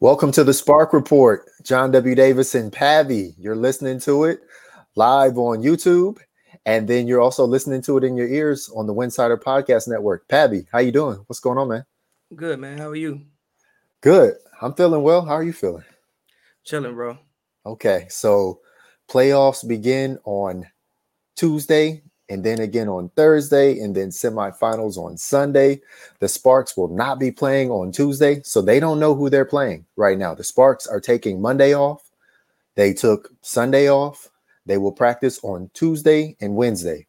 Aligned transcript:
Welcome 0.00 0.30
to 0.32 0.44
the 0.44 0.54
Spark 0.54 0.92
Report. 0.92 1.50
John 1.64 1.90
W. 1.90 2.14
Davis 2.14 2.54
and 2.54 2.72
Pavy. 2.72 3.34
You're 3.36 3.56
listening 3.56 3.98
to 4.02 4.26
it 4.26 4.42
live 4.94 5.38
on 5.38 5.60
YouTube, 5.60 6.18
and 6.64 6.86
then 6.86 7.08
you're 7.08 7.20
also 7.20 7.44
listening 7.44 7.82
to 7.82 7.98
it 7.98 8.04
in 8.04 8.16
your 8.16 8.28
ears 8.28 8.70
on 8.76 8.86
the 8.86 8.94
Winsidr 8.94 9.36
Podcast 9.42 9.88
Network. 9.88 10.28
Pavy, 10.28 10.68
how 10.70 10.78
you 10.78 10.92
doing? 10.92 11.16
What's 11.26 11.40
going 11.40 11.58
on, 11.58 11.66
man? 11.66 11.84
Good, 12.36 12.60
man. 12.60 12.78
How 12.78 12.90
are 12.90 12.94
you? 12.94 13.22
Good. 14.00 14.34
I'm 14.62 14.72
feeling 14.74 15.02
well. 15.02 15.24
How 15.24 15.32
are 15.32 15.42
you 15.42 15.52
feeling? 15.52 15.82
Chilling, 16.62 16.94
bro. 16.94 17.18
Okay, 17.66 18.06
so 18.08 18.60
playoffs 19.10 19.66
begin 19.66 20.16
on 20.24 20.64
Tuesday 21.34 22.04
and 22.28 22.44
then 22.44 22.60
again 22.60 22.88
on 22.88 23.08
Thursday, 23.10 23.78
and 23.80 23.94
then 23.94 24.08
semifinals 24.08 24.96
on 24.96 25.16
Sunday. 25.16 25.80
The 26.20 26.28
Sparks 26.28 26.76
will 26.76 26.88
not 26.88 27.18
be 27.18 27.30
playing 27.30 27.70
on 27.70 27.92
Tuesday, 27.92 28.42
so 28.44 28.60
they 28.60 28.80
don't 28.80 29.00
know 29.00 29.14
who 29.14 29.30
they're 29.30 29.44
playing 29.44 29.86
right 29.96 30.18
now. 30.18 30.34
The 30.34 30.44
Sparks 30.44 30.86
are 30.86 31.00
taking 31.00 31.40
Monday 31.40 31.74
off. 31.74 32.10
They 32.74 32.92
took 32.92 33.30
Sunday 33.42 33.90
off. 33.90 34.30
They 34.66 34.78
will 34.78 34.92
practice 34.92 35.40
on 35.42 35.70
Tuesday 35.74 36.36
and 36.40 36.54
Wednesday. 36.54 37.06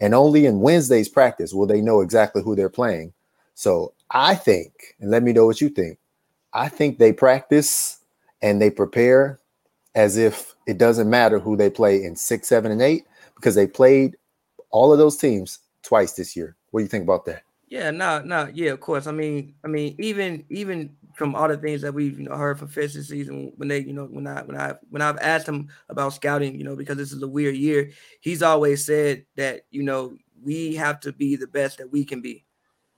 And 0.00 0.14
only 0.14 0.46
in 0.46 0.60
Wednesday's 0.60 1.08
practice 1.08 1.52
will 1.52 1.66
they 1.66 1.80
know 1.80 2.00
exactly 2.00 2.42
who 2.42 2.56
they're 2.56 2.68
playing. 2.68 3.12
So 3.54 3.92
I 4.10 4.34
think, 4.34 4.96
and 5.00 5.10
let 5.10 5.22
me 5.22 5.32
know 5.32 5.46
what 5.46 5.60
you 5.60 5.68
think, 5.68 5.98
I 6.52 6.68
think 6.68 6.98
they 6.98 7.12
practice 7.12 7.98
and 8.40 8.60
they 8.60 8.70
prepare 8.70 9.40
as 9.94 10.16
if 10.16 10.54
it 10.66 10.78
doesn't 10.78 11.10
matter 11.10 11.38
who 11.38 11.56
they 11.56 11.70
play 11.70 12.02
in 12.04 12.14
six, 12.14 12.48
seven, 12.48 12.70
and 12.70 12.82
eight 12.82 13.04
because 13.34 13.54
they 13.54 13.66
played 13.66 14.16
all 14.70 14.92
of 14.92 14.98
those 14.98 15.16
teams 15.16 15.60
twice 15.82 16.12
this 16.12 16.36
year. 16.36 16.56
What 16.70 16.80
do 16.80 16.84
you 16.84 16.88
think 16.88 17.04
about 17.04 17.24
that? 17.26 17.42
Yeah, 17.68 17.90
no, 17.90 18.20
no, 18.20 18.50
yeah, 18.52 18.70
of 18.70 18.80
course. 18.80 19.06
I 19.06 19.12
mean, 19.12 19.54
I 19.62 19.68
mean, 19.68 19.94
even 19.98 20.44
even 20.48 20.96
from 21.14 21.34
all 21.34 21.48
the 21.48 21.56
things 21.56 21.82
that 21.82 21.92
we've 21.92 22.18
you 22.18 22.28
know 22.28 22.36
heard 22.36 22.58
from 22.58 22.68
Fitz 22.68 22.94
this 22.94 23.08
season, 23.08 23.52
when 23.56 23.68
they, 23.68 23.80
you 23.80 23.92
know, 23.92 24.06
when 24.06 24.26
I 24.26 24.42
when 24.42 24.58
I 24.58 24.74
when 24.88 25.02
I've 25.02 25.18
asked 25.18 25.48
him 25.48 25.68
about 25.90 26.14
scouting, 26.14 26.56
you 26.56 26.64
know, 26.64 26.76
because 26.76 26.96
this 26.96 27.12
is 27.12 27.22
a 27.22 27.28
weird 27.28 27.56
year, 27.56 27.90
he's 28.20 28.42
always 28.42 28.86
said 28.86 29.26
that 29.36 29.62
you 29.70 29.82
know 29.82 30.16
we 30.42 30.76
have 30.76 31.00
to 31.00 31.12
be 31.12 31.36
the 31.36 31.46
best 31.46 31.78
that 31.78 31.92
we 31.92 32.04
can 32.04 32.22
be. 32.22 32.46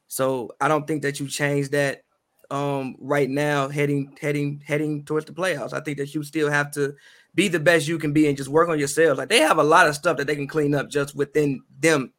So 0.06 0.52
I 0.60 0.68
don't 0.68 0.86
think 0.86 1.02
that 1.02 1.18
you 1.18 1.26
change 1.26 1.70
that 1.70 2.02
um 2.50 2.96
right 2.98 3.30
now 3.30 3.68
heading 3.68 4.16
heading 4.20 4.62
heading 4.64 5.04
towards 5.04 5.26
the 5.26 5.32
playoffs. 5.32 5.72
I 5.72 5.80
think 5.80 5.98
that 5.98 6.14
you 6.14 6.22
still 6.22 6.50
have 6.50 6.70
to 6.72 6.94
be 7.34 7.48
the 7.48 7.60
best 7.60 7.88
you 7.88 7.98
can 7.98 8.12
be 8.12 8.26
and 8.26 8.36
just 8.36 8.48
work 8.48 8.68
on 8.68 8.78
yourselves. 8.78 9.18
Like 9.18 9.28
they 9.28 9.38
have 9.38 9.58
a 9.58 9.64
lot 9.64 9.86
of 9.86 9.94
stuff 9.94 10.16
that 10.16 10.26
they 10.26 10.36
can 10.36 10.46
clean 10.46 10.74
up 10.74 10.88
just 10.88 11.14
within 11.14 11.62
them, 11.78 12.12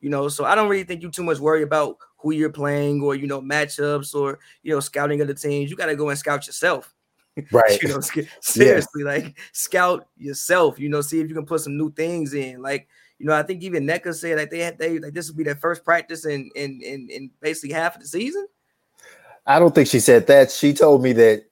you 0.00 0.10
know. 0.10 0.28
So 0.28 0.44
I 0.44 0.54
don't 0.54 0.68
really 0.68 0.84
think 0.84 1.02
you 1.02 1.10
too 1.10 1.24
much 1.24 1.38
worry 1.38 1.62
about 1.62 1.96
who 2.18 2.32
you're 2.32 2.50
playing 2.50 3.02
or 3.02 3.14
you 3.14 3.26
know 3.26 3.40
matchups 3.40 4.14
or 4.14 4.38
you 4.62 4.72
know 4.72 4.80
scouting 4.80 5.20
other 5.20 5.34
teams. 5.34 5.70
You 5.70 5.76
got 5.76 5.86
to 5.86 5.96
go 5.96 6.08
and 6.08 6.18
scout 6.18 6.46
yourself. 6.46 6.92
Right. 7.50 7.80
you 7.82 7.88
know, 7.88 8.00
seriously, 8.42 9.04
yeah. 9.04 9.10
like 9.10 9.38
scout 9.52 10.06
yourself. 10.18 10.78
You 10.78 10.90
know, 10.90 11.00
see 11.00 11.18
if 11.18 11.30
you 11.30 11.34
can 11.34 11.46
put 11.46 11.62
some 11.62 11.78
new 11.78 11.90
things 11.90 12.34
in. 12.34 12.60
Like, 12.60 12.88
you 13.18 13.24
know, 13.24 13.34
I 13.34 13.42
think 13.42 13.62
even 13.62 13.86
Nneka 13.86 14.14
said 14.14 14.36
like 14.36 14.50
they 14.50 14.58
had 14.58 14.76
they 14.76 14.98
like 14.98 15.14
this 15.14 15.28
would 15.28 15.38
be 15.38 15.44
their 15.44 15.56
first 15.56 15.82
practice 15.82 16.26
in 16.26 16.50
in 16.54 16.82
in, 16.82 17.08
in 17.08 17.30
basically 17.40 17.72
half 17.72 17.96
of 17.96 18.02
the 18.02 18.08
season. 18.08 18.46
I 19.46 19.58
don't 19.58 19.74
think 19.74 19.88
she 19.88 19.98
said 19.98 20.26
that. 20.26 20.50
She 20.50 20.74
told 20.74 21.02
me 21.02 21.14
that 21.14 21.46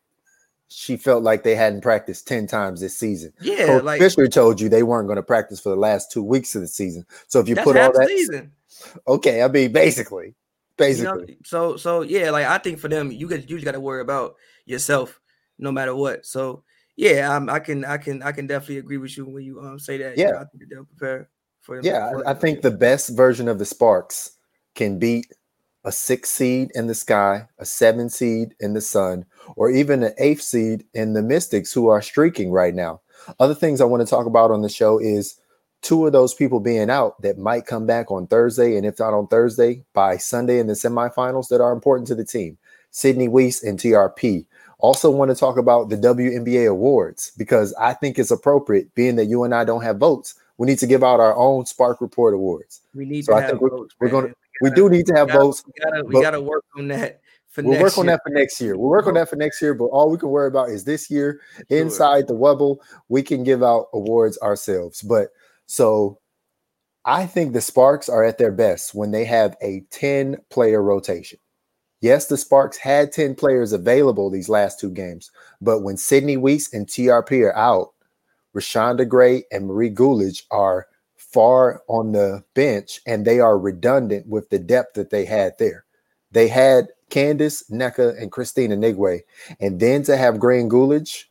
she 0.70 0.96
felt 0.96 1.24
like 1.24 1.42
they 1.42 1.56
hadn't 1.56 1.80
practiced 1.80 2.28
10 2.28 2.46
times 2.46 2.80
this 2.80 2.96
season. 2.96 3.32
Yeah, 3.40 3.66
Coach 3.66 3.82
like 3.82 4.00
Fisher 4.00 4.28
told 4.28 4.60
you 4.60 4.68
they 4.68 4.84
weren't 4.84 5.08
going 5.08 5.16
to 5.16 5.22
practice 5.22 5.60
for 5.60 5.70
the 5.70 5.76
last 5.76 6.12
two 6.12 6.22
weeks 6.22 6.54
of 6.54 6.60
the 6.60 6.68
season. 6.68 7.04
So 7.26 7.40
if 7.40 7.48
you 7.48 7.56
put 7.56 7.76
all 7.76 7.92
that 7.92 8.08
season. 8.08 8.52
Okay, 9.06 9.42
I 9.42 9.48
mean 9.48 9.72
basically. 9.72 10.34
Basically. 10.76 11.20
You 11.20 11.34
know, 11.34 11.34
so 11.44 11.76
so 11.76 12.02
yeah, 12.02 12.30
like 12.30 12.46
I 12.46 12.56
think 12.58 12.78
for 12.78 12.88
them, 12.88 13.10
you 13.10 13.28
guys 13.28 13.44
you 13.48 13.56
just 13.56 13.64
gotta 13.64 13.80
worry 13.80 14.00
about 14.00 14.36
yourself 14.64 15.20
no 15.58 15.70
matter 15.70 15.94
what. 15.94 16.24
So 16.24 16.62
yeah, 16.96 17.34
I'm, 17.34 17.50
i 17.50 17.58
can 17.58 17.84
I 17.84 17.98
can 17.98 18.22
I 18.22 18.32
can 18.32 18.46
definitely 18.46 18.78
agree 18.78 18.96
with 18.96 19.16
you 19.16 19.26
when 19.26 19.42
you 19.42 19.60
um 19.60 19.78
say 19.78 19.98
that. 19.98 20.16
Yeah, 20.16 20.26
you 20.26 20.32
know, 20.32 20.38
I 20.38 20.44
think 20.44 20.70
they'll 20.70 20.84
prepare 20.84 21.28
for 21.60 21.76
them. 21.76 21.84
Yeah, 21.84 22.12
I, 22.24 22.30
I 22.30 22.34
think 22.34 22.62
the 22.62 22.70
best 22.70 23.10
version 23.10 23.48
of 23.48 23.58
the 23.58 23.66
Sparks 23.66 24.36
can 24.74 24.98
beat 24.98 25.26
a 25.84 25.92
six 25.92 26.30
seed 26.30 26.70
in 26.74 26.86
the 26.86 26.94
sky, 26.94 27.46
a 27.58 27.64
seven 27.64 28.08
seed 28.10 28.54
in 28.60 28.74
the 28.74 28.80
sun, 28.80 29.24
or 29.56 29.70
even 29.70 30.02
an 30.02 30.14
eighth 30.18 30.42
seed 30.42 30.84
in 30.94 31.14
the 31.14 31.22
Mystics 31.22 31.72
who 31.72 31.88
are 31.88 32.02
streaking 32.02 32.50
right 32.50 32.74
now. 32.74 33.00
Other 33.38 33.54
things 33.54 33.80
I 33.80 33.86
want 33.86 34.00
to 34.06 34.10
talk 34.10 34.26
about 34.26 34.50
on 34.50 34.62
the 34.62 34.68
show 34.68 34.98
is 34.98 35.40
two 35.82 36.06
of 36.06 36.12
those 36.12 36.34
people 36.34 36.60
being 36.60 36.90
out 36.90 37.20
that 37.22 37.38
might 37.38 37.66
come 37.66 37.86
back 37.86 38.10
on 38.10 38.26
Thursday, 38.26 38.76
and 38.76 38.84
if 38.84 38.98
not 38.98 39.14
on 39.14 39.26
Thursday, 39.26 39.84
by 39.92 40.16
Sunday 40.16 40.58
in 40.58 40.66
the 40.66 40.74
semifinals 40.74 41.48
that 41.48 41.60
are 41.60 41.72
important 41.72 42.06
to 42.08 42.14
the 42.14 42.24
team 42.24 42.58
Sydney 42.90 43.28
Wiese 43.28 43.62
and 43.62 43.78
TRP. 43.78 44.46
Also, 44.78 45.10
want 45.10 45.30
to 45.30 45.34
talk 45.34 45.58
about 45.58 45.90
the 45.90 45.96
WNBA 45.96 46.68
awards 46.68 47.32
because 47.36 47.74
I 47.74 47.92
think 47.92 48.18
it's 48.18 48.30
appropriate, 48.30 48.94
being 48.94 49.16
that 49.16 49.26
you 49.26 49.44
and 49.44 49.54
I 49.54 49.64
don't 49.64 49.82
have 49.82 49.98
votes. 49.98 50.34
We 50.56 50.66
need 50.66 50.78
to 50.78 50.86
give 50.86 51.04
out 51.04 51.20
our 51.20 51.36
own 51.36 51.66
Spark 51.66 52.00
Report 52.00 52.34
awards. 52.34 52.80
We 52.94 53.04
need 53.04 53.24
so 53.24 53.32
to 53.32 53.38
I 53.38 53.46
think 53.46 53.60
we're, 53.60 53.70
votes, 53.70 53.94
we're 53.98 54.08
going 54.08 54.28
to 54.28 54.34
we 54.60 54.70
do 54.70 54.88
need 54.88 55.06
to 55.06 55.14
have 55.14 55.28
we 55.28 55.32
gotta, 55.32 55.44
votes. 55.44 55.64
We 55.66 55.72
gotta, 55.82 56.04
we 56.04 56.22
gotta 56.22 56.40
work 56.40 56.64
on 56.76 56.88
that. 56.88 57.20
we'll 57.56 57.80
work 57.80 57.98
on 57.98 58.04
year. 58.04 58.14
that 58.14 58.20
for 58.24 58.30
next 58.30 58.60
year. 58.60 58.76
We'll 58.76 58.90
work 58.90 59.06
on 59.06 59.14
that 59.14 59.28
for 59.28 59.36
next 59.36 59.60
year, 59.60 59.74
but 59.74 59.86
all 59.86 60.10
we 60.10 60.18
can 60.18 60.28
worry 60.28 60.48
about 60.48 60.70
is 60.70 60.84
this 60.84 61.10
year 61.10 61.40
inside 61.68 62.28
the 62.28 62.34
Wubble. 62.34 62.78
We 63.08 63.22
can 63.22 63.42
give 63.42 63.62
out 63.62 63.86
awards 63.92 64.38
ourselves. 64.38 65.02
But 65.02 65.28
so 65.66 66.20
I 67.04 67.26
think 67.26 67.52
the 67.52 67.60
Sparks 67.60 68.08
are 68.08 68.24
at 68.24 68.38
their 68.38 68.52
best 68.52 68.94
when 68.94 69.10
they 69.10 69.24
have 69.24 69.56
a 69.62 69.84
10 69.90 70.36
player 70.50 70.82
rotation. 70.82 71.38
Yes, 72.00 72.26
the 72.26 72.36
Sparks 72.36 72.78
had 72.78 73.12
10 73.12 73.34
players 73.34 73.72
available 73.72 74.30
these 74.30 74.48
last 74.48 74.80
two 74.80 74.90
games, 74.90 75.30
but 75.60 75.82
when 75.82 75.96
Sydney 75.98 76.36
Wiese 76.36 76.72
and 76.72 76.86
TRP 76.86 77.44
are 77.44 77.56
out, 77.56 77.90
Reshanda 78.56 79.06
Gray 79.06 79.44
and 79.52 79.66
Marie 79.66 79.90
Gulich 79.90 80.42
are 80.50 80.86
far 81.32 81.82
on 81.88 82.12
the 82.12 82.42
bench 82.54 83.00
and 83.06 83.24
they 83.24 83.40
are 83.40 83.58
redundant 83.58 84.26
with 84.26 84.50
the 84.50 84.58
depth 84.58 84.94
that 84.94 85.10
they 85.10 85.24
had 85.24 85.56
there. 85.58 85.84
They 86.32 86.48
had 86.48 86.88
Candace, 87.08 87.64
Nneka, 87.70 88.20
and 88.20 88.32
Christina 88.32 88.76
Anigwe. 88.76 89.20
And 89.60 89.80
then 89.80 90.02
to 90.04 90.16
have 90.16 90.34
and 90.34 90.70
Gulich, 90.70 91.24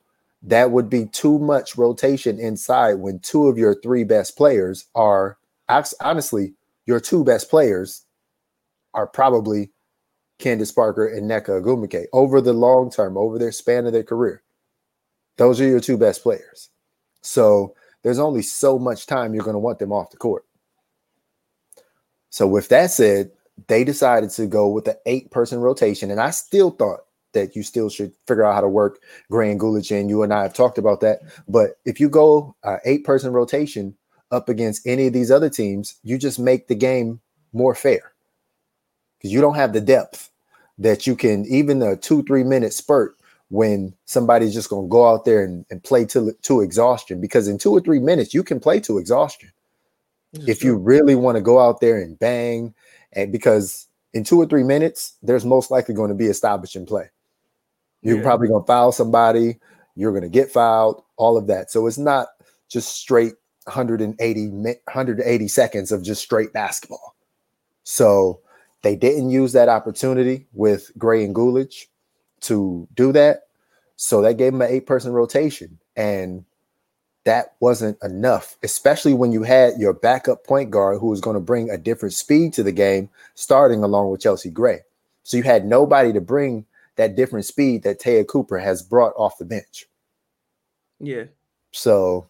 that 0.44 0.72
would 0.72 0.90
be 0.90 1.06
too 1.06 1.40
much 1.40 1.78
rotation 1.78 2.40
inside 2.40 2.96
when 2.96 3.20
two 3.20 3.48
of 3.48 3.58
your 3.58 3.76
three 3.82 4.04
best 4.04 4.38
players 4.38 4.86
are 4.96 5.38
honestly, 6.00 6.54
your 6.86 7.00
two 7.00 7.24
best 7.24 7.50
players 7.50 8.06
are 8.94 9.06
probably 9.06 9.70
Candace 10.40 10.72
Parker 10.72 11.08
and 11.08 11.30
Nneka 11.30 11.62
Ogwumike 11.62 12.06
over 12.14 12.42
the 12.42 12.54
long 12.54 12.90
term, 12.90 13.18
over 13.18 13.38
their 13.38 13.52
span 13.52 13.86
of 13.86 13.94
their 13.94 14.04
career. 14.04 14.42
Those 15.38 15.62
are 15.62 15.68
your 15.68 15.80
two 15.80 15.98
best 15.98 16.24
players. 16.24 16.70
So 17.22 17.76
there's 18.04 18.20
only 18.20 18.42
so 18.42 18.80
much 18.80 19.06
time 19.06 19.34
you're 19.34 19.44
going 19.44 19.54
to 19.54 19.60
want 19.60 19.80
them 19.80 19.92
off 19.92 20.12
the 20.12 20.18
court. 20.18 20.46
So, 22.30 22.48
with 22.48 22.70
that 22.70 22.92
said, 22.92 23.32
they 23.68 23.84
decided 23.84 24.30
to 24.32 24.48
go 24.48 24.70
with 24.70 24.86
the 24.86 24.98
eight 25.06 25.32
person 25.32 25.60
rotation. 25.60 26.12
And 26.12 26.22
I 26.22 26.30
still 26.30 26.72
thought 26.72 27.02
that 27.34 27.56
you 27.56 27.64
still 27.64 27.90
should 27.90 28.14
figure 28.28 28.44
out 28.44 28.56
how 28.56 28.62
to 28.62 28.68
work 28.68 29.00
Gray 29.30 29.52
and 29.52 29.60
Gulich. 29.60 30.10
You 30.10 30.24
and 30.24 30.34
I 30.34 30.44
have 30.44 30.54
talked 30.54 30.78
about 30.78 31.02
that. 31.02 31.20
But 31.48 31.80
if 31.86 32.00
you 32.00 32.10
go 32.10 32.56
uh, 32.64 32.78
eight 32.86 33.04
person 33.04 33.34
rotation 33.34 33.96
up 34.32 34.50
against 34.50 34.86
any 34.88 35.08
of 35.08 35.14
these 35.14 35.32
other 35.32 35.50
teams, 35.50 35.96
you 36.04 36.18
just 36.18 36.40
make 36.40 36.68
the 36.68 36.76
game 36.76 37.20
more 37.54 37.76
fair 37.76 38.14
because 39.18 39.32
you 39.34 39.42
don't 39.42 39.56
have 39.56 39.74
the 39.74 39.82
depth 39.82 40.30
that 40.78 41.06
you 41.06 41.16
can, 41.16 41.46
even 41.46 41.82
a 41.82 41.96
two, 41.96 42.24
three 42.24 42.44
minute 42.44 42.74
spurt 42.74 43.19
when 43.50 43.94
somebody's 44.06 44.54
just 44.54 44.70
going 44.70 44.86
to 44.86 44.92
go 44.92 45.08
out 45.08 45.26
there 45.26 45.44
and, 45.44 45.66
and 45.70 45.84
play 45.84 46.06
to, 46.06 46.32
to 46.44 46.62
exhaustion 46.62 47.20
because 47.20 47.48
in 47.48 47.58
two 47.58 47.72
or 47.72 47.82
three 47.82 48.00
minutes 48.00 48.34
you 48.34 48.44
can 48.44 48.60
play 48.60 48.80
to 48.80 48.98
exhaustion. 48.98 49.52
If 50.34 50.60
true. 50.60 50.72
you 50.72 50.78
really 50.78 51.16
want 51.16 51.38
to 51.38 51.42
go 51.42 51.60
out 51.60 51.82
there 51.82 52.00
and 52.00 52.18
bang 52.20 52.74
and 53.14 53.32
because 53.32 53.88
in 54.14 54.24
two 54.24 54.40
or 54.40 54.46
three 54.46 54.64
minutes 54.64 55.16
there's 55.24 55.46
most 55.46 55.72
likely 55.72 55.96
going 55.96 56.10
to 56.10 56.16
be 56.16 56.28
establishing 56.28 56.86
play. 56.86 57.10
You're 58.02 58.18
yeah. 58.18 58.24
probably 58.24 58.48
going 58.48 58.62
to 58.64 58.68
foul 58.68 58.92
somebody 58.92 59.58
you're 60.00 60.12
going 60.12 60.24
to 60.24 60.30
get 60.30 60.50
fouled 60.50 61.04
all 61.18 61.38
of 61.38 61.48
that. 61.48 61.70
So 61.70 61.86
it's 61.86 61.98
not 61.98 62.30
just 62.70 62.96
straight 62.96 63.34
180 63.66 64.48
180 64.48 65.48
seconds 65.50 65.92
of 65.92 66.04
just 66.04 66.22
straight 66.22 66.54
basketball. 66.54 67.16
So 67.84 68.40
they 68.82 68.96
didn't 68.96 69.30
use 69.30 69.52
that 69.54 69.68
opportunity 69.68 70.48
with 70.54 70.90
gray 70.98 71.26
and 71.26 71.36
Gulich 71.36 71.88
to 72.42 72.88
do 72.96 73.12
that. 73.14 73.48
So 73.96 74.22
that 74.22 74.38
gave 74.38 74.54
him 74.54 74.62
an 74.62 74.70
eight 74.72 74.86
person 74.86 75.12
rotation. 75.12 75.78
And 75.96 76.46
that 77.26 77.54
wasn't 77.60 77.98
enough, 78.02 78.58
especially 78.64 79.14
when 79.14 79.32
you 79.32 79.44
had 79.44 79.74
your 79.78 79.94
backup 79.94 80.46
point 80.46 80.72
guard 80.72 81.00
who 81.00 81.08
was 81.08 81.22
going 81.22 81.36
to 81.36 81.42
bring 81.42 81.70
a 81.70 81.78
different 81.78 82.14
speed 82.14 82.54
to 82.54 82.64
the 82.64 82.72
game, 82.72 83.10
starting 83.36 83.84
along 83.84 84.10
with 84.10 84.22
Chelsea 84.22 84.50
Gray. 84.50 84.80
So 85.24 85.38
you 85.38 85.44
had 85.44 85.66
nobody 85.66 86.14
to 86.14 86.22
bring 86.22 86.66
that 86.96 87.16
different 87.16 87.46
speed 87.46 87.84
that 87.84 88.00
Te'a 88.00 88.26
Cooper 88.26 88.58
has 88.58 88.82
brought 88.82 89.14
off 89.16 89.38
the 89.38 89.46
bench. 89.46 89.86
Yeah. 91.00 91.26
So 91.72 92.30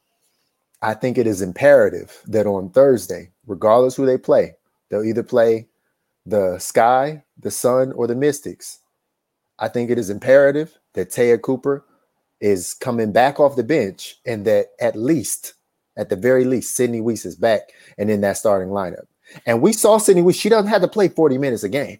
I 0.82 0.94
think 0.94 1.18
it 1.18 1.28
is 1.28 1.42
imperative 1.42 2.22
that 2.28 2.46
on 2.46 2.70
Thursday, 2.70 3.32
regardless 3.48 3.96
who 3.96 4.06
they 4.06 4.18
play, 4.18 4.56
they'll 4.90 5.04
either 5.04 5.24
play 5.24 5.68
the 6.26 6.60
Sky, 6.60 7.24
the 7.40 7.52
Sun, 7.52 7.94
or 7.94 8.06
the 8.06 8.16
Mystics. 8.16 8.80
I 9.60 9.68
think 9.68 9.90
it 9.90 10.00
is 10.00 10.10
imperative 10.10 10.78
that 10.94 11.12
Te'a 11.12 11.38
Cooper 11.38 11.86
is 12.42 12.74
coming 12.74 13.12
back 13.12 13.40
off 13.40 13.56
the 13.56 13.64
bench 13.64 14.16
and 14.26 14.46
that 14.46 14.68
at 14.80 14.96
least, 14.96 15.54
at 15.98 16.10
the 16.10 16.16
very 16.16 16.46
least, 16.46 16.76
Sydney 16.76 17.02
Wiese 17.02 17.26
is 17.26 17.36
back 17.36 17.62
and 17.98 18.10
in 18.10 18.22
that 18.22 18.38
starting 18.38 18.70
lineup. 18.70 19.06
And 19.46 19.62
we 19.62 19.74
saw 19.74 19.98
Sydney 19.98 20.22
Wiese, 20.22 20.38
she 20.38 20.50
doesn't 20.50 20.70
have 20.70 20.82
to 20.82 20.88
play 20.88 21.10
40 21.10 21.38
minutes 21.38 21.64
a 21.64 21.70
game. 21.70 22.00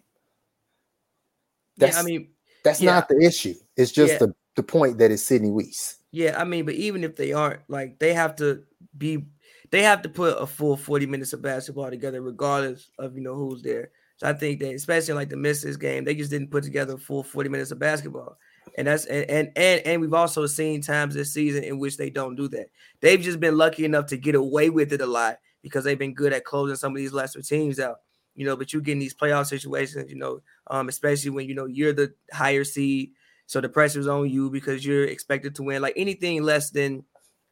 That's, 1.76 1.96
yeah, 1.96 2.00
I 2.00 2.04
mean, 2.04 2.28
that's 2.64 2.80
yeah. 2.80 2.92
not 2.92 3.08
the 3.08 3.20
issue. 3.20 3.54
It's 3.76 3.92
just 3.92 4.14
yeah. 4.14 4.18
the, 4.18 4.34
the 4.56 4.62
point 4.62 4.98
that 4.98 5.10
it's 5.10 5.22
Sydney 5.22 5.50
Wiese. 5.50 5.96
Yeah, 6.12 6.40
I 6.40 6.44
mean, 6.44 6.64
but 6.64 6.74
even 6.74 7.04
if 7.04 7.16
they 7.16 7.32
aren't, 7.32 7.60
like, 7.68 7.98
they 7.98 8.14
have 8.14 8.36
to 8.36 8.64
be, 8.96 9.26
they 9.70 9.82
have 9.82 10.02
to 10.02 10.08
put 10.08 10.40
a 10.40 10.46
full 10.46 10.76
40 10.76 11.06
minutes 11.06 11.32
of 11.32 11.42
basketball 11.42 11.90
together, 11.90 12.20
regardless 12.20 12.90
of, 12.98 13.14
you 13.14 13.22
know, 13.22 13.36
who's 13.36 13.62
there. 13.62 13.90
So 14.20 14.28
I 14.28 14.34
think 14.34 14.60
that, 14.60 14.74
especially 14.74 15.14
like 15.14 15.30
the 15.30 15.36
Misses 15.36 15.78
game, 15.78 16.04
they 16.04 16.14
just 16.14 16.30
didn't 16.30 16.50
put 16.50 16.62
together 16.62 16.94
a 16.94 16.98
full 16.98 17.22
40 17.22 17.48
minutes 17.48 17.70
of 17.70 17.78
basketball. 17.78 18.36
And 18.76 18.86
that's 18.86 19.06
and, 19.06 19.28
and 19.30 19.50
and 19.56 19.80
and 19.86 20.00
we've 20.00 20.12
also 20.12 20.46
seen 20.46 20.82
times 20.82 21.14
this 21.14 21.32
season 21.32 21.64
in 21.64 21.78
which 21.78 21.96
they 21.96 22.10
don't 22.10 22.36
do 22.36 22.46
that. 22.48 22.66
They've 23.00 23.20
just 23.20 23.40
been 23.40 23.56
lucky 23.56 23.86
enough 23.86 24.06
to 24.06 24.18
get 24.18 24.34
away 24.34 24.68
with 24.68 24.92
it 24.92 25.00
a 25.00 25.06
lot 25.06 25.38
because 25.62 25.84
they've 25.84 25.98
been 25.98 26.14
good 26.14 26.34
at 26.34 26.44
closing 26.44 26.76
some 26.76 26.92
of 26.92 26.98
these 26.98 27.14
lesser 27.14 27.40
teams 27.40 27.80
out. 27.80 27.96
You 28.36 28.44
know, 28.44 28.56
but 28.56 28.72
you 28.72 28.80
get 28.82 28.92
in 28.92 28.98
these 28.98 29.14
playoff 29.14 29.46
situations, 29.46 30.10
you 30.10 30.16
know, 30.16 30.40
um, 30.68 30.88
especially 30.88 31.30
when 31.30 31.48
you 31.48 31.54
know 31.54 31.64
you're 31.64 31.94
the 31.94 32.12
higher 32.32 32.62
seed, 32.62 33.12
so 33.46 33.60
the 33.60 33.68
pressure's 33.68 34.06
on 34.06 34.28
you 34.28 34.50
because 34.50 34.84
you're 34.84 35.04
expected 35.04 35.54
to 35.56 35.62
win. 35.62 35.82
Like 35.82 35.94
anything 35.96 36.42
less 36.42 36.70
than, 36.70 37.04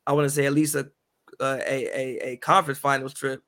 I 0.06 0.12
want 0.12 0.26
to 0.26 0.31
say 0.31 0.47
at 0.47 0.53
least 0.53 0.75
a 0.75 0.91
a, 1.41 1.61
a, 1.67 2.19
a 2.32 2.37
conference 2.37 2.79
finals 2.79 3.14
trip 3.14 3.43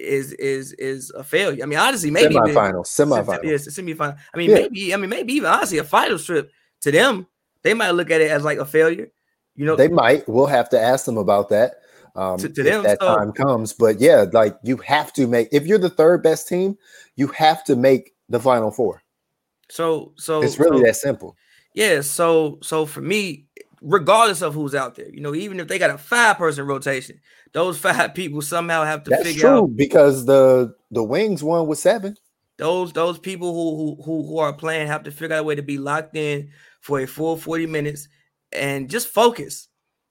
is 0.00 0.32
is 0.34 0.72
is 0.74 1.10
a 1.10 1.22
failure. 1.22 1.62
I 1.62 1.66
mean, 1.66 1.78
honestly, 1.78 2.10
maybe 2.10 2.34
semifinals, 2.34 2.86
semifinals, 2.86 3.44
yes, 3.44 3.68
semifinal. 3.68 4.16
I 4.34 4.38
mean, 4.38 4.50
yeah. 4.50 4.56
maybe 4.56 4.94
I 4.94 4.96
mean 4.96 5.10
maybe 5.10 5.34
even 5.34 5.50
honestly 5.50 5.78
a 5.78 5.84
final 5.84 6.18
trip 6.18 6.50
to 6.82 6.90
them, 6.90 7.26
they 7.62 7.74
might 7.74 7.90
look 7.90 8.10
at 8.10 8.20
it 8.20 8.30
as 8.30 8.44
like 8.44 8.58
a 8.58 8.64
failure. 8.64 9.10
You 9.54 9.66
know, 9.66 9.76
they 9.76 9.88
might. 9.88 10.28
We'll 10.28 10.46
have 10.46 10.70
to 10.70 10.80
ask 10.80 11.04
them 11.04 11.18
about 11.18 11.50
that 11.50 11.74
um, 12.16 12.38
to, 12.38 12.48
to 12.48 12.62
them, 12.62 12.82
that 12.84 13.00
so, 13.00 13.16
time 13.16 13.32
comes. 13.32 13.72
But 13.72 14.00
yeah, 14.00 14.26
like 14.32 14.56
you 14.62 14.76
have 14.78 15.12
to 15.14 15.26
make 15.26 15.48
if 15.52 15.66
you're 15.66 15.78
the 15.78 15.90
third 15.90 16.22
best 16.22 16.48
team, 16.48 16.78
you 17.16 17.28
have 17.28 17.64
to 17.64 17.76
make 17.76 18.12
the 18.28 18.40
final 18.40 18.70
four. 18.70 19.02
So, 19.68 20.12
so 20.16 20.42
it's 20.42 20.58
really 20.58 20.78
so, 20.78 20.86
that 20.86 20.96
simple. 20.96 21.36
Yeah. 21.74 22.00
So, 22.00 22.58
so 22.62 22.86
for 22.86 23.00
me, 23.00 23.46
regardless 23.80 24.42
of 24.42 24.54
who's 24.54 24.74
out 24.74 24.94
there, 24.94 25.08
you 25.08 25.20
know, 25.20 25.34
even 25.34 25.60
if 25.60 25.68
they 25.68 25.78
got 25.78 25.90
a 25.90 25.98
five 25.98 26.36
person 26.36 26.66
rotation, 26.66 27.20
those 27.52 27.78
five 27.86 28.14
people 28.14 28.42
somehow 28.42 28.84
have 28.84 29.04
to 29.04 29.10
That's 29.10 29.24
figure 29.24 29.40
true, 29.40 29.50
out 29.50 29.76
because 29.76 30.24
the 30.26 30.74
the 30.90 31.02
wings 31.02 31.42
won 31.42 31.66
with 31.66 31.78
seven. 31.78 32.16
Those 32.58 32.92
those 32.92 33.18
people 33.18 33.52
who 33.54 34.02
who 34.02 34.26
who 34.26 34.38
are 34.38 34.52
playing 34.52 34.88
have 34.88 35.04
to 35.04 35.10
figure 35.10 35.36
out 35.36 35.40
a 35.40 35.44
way 35.44 35.54
to 35.54 35.62
be 35.62 35.78
locked 35.78 36.16
in 36.16 36.50
for 36.80 37.00
a 37.00 37.06
full 37.06 37.36
40 37.36 37.66
minutes 37.66 38.08
and 38.52 38.88
just 38.90 39.08
focus. 39.08 39.68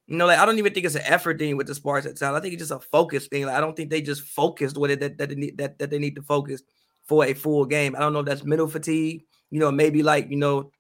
You 0.07 0.18
know, 0.18 0.25
like 0.25 0.39
I 0.39 0.45
don't 0.45 0.57
even 0.57 0.74
think 0.74 0.88
it's 0.88 0.95
an 0.95 1.04
effort 1.06 1.38
thing 1.38 1.56
with 1.56 1.68
the 1.68 1.75
Sparks 1.75 2.07
at 2.07 2.18
time. 2.18 2.33
I 2.33 2.39
think 2.39 2.54
it's 2.54 2.62
just 2.68 2.71
a 2.71 2.80
focus 2.80 3.27
thing. 3.27 3.45
Like 3.45 3.56
I 3.56 3.62
don't 3.62 3.75
think 3.75 3.92
they 3.92 4.01
just 4.01 4.24
focused 4.24 4.77
with 4.77 4.89
it 4.89 5.00
that, 5.01 5.19
that 5.19 5.30
they 5.30 5.36
need 5.36 5.57
that, 5.60 5.77
that 5.77 5.92
they 5.92 6.00
need 6.00 6.16
to 6.16 6.24
focus 6.24 6.63
for 7.04 7.25
a 7.25 7.33
full 7.33 7.66
game. 7.66 7.95
I 7.95 8.00
don't 8.00 8.13
know 8.13 8.19
if 8.19 8.25
that's 8.25 8.44
mental 8.44 8.68
fatigue, 8.68 9.25
you 9.50 9.60
know, 9.60 9.71
maybe 9.71 10.04
like, 10.04 10.30
you 10.30 10.38
know, 10.38 10.71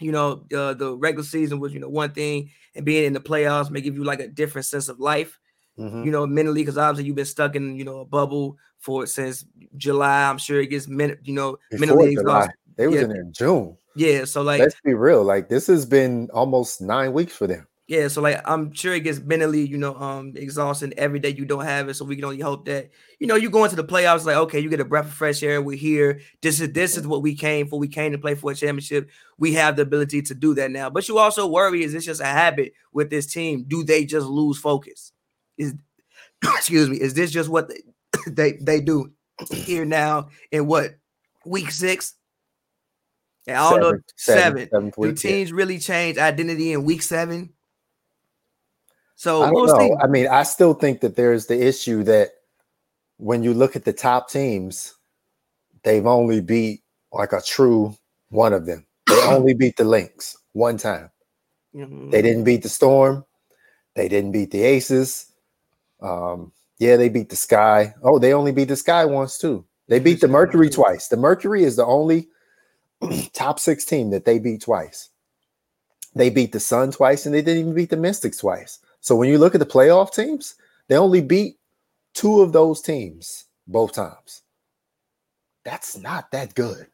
you 0.00 0.12
know, 0.12 0.44
uh, 0.54 0.74
the 0.74 0.96
regular 0.96 1.24
season 1.24 1.60
was, 1.60 1.72
you 1.72 1.80
know, 1.80 1.88
one 1.88 2.12
thing, 2.12 2.50
and 2.74 2.84
being 2.84 3.04
in 3.04 3.12
the 3.12 3.20
playoffs 3.20 3.70
may 3.70 3.80
give 3.80 3.96
you 3.96 4.04
like 4.04 4.20
a 4.20 4.28
different 4.28 4.66
sense 4.66 4.88
of 4.88 5.00
life, 5.00 5.38
mm-hmm. 5.78 6.04
you 6.04 6.10
know, 6.10 6.26
mentally, 6.26 6.62
because 6.62 6.78
obviously 6.78 7.06
you've 7.06 7.16
been 7.16 7.24
stuck 7.24 7.56
in, 7.56 7.76
you 7.76 7.84
know, 7.84 8.00
a 8.00 8.04
bubble 8.04 8.58
for 8.78 9.06
since 9.06 9.44
July. 9.76 10.28
I'm 10.28 10.38
sure 10.38 10.60
it 10.60 10.66
gets, 10.66 10.86
men- 10.86 11.18
you 11.24 11.34
know, 11.34 11.58
Before 11.70 11.86
mentally 11.86 12.12
exhausted. 12.12 12.54
They 12.76 12.86
was 12.86 12.96
yeah. 12.96 13.02
in 13.02 13.08
there 13.08 13.22
in 13.22 13.32
June. 13.32 13.76
Yeah, 13.94 14.26
so 14.26 14.42
like 14.42 14.60
let's 14.60 14.78
be 14.84 14.92
real, 14.92 15.24
like 15.24 15.48
this 15.48 15.66
has 15.68 15.86
been 15.86 16.28
almost 16.34 16.82
nine 16.82 17.14
weeks 17.14 17.34
for 17.34 17.46
them. 17.46 17.66
Yeah, 17.88 18.08
so 18.08 18.20
like 18.20 18.40
I'm 18.44 18.72
sure 18.72 18.94
it 18.94 19.04
gets 19.04 19.20
mentally, 19.20 19.64
you 19.64 19.78
know, 19.78 19.94
um, 19.94 20.32
exhausting 20.34 20.92
every 20.96 21.20
day 21.20 21.28
you 21.28 21.44
don't 21.44 21.64
have 21.64 21.88
it. 21.88 21.94
So 21.94 22.04
we 22.04 22.16
can 22.16 22.24
only 22.24 22.40
hope 22.40 22.64
that 22.64 22.90
you 23.20 23.28
know 23.28 23.36
you 23.36 23.48
go 23.48 23.62
into 23.62 23.76
the 23.76 23.84
playoffs 23.84 24.24
like 24.24 24.36
okay, 24.36 24.58
you 24.58 24.68
get 24.68 24.80
a 24.80 24.84
breath 24.84 25.06
of 25.06 25.12
fresh 25.12 25.40
air. 25.44 25.62
We're 25.62 25.76
here. 25.76 26.20
This 26.42 26.60
is 26.60 26.72
this 26.72 26.96
is 26.96 27.06
what 27.06 27.22
we 27.22 27.36
came 27.36 27.68
for. 27.68 27.78
We 27.78 27.86
came 27.86 28.10
to 28.10 28.18
play 28.18 28.34
for 28.34 28.50
a 28.50 28.56
championship. 28.56 29.08
We 29.38 29.52
have 29.52 29.76
the 29.76 29.82
ability 29.82 30.22
to 30.22 30.34
do 30.34 30.52
that 30.54 30.72
now. 30.72 30.90
But 30.90 31.08
you 31.08 31.18
also 31.18 31.46
worry: 31.46 31.84
is 31.84 31.92
this 31.92 32.04
just 32.04 32.20
a 32.20 32.26
habit 32.26 32.72
with 32.92 33.08
this 33.08 33.26
team? 33.26 33.64
Do 33.68 33.84
they 33.84 34.04
just 34.04 34.26
lose 34.26 34.58
focus? 34.58 35.12
Is 35.56 35.72
excuse 36.44 36.88
me? 36.88 36.96
Is 36.96 37.14
this 37.14 37.30
just 37.30 37.48
what 37.48 37.68
they 37.68 37.82
they, 38.26 38.52
they 38.60 38.80
do 38.80 39.12
here 39.52 39.84
now 39.84 40.30
in 40.50 40.66
what 40.66 40.96
week 41.44 41.70
six? 41.70 42.14
And 43.46 43.56
I 43.56 43.70
don't 43.70 43.80
seven, 43.80 43.92
know 43.92 44.00
seven. 44.16 44.68
seven 44.72 44.92
do 45.00 45.12
teams 45.12 45.50
yeah. 45.50 45.56
really 45.56 45.78
change 45.78 46.18
identity 46.18 46.72
in 46.72 46.82
week 46.82 47.02
seven? 47.02 47.52
So 49.16 49.42
I 49.42 49.50
don't 49.50 49.66
know. 49.66 49.78
Things- 49.78 49.98
I 50.02 50.06
mean, 50.06 50.28
I 50.28 50.42
still 50.44 50.74
think 50.74 51.00
that 51.00 51.16
there's 51.16 51.46
the 51.46 51.66
issue 51.66 52.02
that 52.04 52.30
when 53.16 53.42
you 53.42 53.54
look 53.54 53.74
at 53.74 53.84
the 53.84 53.92
top 53.92 54.30
teams, 54.30 54.94
they've 55.82 56.06
only 56.06 56.40
beat 56.40 56.82
like 57.12 57.32
a 57.32 57.40
true 57.40 57.96
one 58.28 58.52
of 58.52 58.66
them. 58.66 58.86
They 59.08 59.22
only 59.26 59.54
beat 59.54 59.76
the 59.76 59.84
Lynx 59.84 60.36
one 60.52 60.76
time. 60.76 61.10
Mm-hmm. 61.74 62.10
They 62.10 62.22
didn't 62.22 62.44
beat 62.44 62.62
the 62.62 62.68
Storm. 62.68 63.24
They 63.94 64.08
didn't 64.08 64.32
beat 64.32 64.50
the 64.50 64.62
Aces. 64.62 65.32
Um, 66.02 66.52
yeah, 66.78 66.96
they 66.96 67.08
beat 67.08 67.30
the 67.30 67.36
Sky. 67.36 67.94
Oh, 68.02 68.18
they 68.18 68.34
only 68.34 68.52
beat 68.52 68.68
the 68.68 68.76
Sky 68.76 69.06
once 69.06 69.38
too. 69.38 69.64
They 69.88 69.98
beat 69.98 70.20
the 70.20 70.28
Mercury 70.28 70.68
twice. 70.68 71.08
The 71.08 71.16
Mercury 71.16 71.64
is 71.64 71.76
the 71.76 71.86
only 71.86 72.28
top 73.32 73.58
six 73.58 73.84
team 73.84 74.10
that 74.10 74.26
they 74.26 74.38
beat 74.38 74.62
twice. 74.62 75.08
They 76.14 76.28
beat 76.28 76.52
the 76.52 76.60
Sun 76.60 76.92
twice, 76.92 77.24
and 77.24 77.34
they 77.34 77.42
didn't 77.42 77.60
even 77.60 77.74
beat 77.74 77.90
the 77.90 77.96
Mystics 77.96 78.38
twice. 78.38 78.78
So 79.06 79.14
when 79.14 79.28
you 79.28 79.38
look 79.38 79.54
at 79.54 79.60
the 79.60 79.64
playoff 79.64 80.12
teams, 80.12 80.56
they 80.88 80.96
only 80.96 81.20
beat 81.20 81.60
two 82.12 82.40
of 82.40 82.52
those 82.52 82.82
teams 82.82 83.44
both 83.68 83.92
times. 83.92 84.42
That's 85.62 85.96
not 85.96 86.32
that 86.32 86.56
good 86.56 86.88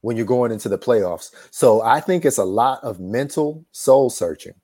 when 0.00 0.16
you're 0.16 0.26
going 0.26 0.52
into 0.52 0.68
the 0.68 0.78
playoffs. 0.78 1.32
So 1.50 1.82
I 1.82 1.98
think 1.98 2.24
it's 2.24 2.38
a 2.38 2.44
lot 2.44 2.84
of 2.84 3.00
mental 3.00 3.64
soul 3.72 4.10
searching. 4.10 4.54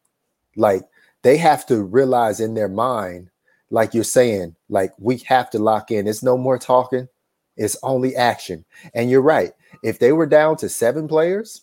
Like 0.54 0.84
they 1.22 1.36
have 1.38 1.66
to 1.66 1.82
realize 1.82 2.38
in 2.38 2.54
their 2.54 2.68
mind, 2.68 3.30
like 3.70 3.94
you're 3.94 4.04
saying, 4.04 4.54
like 4.68 4.92
we 4.96 5.16
have 5.26 5.50
to 5.50 5.58
lock 5.58 5.90
in. 5.90 6.06
It's 6.06 6.22
no 6.22 6.38
more 6.38 6.56
talking, 6.56 7.08
it's 7.56 7.76
only 7.82 8.14
action. 8.14 8.64
And 8.94 9.10
you're 9.10 9.22
right. 9.22 9.50
If 9.82 9.98
they 9.98 10.12
were 10.12 10.26
down 10.26 10.56
to 10.58 10.68
seven 10.68 11.08
players, 11.08 11.62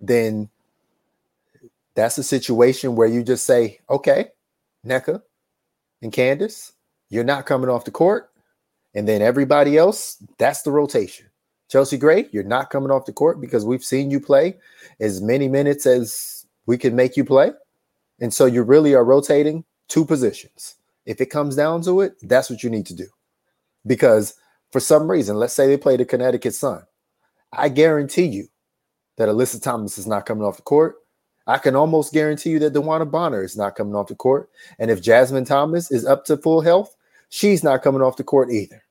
then 0.00 0.48
that's 1.94 2.16
a 2.16 2.22
situation 2.22 2.96
where 2.96 3.08
you 3.08 3.22
just 3.22 3.44
say, 3.44 3.80
okay, 3.90 4.30
Nneka 4.86 5.22
and 6.02 6.12
Candace, 6.12 6.72
you're 7.08 7.24
not 7.24 7.46
coming 7.46 7.70
off 7.70 7.84
the 7.84 7.90
court. 7.90 8.30
And 8.94 9.06
then 9.06 9.22
everybody 9.22 9.76
else, 9.76 10.16
that's 10.38 10.62
the 10.62 10.72
rotation. 10.72 11.26
Chelsea 11.70 11.96
Gray, 11.96 12.26
you're 12.32 12.42
not 12.42 12.70
coming 12.70 12.90
off 12.90 13.06
the 13.06 13.12
court 13.12 13.40
because 13.40 13.64
we've 13.64 13.84
seen 13.84 14.10
you 14.10 14.18
play 14.18 14.58
as 14.98 15.20
many 15.20 15.46
minutes 15.46 15.86
as 15.86 16.44
we 16.66 16.76
can 16.76 16.96
make 16.96 17.16
you 17.16 17.24
play. 17.24 17.52
And 18.20 18.34
so 18.34 18.46
you 18.46 18.62
really 18.62 18.94
are 18.94 19.04
rotating 19.04 19.64
two 19.88 20.04
positions. 20.04 20.76
If 21.06 21.20
it 21.20 21.26
comes 21.26 21.54
down 21.54 21.82
to 21.82 22.00
it, 22.00 22.14
that's 22.22 22.50
what 22.50 22.62
you 22.62 22.70
need 22.70 22.86
to 22.86 22.94
do. 22.94 23.06
Because 23.86 24.34
for 24.72 24.80
some 24.80 25.10
reason, 25.10 25.36
let's 25.36 25.54
say 25.54 25.66
they 25.66 25.76
play 25.76 25.96
the 25.96 26.04
Connecticut 26.04 26.54
Sun. 26.54 26.82
I 27.52 27.68
guarantee 27.68 28.26
you 28.26 28.48
that 29.16 29.28
Alyssa 29.28 29.62
Thomas 29.62 29.98
is 29.98 30.06
not 30.06 30.26
coming 30.26 30.44
off 30.44 30.56
the 30.56 30.62
court. 30.62 30.96
I 31.46 31.58
can 31.58 31.74
almost 31.74 32.12
guarantee 32.12 32.50
you 32.50 32.58
that 32.60 32.72
DeWanna 32.72 33.10
Bonner 33.10 33.42
is 33.42 33.56
not 33.56 33.74
coming 33.74 33.94
off 33.94 34.08
the 34.08 34.14
court. 34.14 34.48
And 34.78 34.90
if 34.90 35.02
Jasmine 35.02 35.44
Thomas 35.44 35.90
is 35.90 36.06
up 36.06 36.24
to 36.26 36.36
full 36.36 36.60
health, 36.60 36.94
she's 37.28 37.64
not 37.64 37.82
coming 37.82 38.02
off 38.02 38.16
the 38.16 38.24
court 38.24 38.50
either. 38.50 38.84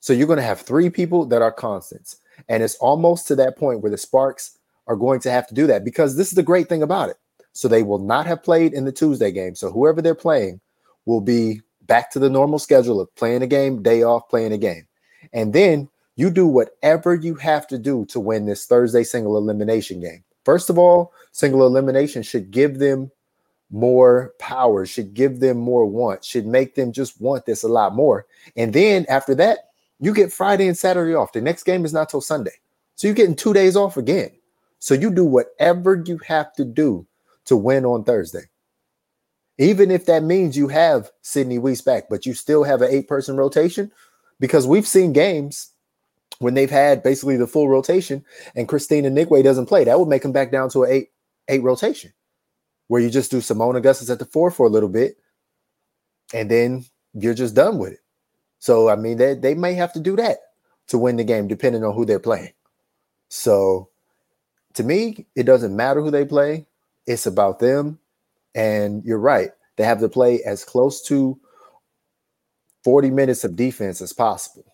So 0.00 0.12
you're 0.12 0.26
going 0.26 0.38
to 0.38 0.42
have 0.42 0.60
three 0.60 0.90
people 0.90 1.26
that 1.26 1.42
are 1.42 1.52
constants. 1.52 2.16
And 2.48 2.62
it's 2.62 2.74
almost 2.76 3.28
to 3.28 3.36
that 3.36 3.56
point 3.56 3.80
where 3.80 3.90
the 3.90 3.98
Sparks 3.98 4.58
are 4.86 4.96
going 4.96 5.20
to 5.20 5.30
have 5.30 5.46
to 5.46 5.54
do 5.54 5.66
that 5.68 5.84
because 5.84 6.16
this 6.16 6.28
is 6.28 6.34
the 6.34 6.42
great 6.42 6.68
thing 6.68 6.82
about 6.82 7.08
it. 7.08 7.16
So 7.52 7.68
they 7.68 7.82
will 7.82 7.98
not 7.98 8.26
have 8.26 8.42
played 8.42 8.72
in 8.72 8.84
the 8.84 8.92
Tuesday 8.92 9.30
game. 9.30 9.54
So 9.54 9.70
whoever 9.70 10.02
they're 10.02 10.14
playing 10.14 10.60
will 11.04 11.20
be 11.20 11.60
back 11.82 12.10
to 12.12 12.18
the 12.18 12.30
normal 12.30 12.58
schedule 12.58 13.00
of 13.00 13.14
playing 13.14 13.42
a 13.42 13.46
game, 13.46 13.82
day 13.82 14.02
off, 14.02 14.28
playing 14.28 14.52
a 14.52 14.58
game. 14.58 14.86
And 15.32 15.52
then 15.52 15.88
you 16.16 16.30
do 16.30 16.46
whatever 16.46 17.14
you 17.14 17.34
have 17.36 17.66
to 17.68 17.78
do 17.78 18.04
to 18.06 18.20
win 18.20 18.46
this 18.46 18.66
Thursday 18.66 19.04
single 19.04 19.36
elimination 19.36 20.00
game. 20.00 20.24
First 20.44 20.70
of 20.70 20.78
all, 20.78 21.12
single 21.30 21.66
elimination 21.66 22.22
should 22.22 22.50
give 22.50 22.78
them 22.78 23.10
more 23.70 24.34
power, 24.38 24.84
should 24.84 25.14
give 25.14 25.40
them 25.40 25.56
more 25.56 25.86
want, 25.86 26.24
should 26.24 26.46
make 26.46 26.74
them 26.74 26.92
just 26.92 27.20
want 27.20 27.46
this 27.46 27.62
a 27.62 27.68
lot 27.68 27.94
more. 27.94 28.26
And 28.56 28.72
then 28.72 29.06
after 29.08 29.34
that, 29.36 29.70
you 29.98 30.12
get 30.12 30.32
Friday 30.32 30.66
and 30.66 30.76
Saturday 30.76 31.14
off. 31.14 31.32
The 31.32 31.40
next 31.40 31.62
game 31.62 31.84
is 31.84 31.92
not 31.92 32.08
till 32.08 32.20
Sunday. 32.20 32.54
So 32.96 33.06
you're 33.06 33.14
getting 33.14 33.36
two 33.36 33.54
days 33.54 33.76
off 33.76 33.96
again. 33.96 34.30
So 34.78 34.94
you 34.94 35.10
do 35.10 35.24
whatever 35.24 36.02
you 36.04 36.18
have 36.26 36.52
to 36.54 36.64
do 36.64 37.06
to 37.46 37.56
win 37.56 37.84
on 37.84 38.04
Thursday. 38.04 38.44
Even 39.58 39.90
if 39.90 40.06
that 40.06 40.22
means 40.22 40.56
you 40.56 40.68
have 40.68 41.10
Sydney 41.22 41.58
Wiese 41.58 41.82
back, 41.82 42.04
but 42.10 42.26
you 42.26 42.34
still 42.34 42.64
have 42.64 42.82
an 42.82 42.90
eight 42.90 43.06
person 43.06 43.36
rotation, 43.36 43.92
because 44.40 44.66
we've 44.66 44.86
seen 44.86 45.12
games 45.12 45.71
when 46.42 46.54
they've 46.54 46.70
had 46.70 47.02
basically 47.02 47.36
the 47.36 47.46
full 47.46 47.68
rotation 47.68 48.24
and 48.54 48.68
Kristine 48.68 49.04
Anigwe 49.04 49.42
doesn't 49.42 49.66
play. 49.66 49.84
That 49.84 49.98
would 49.98 50.08
make 50.08 50.22
them 50.22 50.32
back 50.32 50.50
down 50.50 50.68
to 50.70 50.84
an 50.84 50.92
eight 50.92 51.08
eight 51.48 51.62
rotation, 51.62 52.12
where 52.88 53.00
you 53.00 53.10
just 53.10 53.30
do 53.30 53.38
Seimone 53.38 53.76
Augustus 53.76 54.10
at 54.10 54.18
the 54.18 54.24
four 54.24 54.50
for 54.50 54.66
a 54.66 54.70
little 54.70 54.88
bit, 54.88 55.18
and 56.34 56.50
then 56.50 56.84
you're 57.14 57.34
just 57.34 57.54
done 57.54 57.78
with 57.78 57.92
it. 57.92 58.00
So 58.58 58.88
I 58.88 58.96
mean, 58.96 59.16
they 59.16 59.34
they 59.34 59.54
may 59.54 59.74
have 59.74 59.92
to 59.94 60.00
do 60.00 60.16
that 60.16 60.38
to 60.88 60.98
win 60.98 61.16
the 61.16 61.24
game, 61.24 61.48
depending 61.48 61.84
on 61.84 61.94
who 61.94 62.04
they're 62.04 62.18
playing. 62.18 62.52
So 63.28 63.88
to 64.74 64.82
me, 64.82 65.26
it 65.36 65.44
doesn't 65.44 65.74
matter 65.74 66.00
who 66.02 66.10
they 66.10 66.24
play. 66.24 66.66
It's 67.06 67.26
about 67.26 67.58
them. 67.58 67.98
And 68.54 69.04
you're 69.04 69.18
right. 69.18 69.50
They 69.76 69.84
have 69.84 70.00
to 70.00 70.08
play 70.08 70.42
as 70.44 70.64
close 70.64 71.02
to 71.04 71.38
40 72.84 73.10
minutes 73.10 73.44
of 73.44 73.56
defense 73.56 74.00
as 74.02 74.12
possible. 74.12 74.64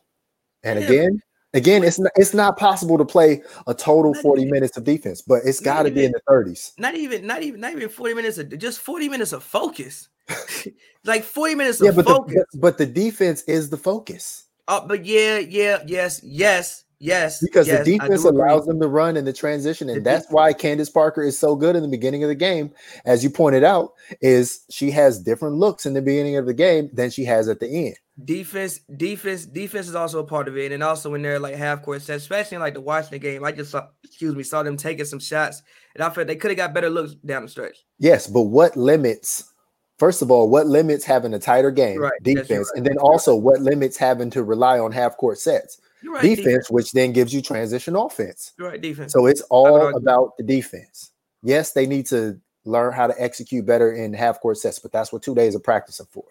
And 0.64 0.78
again, 0.78 1.22
again, 1.54 1.84
it's 1.84 1.98
not 1.98 2.12
it's 2.16 2.34
not 2.34 2.56
possible 2.56 2.98
to 2.98 3.04
play 3.04 3.42
a 3.66 3.74
total 3.74 4.12
not 4.12 4.22
40 4.22 4.42
even, 4.42 4.52
minutes 4.52 4.76
of 4.76 4.84
defense, 4.84 5.22
but 5.22 5.42
it's 5.44 5.60
got 5.60 5.84
to 5.84 5.90
be 5.90 6.04
in 6.04 6.12
the 6.12 6.20
30s. 6.28 6.72
Not 6.78 6.94
even 6.94 7.26
not 7.26 7.42
even 7.42 7.60
not 7.60 7.72
even 7.72 7.88
40 7.88 8.14
minutes 8.14 8.38
of 8.38 8.56
just 8.58 8.80
40 8.80 9.08
minutes 9.08 9.32
of 9.32 9.42
focus. 9.42 10.08
like 11.04 11.24
40 11.24 11.54
minutes 11.54 11.80
yeah, 11.80 11.90
but 11.90 12.04
focus. 12.04 12.44
The, 12.52 12.58
but 12.58 12.78
the 12.78 12.86
defense 12.86 13.42
is 13.42 13.70
the 13.70 13.78
focus. 13.78 14.44
Uh, 14.66 14.86
but 14.86 15.06
yeah, 15.06 15.38
yeah, 15.38 15.82
yes, 15.86 16.20
yes, 16.22 16.84
Yes, 17.00 17.40
because 17.40 17.68
yes, 17.68 17.86
the 17.86 17.92
defense 17.96 18.24
allows 18.24 18.66
them 18.66 18.80
to 18.80 18.88
run 18.88 19.16
in 19.16 19.24
the 19.24 19.32
transition, 19.32 19.88
and 19.88 19.98
the 19.98 20.02
that's 20.02 20.26
why 20.30 20.52
Candace 20.52 20.90
Parker 20.90 21.22
is 21.22 21.38
so 21.38 21.54
good 21.54 21.76
in 21.76 21.82
the 21.82 21.88
beginning 21.88 22.24
of 22.24 22.28
the 22.28 22.34
game. 22.34 22.72
As 23.04 23.22
you 23.22 23.30
pointed 23.30 23.62
out, 23.62 23.92
is 24.20 24.64
she 24.68 24.90
has 24.90 25.20
different 25.20 25.56
looks 25.56 25.86
in 25.86 25.94
the 25.94 26.02
beginning 26.02 26.36
of 26.36 26.46
the 26.46 26.54
game 26.54 26.90
than 26.92 27.10
she 27.10 27.24
has 27.24 27.48
at 27.48 27.60
the 27.60 27.68
end. 27.68 27.96
Defense, 28.24 28.80
defense, 28.96 29.46
defense 29.46 29.88
is 29.88 29.94
also 29.94 30.18
a 30.18 30.24
part 30.24 30.48
of 30.48 30.56
it, 30.56 30.72
and 30.72 30.82
also 30.82 31.10
when 31.10 31.22
they're 31.22 31.38
like 31.38 31.54
half 31.54 31.82
court 31.82 32.02
sets, 32.02 32.24
especially 32.24 32.58
like 32.58 32.74
the 32.74 32.80
Washington 32.80 33.20
game. 33.20 33.44
I 33.44 33.52
just 33.52 33.70
saw, 33.70 33.86
excuse 34.02 34.34
me, 34.34 34.42
saw 34.42 34.64
them 34.64 34.76
taking 34.76 35.04
some 35.04 35.20
shots, 35.20 35.62
and 35.94 36.02
I 36.02 36.10
felt 36.10 36.26
they 36.26 36.34
could 36.34 36.50
have 36.50 36.58
got 36.58 36.74
better 36.74 36.90
looks 36.90 37.14
down 37.14 37.42
the 37.42 37.48
stretch. 37.48 37.78
Yes, 37.98 38.26
but 38.26 38.42
what 38.42 38.76
limits? 38.76 39.52
First 39.98 40.22
of 40.22 40.32
all, 40.32 40.48
what 40.48 40.66
limits 40.66 41.04
having 41.04 41.32
a 41.34 41.38
tighter 41.38 41.70
game, 41.70 42.00
right. 42.00 42.12
defense, 42.22 42.70
right. 42.72 42.78
and 42.78 42.86
then 42.86 42.98
also 42.98 43.36
what 43.36 43.60
limits 43.60 43.96
having 43.96 44.30
to 44.30 44.42
rely 44.42 44.80
on 44.80 44.90
half 44.90 45.16
court 45.16 45.38
sets? 45.38 45.80
Right, 46.04 46.22
defense, 46.22 46.46
defense, 46.46 46.70
which 46.70 46.92
then 46.92 47.12
gives 47.12 47.32
you 47.32 47.40
transition 47.40 47.94
offense. 47.94 48.52
You're 48.58 48.68
right, 48.68 48.80
defense. 48.80 49.12
So 49.12 49.26
it's 49.26 49.42
all 49.42 49.96
about 49.96 50.36
the 50.38 50.44
defense. 50.44 51.12
Yes, 51.42 51.72
they 51.72 51.86
need 51.86 52.06
to 52.06 52.40
learn 52.64 52.92
how 52.92 53.06
to 53.06 53.14
execute 53.20 53.64
better 53.64 53.92
in 53.92 54.12
half 54.12 54.40
court 54.40 54.58
sets, 54.58 54.78
but 54.78 54.92
that's 54.92 55.12
what 55.12 55.22
two 55.22 55.34
days 55.34 55.54
of 55.54 55.62
practice 55.62 56.00
are 56.00 56.06
for. 56.10 56.24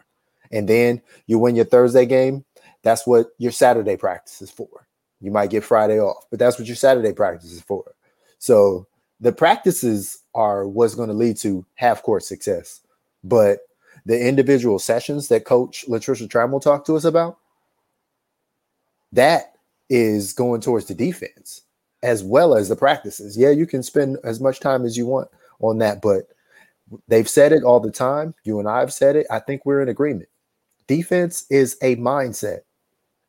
And 0.51 0.67
then 0.67 1.01
you 1.27 1.39
win 1.39 1.55
your 1.55 1.65
Thursday 1.65 2.05
game. 2.05 2.45
That's 2.83 3.05
what 3.05 3.27
your 3.37 3.51
Saturday 3.51 3.97
practice 3.97 4.41
is 4.41 4.51
for. 4.51 4.87
You 5.19 5.31
might 5.31 5.49
get 5.49 5.63
Friday 5.63 5.99
off, 5.99 6.25
but 6.29 6.39
that's 6.39 6.59
what 6.59 6.67
your 6.67 6.75
Saturday 6.75 7.13
practice 7.13 7.51
is 7.51 7.61
for. 7.61 7.95
So 8.39 8.87
the 9.19 9.31
practices 9.31 10.19
are 10.35 10.67
what's 10.67 10.95
going 10.95 11.09
to 11.09 11.15
lead 11.15 11.37
to 11.37 11.65
half 11.75 12.03
court 12.03 12.23
success. 12.23 12.81
But 13.23 13.59
the 14.05 14.27
individual 14.27 14.79
sessions 14.79 15.27
that 15.29 15.45
Coach 15.45 15.85
Latricia 15.87 16.27
Trammell 16.27 16.61
talked 16.61 16.85
to 16.87 16.95
us 16.95 17.03
about, 17.03 17.39
that 19.11 19.53
is 19.89 20.33
going 20.33 20.61
towards 20.61 20.85
the 20.85 20.93
defense 20.93 21.63
as 22.03 22.23
well 22.23 22.55
as 22.55 22.69
the 22.69 22.75
practices. 22.75 23.37
Yeah, 23.37 23.49
you 23.49 23.65
can 23.65 23.81
spend 23.81 24.17
as 24.23 24.39
much 24.39 24.59
time 24.59 24.85
as 24.85 24.95
you 24.95 25.07
want 25.07 25.29
on 25.59 25.79
that, 25.79 26.01
but 26.01 26.27
they've 27.07 27.27
said 27.27 27.51
it 27.51 27.63
all 27.63 27.79
the 27.79 27.91
time. 27.91 28.35
You 28.43 28.59
and 28.59 28.67
I 28.67 28.79
have 28.79 28.93
said 28.93 29.15
it. 29.15 29.25
I 29.31 29.39
think 29.39 29.65
we're 29.65 29.81
in 29.81 29.89
agreement. 29.89 30.29
Defense 30.87 31.45
is 31.49 31.77
a 31.81 31.95
mindset, 31.97 32.59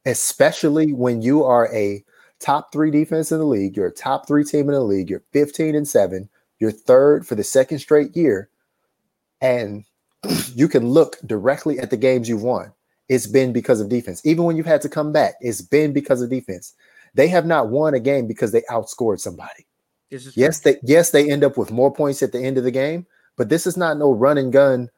especially 0.06 0.92
when 0.92 1.22
you 1.22 1.44
are 1.44 1.72
a 1.74 2.04
top 2.40 2.72
three 2.72 2.90
defense 2.90 3.32
in 3.32 3.38
the 3.38 3.44
league. 3.44 3.76
You're 3.76 3.88
a 3.88 3.92
top 3.92 4.26
three 4.26 4.44
team 4.44 4.68
in 4.68 4.74
the 4.74 4.80
league. 4.80 5.10
You're 5.10 5.24
15 5.32 5.74
and 5.74 5.86
seven. 5.86 6.28
You're 6.60 6.70
third 6.70 7.26
for 7.26 7.34
the 7.34 7.44
second 7.44 7.80
straight 7.80 8.16
year. 8.16 8.48
And 9.40 9.84
you 10.54 10.68
can 10.68 10.88
look 10.88 11.16
directly 11.26 11.78
at 11.78 11.90
the 11.90 11.96
games 11.96 12.28
you've 12.28 12.42
won 12.42 12.72
it's 13.08 13.26
been 13.26 13.52
because 13.52 13.80
of 13.80 13.88
defense. 13.88 14.20
Even 14.24 14.44
when 14.44 14.56
you've 14.56 14.66
had 14.66 14.82
to 14.82 14.88
come 14.88 15.12
back, 15.12 15.34
it's 15.40 15.62
been 15.62 15.92
because 15.92 16.20
of 16.20 16.30
defense. 16.30 16.74
They 17.14 17.28
have 17.28 17.46
not 17.46 17.70
won 17.70 17.94
a 17.94 18.00
game 18.00 18.26
because 18.26 18.52
they 18.52 18.62
outscored 18.70 19.18
somebody. 19.18 19.66
Yes, 20.36 20.60
they 20.60 20.76
yes 20.82 21.10
they 21.10 21.30
end 21.30 21.44
up 21.44 21.56
with 21.56 21.70
more 21.70 21.92
points 21.92 22.22
at 22.22 22.32
the 22.32 22.40
end 22.40 22.58
of 22.58 22.64
the 22.64 22.70
game, 22.70 23.06
but 23.36 23.48
this 23.48 23.66
is 23.66 23.76
not 23.76 23.98
no 23.98 24.12
run 24.12 24.38
and 24.38 24.52
gun. 24.52 24.90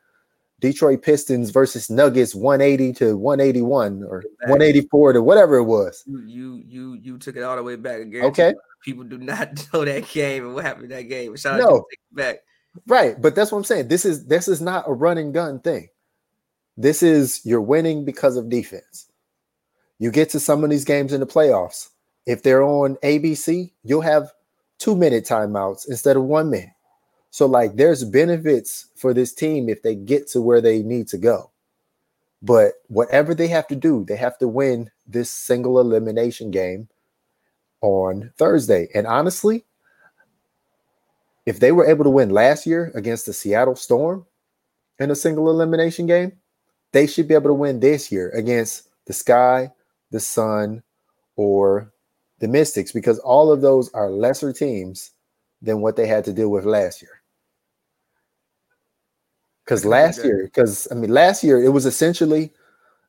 Detroit 0.60 1.02
Pistons 1.02 1.50
versus 1.50 1.90
Nuggets 1.90 2.34
180 2.34 2.92
to 2.94 3.16
181 3.16 4.04
or 4.04 4.22
184 4.42 5.14
to 5.14 5.22
whatever 5.22 5.56
it 5.56 5.64
was. 5.64 6.04
You 6.06 6.20
you 6.20 6.62
you 6.66 6.98
you 7.02 7.18
took 7.18 7.36
it 7.36 7.42
all 7.42 7.56
the 7.56 7.62
way 7.62 7.76
back 7.76 8.00
again. 8.00 8.24
Okay. 8.24 8.54
People 8.84 9.04
do 9.04 9.18
not 9.18 9.66
know 9.72 9.84
that 9.84 10.08
game 10.08 10.46
and 10.46 10.54
what 10.54 10.64
happened 10.64 10.84
in 10.84 10.90
that 10.90 11.08
game. 11.08 11.36
Shout 11.36 11.58
no. 11.58 11.84
back. 12.12 12.40
Right, 12.86 13.20
but 13.20 13.34
that's 13.34 13.50
what 13.50 13.58
I'm 13.58 13.64
saying. 13.64 13.88
This 13.88 14.04
is 14.04 14.26
this 14.26 14.46
is 14.46 14.60
not 14.60 14.84
a 14.86 14.92
run 14.92 15.18
and 15.18 15.34
gun 15.34 15.60
thing. 15.60 15.88
This 16.76 17.02
is 17.02 17.40
you're 17.44 17.60
winning 17.60 18.04
because 18.04 18.36
of 18.36 18.48
defense. 18.48 19.10
You 19.98 20.10
get 20.10 20.30
to 20.30 20.40
some 20.40 20.64
of 20.64 20.70
these 20.70 20.84
games 20.84 21.12
in 21.12 21.20
the 21.20 21.26
playoffs. 21.26 21.88
If 22.26 22.42
they're 22.42 22.62
on 22.62 22.96
ABC, 22.96 23.72
you'll 23.82 24.00
have 24.02 24.30
two 24.78 24.94
minute 24.94 25.24
timeouts 25.24 25.88
instead 25.88 26.16
of 26.16 26.24
one 26.24 26.50
minute. 26.50 26.70
So, 27.30 27.46
like, 27.46 27.76
there's 27.76 28.04
benefits 28.04 28.86
for 28.96 29.14
this 29.14 29.32
team 29.32 29.68
if 29.68 29.82
they 29.82 29.94
get 29.94 30.28
to 30.28 30.42
where 30.42 30.60
they 30.60 30.82
need 30.82 31.08
to 31.08 31.18
go. 31.18 31.50
But 32.42 32.74
whatever 32.88 33.34
they 33.34 33.48
have 33.48 33.68
to 33.68 33.76
do, 33.76 34.04
they 34.04 34.16
have 34.16 34.38
to 34.38 34.48
win 34.48 34.90
this 35.06 35.30
single 35.30 35.78
elimination 35.78 36.50
game 36.50 36.88
on 37.82 38.32
Thursday. 38.36 38.88
And 38.94 39.06
honestly, 39.06 39.64
if 41.46 41.60
they 41.60 41.72
were 41.72 41.86
able 41.86 42.04
to 42.04 42.10
win 42.10 42.30
last 42.30 42.66
year 42.66 42.90
against 42.94 43.26
the 43.26 43.32
Seattle 43.32 43.76
Storm 43.76 44.26
in 44.98 45.10
a 45.10 45.16
single 45.16 45.50
elimination 45.50 46.06
game, 46.06 46.32
they 46.92 47.06
should 47.06 47.28
be 47.28 47.34
able 47.34 47.50
to 47.50 47.54
win 47.54 47.80
this 47.80 48.10
year 48.10 48.30
against 48.30 48.88
the 49.06 49.12
Sky, 49.12 49.70
the 50.10 50.20
Sun, 50.20 50.82
or 51.36 51.92
the 52.40 52.48
Mystics 52.48 52.92
because 52.92 53.18
all 53.20 53.52
of 53.52 53.60
those 53.60 53.92
are 53.92 54.10
lesser 54.10 54.52
teams 54.52 55.12
than 55.62 55.80
what 55.80 55.96
they 55.96 56.06
had 56.06 56.24
to 56.24 56.32
deal 56.32 56.48
with 56.48 56.64
last 56.64 57.02
year. 57.02 57.19
Because 59.70 59.84
last 59.84 60.24
year, 60.24 60.42
because 60.42 60.88
I 60.90 60.96
mean, 60.96 61.12
last 61.12 61.44
year 61.44 61.62
it 61.62 61.68
was 61.68 61.86
essentially 61.86 62.52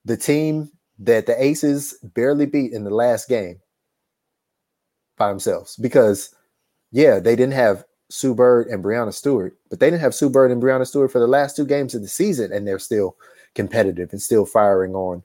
the 0.06 0.16
team 0.16 0.70
that 1.00 1.26
the 1.26 1.44
Aces 1.44 1.96
barely 2.04 2.46
beat 2.46 2.72
in 2.72 2.84
the 2.84 2.94
last 2.94 3.28
game 3.28 3.60
by 5.18 5.30
themselves. 5.30 5.76
Because, 5.78 6.36
yeah, 6.92 7.20
they 7.20 7.36
didn't 7.36 7.56
have 7.56 7.84
Sue 8.10 8.36
Bird 8.36 8.68
and 8.68 8.84
Breanna 8.84 9.12
Stewart, 9.12 9.58
but 9.72 9.80
they 9.80 9.88
didn't 9.88 10.02
have 10.02 10.14
Sue 10.14 10.30
Bird 10.30 10.52
and 10.52 10.62
Breanna 10.62 10.86
Stewart 10.86 11.12
for 11.12 11.18
the 11.18 11.26
last 11.26 11.56
two 11.56 11.66
games 11.66 11.96
of 11.96 12.04
the 12.04 12.08
season, 12.08 12.54
and 12.54 12.68
they're 12.68 12.78
still 12.78 13.16
competitive 13.56 14.12
and 14.12 14.22
still 14.22 14.46
firing 14.46 14.94
on 14.94 15.24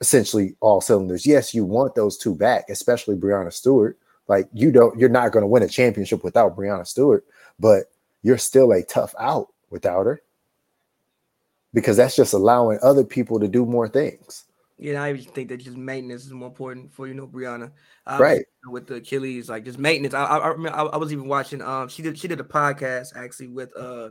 essentially 0.00 0.56
all 0.60 0.80
cylinders. 0.80 1.26
Yes, 1.26 1.52
you 1.52 1.66
want 1.66 1.94
those 1.94 2.16
two 2.16 2.34
back, 2.34 2.70
especially 2.70 3.16
Breanna 3.16 3.52
Stewart. 3.52 3.98
Like 4.28 4.48
you 4.54 4.72
don't, 4.72 4.98
you're 4.98 5.10
not 5.10 5.32
going 5.32 5.42
to 5.42 5.46
win 5.46 5.62
a 5.62 5.68
championship 5.68 6.24
without 6.24 6.56
Breanna 6.56 6.86
Stewart, 6.86 7.26
but 7.58 7.92
you're 8.22 8.38
still 8.38 8.72
a 8.72 8.82
tough 8.82 9.14
out 9.18 9.48
without 9.68 10.06
her 10.06 10.22
because 11.72 11.96
that's 11.96 12.16
just 12.16 12.32
allowing 12.32 12.78
other 12.82 13.04
people 13.04 13.38
to 13.40 13.48
do 13.48 13.64
more 13.64 13.88
things. 13.88 14.44
Yeah, 14.78 15.02
I 15.02 15.16
think 15.16 15.50
that 15.50 15.58
just 15.58 15.76
maintenance 15.76 16.24
is 16.24 16.32
more 16.32 16.48
important 16.48 16.92
for 16.92 17.06
you 17.06 17.12
know 17.12 17.26
Breanna, 17.26 17.70
right? 18.18 18.44
With 18.66 18.86
the 18.86 18.96
Achilles, 18.96 19.50
like 19.50 19.64
just 19.64 19.78
maintenance. 19.78 20.14
I 20.14 20.24
I, 20.24 20.52
I, 20.52 20.82
I 20.84 20.96
was 20.96 21.12
even 21.12 21.28
watching. 21.28 21.60
Um, 21.60 21.88
she 21.88 22.02
did 22.02 22.18
she 22.18 22.28
did 22.28 22.40
a 22.40 22.44
podcast 22.44 23.14
actually 23.14 23.48
with 23.48 23.76
uh 23.76 24.10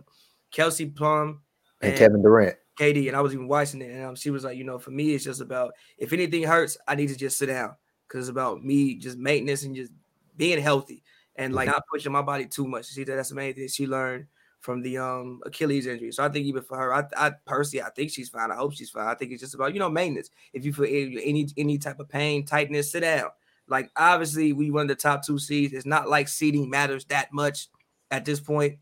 Kelsey 0.51 0.85
Plum 0.85 1.41
and, 1.81 1.91
and 1.91 1.99
Kevin 1.99 2.21
Durant. 2.21 2.55
KD, 2.79 3.07
and 3.07 3.17
I 3.17 3.21
was 3.21 3.33
even 3.33 3.47
watching 3.47 3.81
it, 3.81 3.91
and 3.91 4.05
um, 4.05 4.15
she 4.15 4.29
was 4.29 4.43
like, 4.43 4.57
you 4.57 4.63
know, 4.63 4.79
for 4.79 4.91
me, 4.91 5.13
it's 5.13 5.23
just 5.23 5.41
about 5.41 5.73
if 5.97 6.13
anything 6.13 6.43
hurts, 6.43 6.77
I 6.87 6.95
need 6.95 7.09
to 7.09 7.17
just 7.17 7.37
sit 7.37 7.47
down 7.47 7.75
because 8.07 8.27
it's 8.27 8.31
about 8.31 8.63
me 8.63 8.95
just 8.95 9.17
maintenance 9.17 9.63
and 9.63 9.75
just 9.75 9.91
being 10.37 10.61
healthy 10.61 11.03
and 11.35 11.53
like 11.53 11.67
mm-hmm. 11.67 11.73
not 11.73 11.83
pushing 11.91 12.11
my 12.11 12.21
body 12.21 12.45
too 12.45 12.67
much. 12.67 12.85
See, 12.85 13.03
that's 13.03 13.29
the 13.29 13.35
main 13.35 13.53
thing 13.55 13.67
she 13.67 13.87
learned 13.87 14.27
from 14.59 14.81
the 14.81 14.97
um 14.97 15.41
Achilles 15.45 15.87
injury. 15.87 16.11
So 16.11 16.23
I 16.23 16.29
think 16.29 16.45
even 16.45 16.63
for 16.63 16.77
her, 16.77 16.93
I, 16.93 17.03
I 17.15 17.31
personally, 17.45 17.83
I 17.83 17.89
think 17.89 18.11
she's 18.11 18.29
fine. 18.29 18.51
I 18.51 18.55
hope 18.55 18.73
she's 18.73 18.89
fine. 18.89 19.07
I 19.07 19.15
think 19.15 19.31
it's 19.31 19.41
just 19.41 19.55
about 19.55 19.73
you 19.73 19.79
know 19.79 19.89
maintenance. 19.89 20.29
If 20.53 20.65
you 20.65 20.73
feel 20.73 20.85
any 20.85 21.47
any 21.57 21.77
type 21.77 21.99
of 21.99 22.09
pain, 22.09 22.45
tightness, 22.45 22.91
sit 22.91 23.01
down. 23.01 23.29
Like 23.67 23.91
obviously, 23.95 24.53
we 24.53 24.71
won 24.71 24.87
the 24.87 24.95
top 24.95 25.25
two 25.25 25.39
seeds. 25.39 25.73
It's 25.73 25.85
not 25.85 26.09
like 26.09 26.27
seeding 26.27 26.69
matters 26.69 27.05
that 27.05 27.31
much 27.31 27.67
at 28.11 28.25
this 28.25 28.39
point 28.39 28.79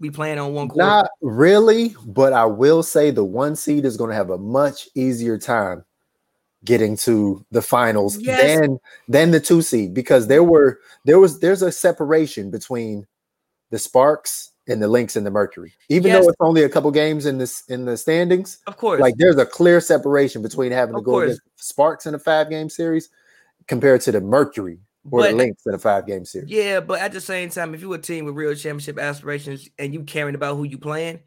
we 0.00 0.10
playing 0.10 0.38
on 0.38 0.54
one 0.54 0.68
quarter? 0.68 0.88
Not 0.88 1.10
really, 1.20 1.94
but 2.06 2.32
I 2.32 2.46
will 2.46 2.82
say 2.82 3.10
the 3.10 3.24
one 3.24 3.54
seed 3.54 3.84
is 3.84 3.96
going 3.96 4.10
to 4.10 4.16
have 4.16 4.30
a 4.30 4.38
much 4.38 4.88
easier 4.94 5.38
time 5.38 5.84
getting 6.64 6.94
to 6.94 7.44
the 7.50 7.62
finals 7.62 8.18
yes. 8.18 8.60
than 8.60 8.78
than 9.08 9.30
the 9.30 9.40
two 9.40 9.62
seed 9.62 9.94
because 9.94 10.26
there 10.26 10.44
were 10.44 10.78
there 11.04 11.18
was 11.18 11.40
there's 11.40 11.62
a 11.62 11.72
separation 11.72 12.50
between 12.50 13.06
the 13.70 13.78
Sparks 13.78 14.49
and 14.68 14.82
the 14.82 14.88
Lynx 14.88 15.16
and 15.16 15.26
the 15.26 15.30
Mercury. 15.30 15.72
Even 15.88 16.10
yes. 16.10 16.24
though 16.24 16.28
it's 16.30 16.36
only 16.40 16.62
a 16.62 16.68
couple 16.68 16.90
games 16.90 17.26
in 17.26 17.38
this 17.38 17.64
in 17.68 17.84
the 17.84 17.96
standings, 17.96 18.58
of 18.66 18.76
course, 18.76 19.00
like 19.00 19.16
there's 19.16 19.38
a 19.38 19.46
clear 19.46 19.80
separation 19.80 20.42
between 20.42 20.72
having 20.72 20.94
of 20.94 21.00
to 21.00 21.04
go 21.04 21.12
course. 21.12 21.24
against 21.24 21.42
Sparks 21.56 22.06
in 22.06 22.14
a 22.14 22.18
five 22.18 22.50
game 22.50 22.68
series 22.68 23.08
compared 23.66 24.00
to 24.02 24.12
the 24.12 24.20
Mercury 24.20 24.78
or 25.10 25.20
but, 25.20 25.30
the 25.30 25.36
Lynx 25.36 25.62
in 25.66 25.74
a 25.74 25.78
five 25.78 26.06
game 26.06 26.24
series. 26.24 26.50
Yeah, 26.50 26.80
but 26.80 27.00
at 27.00 27.12
the 27.12 27.20
same 27.20 27.50
time, 27.50 27.74
if 27.74 27.80
you're 27.80 27.94
a 27.94 27.98
team 27.98 28.24
with 28.24 28.34
real 28.34 28.54
championship 28.54 28.98
aspirations 28.98 29.68
and 29.78 29.94
you 29.94 30.02
caring 30.04 30.34
about 30.34 30.56
who 30.56 30.64
you 30.64 30.78
playing, 30.78 31.20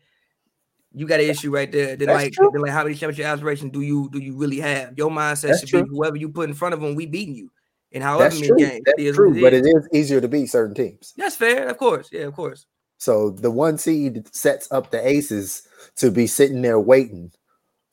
you 0.93 1.07
got 1.07 1.19
an 1.19 1.29
issue 1.29 1.51
right 1.51 1.71
there. 1.71 1.95
Then 1.95 2.09
like, 2.09 2.33
then 2.37 2.61
like, 2.61 2.71
how 2.71 2.83
many 2.83 2.95
championship 2.95 3.25
aspirations 3.25 3.71
do 3.71 3.81
you 3.81 4.09
do 4.11 4.19
you 4.19 4.37
really 4.37 4.59
have? 4.59 4.97
Your 4.97 5.09
mindset 5.09 5.49
That's 5.49 5.59
should 5.61 5.69
true. 5.69 5.83
be 5.83 5.89
whoever 5.89 6.17
you 6.17 6.29
put 6.29 6.49
in 6.49 6.55
front 6.55 6.73
of 6.73 6.81
them, 6.81 6.95
we 6.95 7.05
beating 7.05 7.35
you. 7.35 7.49
And 7.91 8.03
however 8.03 8.23
That's 8.23 8.35
many 8.35 8.47
true. 8.47 8.57
games, 8.57 8.81
That's 8.85 9.15
true, 9.15 9.39
but 9.39 9.53
it 9.53 9.65
is 9.65 9.87
easier 9.93 10.19
to 10.19 10.27
beat 10.27 10.47
certain 10.47 10.73
teams. 10.73 11.13
That's 11.15 11.35
fair, 11.35 11.67
of 11.67 11.77
course. 11.77 12.09
Yeah, 12.11 12.21
of 12.21 12.33
course. 12.33 12.65
So 13.03 13.31
the 13.31 13.51
one 13.51 13.77
seed 13.77 14.33
sets 14.33 14.71
up 14.71 14.91
the 14.91 15.05
aces 15.05 15.67
to 15.97 16.09
be 16.09 16.25
sitting 16.25 16.61
there 16.61 16.79
waiting 16.79 17.33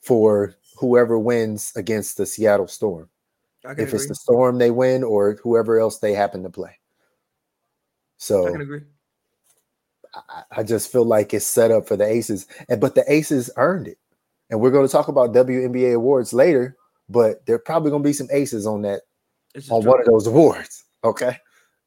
for 0.00 0.54
whoever 0.78 1.18
wins 1.18 1.72
against 1.74 2.16
the 2.16 2.24
Seattle 2.24 2.68
Storm. 2.68 3.08
If 3.64 3.72
agree. 3.72 3.84
it's 3.86 4.06
the 4.06 4.14
Storm, 4.14 4.58
they 4.58 4.70
win, 4.70 5.02
or 5.02 5.34
whoever 5.42 5.80
else 5.80 5.98
they 5.98 6.12
happen 6.12 6.44
to 6.44 6.48
play. 6.48 6.78
So 8.18 8.46
I 8.46 8.52
can 8.52 8.60
agree. 8.60 8.82
I, 10.14 10.42
I 10.58 10.62
just 10.62 10.92
feel 10.92 11.04
like 11.04 11.34
it's 11.34 11.44
set 11.44 11.72
up 11.72 11.88
for 11.88 11.96
the 11.96 12.06
Aces, 12.06 12.46
and 12.68 12.80
but 12.80 12.94
the 12.94 13.04
Aces 13.12 13.50
earned 13.56 13.88
it. 13.88 13.98
And 14.48 14.60
we're 14.60 14.70
going 14.70 14.86
to 14.86 14.92
talk 14.92 15.08
about 15.08 15.34
WNBA 15.34 15.92
awards 15.92 16.32
later, 16.32 16.76
but 17.08 17.44
there 17.46 17.58
probably 17.58 17.90
going 17.90 18.04
to 18.04 18.08
be 18.08 18.12
some 18.12 18.28
Aces 18.30 18.64
on 18.64 18.82
that 18.82 19.00
on 19.70 19.84
one 19.84 19.98
of 19.98 20.06
those 20.06 20.28
awards. 20.28 20.84
Okay. 21.02 21.36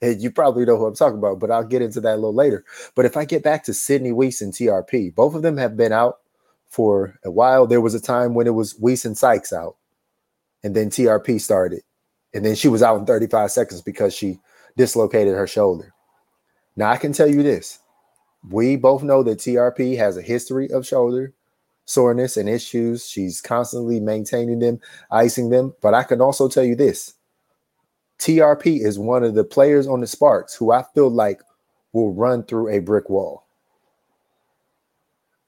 And 0.03 0.21
you 0.21 0.31
probably 0.31 0.65
know 0.65 0.75
who 0.75 0.85
I'm 0.85 0.95
talking 0.95 1.17
about, 1.17 1.39
but 1.39 1.49
I'll 1.49 1.63
get 1.63 1.81
into 1.81 2.01
that 2.01 2.15
a 2.15 2.15
little 2.15 2.35
later. 2.35 2.65
But 2.93 3.05
if 3.05 3.15
I 3.15 3.23
get 3.23 3.41
back 3.41 3.63
to 3.63 3.73
Sydney 3.73 4.11
Wiese 4.11 4.41
and 4.41 4.51
TRP, 4.51 5.15
both 5.15 5.33
of 5.33 5.43
them 5.43 5.55
have 5.55 5.77
been 5.77 5.93
out 5.93 6.17
for 6.67 7.17
a 7.23 7.31
while. 7.31 7.65
There 7.65 7.79
was 7.79 7.93
a 7.95 8.01
time 8.01 8.33
when 8.33 8.45
it 8.45 8.53
was 8.53 8.77
Wiese 8.77 9.05
and 9.05 9.17
Sykes 9.17 9.53
out, 9.53 9.77
and 10.61 10.75
then 10.75 10.89
TRP 10.89 11.39
started, 11.39 11.83
and 12.33 12.45
then 12.45 12.55
she 12.55 12.67
was 12.67 12.83
out 12.83 12.99
in 12.99 13.05
35 13.05 13.49
seconds 13.49 13.81
because 13.81 14.13
she 14.13 14.41
dislocated 14.75 15.35
her 15.35 15.47
shoulder. 15.47 15.93
Now 16.75 16.91
I 16.91 16.97
can 16.97 17.13
tell 17.13 17.29
you 17.29 17.41
this: 17.41 17.79
we 18.49 18.75
both 18.75 19.03
know 19.03 19.23
that 19.23 19.39
TRP 19.39 19.95
has 19.95 20.17
a 20.17 20.21
history 20.21 20.69
of 20.69 20.85
shoulder 20.85 21.33
soreness 21.85 22.37
and 22.37 22.49
issues. 22.49 23.07
She's 23.07 23.41
constantly 23.41 23.99
maintaining 23.99 24.59
them, 24.59 24.79
icing 25.11 25.49
them. 25.49 25.75
But 25.81 25.93
I 25.93 26.03
can 26.03 26.21
also 26.21 26.49
tell 26.49 26.63
you 26.63 26.75
this: 26.75 27.13
TRP 28.23 28.79
is 28.79 28.97
one 28.97 29.21
of 29.25 29.35
the 29.35 29.43
players 29.43 29.85
on 29.85 29.99
the 29.99 30.07
Sparks 30.07 30.55
who 30.55 30.71
I 30.71 30.85
feel 30.95 31.09
like 31.09 31.41
will 31.91 32.13
run 32.13 32.43
through 32.43 32.69
a 32.69 32.79
brick 32.79 33.09
wall. 33.09 33.43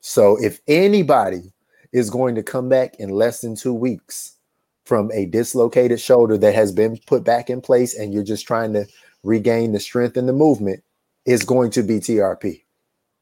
So 0.01 0.35
if 0.43 0.59
anybody 0.67 1.53
is 1.93 2.09
going 2.09 2.35
to 2.35 2.43
come 2.43 2.67
back 2.67 2.95
in 2.99 3.11
less 3.11 3.39
than 3.39 3.55
two 3.55 3.73
weeks 3.73 4.35
from 4.83 5.09
a 5.13 5.25
dislocated 5.25 6.01
shoulder 6.01 6.37
that 6.37 6.53
has 6.53 6.73
been 6.73 6.99
put 7.07 7.23
back 7.23 7.49
in 7.49 7.61
place 7.61 7.97
and 7.97 8.13
you're 8.13 8.23
just 8.25 8.45
trying 8.45 8.73
to 8.73 8.85
regain 9.23 9.71
the 9.71 9.79
strength 9.79 10.17
and 10.17 10.27
the 10.27 10.33
movement, 10.33 10.83
is 11.25 11.43
going 11.43 11.71
to 11.71 11.81
be 11.81 12.01
TRP. 12.01 12.61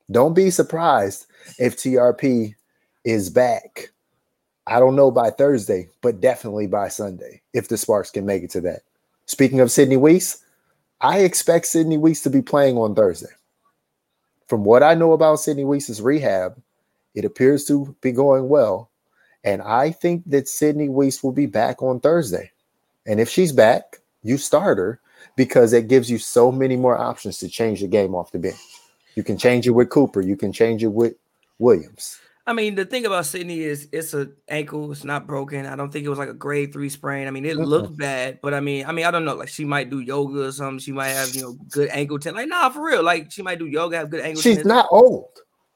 Don't 0.09 0.33
be 0.33 0.49
surprised 0.49 1.27
if 1.59 1.77
TRP 1.77 2.55
is 3.05 3.29
back. 3.29 3.91
I 4.65 4.79
don't 4.79 4.95
know 4.95 5.11
by 5.11 5.29
Thursday, 5.29 5.89
but 6.01 6.21
definitely 6.21 6.65
by 6.65 6.87
Sunday 6.87 7.43
if 7.53 7.67
the 7.67 7.77
Sparks 7.77 8.09
can 8.09 8.25
make 8.25 8.41
it 8.41 8.49
to 8.49 8.61
that. 8.61 8.81
Speaking 9.25 9.59
of 9.59 9.71
Sydney 9.71 9.97
Wiese, 9.97 10.43
I 11.01 11.19
expect 11.19 11.65
Sydney 11.65 11.97
Wiese 11.97 12.21
to 12.23 12.29
be 12.29 12.41
playing 12.41 12.77
on 12.77 12.95
Thursday. 12.95 13.33
From 14.47 14.63
what 14.63 14.83
I 14.83 14.93
know 14.93 15.13
about 15.13 15.39
Sydney 15.39 15.63
Wiese's 15.63 16.01
rehab, 16.01 16.61
it 17.15 17.25
appears 17.25 17.65
to 17.65 17.95
be 18.01 18.11
going 18.11 18.49
well. 18.49 18.89
And 19.43 19.61
I 19.61 19.91
think 19.91 20.23
that 20.27 20.47
Sydney 20.47 20.89
Wiese 20.89 21.23
will 21.23 21.31
be 21.31 21.45
back 21.45 21.81
on 21.81 21.99
Thursday. 21.99 22.51
And 23.05 23.19
if 23.19 23.29
she's 23.29 23.51
back, 23.51 23.99
you 24.21 24.37
start 24.37 24.77
her 24.77 25.01
because 25.35 25.73
it 25.73 25.87
gives 25.87 26.09
you 26.09 26.17
so 26.17 26.51
many 26.51 26.75
more 26.75 26.97
options 26.97 27.37
to 27.39 27.49
change 27.49 27.81
the 27.81 27.87
game 27.87 28.15
off 28.15 28.31
the 28.31 28.39
bench. 28.39 28.55
You 29.15 29.23
can 29.23 29.37
change 29.37 29.67
it 29.67 29.71
with 29.71 29.89
Cooper, 29.89 30.21
you 30.21 30.35
can 30.35 30.51
change 30.51 30.83
it 30.83 30.91
with 30.91 31.15
Williams. 31.59 32.19
I 32.45 32.51
mean, 32.51 32.75
the 32.75 32.83
thing 32.83 33.05
about 33.05 33.25
Sydney 33.25 33.61
is 33.61 33.87
it's 33.93 34.13
an 34.13 34.35
ankle. 34.49 34.91
It's 34.91 35.05
not 35.05 35.25
broken. 35.25 35.65
I 35.65 35.77
don't 35.77 35.91
think 35.91 36.05
it 36.05 36.09
was 36.09 36.19
like 36.19 36.27
a 36.27 36.33
grade 36.33 36.73
three 36.73 36.89
sprain. 36.89 37.27
I 37.27 37.31
mean, 37.31 37.45
it 37.45 37.55
looked 37.55 37.97
bad, 37.97 38.39
but 38.41 38.53
I 38.53 38.59
mean, 38.59 38.85
I 38.85 38.91
mean, 38.91 39.05
I 39.05 39.11
don't 39.11 39.23
know. 39.23 39.35
Like 39.35 39.47
she 39.47 39.63
might 39.63 39.89
do 39.89 39.99
yoga 39.99 40.47
or 40.47 40.51
something. 40.51 40.79
She 40.79 40.91
might 40.91 41.09
have 41.09 41.33
you 41.33 41.41
know 41.41 41.53
good 41.69 41.89
ankle 41.89 42.19
tension. 42.19 42.35
Like 42.35 42.49
nah, 42.49 42.69
for 42.69 42.83
real. 42.83 43.01
Like 43.01 43.31
she 43.31 43.43
might 43.43 43.59
do 43.59 43.65
yoga, 43.65 43.97
have 43.97 44.09
good 44.09 44.21
ankle. 44.21 44.41
She's 44.41 44.55
tension. 44.55 44.67
not 44.67 44.87
old. 44.91 45.29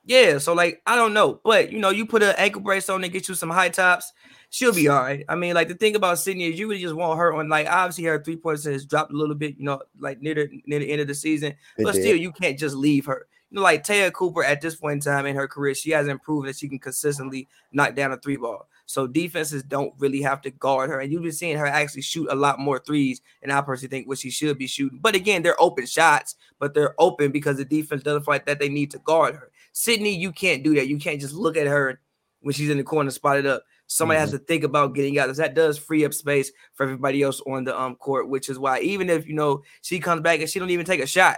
Yeah, 0.04 0.40
so 0.40 0.54
like 0.54 0.82
I 0.86 0.98
don't 0.98 1.14
know, 1.14 1.40
but 1.44 1.72
you 1.72 1.80
know, 1.80 1.90
you 1.90 2.06
put 2.06 2.24
an 2.24 2.36
ankle 2.38 2.62
brace 2.62 2.90
on 2.90 3.04
and 3.04 3.14
get 3.14 3.30
you 3.30 3.36
some 3.36 3.50
high 3.50 3.70
tops, 3.70 4.12
she'll 4.50 4.74
be 4.74 4.90
all 4.90 5.02
right. 5.02 5.24
I 5.30 5.36
mean, 5.36 5.54
like 5.54 5.70
the 5.70 5.76
thing 5.76 5.96
about 5.96 6.20
Sydney 6.20 6.46
is 6.46 6.60
you 6.60 6.68
really 6.68 6.82
just 6.82 6.96
want 6.96 7.18
her 7.18 7.34
on 7.34 7.48
like 7.48 7.68
obviously 7.68 8.06
her 8.06 8.22
three 8.22 8.38
points 8.38 8.66
has 8.66 8.86
dropped 8.86 9.14
a 9.14 9.18
little 9.18 9.36
bit, 9.36 9.58
you 9.58 9.64
know, 9.64 9.82
like 10.00 10.22
near 10.22 10.34
the 10.34 10.62
near 10.66 10.80
the 10.80 10.92
end 10.92 11.02
of 11.02 11.08
the 11.08 11.16
season, 11.16 11.54
it 11.78 11.84
but 11.84 11.94
did. 11.94 12.02
still 12.02 12.16
you 12.16 12.32
can't 12.32 12.60
just 12.60 12.76
leave 12.76 13.06
her 13.06 13.28
you 13.50 13.56
know, 13.56 13.62
like 13.62 13.84
Te'a 13.84 14.12
Cooper 14.12 14.44
at 14.44 14.60
this 14.60 14.76
point 14.76 14.94
in 14.94 15.00
time 15.00 15.26
in 15.26 15.36
her 15.36 15.48
career, 15.48 15.74
she 15.74 15.92
hasn't 15.92 16.22
proven 16.22 16.48
that 16.48 16.58
she 16.58 16.68
can 16.68 16.80
consistently 16.80 17.48
knock 17.72 17.96
down 17.96 18.12
a 18.12 18.18
three 18.18 18.36
ball. 18.36 18.68
So 18.86 19.08
defenses 19.08 19.64
don't 19.64 19.94
really 20.00 20.22
have 20.22 20.42
to 20.42 20.52
guard 20.52 20.90
her. 20.90 21.00
And 21.00 21.12
you've 21.12 21.24
been 21.24 21.32
seeing 21.32 21.58
her 21.58 21.66
actually 21.66 22.02
shoot 22.02 22.28
a 22.30 22.36
lot 22.36 22.60
more 22.60 22.80
threes, 22.80 23.22
and 23.42 23.52
I 23.52 23.62
personally 23.62 23.90
think 23.90 24.08
what 24.08 24.18
she 24.18 24.30
should 24.30 24.58
be 24.58 24.68
shooting. 24.68 25.00
But 25.02 25.16
again, 25.16 25.44
they're 25.44 25.62
open 25.62 25.86
shots, 25.86 26.36
but 26.60 26.74
they're 26.74 26.96
open 27.00 27.32
because 27.32 27.58
the 27.58 27.66
defense 27.66 28.04
doesn't 28.04 28.24
fight 28.24 28.46
that 28.46 28.60
they 28.60 28.70
need 28.70 28.92
to 28.92 29.00
guard 29.00 29.36
her. 29.36 29.52
Sydney, 29.72 30.16
you 30.16 30.32
can't 30.32 30.64
do 30.64 30.76
that. 30.76 30.88
You 30.88 30.98
can't 30.98 31.22
just 31.22 31.34
look 31.34 31.56
at 31.56 31.68
her 31.68 32.02
when 32.42 32.54
she's 32.54 32.70
in 32.70 32.78
the 32.78 32.84
corner 32.84 33.12
spotted 33.12 33.46
up. 33.46 33.64
Somebody 33.88 34.18
mm-hmm. 34.18 34.24
has 34.24 34.32
to 34.32 34.40
think 34.40 34.66
about 34.66 34.94
getting 34.94 35.18
out. 35.20 35.34
That 35.34 35.54
does 35.54 35.78
free 35.78 36.04
up 36.04 36.14
space 36.14 36.52
for 36.74 36.84
everybody 36.84 37.24
else 37.24 37.42
on 37.48 37.64
the 37.64 37.80
um 37.80 37.96
court, 37.96 38.28
which 38.28 38.50
is 38.50 38.60
why 38.60 38.82
even 38.82 39.10
if 39.10 39.26
you 39.26 39.34
know 39.34 39.64
she 39.82 40.00
comes 40.00 40.22
back 40.22 40.42
and 40.42 40.50
she 40.50 40.60
don't 40.60 40.70
even 40.70 40.86
take 40.86 41.00
a 41.00 41.08
shot, 41.08 41.38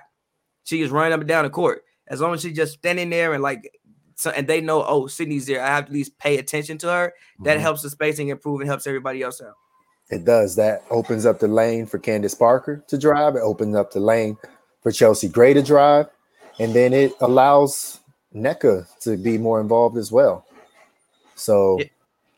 she 0.63 0.81
is 0.81 0.89
running 0.89 1.13
up 1.13 1.19
and 1.19 1.29
down 1.29 1.43
the 1.43 1.51
court 1.51 1.83
as 2.09 2.21
long 2.21 2.33
as 2.33 2.41
she's 2.41 2.55
just 2.55 2.73
standing 2.73 3.09
there 3.09 3.33
and 3.33 3.43
like 3.43 3.71
so 4.15 4.31
and 4.31 4.47
they 4.47 4.61
know 4.61 4.83
oh 4.85 5.07
Sydney's 5.07 5.45
there, 5.45 5.61
I 5.61 5.67
have 5.67 5.85
to 5.85 5.89
at 5.89 5.93
least 5.93 6.17
pay 6.17 6.37
attention 6.37 6.77
to 6.79 6.87
her. 6.87 7.13
That 7.43 7.53
mm-hmm. 7.53 7.61
helps 7.61 7.81
the 7.81 7.89
spacing 7.89 8.29
improve 8.29 8.61
and 8.61 8.69
helps 8.69 8.87
everybody 8.87 9.21
else 9.21 9.41
out. 9.41 9.55
It 10.09 10.25
does. 10.25 10.55
That 10.55 10.83
opens 10.89 11.25
up 11.25 11.39
the 11.39 11.47
lane 11.47 11.85
for 11.85 11.99
Candace 11.99 12.33
Parker 12.33 12.83
to 12.87 12.97
drive. 12.97 13.35
It 13.35 13.41
opens 13.41 13.75
up 13.75 13.91
the 13.91 13.99
lane 13.99 14.37
for 14.81 14.91
Chelsea 14.91 15.29
Gray 15.29 15.53
to 15.53 15.61
drive, 15.61 16.07
and 16.59 16.73
then 16.73 16.93
it 16.93 17.13
allows 17.21 17.99
Nneka 18.35 18.87
to 19.01 19.17
be 19.17 19.37
more 19.37 19.61
involved 19.61 19.97
as 19.97 20.11
well. 20.11 20.45
So 21.35 21.77
it, 21.79 21.91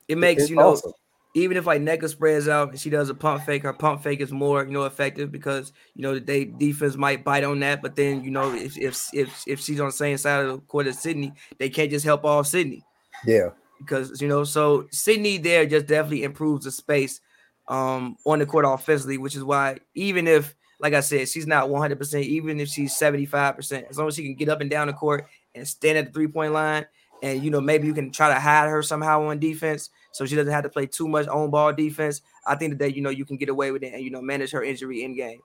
it 0.09 0.17
makes 0.17 0.49
you 0.49 0.57
know 0.57 0.73
awesome 0.73 0.93
even 1.33 1.55
if 1.55 1.65
like 1.65 1.81
Nneka 1.81 2.09
spreads 2.09 2.47
out 2.47 2.69
and 2.69 2.79
she 2.79 2.89
does 2.89 3.09
a 3.09 3.13
pump 3.13 3.43
fake, 3.45 3.63
her 3.63 3.73
pump 3.73 4.03
fake 4.03 4.19
is 4.19 4.31
more, 4.31 4.65
you 4.65 4.71
know, 4.71 4.83
effective 4.83 5.31
because 5.31 5.71
you 5.95 6.01
know 6.01 6.19
the 6.19 6.45
defense 6.45 6.95
might 6.95 7.23
bite 7.23 7.43
on 7.43 7.59
that. 7.61 7.81
But 7.81 7.95
then 7.95 8.23
you 8.23 8.31
know 8.31 8.53
if 8.53 8.77
if 8.77 9.07
if, 9.13 9.43
if 9.47 9.59
she's 9.59 9.79
on 9.79 9.87
the 9.87 9.93
same 9.93 10.17
side 10.17 10.45
of 10.45 10.51
the 10.51 10.57
court 10.59 10.87
as 10.87 10.99
Sydney, 10.99 11.33
they 11.57 11.69
can't 11.69 11.89
just 11.89 12.05
help 12.05 12.25
all 12.25 12.43
Sydney. 12.43 12.83
Yeah. 13.25 13.49
Because 13.77 14.21
you 14.21 14.27
know, 14.27 14.43
so 14.43 14.87
Sydney 14.91 15.37
there 15.37 15.65
just 15.65 15.87
definitely 15.87 16.23
improves 16.23 16.65
the 16.65 16.71
space 16.71 17.21
um 17.67 18.17
on 18.25 18.39
the 18.39 18.45
court 18.45 18.65
offensively, 18.67 19.17
which 19.17 19.35
is 19.35 19.43
why 19.43 19.77
even 19.95 20.27
if 20.27 20.53
like 20.81 20.93
I 20.93 21.01
said, 21.01 21.29
she's 21.29 21.45
not 21.45 21.69
100%, 21.69 22.23
even 22.23 22.59
if 22.59 22.67
she's 22.67 22.97
75%, 22.97 23.87
as 23.87 23.99
long 23.99 24.07
as 24.07 24.15
she 24.15 24.23
can 24.23 24.33
get 24.33 24.49
up 24.49 24.61
and 24.61 24.69
down 24.69 24.87
the 24.87 24.93
court 24.93 25.27
and 25.53 25.67
stand 25.67 25.99
at 25.99 26.07
the 26.07 26.11
three 26.11 26.27
point 26.27 26.53
line, 26.53 26.87
and 27.21 27.43
you 27.43 27.51
know, 27.51 27.61
maybe 27.61 27.87
you 27.87 27.93
can 27.93 28.11
try 28.11 28.33
to 28.33 28.39
hide 28.39 28.67
her 28.67 28.81
somehow 28.81 29.23
on 29.25 29.39
defense 29.39 29.91
so 30.11 30.25
she 30.25 30.35
doesn't 30.35 30.51
have 30.51 30.63
to 30.63 30.69
play 30.69 30.85
too 30.85 31.07
much 31.07 31.27
on 31.27 31.49
ball 31.49 31.73
defense. 31.73 32.21
I 32.45 32.55
think 32.55 32.77
that 32.79 32.95
you 32.95 33.01
know 33.01 33.09
you 33.09 33.25
can 33.25 33.37
get 33.37 33.49
away 33.49 33.71
with 33.71 33.83
it 33.83 33.93
and 33.93 34.03
you 34.03 34.11
know 34.11 34.21
manage 34.21 34.51
her 34.51 34.63
injury 34.63 35.03
in 35.03 35.15
game. 35.15 35.39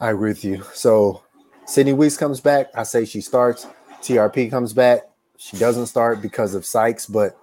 I 0.00 0.10
agree 0.10 0.30
with 0.30 0.44
you. 0.44 0.62
So 0.74 1.22
Sydney 1.66 1.92
Wiese 1.92 2.16
comes 2.16 2.40
back. 2.40 2.68
I 2.74 2.84
say 2.84 3.04
she 3.04 3.20
starts. 3.20 3.66
TRP 4.00 4.50
comes 4.50 4.72
back. 4.72 5.02
She 5.36 5.56
doesn't 5.56 5.86
start 5.86 6.22
because 6.22 6.54
of 6.54 6.64
Sykes, 6.64 7.06
but 7.06 7.36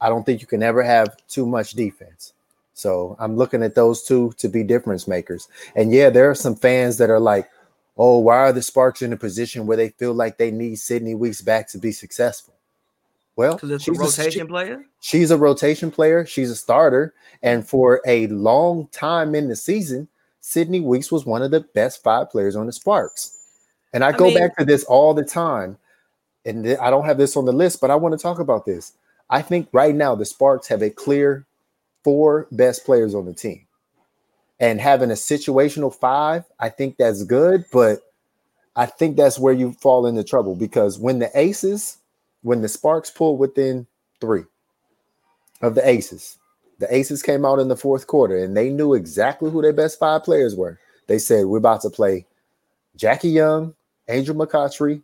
I 0.00 0.08
don't 0.08 0.24
think 0.24 0.40
you 0.40 0.46
can 0.46 0.62
ever 0.62 0.82
have 0.82 1.16
too 1.28 1.46
much 1.46 1.72
defense. 1.72 2.34
So 2.74 3.16
I'm 3.18 3.36
looking 3.36 3.62
at 3.62 3.74
those 3.74 4.02
two 4.02 4.32
to 4.38 4.48
be 4.48 4.62
difference 4.64 5.06
makers. 5.08 5.48
And 5.76 5.92
yeah, 5.92 6.10
there 6.10 6.28
are 6.28 6.34
some 6.34 6.56
fans 6.56 6.98
that 6.98 7.10
are 7.10 7.20
like, 7.20 7.48
oh, 7.96 8.18
why 8.18 8.38
are 8.38 8.52
the 8.52 8.62
Sparks 8.62 9.02
in 9.02 9.12
a 9.12 9.16
position 9.16 9.66
where 9.66 9.76
they 9.76 9.90
feel 9.90 10.12
like 10.12 10.36
they 10.36 10.50
need 10.50 10.76
Sydney 10.76 11.14
Wiese 11.14 11.40
back 11.40 11.68
to 11.70 11.78
be 11.78 11.92
successful? 11.92 12.53
Well, 13.36 13.58
she's 13.58 13.88
a 13.88 13.92
rotation 13.92 14.42
a, 14.42 14.44
she, 14.44 14.48
player. 14.48 14.84
She's 15.00 15.30
a 15.30 15.38
rotation 15.38 15.90
player. 15.90 16.24
She's 16.24 16.50
a 16.50 16.56
starter, 16.56 17.14
and 17.42 17.66
for 17.66 18.00
a 18.06 18.28
long 18.28 18.88
time 18.92 19.34
in 19.34 19.48
the 19.48 19.56
season, 19.56 20.08
Sydney 20.40 20.80
Wiese 20.80 21.10
was 21.10 21.26
one 21.26 21.42
of 21.42 21.50
the 21.50 21.60
best 21.60 22.02
five 22.02 22.30
players 22.30 22.54
on 22.54 22.66
the 22.66 22.72
Sparks. 22.72 23.36
And 23.92 24.04
I, 24.04 24.08
I 24.08 24.12
go 24.12 24.26
mean, 24.26 24.38
back 24.38 24.56
to 24.58 24.64
this 24.64 24.84
all 24.84 25.14
the 25.14 25.24
time, 25.24 25.78
and 26.44 26.64
th- 26.64 26.78
I 26.78 26.90
don't 26.90 27.06
have 27.06 27.18
this 27.18 27.36
on 27.36 27.44
the 27.44 27.52
list, 27.52 27.80
but 27.80 27.90
I 27.90 27.96
want 27.96 28.16
to 28.16 28.22
talk 28.22 28.38
about 28.38 28.66
this. 28.66 28.92
I 29.30 29.42
think 29.42 29.68
right 29.72 29.94
now 29.94 30.14
the 30.14 30.24
Sparks 30.24 30.68
have 30.68 30.82
a 30.82 30.90
clear 30.90 31.44
four 32.04 32.46
best 32.52 32.84
players 32.84 33.14
on 33.16 33.24
the 33.24 33.34
team, 33.34 33.66
and 34.60 34.80
having 34.80 35.10
a 35.10 35.14
situational 35.14 35.92
five, 35.92 36.44
I 36.60 36.68
think 36.68 36.98
that's 36.98 37.24
good, 37.24 37.64
but 37.72 37.98
I 38.76 38.86
think 38.86 39.16
that's 39.16 39.40
where 39.40 39.54
you 39.54 39.72
fall 39.72 40.06
into 40.06 40.22
trouble 40.22 40.54
because 40.54 40.98
when 40.98 41.18
the 41.18 41.30
Aces 41.34 41.98
when 42.44 42.60
the 42.60 42.68
Sparks 42.68 43.10
pulled 43.10 43.38
within 43.38 43.86
three 44.20 44.44
of 45.62 45.74
the 45.74 45.88
aces, 45.88 46.38
the 46.78 46.94
Aces 46.94 47.22
came 47.22 47.44
out 47.44 47.58
in 47.58 47.68
the 47.68 47.76
fourth 47.76 48.06
quarter 48.06 48.36
and 48.36 48.56
they 48.56 48.68
knew 48.68 48.94
exactly 48.94 49.50
who 49.50 49.62
their 49.62 49.72
best 49.72 49.98
five 49.98 50.22
players 50.24 50.54
were. 50.54 50.78
They 51.06 51.18
said, 51.18 51.46
We're 51.46 51.58
about 51.58 51.80
to 51.82 51.90
play 51.90 52.26
Jackie 52.96 53.30
Young, 53.30 53.74
Angel 54.08 54.34
McCoughtry, 54.34 55.02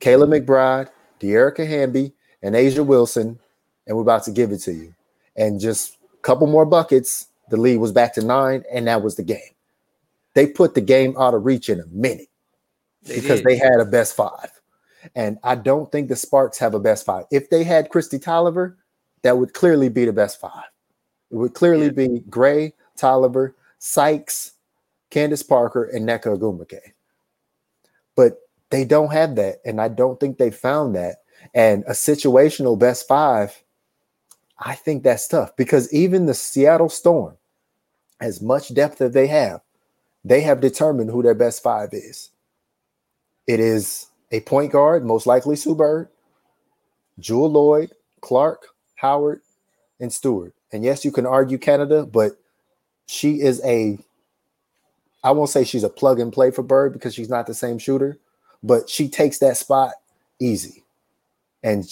Kayla 0.00 0.40
McBride, 0.40 0.88
Dearica 1.18 1.66
Hamby, 1.66 2.12
and 2.42 2.54
A'ja 2.54 2.86
Wilson, 2.86 3.38
and 3.86 3.96
we're 3.96 4.02
about 4.02 4.24
to 4.24 4.30
give 4.30 4.52
it 4.52 4.58
to 4.58 4.72
you. 4.72 4.94
And 5.36 5.60
just 5.60 5.96
a 6.14 6.22
couple 6.22 6.46
more 6.46 6.66
buckets, 6.66 7.26
the 7.48 7.56
lead 7.56 7.78
was 7.78 7.92
back 7.92 8.14
to 8.14 8.24
nine, 8.24 8.62
and 8.72 8.86
that 8.86 9.02
was 9.02 9.16
the 9.16 9.22
game. 9.22 9.40
They 10.34 10.46
put 10.46 10.74
the 10.74 10.80
game 10.80 11.16
out 11.18 11.34
of 11.34 11.44
reach 11.44 11.68
in 11.68 11.80
a 11.80 11.86
minute 11.86 12.28
they 13.02 13.16
because 13.16 13.40
did. 13.40 13.46
they 13.46 13.56
had 13.56 13.80
a 13.80 13.84
best 13.84 14.14
five. 14.14 14.59
And 15.14 15.38
I 15.42 15.54
don't 15.54 15.90
think 15.90 16.08
the 16.08 16.16
Sparks 16.16 16.58
have 16.58 16.74
a 16.74 16.80
best 16.80 17.06
five. 17.06 17.24
If 17.30 17.50
they 17.50 17.64
had 17.64 17.88
Kristi 17.88 18.22
Toliver, 18.22 18.76
that 19.22 19.38
would 19.38 19.54
clearly 19.54 19.88
be 19.88 20.04
the 20.04 20.12
best 20.12 20.40
five. 20.40 20.64
It 21.30 21.36
would 21.36 21.54
clearly 21.54 21.86
yeah. 21.86 21.92
be 21.92 22.20
Gray, 22.28 22.74
Toliver, 22.98 23.54
Sykes, 23.78 24.52
Candace 25.10 25.42
Parker, 25.42 25.84
and 25.84 26.08
Nneka 26.08 26.38
Ogwumike. 26.38 26.92
But 28.16 28.38
they 28.70 28.84
don't 28.84 29.12
have 29.12 29.36
that. 29.36 29.60
And 29.64 29.80
I 29.80 29.88
don't 29.88 30.18
think 30.18 30.38
they 30.38 30.50
found 30.50 30.94
that. 30.96 31.16
And 31.54 31.84
a 31.86 31.92
situational 31.92 32.78
best 32.78 33.08
five, 33.08 33.62
I 34.58 34.74
think 34.74 35.02
that's 35.02 35.26
tough 35.26 35.56
because 35.56 35.92
even 35.92 36.26
the 36.26 36.34
Seattle 36.34 36.90
Storm, 36.90 37.36
as 38.20 38.42
much 38.42 38.74
depth 38.74 39.00
as 39.00 39.12
they 39.12 39.26
have, 39.28 39.62
they 40.24 40.42
have 40.42 40.60
determined 40.60 41.10
who 41.10 41.22
their 41.22 41.34
best 41.34 41.62
five 41.62 41.90
is. 41.92 42.30
It 43.46 43.58
is 43.58 44.06
a 44.30 44.40
point 44.40 44.72
guard, 44.72 45.04
most 45.04 45.26
likely 45.26 45.56
Sue 45.56 45.74
Bird, 45.74 46.08
Jewell 47.18 47.50
Loyd, 47.50 47.90
Clark, 48.20 48.68
Howard, 48.96 49.40
and 49.98 50.12
Stewart. 50.12 50.54
And 50.72 50.84
yes, 50.84 51.04
you 51.04 51.10
can 51.12 51.26
argue 51.26 51.58
Canada, 51.58 52.06
but 52.06 52.32
she 53.06 53.40
is 53.40 53.60
a, 53.64 53.98
I 55.24 55.32
won't 55.32 55.50
say 55.50 55.64
she's 55.64 55.84
a 55.84 55.88
plug 55.88 56.20
and 56.20 56.32
play 56.32 56.50
for 56.50 56.62
Bird 56.62 56.92
because 56.92 57.14
she's 57.14 57.28
not 57.28 57.46
the 57.46 57.54
same 57.54 57.78
shooter, 57.78 58.18
but 58.62 58.88
she 58.88 59.08
takes 59.08 59.38
that 59.38 59.56
spot 59.56 59.92
easy. 60.38 60.84
And 61.62 61.84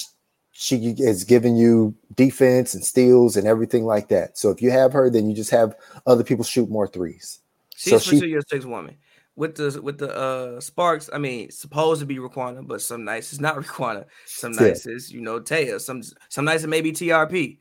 she 0.53 0.95
is 0.99 1.25
giving 1.25 1.57
you 1.57 1.95
defense 2.15 2.75
and 2.75 2.85
steals 2.85 3.37
and 3.37 3.47
everything 3.47 3.85
like 3.85 4.09
that. 4.09 4.39
So 4.39 4.51
if 4.51 4.63
you 4.63 4.71
have 4.71 4.93
her, 4.93 5.11
then 5.11 5.29
you 5.29 5.35
just 5.37 5.51
have 5.51 5.75
other 6.07 6.25
people 6.25 6.45
shoot 6.45 6.71
more 6.71 6.89
threes. 6.89 7.41
She's 7.77 7.93
so 7.93 7.99
she, 7.99 8.27
your 8.27 8.43
six 8.43 8.65
woman 8.65 8.97
with 9.39 9.55
the 9.55 9.81
with 9.81 9.99
the 9.99 10.15
uh 10.15 10.61
Sparks, 10.61 11.09
I 11.13 11.19
mean, 11.19 11.51
supposed 11.51 12.01
to 12.01 12.07
be 12.07 12.17
Riquna, 12.17 12.67
but 12.67 12.83
some 12.83 13.05
nights 13.05 13.33
it's 13.33 13.41
not 13.41 13.55
Riquna. 13.63 14.05
Some 14.27 14.53
nights 14.53 14.85
yeah. 14.85 14.95
it's 14.95 15.11
you 15.11 15.21
know 15.21 15.39
Te'a. 15.39 15.79
Some 15.79 16.03
some 16.29 16.45
nights 16.45 16.65
it 16.65 16.69
may 16.69 16.81
be 16.81 16.93
TRP. 16.93 17.59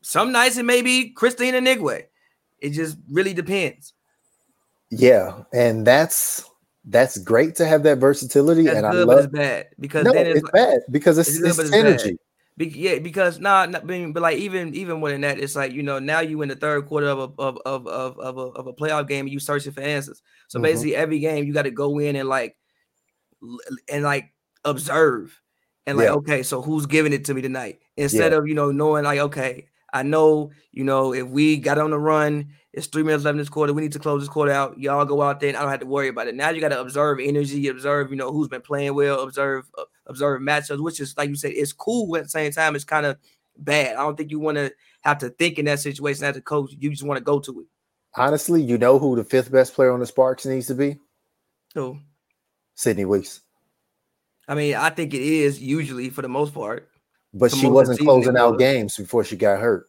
Some 0.00 0.32
nights 0.32 0.56
it 0.56 0.64
may 0.64 0.80
be 0.80 1.14
Kristine 1.14 1.52
Anigwe. 1.52 2.04
It 2.60 2.70
just 2.70 2.96
really 3.10 3.34
depends. 3.34 3.92
Yeah, 4.90 5.42
and 5.52 5.86
that's 5.86 6.48
that's 6.86 7.18
great 7.18 7.54
to 7.56 7.66
have 7.66 7.82
that 7.82 7.98
versatility. 7.98 8.64
That's 8.64 8.78
and 8.78 8.90
good, 8.90 9.08
I 9.08 9.14
love 9.14 9.24
it's 9.24 9.32
bad 9.32 9.66
because 9.78 10.04
no, 10.04 10.12
then 10.14 10.26
it's, 10.28 10.40
it's 10.40 10.50
bad 10.50 10.80
because 10.90 11.18
it's, 11.18 11.38
it's, 11.38 11.58
it's 11.58 11.72
energy. 11.72 12.12
Bad. 12.12 12.18
Be, 12.58 12.66
yeah, 12.66 12.98
because 12.98 13.38
nah, 13.38 13.66
not 13.66 13.86
being, 13.86 14.12
but 14.12 14.20
like 14.20 14.38
even 14.38 14.74
even 14.74 14.98
more 14.98 15.10
than 15.10 15.20
that, 15.20 15.38
it's 15.38 15.54
like 15.54 15.72
you 15.72 15.84
know 15.84 16.00
now 16.00 16.18
you 16.18 16.42
in 16.42 16.48
the 16.48 16.56
third 16.56 16.86
quarter 16.86 17.06
of 17.06 17.18
a 17.18 17.40
of 17.40 17.58
of 17.64 17.86
of, 17.86 18.18
of, 18.18 18.36
a, 18.36 18.40
of 18.40 18.66
a 18.66 18.72
playoff 18.72 19.06
game 19.06 19.26
and 19.26 19.32
you 19.32 19.38
searching 19.38 19.70
for 19.70 19.80
answers. 19.80 20.20
So 20.48 20.58
mm-hmm. 20.58 20.64
basically, 20.64 20.96
every 20.96 21.20
game 21.20 21.44
you 21.44 21.52
got 21.52 21.62
to 21.62 21.70
go 21.70 22.00
in 22.00 22.16
and 22.16 22.28
like 22.28 22.56
and 23.88 24.02
like 24.02 24.34
observe 24.64 25.40
and 25.86 25.96
like 25.96 26.06
yeah. 26.06 26.14
okay, 26.14 26.42
so 26.42 26.60
who's 26.60 26.86
giving 26.86 27.12
it 27.12 27.26
to 27.26 27.34
me 27.34 27.42
tonight 27.42 27.78
instead 27.96 28.32
yeah. 28.32 28.38
of 28.38 28.48
you 28.48 28.54
know 28.54 28.72
knowing 28.72 29.04
like 29.04 29.20
okay, 29.20 29.68
I 29.92 30.02
know 30.02 30.50
you 30.72 30.82
know 30.82 31.14
if 31.14 31.28
we 31.28 31.58
got 31.58 31.78
on 31.78 31.92
the 31.92 31.98
run 31.98 32.48
it's 32.72 32.86
three 32.86 33.02
minutes 33.02 33.24
left 33.24 33.34
in 33.34 33.38
this 33.38 33.48
quarter. 33.48 33.72
We 33.72 33.82
need 33.82 33.92
to 33.92 33.98
close 33.98 34.22
this 34.22 34.28
quarter 34.28 34.52
out. 34.52 34.78
Y'all 34.78 35.04
go 35.04 35.22
out 35.22 35.40
there, 35.40 35.48
and 35.48 35.56
I 35.56 35.62
don't 35.62 35.70
have 35.70 35.80
to 35.80 35.86
worry 35.86 36.08
about 36.08 36.28
it. 36.28 36.34
Now 36.34 36.50
you 36.50 36.60
got 36.60 36.68
to 36.68 36.80
observe 36.80 37.18
energy, 37.20 37.66
observe, 37.68 38.10
you 38.10 38.16
know, 38.16 38.30
who's 38.30 38.48
been 38.48 38.60
playing 38.60 38.94
well, 38.94 39.20
observe, 39.20 39.70
observe 40.08 40.40
matchups, 40.40 40.82
which 40.82 41.00
is 41.00 41.16
like 41.16 41.28
you 41.28 41.36
said, 41.36 41.52
it's 41.54 41.72
cool. 41.72 42.16
At 42.16 42.24
the 42.24 42.28
same 42.28 42.52
time, 42.52 42.74
it's 42.74 42.84
kind 42.84 43.06
of 43.06 43.16
bad. 43.56 43.96
I 43.96 44.02
don't 44.02 44.16
think 44.16 44.30
you 44.30 44.40
want 44.40 44.56
to 44.56 44.72
have 45.02 45.18
to 45.18 45.30
think 45.30 45.58
in 45.58 45.66
that 45.66 45.80
situation 45.80 46.24
as 46.24 46.36
a 46.36 46.40
coach. 46.40 46.72
You 46.78 46.90
just 46.90 47.02
want 47.02 47.18
to 47.18 47.24
go 47.24 47.38
to 47.40 47.60
it. 47.60 47.66
Honestly, 48.16 48.62
you 48.62 48.78
know 48.78 48.98
who 48.98 49.16
the 49.16 49.24
fifth 49.24 49.52
best 49.52 49.74
player 49.74 49.92
on 49.92 50.00
the 50.00 50.06
Sparks 50.06 50.46
needs 50.46 50.66
to 50.68 50.74
be? 50.74 50.98
Who? 51.74 51.98
Sydney 52.74 53.04
Wiese. 53.04 53.40
I 54.48 54.54
mean, 54.54 54.74
I 54.74 54.90
think 54.90 55.12
it 55.12 55.20
is 55.20 55.60
usually 55.60 56.08
for 56.10 56.22
the 56.22 56.28
most 56.28 56.54
part. 56.54 56.88
But 57.34 57.52
she 57.52 57.66
wasn't 57.66 58.00
closing 58.00 58.36
out 58.36 58.58
games 58.58 58.96
before 58.96 59.22
she 59.22 59.36
got 59.36 59.60
hurt. 59.60 59.88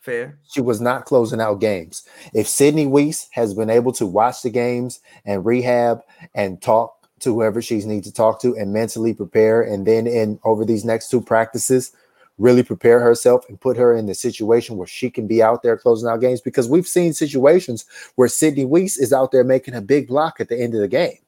Fair. 0.00 0.38
She 0.52 0.60
was 0.60 0.80
not 0.80 1.06
closing 1.06 1.40
out 1.40 1.60
games. 1.60 2.06
If 2.34 2.46
Sydney 2.46 2.86
Wiese 2.86 3.28
has 3.32 3.54
been 3.54 3.70
able 3.70 3.92
to 3.92 4.06
watch 4.06 4.42
the 4.42 4.50
games 4.50 5.00
and 5.24 5.44
rehab 5.44 6.02
and 6.34 6.60
talk 6.62 7.03
to 7.24 7.34
whoever 7.34 7.60
she's 7.60 7.86
need 7.86 8.04
to 8.04 8.12
talk 8.12 8.40
to 8.42 8.56
and 8.56 8.72
mentally 8.72 9.12
prepare, 9.12 9.62
and 9.62 9.86
then 9.86 10.06
in 10.06 10.38
over 10.44 10.64
these 10.64 10.84
next 10.84 11.08
two 11.08 11.20
practices, 11.20 11.92
really 12.38 12.62
prepare 12.62 13.00
herself 13.00 13.48
and 13.48 13.60
put 13.60 13.76
her 13.76 13.94
in 13.94 14.06
the 14.06 14.14
situation 14.14 14.76
where 14.76 14.86
she 14.86 15.10
can 15.10 15.26
be 15.26 15.42
out 15.42 15.62
there 15.62 15.76
closing 15.76 16.08
out 16.08 16.20
games 16.20 16.40
because 16.40 16.68
we've 16.68 16.86
seen 16.86 17.12
situations 17.12 17.84
where 18.16 18.28
Sydney 18.28 18.64
Wiese 18.64 18.98
is 18.98 19.12
out 19.12 19.30
there 19.30 19.44
making 19.44 19.74
a 19.74 19.80
big 19.80 20.08
block 20.08 20.40
at 20.40 20.48
the 20.48 20.60
end 20.60 20.74
of 20.74 20.80
the 20.80 20.88
game. 20.88 21.18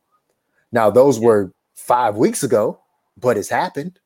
Now, 0.72 0.90
those 0.90 1.18
yeah. 1.18 1.26
were 1.26 1.52
five 1.74 2.16
weeks 2.16 2.42
ago, 2.42 2.80
but 3.16 3.36
it's 3.36 3.48
happened. 3.48 3.98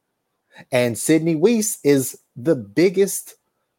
And 0.71 0.99
Sydney 0.99 1.37
Wiese 1.37 1.79
is 1.85 2.19
the 2.37 2.57
biggest 2.57 3.37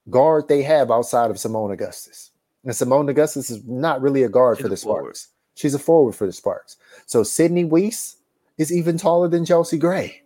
guard 0.10 0.47
they 0.47 0.63
have 0.63 0.89
outside 0.89 1.30
of 1.30 1.38
Seimone 1.38 1.74
Augustus. 1.74 2.32
And 2.63 2.74
Seimone 2.74 3.10
Augustus 3.10 3.50
is 3.50 3.63
not 3.65 4.02
really 4.02 4.24
a 4.24 4.30
guard 4.30 4.58
She's 4.58 4.63
for 4.63 4.69
the 4.69 4.78
Sparks. 4.78 5.28
She's 5.55 5.73
a 5.73 5.79
forward 5.79 6.15
for 6.15 6.25
the 6.25 6.33
Sparks. 6.33 6.77
So 7.05 7.23
Sydney 7.23 7.65
Wiese 7.65 8.17
is 8.57 8.71
even 8.71 8.97
taller 8.97 9.27
than 9.27 9.45
Chelsea 9.45 9.77
Gray. 9.77 10.21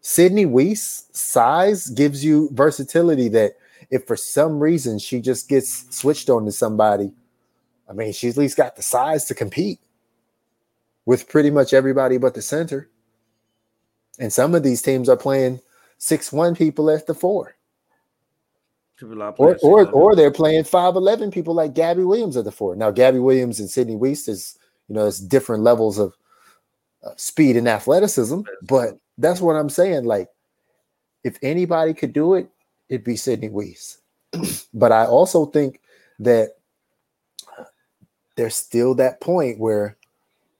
Sydney 0.00 0.46
Wiese 0.46 1.06
size 1.12 1.88
gives 1.88 2.24
you 2.24 2.48
versatility 2.52 3.28
that 3.28 3.52
if 3.90 4.06
for 4.06 4.16
some 4.16 4.60
reason 4.60 4.98
she 4.98 5.20
just 5.20 5.48
gets 5.48 5.94
switched 5.94 6.30
on 6.30 6.44
to 6.44 6.52
somebody, 6.52 7.12
I 7.88 7.92
mean, 7.92 8.12
she's 8.12 8.36
at 8.36 8.40
least 8.40 8.56
got 8.56 8.76
the 8.76 8.82
size 8.82 9.24
to 9.26 9.34
compete 9.34 9.80
with 11.06 11.28
pretty 11.28 11.50
much 11.50 11.72
everybody 11.72 12.18
but 12.18 12.34
the 12.34 12.42
center. 12.42 12.88
And 14.18 14.32
some 14.32 14.54
of 14.54 14.62
these 14.62 14.82
teams 14.82 15.08
are 15.08 15.16
playing 15.16 15.60
six 15.96 16.32
one 16.32 16.54
people 16.54 16.90
at 16.90 17.06
the 17.06 17.14
four. 17.14 17.56
Or 19.38 19.56
or, 19.62 19.90
or 19.90 20.16
they're 20.16 20.30
playing 20.30 20.64
five 20.64 20.96
eleven 20.96 21.30
people 21.30 21.54
like 21.54 21.74
Gabby 21.74 22.04
Williams 22.04 22.36
at 22.36 22.44
the 22.44 22.52
four. 22.52 22.74
Now 22.76 22.90
Gabby 22.90 23.18
Williams 23.18 23.60
and 23.60 23.70
Sydney 23.70 23.96
Wiese 23.96 24.28
is 24.28 24.58
you 24.88 24.94
know 24.94 25.06
it's 25.06 25.20
different 25.20 25.62
levels 25.62 25.98
of 25.98 26.14
uh, 27.04 27.10
speed 27.16 27.56
and 27.56 27.68
athleticism, 27.68 28.40
but 28.62 28.98
that's 29.16 29.40
what 29.40 29.54
I'm 29.54 29.68
saying. 29.68 30.04
Like 30.04 30.28
if 31.24 31.38
anybody 31.42 31.94
could 31.94 32.12
do 32.12 32.34
it, 32.34 32.48
it'd 32.88 33.04
be 33.04 33.16
Sydney 33.16 33.48
Wiese. 33.48 33.98
but 34.74 34.92
I 34.92 35.06
also 35.06 35.46
think 35.46 35.80
that 36.18 36.50
there's 38.36 38.56
still 38.56 38.94
that 38.94 39.20
point 39.20 39.58
where 39.58 39.96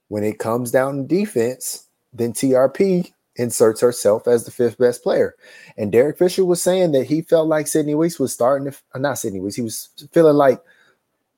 when 0.09 0.24
it 0.24 0.38
comes 0.38 0.70
down 0.70 0.96
to 0.96 1.03
defense, 1.03 1.87
then 2.12 2.33
TRP 2.33 3.12
inserts 3.38 3.81
herself 3.81 4.27
as 4.27 4.44
the 4.44 4.51
fifth 4.51 4.79
best 4.79 5.03
player. 5.03 5.35
And 5.77 5.92
Derek 5.92 6.18
Fisher 6.18 6.44
was 6.44 6.62
saying 6.62 6.92
that 6.92 7.07
he 7.07 7.22
felt 7.22 7.48
like 7.48 7.66
Sydney 7.66 7.94
Wiese 7.94 8.18
was 8.18 8.33
starting 8.33 8.70
to, 8.70 8.79
uh, 8.94 8.98
not 8.98 9.18
Sydney 9.18 9.40
Wiese, 9.40 9.57
he 9.57 9.62
was 9.62 9.88
feeling 10.12 10.37
like 10.37 10.61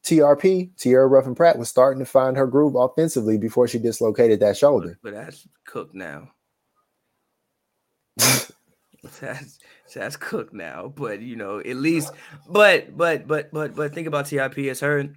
TRP, 0.02 0.70
Tierra 0.78 1.06
Ruffin 1.06 1.34
Pratt, 1.34 1.58
was 1.58 1.68
starting 1.68 2.00
to 2.00 2.10
find 2.10 2.36
her 2.36 2.46
groove 2.46 2.74
offensively 2.74 3.36
before 3.36 3.68
she 3.68 3.78
dislocated 3.78 4.40
that 4.40 4.56
shoulder. 4.56 4.98
But 5.02 5.12
that's 5.12 5.46
cooked 5.66 5.94
now. 5.94 6.30
that's 9.20 9.58
that's 9.94 10.16
cooked 10.16 10.54
now. 10.54 10.92
But 10.94 11.20
you 11.20 11.36
know, 11.36 11.58
at 11.58 11.76
least, 11.76 12.12
but 12.48 12.96
but 12.96 13.26
but 13.26 13.52
but 13.52 13.74
but 13.74 13.94
think 13.94 14.06
about 14.06 14.26
TIP 14.26 14.58
as 14.58 14.80
her 14.80 15.10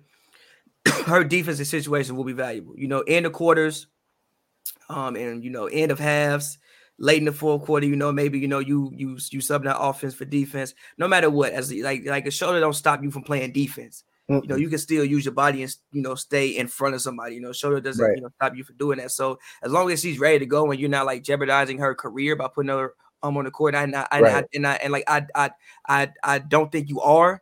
her 1.05 1.23
defensive 1.23 1.67
situation 1.67 2.15
will 2.15 2.23
be 2.25 2.33
valuable. 2.33 2.77
You 2.77 2.87
know, 2.87 3.01
in 3.01 3.23
the 3.23 3.29
quarters, 3.29 3.87
um, 4.89 5.15
and 5.15 5.43
you 5.43 5.49
know, 5.49 5.67
end 5.67 5.91
of 5.91 5.99
halves, 5.99 6.57
late 6.97 7.17
in 7.17 7.25
the 7.25 7.31
fourth 7.31 7.65
quarter, 7.65 7.85
you 7.85 7.95
know, 7.95 8.11
maybe 8.11 8.39
you 8.39 8.47
know 8.47 8.59
you 8.59 8.91
you 8.95 9.17
you 9.29 9.41
sub 9.41 9.63
that 9.63 9.79
offense 9.79 10.13
for 10.13 10.25
defense. 10.25 10.73
No 10.97 11.07
matter 11.07 11.29
what, 11.29 11.53
as 11.53 11.71
like 11.73 12.05
like 12.05 12.25
a 12.27 12.31
shoulder 12.31 12.59
don't 12.59 12.73
stop 12.73 13.03
you 13.03 13.11
from 13.11 13.23
playing 13.23 13.51
defense. 13.51 14.03
Mm-hmm. 14.29 14.43
You 14.43 14.49
know, 14.49 14.55
you 14.55 14.69
can 14.69 14.79
still 14.79 15.03
use 15.03 15.25
your 15.25 15.33
body 15.33 15.63
and 15.63 15.75
you 15.91 16.01
know 16.01 16.15
stay 16.15 16.49
in 16.49 16.67
front 16.67 16.95
of 16.95 17.01
somebody. 17.01 17.35
You 17.35 17.41
know, 17.41 17.51
shoulder 17.51 17.81
doesn't 17.81 18.03
right. 18.03 18.15
you 18.15 18.21
know 18.21 18.29
stop 18.35 18.55
you 18.55 18.63
from 18.63 18.77
doing 18.77 18.99
that. 18.99 19.11
So 19.11 19.37
as 19.63 19.71
long 19.71 19.91
as 19.91 20.01
she's 20.01 20.19
ready 20.19 20.39
to 20.39 20.45
go 20.45 20.71
and 20.71 20.79
you're 20.79 20.89
not 20.89 21.05
like 21.05 21.23
jeopardizing 21.23 21.79
her 21.79 21.93
career 21.93 22.35
by 22.35 22.47
putting 22.47 22.69
her 22.69 22.93
um 23.21 23.37
on 23.37 23.45
the 23.45 23.51
court, 23.51 23.75
and 23.75 23.95
I, 23.95 24.07
I, 24.11 24.21
right. 24.21 24.35
I 24.35 24.43
and 24.53 24.67
I 24.67 24.73
and 24.75 24.93
like 24.93 25.03
I 25.07 25.25
I 25.35 25.51
I 25.87 26.11
I 26.23 26.39
don't 26.39 26.71
think 26.71 26.89
you 26.89 27.01
are. 27.01 27.41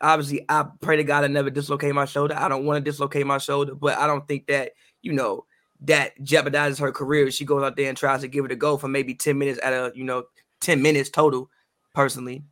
Obviously, 0.00 0.44
I 0.48 0.64
pray 0.80 0.96
to 0.96 1.04
God 1.04 1.24
I 1.24 1.28
never 1.28 1.50
dislocate 1.50 1.94
my 1.94 2.06
shoulder. 2.06 2.34
I 2.36 2.48
don't 2.48 2.64
want 2.64 2.82
to 2.84 2.90
dislocate 2.90 3.26
my 3.26 3.38
shoulder, 3.38 3.74
but 3.74 3.98
I 3.98 4.06
don't 4.06 4.26
think 4.26 4.46
that 4.46 4.72
you 5.02 5.12
know 5.12 5.44
that 5.82 6.18
jeopardizes 6.20 6.78
her 6.80 6.92
career. 6.92 7.30
She 7.30 7.44
goes 7.44 7.62
out 7.62 7.76
there 7.76 7.88
and 7.88 7.96
tries 7.96 8.20
to 8.22 8.28
give 8.28 8.44
it 8.44 8.52
a 8.52 8.56
go 8.56 8.76
for 8.76 8.88
maybe 8.88 9.14
10 9.14 9.36
minutes 9.36 9.60
at 9.62 9.72
a, 9.72 9.92
you 9.94 10.04
know, 10.04 10.24
10 10.60 10.80
minutes 10.80 11.10
total, 11.10 11.50
personally. 11.94 12.44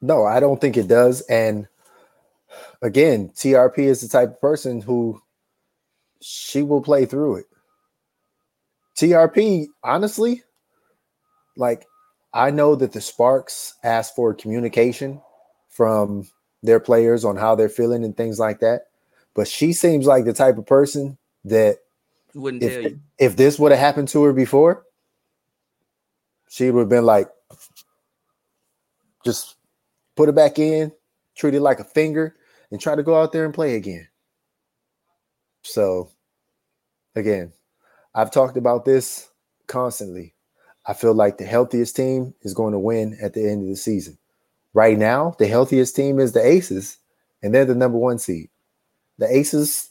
No, 0.00 0.24
I 0.24 0.40
don't 0.40 0.60
think 0.60 0.76
it 0.76 0.88
does. 0.88 1.20
And 1.22 1.68
again, 2.82 3.30
TRP 3.30 3.78
is 3.78 4.00
the 4.00 4.08
type 4.08 4.30
of 4.30 4.40
person 4.40 4.80
who 4.80 5.20
she 6.20 6.62
will 6.62 6.82
play 6.82 7.06
through 7.06 7.36
it. 7.36 7.46
TRP, 8.96 9.66
honestly, 9.84 10.42
like 11.56 11.86
I 12.34 12.50
know 12.50 12.74
that 12.74 12.92
the 12.92 13.00
Sparks 13.00 13.74
ask 13.84 14.14
for 14.14 14.34
communication 14.34 15.20
from 15.68 16.28
their 16.62 16.80
players 16.80 17.24
on 17.24 17.36
how 17.36 17.54
they're 17.54 17.68
feeling 17.68 18.04
and 18.04 18.16
things 18.16 18.38
like 18.38 18.60
that. 18.60 18.86
But 19.34 19.48
she 19.48 19.72
seems 19.72 20.06
like 20.06 20.24
the 20.24 20.32
type 20.32 20.58
of 20.58 20.66
person 20.66 21.16
that 21.44 21.78
wouldn't 22.34 22.62
if, 22.62 22.72
tell 22.72 22.82
you. 22.82 23.00
if 23.18 23.36
this 23.36 23.58
would 23.58 23.72
have 23.72 23.80
happened 23.80 24.08
to 24.08 24.22
her 24.24 24.32
before, 24.32 24.84
she 26.48 26.70
would 26.70 26.80
have 26.80 26.88
been 26.88 27.06
like, 27.06 27.28
just 29.24 29.56
put 30.16 30.28
it 30.28 30.34
back 30.34 30.58
in, 30.58 30.92
treat 31.34 31.54
it 31.54 31.60
like 31.60 31.80
a 31.80 31.84
finger, 31.84 32.36
and 32.70 32.80
try 32.80 32.94
to 32.94 33.02
go 33.02 33.20
out 33.20 33.32
there 33.32 33.44
and 33.44 33.54
play 33.54 33.76
again. 33.76 34.08
So, 35.62 36.10
again, 37.14 37.52
I've 38.14 38.30
talked 38.30 38.56
about 38.56 38.84
this 38.84 39.30
constantly. 39.66 40.34
I 40.86 40.94
feel 40.94 41.14
like 41.14 41.38
the 41.38 41.44
healthiest 41.44 41.94
team 41.94 42.34
is 42.42 42.54
going 42.54 42.72
to 42.72 42.78
win 42.78 43.16
at 43.22 43.34
the 43.34 43.48
end 43.48 43.62
of 43.62 43.68
the 43.68 43.76
season. 43.76 44.18
Right 44.74 44.98
now, 44.98 45.34
the 45.38 45.46
healthiest 45.46 45.94
team 45.94 46.18
is 46.18 46.32
the 46.32 46.44
Aces, 46.44 46.98
and 47.42 47.54
they're 47.54 47.64
the 47.64 47.74
number 47.74 47.98
one 47.98 48.18
seed. 48.18 48.48
The 49.18 49.32
Aces, 49.34 49.90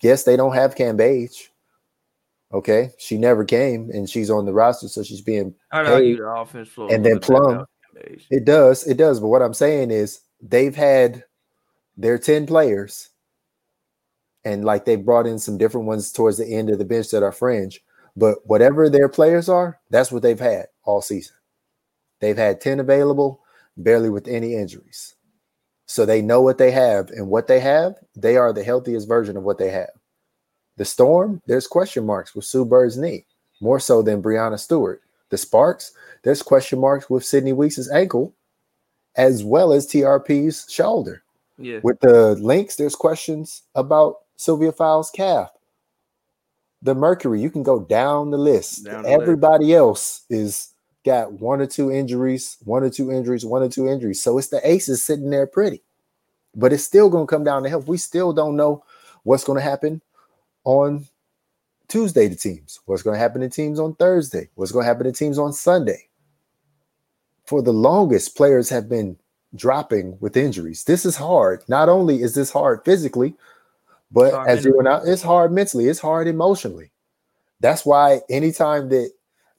yes, 0.00 0.24
they 0.24 0.36
don't 0.36 0.54
have 0.54 0.76
Cambage. 0.76 1.48
Okay, 2.54 2.90
she 2.98 3.18
never 3.18 3.44
came, 3.44 3.90
and 3.90 4.08
she's 4.08 4.30
on 4.30 4.46
the 4.46 4.52
roster, 4.52 4.86
so 4.86 5.02
she's 5.02 5.20
being 5.20 5.54
I 5.72 5.82
know 5.82 5.98
the 5.98 6.24
offense 6.24 6.68
floor. 6.68 6.88
And 6.94 7.04
then 7.04 7.18
Plum, 7.18 7.66
it 8.30 8.44
does, 8.44 8.86
it 8.86 8.96
does. 8.96 9.18
But 9.18 9.26
what 9.26 9.42
I'm 9.42 9.54
saying 9.54 9.90
is, 9.90 10.20
they've 10.40 10.74
had 10.74 11.24
their 11.96 12.16
ten 12.16 12.46
players, 12.46 13.10
and 14.44 14.64
like 14.64 14.84
they 14.84 14.94
brought 14.94 15.26
in 15.26 15.40
some 15.40 15.58
different 15.58 15.88
ones 15.88 16.12
towards 16.12 16.38
the 16.38 16.46
end 16.46 16.70
of 16.70 16.78
the 16.78 16.84
bench 16.84 17.10
that 17.10 17.24
are 17.24 17.32
fringe. 17.32 17.80
But 18.16 18.38
whatever 18.44 18.88
their 18.88 19.08
players 19.08 19.48
are, 19.48 19.80
that's 19.90 20.12
what 20.12 20.22
they've 20.22 20.38
had 20.38 20.66
all 20.84 21.02
season. 21.02 21.34
They've 22.20 22.36
had 22.36 22.60
10 22.60 22.78
available, 22.78 23.42
barely 23.76 24.10
with 24.10 24.28
any 24.28 24.54
injuries. 24.54 25.16
So 25.86 26.06
they 26.06 26.22
know 26.22 26.40
what 26.40 26.58
they 26.58 26.70
have, 26.70 27.10
and 27.10 27.28
what 27.28 27.48
they 27.48 27.58
have, 27.58 27.96
they 28.14 28.36
are 28.36 28.52
the 28.52 28.62
healthiest 28.62 29.08
version 29.08 29.36
of 29.36 29.42
what 29.42 29.58
they 29.58 29.70
have. 29.70 29.90
The 30.76 30.84
Storm, 30.84 31.40
there's 31.46 31.66
question 31.66 32.04
marks 32.04 32.34
with 32.34 32.44
Sue 32.44 32.64
Bird's 32.64 32.96
knee, 32.96 33.26
more 33.60 33.78
so 33.78 34.02
than 34.02 34.22
Breanna 34.22 34.58
Stewart. 34.58 35.02
The 35.30 35.38
Sparks, 35.38 35.92
there's 36.22 36.42
question 36.42 36.80
marks 36.80 37.08
with 37.08 37.24
Sydney 37.24 37.52
Wiese' 37.52 37.90
ankle, 37.92 38.34
as 39.16 39.44
well 39.44 39.72
as 39.72 39.86
TRP's 39.86 40.66
shoulder. 40.70 41.22
Yeah. 41.58 41.78
With 41.82 42.00
the 42.00 42.34
Lynx, 42.36 42.76
there's 42.76 42.96
questions 42.96 43.62
about 43.74 44.16
Sylvia 44.36 44.72
Fowles' 44.72 45.10
calf. 45.10 45.50
The 46.82 46.94
Mercury, 46.94 47.40
you 47.40 47.50
can 47.50 47.62
go 47.62 47.80
down 47.80 48.30
the 48.30 48.38
list. 48.38 48.84
Down 48.84 49.04
the 49.04 49.10
Everybody 49.10 49.74
else 49.74 50.24
is 50.28 50.74
got 51.04 51.32
one 51.34 51.60
or 51.60 51.66
two 51.66 51.92
injuries, 51.92 52.58
one 52.64 52.82
or 52.82 52.90
two 52.90 53.12
injuries, 53.12 53.46
one 53.46 53.62
or 53.62 53.68
two 53.68 53.88
injuries. 53.88 54.20
So 54.22 54.36
it's 54.38 54.48
the 54.48 54.66
aces 54.68 55.02
sitting 55.02 55.30
there 55.30 55.46
pretty. 55.46 55.82
But 56.56 56.72
it's 56.72 56.84
still 56.84 57.08
going 57.08 57.26
to 57.26 57.30
come 57.30 57.44
down 57.44 57.62
to 57.62 57.68
health. 57.68 57.86
We 57.86 57.96
still 57.96 58.32
don't 58.32 58.56
know 58.56 58.84
what's 59.22 59.44
going 59.44 59.58
to 59.58 59.64
happen 59.64 60.02
on 60.64 61.06
Tuesday 61.88 62.28
to 62.28 62.36
teams, 62.36 62.80
what's 62.86 63.02
going 63.02 63.14
to 63.14 63.20
happen 63.20 63.40
to 63.40 63.48
teams 63.48 63.78
on 63.78 63.94
Thursday, 63.94 64.48
what's 64.54 64.72
going 64.72 64.84
to 64.84 64.88
happen 64.88 65.04
to 65.04 65.12
teams 65.12 65.38
on 65.38 65.52
Sunday. 65.52 66.08
For 67.44 67.62
the 67.62 67.72
longest, 67.72 68.36
players 68.36 68.70
have 68.70 68.88
been 68.88 69.18
dropping 69.54 70.16
with 70.20 70.36
injuries. 70.36 70.84
This 70.84 71.04
is 71.04 71.16
hard. 71.16 71.62
Not 71.68 71.88
only 71.88 72.22
is 72.22 72.34
this 72.34 72.50
hard 72.50 72.80
physically, 72.84 73.34
but 74.10 74.32
hard 74.32 74.48
as 74.48 74.64
you 74.64 74.78
and 74.78 74.88
I, 74.88 75.00
it's 75.04 75.22
hard 75.22 75.52
mentally, 75.52 75.86
it's 75.86 76.00
hard 76.00 76.26
emotionally. 76.26 76.90
That's 77.60 77.84
why 77.84 78.20
anytime 78.30 78.88
that 78.88 79.10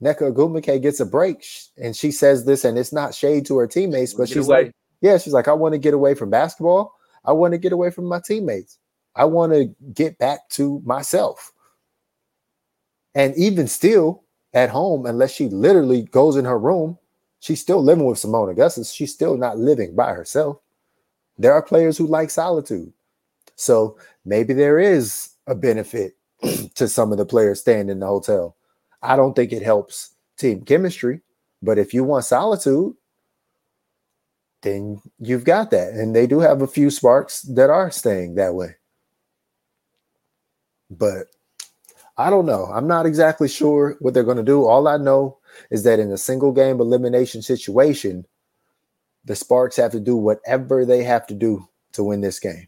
Nneka 0.02 0.34
Ogwumike 0.34 0.82
gets 0.82 1.00
a 1.00 1.06
break 1.06 1.46
and 1.78 1.96
she 1.96 2.12
says 2.12 2.46
this, 2.46 2.66
and 2.66 2.78
it's 2.78 2.94
not 2.94 3.14
shade 3.14 3.46
to 3.48 3.58
her 3.58 3.68
teammates, 3.68 4.14
but 4.14 4.28
she's 4.28 4.48
away. 4.48 4.66
like, 4.66 4.76
Yeah, 5.02 5.18
she's 5.18 5.34
like, 5.34 5.48
I 5.48 5.54
want 5.54 5.74
to 5.74 5.80
get 5.80 5.94
away 5.94 6.16
from 6.16 6.30
basketball. 6.30 6.94
I 7.24 7.32
want 7.32 7.54
to 7.54 7.58
get 7.58 7.72
away 7.72 7.92
from 7.92 8.06
my 8.06 8.20
teammates. 8.20 8.78
I 9.16 9.26
want 9.26 9.54
to 9.54 9.74
get 9.94 10.18
back 10.18 10.50
to 10.50 10.82
myself. 10.86 11.52
And 13.14 13.36
even 13.38 13.68
still 13.68 14.24
at 14.54 14.70
home, 14.70 15.06
unless 15.06 15.32
she 15.32 15.48
literally 15.48 16.04
goes 16.04 16.36
in 16.36 16.46
her 16.46 16.60
room, 16.60 16.98
she's 17.40 17.62
still 17.62 17.82
living 17.82 18.06
with 18.06 18.18
Seimone 18.18 18.52
Augustus. 18.52 18.92
She's 18.92 19.14
still 19.14 19.38
not 19.38 19.58
living 19.58 19.96
by 19.96 20.14
herself. 20.14 20.60
There 21.38 21.54
are 21.54 21.62
players 21.62 21.98
who 21.98 22.08
like 22.08 22.30
solitude. 22.30 22.92
So 23.56 23.98
maybe 24.26 24.54
there 24.54 24.80
is 24.80 25.30
a 25.48 25.56
benefit 25.56 26.18
to 26.76 26.88
some 26.88 27.12
of 27.12 27.18
the 27.18 27.26
players 27.26 27.62
staying 27.62 27.90
in 27.90 28.00
the 28.00 28.08
hotel. 28.08 28.56
I 29.02 29.16
don't 29.16 29.36
think 29.36 29.54
it 29.54 29.62
helps 29.62 30.12
team 30.38 30.62
chemistry, 30.62 31.22
but 31.62 31.78
if 31.78 31.94
you 31.94 32.04
want 32.04 32.26
solitude, 32.26 32.96
then 34.62 35.02
you've 35.20 35.46
got 35.46 35.72
that. 35.72 35.94
And 35.94 36.16
they 36.16 36.28
do 36.28 36.40
have 36.40 36.62
a 36.62 36.68
few 36.68 36.90
sparks 36.90 37.44
that 37.44 37.70
are 37.70 37.92
staying 37.92 38.36
that 38.36 38.56
way. 38.56 38.76
But 40.90 41.28
I 42.18 42.30
don't 42.30 42.46
know. 42.46 42.66
I'm 42.66 42.88
not 42.88 43.06
exactly 43.06 43.48
sure 43.50 43.98
what 44.00 44.14
they're 44.14 44.24
going 44.24 44.38
to 44.38 44.44
do. 44.44 44.66
All 44.66 44.88
I 44.88 44.98
know 44.98 45.38
is 45.72 45.84
that 45.84 46.00
in 46.00 46.12
a 46.12 46.18
single 46.18 46.52
game 46.52 46.80
elimination 46.80 47.42
situation, 47.42 48.26
the 49.26 49.36
Sparks 49.36 49.76
have 49.78 49.92
to 49.92 50.00
do 50.00 50.16
whatever 50.16 50.86
they 50.86 51.04
have 51.04 51.26
to 51.28 51.34
do 51.34 51.68
to 51.94 52.04
win 52.04 52.22
this 52.22 52.40
game. 52.40 52.68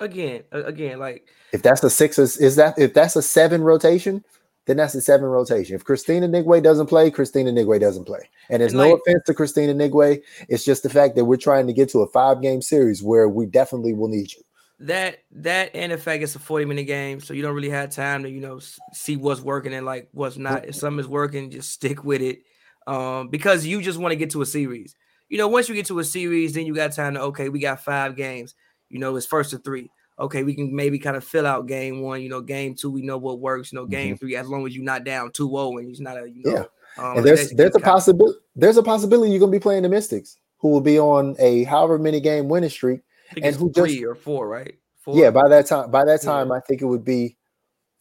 Again, 0.00 0.44
again, 0.52 0.98
like 0.98 1.26
If 1.52 1.62
that's 1.62 1.82
a 1.82 1.90
six, 1.90 2.18
is 2.18 2.36
is 2.36 2.56
that 2.56 2.78
if 2.78 2.94
that's 2.94 3.16
a 3.16 3.22
seven 3.22 3.62
rotation, 3.62 4.24
then 4.66 4.76
that's 4.76 4.94
a 4.94 5.00
seven 5.00 5.26
rotation. 5.26 5.74
If 5.74 5.84
Kristine 5.84 6.22
Anigwe 6.22 6.62
doesn't 6.62 6.86
play, 6.86 7.10
Kristine 7.10 7.46
Anigwe 7.46 7.80
doesn't 7.80 8.04
play. 8.04 8.30
And 8.48 8.62
there's 8.62 8.72
And 8.72 8.80
no 8.80 8.90
like- 8.90 9.00
offense 9.00 9.24
to 9.26 9.34
Kristine 9.34 9.68
Anigwe. 9.74 10.22
It's 10.48 10.64
just 10.64 10.82
the 10.84 10.90
fact 10.90 11.16
that 11.16 11.24
we're 11.24 11.36
trying 11.36 11.66
to 11.66 11.72
get 11.72 11.88
to 11.90 12.00
a 12.02 12.06
five 12.06 12.40
game 12.40 12.62
series 12.62 13.02
where 13.02 13.28
we 13.28 13.46
definitely 13.46 13.92
will 13.92 14.08
need 14.08 14.32
you. 14.32 14.42
That 14.80 15.18
that 15.32 15.70
and 15.74 15.92
the 15.92 15.98
fact 15.98 16.22
it's 16.22 16.36
a 16.36 16.38
40 16.38 16.64
minute 16.64 16.86
game, 16.86 17.20
so 17.20 17.34
you 17.34 17.42
don't 17.42 17.54
really 17.54 17.70
have 17.70 17.90
time 17.90 18.22
to, 18.22 18.30
you 18.30 18.40
know, 18.40 18.60
see 18.92 19.16
what's 19.16 19.40
working 19.40 19.74
and 19.74 19.84
like 19.84 20.08
what's 20.12 20.36
not. 20.36 20.66
If 20.66 20.76
something 20.76 21.00
is 21.00 21.08
working, 21.08 21.50
just 21.50 21.72
stick 21.72 22.04
with 22.04 22.22
it. 22.22 22.42
Um, 22.86 23.28
because 23.28 23.66
you 23.66 23.82
just 23.82 23.98
want 23.98 24.12
to 24.12 24.16
get 24.16 24.30
to 24.30 24.42
a 24.42 24.46
series. 24.46 24.94
You 25.28 25.36
know, 25.36 25.48
once 25.48 25.68
you 25.68 25.74
get 25.74 25.86
to 25.86 25.98
a 25.98 26.04
series, 26.04 26.54
then 26.54 26.64
you 26.64 26.74
got 26.74 26.92
time 26.92 27.14
to 27.14 27.22
okay, 27.22 27.48
we 27.48 27.58
got 27.58 27.82
five 27.82 28.16
games. 28.16 28.54
You 28.88 28.98
know, 28.98 29.14
it's 29.16 29.26
first 29.26 29.50
to 29.50 29.58
three. 29.58 29.90
Okay, 30.18 30.42
we 30.42 30.54
can 30.54 30.74
maybe 30.74 30.98
kind 30.98 31.16
of 31.16 31.24
fill 31.24 31.46
out 31.46 31.66
game 31.66 32.00
one. 32.00 32.22
You 32.22 32.28
know, 32.28 32.40
game 32.40 32.74
two, 32.74 32.90
we 32.90 33.02
know 33.02 33.18
what 33.18 33.40
works. 33.40 33.72
You 33.72 33.78
know, 33.78 33.86
game 33.86 34.16
three, 34.16 34.36
as 34.36 34.48
long 34.48 34.66
as 34.66 34.74
you're 34.74 34.84
not 34.84 35.04
down 35.04 35.30
2-0 35.30 35.80
and 35.80 35.90
it's 35.90 36.00
not 36.00 36.16
a 36.16 36.28
you 36.28 36.42
know. 36.44 36.52
Yeah. 36.52 36.64
Um, 37.02 37.18
and 37.18 37.26
there's 37.26 37.50
there's 37.52 37.76
a 37.76 37.80
possibility 37.80 38.38
there's 38.56 38.76
a 38.76 38.82
possibility 38.82 39.30
you're 39.30 39.40
gonna 39.40 39.52
be 39.52 39.60
playing 39.60 39.82
the 39.82 39.88
Mystics, 39.88 40.38
who 40.58 40.68
will 40.68 40.80
be 40.80 40.98
on 40.98 41.36
a 41.38 41.64
however 41.64 41.98
many 41.98 42.20
game 42.20 42.48
winning 42.48 42.70
streak. 42.70 43.00
And 43.42 43.54
who 43.54 43.70
just- 43.70 43.78
three 43.78 44.04
or 44.04 44.14
four, 44.14 44.48
right? 44.48 44.76
Four, 45.00 45.16
Yeah, 45.16 45.30
by 45.30 45.48
that 45.48 45.66
time, 45.66 45.90
by 45.90 46.04
that 46.04 46.20
Yeah. 46.22 46.30
time, 46.30 46.52
I 46.52 46.60
think 46.60 46.82
it 46.82 46.86
would 46.86 47.04
be 47.04 47.36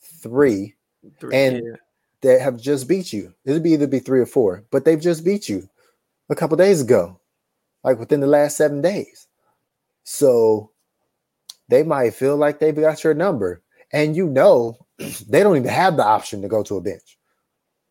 three 0.01 0.75
three, 1.19 1.35
and- 1.35 1.57
yeah. 1.65 1.75
that 2.21 2.41
have 2.41 2.57
just 2.57 2.87
beat 2.87 3.13
you. 3.13 3.33
It'd 3.45 3.63
be 3.63 3.71
either 3.73 3.87
be 3.87 3.99
three 3.99 4.19
or 4.19 4.25
four, 4.25 4.63
but 4.71 4.83
they've 4.85 4.99
just 4.99 5.23
beat 5.23 5.47
you 5.47 5.69
a 6.29 6.35
couple 6.35 6.57
days 6.57 6.81
ago, 6.81 7.19
like 7.83 7.99
within 7.99 8.19
the 8.19 8.27
last 8.27 8.57
seven 8.57 8.81
days. 8.81 9.27
So 10.03 10.71
they 11.69 11.83
might 11.83 12.13
feel 12.13 12.35
like 12.37 12.59
they've 12.59 12.75
got 12.75 13.03
your 13.03 13.13
number, 13.13 13.61
and 13.91 14.15
you 14.15 14.27
know 14.27 14.77
they 15.29 15.43
don't 15.43 15.57
even 15.57 15.69
have 15.69 15.97
the 15.97 16.03
option 16.05 16.41
to 16.41 16.47
go 16.47 16.63
to 16.63 16.77
a 16.77 16.81
bench. 16.81 17.17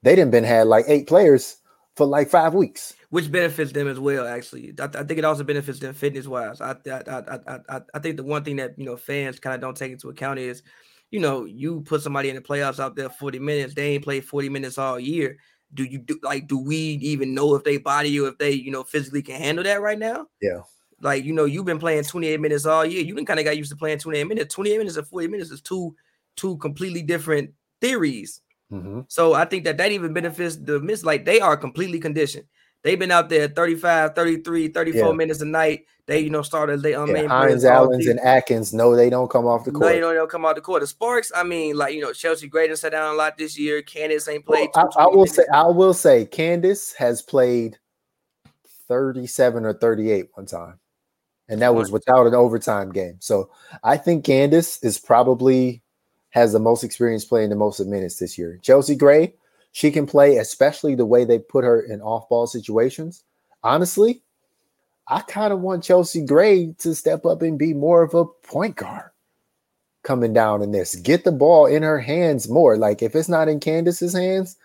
They 0.03 0.15
didn't 0.17 0.31
been 0.33 0.45
had 0.45 0.67
like 0.67 0.85
eight 0.89 1.07
players 1.07 1.57
for 1.97 2.07
like 2.07 2.29
five 2.29 2.55
weeks. 2.55 2.95
Which 3.17 3.33
benefits 3.33 3.73
them 3.73 3.89
as 3.89 3.99
well. 3.99 4.27
Actually, 4.27 4.75
I, 4.79 4.85
I 4.85 5.03
think 5.03 5.13
it 5.13 5.25
also 5.25 5.43
benefits 5.43 5.79
them 5.79 5.95
fitness 5.95 6.27
wise. 6.27 6.61
I, 6.61 6.73
I 6.87 7.01
I 7.09 7.61
I 7.67 7.81
I 7.95 7.99
think 7.99 8.19
the 8.19 8.23
one 8.23 8.45
thing 8.45 8.57
that 8.57 8.79
you 8.79 8.85
know 8.85 8.99
fans 8.99 9.41
kind 9.41 9.55
of 9.55 9.63
don't 9.63 9.75
take 9.75 9.91
into 9.91 10.11
account 10.11 10.39
is, 10.39 10.63
you 11.11 11.19
know, 11.19 11.47
you 11.47 11.81
put 11.81 12.03
somebody 12.03 12.29
in 12.29 12.37
the 12.37 12.43
playoffs 12.43 12.79
out 12.79 12.95
there 12.95 13.09
forty 13.09 13.39
minutes, 13.39 13.73
they 13.73 13.95
ain't 13.95 14.05
played 14.05 14.27
forty 14.27 14.51
minutes 14.51 14.77
all 14.77 15.01
year. 15.01 15.39
Do 15.73 15.85
you 15.85 15.97
do 15.97 16.19
like? 16.23 16.47
Do 16.47 16.59
we 16.59 16.77
even 16.77 17.33
know 17.33 17.55
if 17.55 17.65
they 17.65 17.79
body 17.79 18.21
or 18.21 18.29
if 18.29 18.37
they 18.37 18.51
you 18.51 18.71
know 18.71 18.85
physically 18.85 19.23
can 19.23 19.41
handle 19.41 19.65
that 19.65 19.81
right 19.81 19.99
now? 19.99 20.27
Yeah. 20.43 20.61
Like 21.01 21.25
you 21.25 21.33
know, 21.33 21.47
you've 21.47 21.65
been 21.65 21.79
playing 21.79 22.05
twenty 22.05 22.27
eight 22.27 22.41
minutes 22.43 22.67
all 22.67 22.85
year. 22.85 23.03
You 23.03 23.15
been 23.15 23.25
kind 23.25 23.41
of 23.41 23.47
got 23.47 23.57
used 23.57 23.71
to 23.71 23.79
playing 23.79 24.01
twenty 24.01 24.19
eight 24.19 24.29
minutes. 24.29 24.55
Twenty 24.55 24.73
eight 24.73 24.79
minutes 24.79 24.99
and 24.99 25.07
forty 25.09 25.27
minutes 25.27 25.51
is 25.51 25.63
two 25.63 25.97
two 26.37 26.59
completely 26.59 27.01
different 27.01 27.55
theories. 27.81 28.43
Mhm. 28.71 29.07
So 29.09 29.33
I 29.33 29.47
think 29.47 29.65
that 29.65 29.79
that 29.79 29.91
even 29.91 30.13
benefits 30.13 30.57
the 30.57 30.81
miss. 30.81 31.03
Like 31.03 31.25
they 31.25 31.41
are 31.41 31.57
completely 31.57 31.99
conditioned. 31.99 32.45
They've 32.83 32.99
been 32.99 33.11
out 33.11 33.29
there 33.29 33.49
35, 33.49 34.15
33, 34.15 34.69
34 34.69 35.09
Yeah. 35.09 35.13
minutes 35.13 35.41
a 35.41 35.45
night. 35.45 35.87
They, 36.07 36.21
you 36.21 36.31
know, 36.31 36.43
started 36.43 36.83
they 36.83 36.93
Yeah, 36.93 37.03
unmain 37.03 37.29
Hines, 37.29 37.65
Allens, 37.65 38.07
and 38.07 38.21
Atkins 38.21 38.73
No, 38.73 38.95
they 38.95 39.11
don't 39.11 39.29
come 39.29 39.45
off 39.45 39.65
the 39.65 39.73
no, 39.73 39.81
court. 39.81 39.95
you 39.95 40.01
know, 40.01 40.11
they 40.11 40.15
don't 40.15 40.31
come 40.31 40.45
out 40.47 40.55
the 40.55 40.61
court. 40.61 40.81
The 40.83 40.87
Sparks, 40.87 41.33
I 41.35 41.43
mean, 41.43 41.77
like 41.77 41.95
you 41.95 42.01
know, 42.01 42.13
Chelsea 42.13 42.47
Graydon 42.49 42.77
sat 42.77 42.93
down 42.93 43.13
a 43.13 43.17
lot 43.17 43.37
this 43.37 43.59
year. 43.59 43.83
Candace 43.83 44.29
ain't 44.29 44.47
Well, 44.47 44.59
played. 44.59 44.71
I, 44.77 44.83
two- 44.83 44.99
I 44.99 45.05
20 45.07 45.17
will 45.17 45.27
say. 45.27 45.43
I 45.53 45.67
will 45.67 45.95
say, 45.95 46.25
Candace 46.27 46.93
has 46.95 47.23
played 47.23 47.79
37 48.89 49.65
or 49.65 49.73
38 49.73 50.29
one 50.35 50.47
time. 50.47 50.79
And 51.49 51.63
that 51.63 51.75
was 51.77 51.93
without 51.93 52.27
an 52.27 52.35
overtime 52.35 52.91
game. 52.91 53.17
So 53.21 53.51
I 53.85 53.97
think 53.99 54.25
Candace 54.25 54.83
is 54.83 54.99
probably 54.99 55.81
has 56.31 56.53
the 56.53 56.59
most 56.59 56.83
experience 56.83 57.25
playing 57.25 57.51
the 57.51 57.57
most 57.57 57.79
minutes 57.81 58.19
this 58.19 58.37
year. 58.37 58.59
Chelsea 58.63 58.97
Gray, 58.97 59.35
she 59.77 59.91
can 59.91 60.07
play, 60.07 60.39
especially 60.39 60.95
the 60.95 61.05
way 61.05 61.27
they 61.27 61.39
put 61.39 61.63
her 61.63 61.83
in 61.83 62.01
off 62.01 62.31
ball 62.31 62.47
situations. 62.47 63.25
Honestly, 63.63 64.23
I 65.07 65.21
kind 65.21 65.53
of 65.53 65.61
want 65.61 65.85
Chelsea 65.85 66.25
Gray 66.25 66.73
to 66.79 66.95
step 66.95 67.27
up 67.27 67.43
and 67.43 67.59
be 67.59 67.75
more 67.75 68.03
of 68.03 68.15
a 68.15 68.25
point 68.25 68.77
guard 68.77 69.11
coming 70.03 70.33
down 70.33 70.63
in 70.63 70.73
this. 70.73 70.95
Get 70.95 71.25
the 71.25 71.31
ball 71.31 71.67
in 71.67 71.83
her 71.83 72.01
hands 72.01 72.49
more. 72.49 72.79
Like 72.79 73.03
if 73.03 73.15
it's 73.15 73.29
not 73.29 73.49
in 73.49 73.61
Candace's 73.61 74.15
hands, 74.15 74.57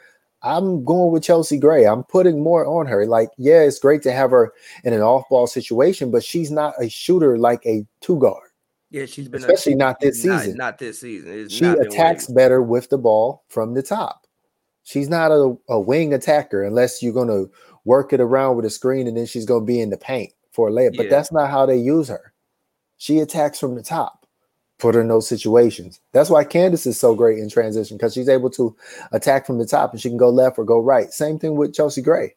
I'm 0.43 0.85
going 0.85 1.11
with 1.11 1.23
Chelsea 1.23 1.57
Gray. 1.59 1.85
I'm 1.85 2.05
putting 2.05 2.41
more 2.41 2.65
on 2.65 2.85
her. 2.85 3.05
Like, 3.05 3.31
yeah, 3.37 3.63
it's 3.63 3.79
great 3.79 4.03
to 4.03 4.13
have 4.13 4.31
her 4.31 4.53
in 4.85 4.93
an 4.93 5.01
off-ball 5.01 5.47
situation, 5.47 6.09
but 6.09 6.23
she's 6.23 6.51
not 6.51 6.73
a 6.79 6.87
shooter 6.87 7.37
like 7.37 7.65
a 7.65 7.85
two 7.99 8.17
guard. 8.17 8.47
Yeah, 8.91 9.07
she's 9.07 9.27
been 9.27 9.41
especially 9.41 9.73
a, 9.73 9.75
not 9.75 9.99
this 9.99 10.23
not, 10.23 10.39
season. 10.39 10.55
Not, 10.55 10.77
this 10.77 11.01
season. 11.01 11.37
It's 11.37 11.53
she 11.53 11.65
attacks 11.65 12.27
better 12.27 12.61
with 12.61 12.89
the 12.89 12.97
ball 12.97 13.43
from 13.49 13.73
the 13.73 13.83
top. 13.83 14.25
She's 14.91 15.09
not 15.09 15.31
a, 15.31 15.57
a 15.69 15.79
wing 15.79 16.13
attacker 16.13 16.63
unless 16.63 17.01
you're 17.01 17.13
going 17.13 17.29
to 17.29 17.49
work 17.85 18.11
it 18.11 18.19
around 18.19 18.57
with 18.57 18.65
a 18.65 18.69
screen 18.69 19.07
and 19.07 19.15
then 19.15 19.25
she's 19.25 19.45
going 19.45 19.61
to 19.61 19.65
be 19.65 19.79
in 19.79 19.89
the 19.89 19.97
paint 19.97 20.33
for 20.51 20.67
a 20.67 20.71
layup. 20.71 20.95
Yeah. 20.95 21.03
But 21.03 21.09
that's 21.09 21.31
not 21.31 21.49
how 21.49 21.65
they 21.65 21.77
use 21.77 22.09
her. 22.09 22.33
She 22.97 23.19
attacks 23.19 23.57
from 23.57 23.75
the 23.75 23.83
top 23.83 24.21
put 24.79 24.95
her 24.95 25.01
in 25.01 25.07
those 25.07 25.29
situations. 25.29 26.01
That's 26.11 26.29
why 26.29 26.43
Candace 26.43 26.85
is 26.85 26.99
so 26.99 27.15
great 27.15 27.37
in 27.37 27.49
transition 27.49 27.95
because 27.95 28.13
she's 28.13 28.27
able 28.27 28.49
to 28.49 28.75
attack 29.13 29.45
from 29.45 29.59
the 29.59 29.65
top 29.65 29.93
and 29.93 30.01
she 30.01 30.09
can 30.09 30.17
go 30.17 30.29
left 30.29 30.57
or 30.57 30.65
go 30.65 30.79
right. 30.79 31.11
Same 31.11 31.39
thing 31.39 31.55
with 31.55 31.73
Chelsea 31.73 32.01
Gray. 32.01 32.35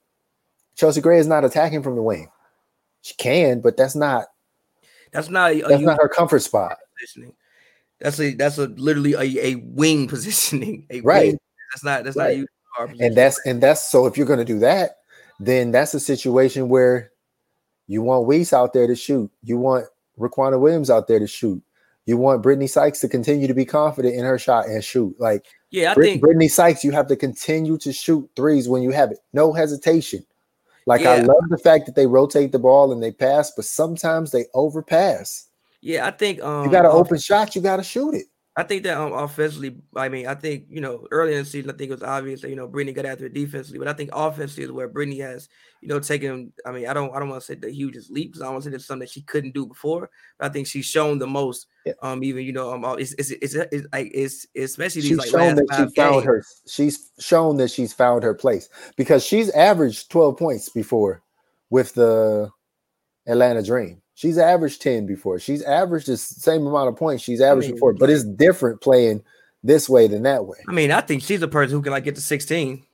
Chelsea 0.77 1.01
Gray 1.01 1.19
is 1.19 1.27
not 1.27 1.45
attacking 1.45 1.83
from 1.83 1.97
the 1.97 2.03
wing. 2.03 2.31
She 3.03 3.15
can, 3.15 3.61
but 3.61 3.77
that's 3.77 3.97
not 3.97 4.27
that's 5.11 5.29
not 5.29 5.53
a, 5.53 5.63
that's 5.63 5.83
not 5.83 5.99
her 6.01 6.09
comfort 6.09 6.41
spot. 6.41 6.77
Positioning. 7.01 7.35
That's 8.01 8.21
a 8.21 8.35
that's 8.35 8.59
a 8.59 8.67
literally 8.67 9.15
a, 9.15 9.53
a 9.53 9.55
wing 9.57 10.07
positioning. 10.09 10.87
A 10.91 11.01
right. 11.01 11.33
Wing. 11.33 11.39
That's 11.75 11.85
not 11.85 12.05
that's 12.05 12.17
right. 12.17 12.39
not 12.79 12.91
you. 12.91 12.97
And 13.01 13.17
that's 13.17 13.41
and 13.45 13.63
that's 13.63 13.91
so 13.91 14.07
if 14.07 14.17
you're 14.17 14.27
gonna 14.27 14.45
do 14.45 14.61
that, 14.61 14.99
then 15.41 15.73
that's 15.73 15.95
a 15.95 16.01
situation 16.01 16.69
where 16.69 17.11
you 17.87 18.03
want 18.03 18.27
Wiese 18.27 18.53
out 18.53 18.73
there 18.73 18.87
to 18.87 18.97
shoot. 18.97 19.31
You 19.43 19.59
want 19.59 19.87
Riquna 20.19 20.59
Williams 20.61 20.91
out 20.91 21.09
there 21.09 21.19
to 21.19 21.27
shoot. 21.27 21.63
You 22.07 22.17
want 22.17 22.43
Brittney 22.43 22.69
Sykes 22.69 23.01
to 23.01 23.09
continue 23.09 23.47
to 23.47 23.55
be 23.55 23.65
confident 23.65 24.15
in 24.15 24.25
her 24.25 24.39
shot 24.39 24.67
and 24.67 24.85
shoot. 24.85 25.19
Like, 25.19 25.47
yeah, 25.71 25.93
I 25.93 25.95
Brit- 25.95 26.21
think 26.21 26.23
Brittney 26.23 26.51
Sykes, 26.51 26.85
you 26.85 26.93
have 26.93 27.07
to 27.09 27.17
continue 27.17 27.79
to 27.79 27.93
shoot 27.93 28.29
threes 28.37 28.69
when 28.69 28.83
you 28.83 28.91
have 28.91 29.11
it, 29.11 29.19
no 29.33 29.53
hesitation. 29.53 30.25
Like, 30.87 31.01
yeah. 31.01 31.13
I 31.13 31.21
love 31.21 31.49
the 31.49 31.57
fact 31.57 31.87
that 31.87 31.95
they 31.95 32.07
rotate 32.07 32.53
the 32.53 32.59
ball 32.59 32.93
and 32.93 33.03
they 33.03 33.11
pass, 33.11 33.51
but 33.57 33.65
sometimes 33.65 34.33
they 34.33 34.45
overpass. 34.53 35.49
Yeah, 35.81 36.07
I 36.07 36.11
think 36.11 36.43
um, 36.43 36.67
you 36.67 36.71
got 36.71 36.85
an 36.85 36.91
open 36.91 37.19
shot, 37.19 37.57
you 37.57 37.63
got 37.63 37.77
to 37.77 37.83
shoot 37.83 38.15
it. 38.15 38.27
I 38.57 38.63
think 38.63 38.85
that 38.85 38.97
um, 38.97 39.13
offensively, 39.13 39.77
I 39.97 40.09
mean, 40.09 40.29
I 40.29 40.35
think 40.35 40.67
you 40.69 40.81
know 40.81 41.09
early 41.11 41.33
in 41.33 41.41
the 41.41 41.45
season, 41.45 41.71
I 41.71 41.75
think 41.75 41.91
it 41.91 41.95
was 41.95 42.05
obvious 42.05 42.41
that 42.43 42.51
you 42.51 42.57
know 42.57 42.69
Brittney 42.69 42.95
got 42.95 43.05
after 43.05 43.27
it 43.27 43.35
defensively, 43.35 43.81
but 43.81 43.89
I 43.89 43.95
think 43.95 44.11
offensively 44.13 44.65
is 44.65 44.71
where 44.71 44.89
Brittney 44.89 45.21
has 45.23 45.49
you 45.81 45.89
know 45.89 45.99
taken. 45.99 46.53
I 46.65 46.71
mean, 46.71 46.87
I 46.87 46.93
don't, 46.93 47.15
I 47.15 47.19
don't 47.19 47.31
want 47.31 47.43
to 47.43 47.47
say 47.47 47.57
the 47.57 47.71
hugest 47.71 48.13
leaps. 48.13 48.41
I 48.41 48.49
want 48.49 48.63
to 48.63 48.71
say 48.71 48.77
it's 48.77 48.87
something 48.87 49.01
that 49.01 49.11
she 49.11 49.23
couldn't 49.23 49.55
do 49.55 49.67
before. 49.67 50.09
But 50.39 50.51
I 50.51 50.53
think 50.53 50.69
she's 50.69 50.87
shown 50.87 51.19
the 51.19 51.27
most. 51.27 51.67
Yeah. 51.85 51.95
Um, 52.01 52.23
even 52.23 52.45
you 52.45 52.53
know, 52.53 52.73
um, 52.73 52.85
it's 52.97 53.13
it's 53.15 53.31
it's, 53.31 53.55
it's 53.55 53.89
like 53.93 54.13
it's, 54.15 54.47
especially 54.57 55.03
these 55.03 55.09
she's 55.09 55.19
like 55.19 55.31
shown 55.31 55.57
that 55.57 55.67
she 55.73 56.01
found 56.01 56.15
games. 56.15 56.25
her. 56.25 56.45
She's 56.69 57.11
shown 57.19 57.57
that 57.57 57.73
she's 57.73 57.93
found 57.93 58.23
her 58.23 58.35
place 58.35 58.69
because 58.97 59.25
she's 59.27 59.51
averaged 59.51 60.11
twelve 60.11 60.37
points 60.37 60.69
before 60.69 61.23
with 61.71 61.93
the 61.95 62.51
Atlanta 63.27 63.65
Dream. 63.65 64.01
She's 64.15 64.39
averaged 64.39 64.81
10 64.81 65.07
before. 65.07 65.39
She's 65.39 65.63
averaged 65.63 66.07
the 66.07 66.17
same 66.17 66.67
amount 66.67 66.89
of 66.89 66.97
points 66.97 67.23
she's 67.23 67.41
averaged 67.41 67.67
I 67.67 67.69
mean, 67.71 67.77
before, 67.77 67.93
but 67.95 68.11
it's 68.11 68.25
different 68.25 68.81
playing 68.81 69.23
this 69.63 69.89
way 69.89 70.07
than 70.07 70.23
that 70.23 70.47
way. 70.47 70.59
I 70.69 70.73
mean, 70.73 70.93
I 70.93 71.01
think 71.01 71.23
she's 71.23 71.43
a 71.43 71.49
person 71.49 71.77
who 71.77 71.83
can 71.83 71.93
like 71.93 72.05
get 72.05 72.15
to 72.15 72.21
16. 72.21 72.85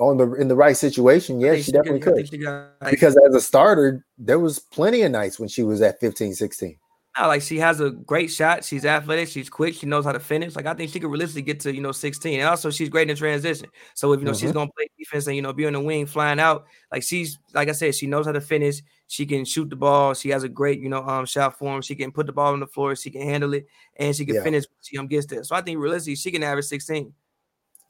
On 0.00 0.16
the 0.16 0.32
in 0.32 0.48
the 0.48 0.56
right 0.56 0.76
situation, 0.76 1.40
yeah, 1.40 1.54
she, 1.54 1.62
she, 1.62 1.72
definitely 1.72 2.00
could. 2.00 2.28
She 2.28 2.38
got, 2.38 2.70
like, 2.80 2.90
because 2.90 3.16
as 3.28 3.34
a 3.34 3.40
starter, 3.40 4.04
there 4.18 4.40
was 4.40 4.58
plenty 4.58 5.02
of 5.02 5.12
nights 5.12 5.38
when 5.38 5.48
she 5.48 5.62
was 5.62 5.80
at 5.82 6.00
15, 6.00 6.34
16 6.34 6.76
like 7.22 7.42
she 7.42 7.58
has 7.58 7.80
a 7.80 7.90
great 7.90 8.30
shot. 8.30 8.64
She's 8.64 8.84
athletic. 8.84 9.28
She's 9.28 9.48
quick. 9.48 9.74
She 9.74 9.86
knows 9.86 10.04
how 10.04 10.12
to 10.12 10.20
finish. 10.20 10.56
Like 10.56 10.66
I 10.66 10.74
think 10.74 10.90
she 10.90 10.98
could 10.98 11.10
realistically 11.10 11.42
get 11.42 11.60
to 11.60 11.74
you 11.74 11.80
know 11.80 11.92
16. 11.92 12.40
And 12.40 12.48
also 12.48 12.70
she's 12.70 12.88
great 12.88 13.08
in 13.08 13.16
transition. 13.16 13.68
So 13.94 14.12
if 14.12 14.20
you 14.20 14.24
know 14.24 14.32
mm-hmm. 14.32 14.40
she's 14.40 14.52
gonna 14.52 14.70
play 14.76 14.88
defense 14.98 15.26
and 15.26 15.36
you 15.36 15.42
know 15.42 15.52
be 15.52 15.66
on 15.66 15.74
the 15.74 15.80
wing 15.80 16.06
flying 16.06 16.40
out, 16.40 16.66
like 16.90 17.02
she's 17.02 17.38
like 17.52 17.68
I 17.68 17.72
said, 17.72 17.94
she 17.94 18.06
knows 18.06 18.26
how 18.26 18.32
to 18.32 18.40
finish. 18.40 18.80
She 19.06 19.26
can 19.26 19.44
shoot 19.44 19.70
the 19.70 19.76
ball. 19.76 20.14
She 20.14 20.30
has 20.30 20.42
a 20.42 20.48
great 20.48 20.80
you 20.80 20.88
know 20.88 21.02
um 21.06 21.26
shot 21.26 21.58
form. 21.58 21.82
She 21.82 21.94
can 21.94 22.12
put 22.12 22.26
the 22.26 22.32
ball 22.32 22.52
on 22.52 22.60
the 22.60 22.66
floor. 22.66 22.96
She 22.96 23.10
can 23.10 23.22
handle 23.22 23.54
it 23.54 23.66
and 23.96 24.14
she 24.14 24.24
can 24.24 24.36
yeah. 24.36 24.42
finish. 24.42 24.64
She 24.82 24.98
um 24.98 25.06
gets 25.06 25.26
there. 25.26 25.44
So 25.44 25.54
I 25.54 25.60
think 25.60 25.78
realistically 25.78 26.16
she 26.16 26.30
can 26.30 26.42
average 26.42 26.66
16. 26.66 27.12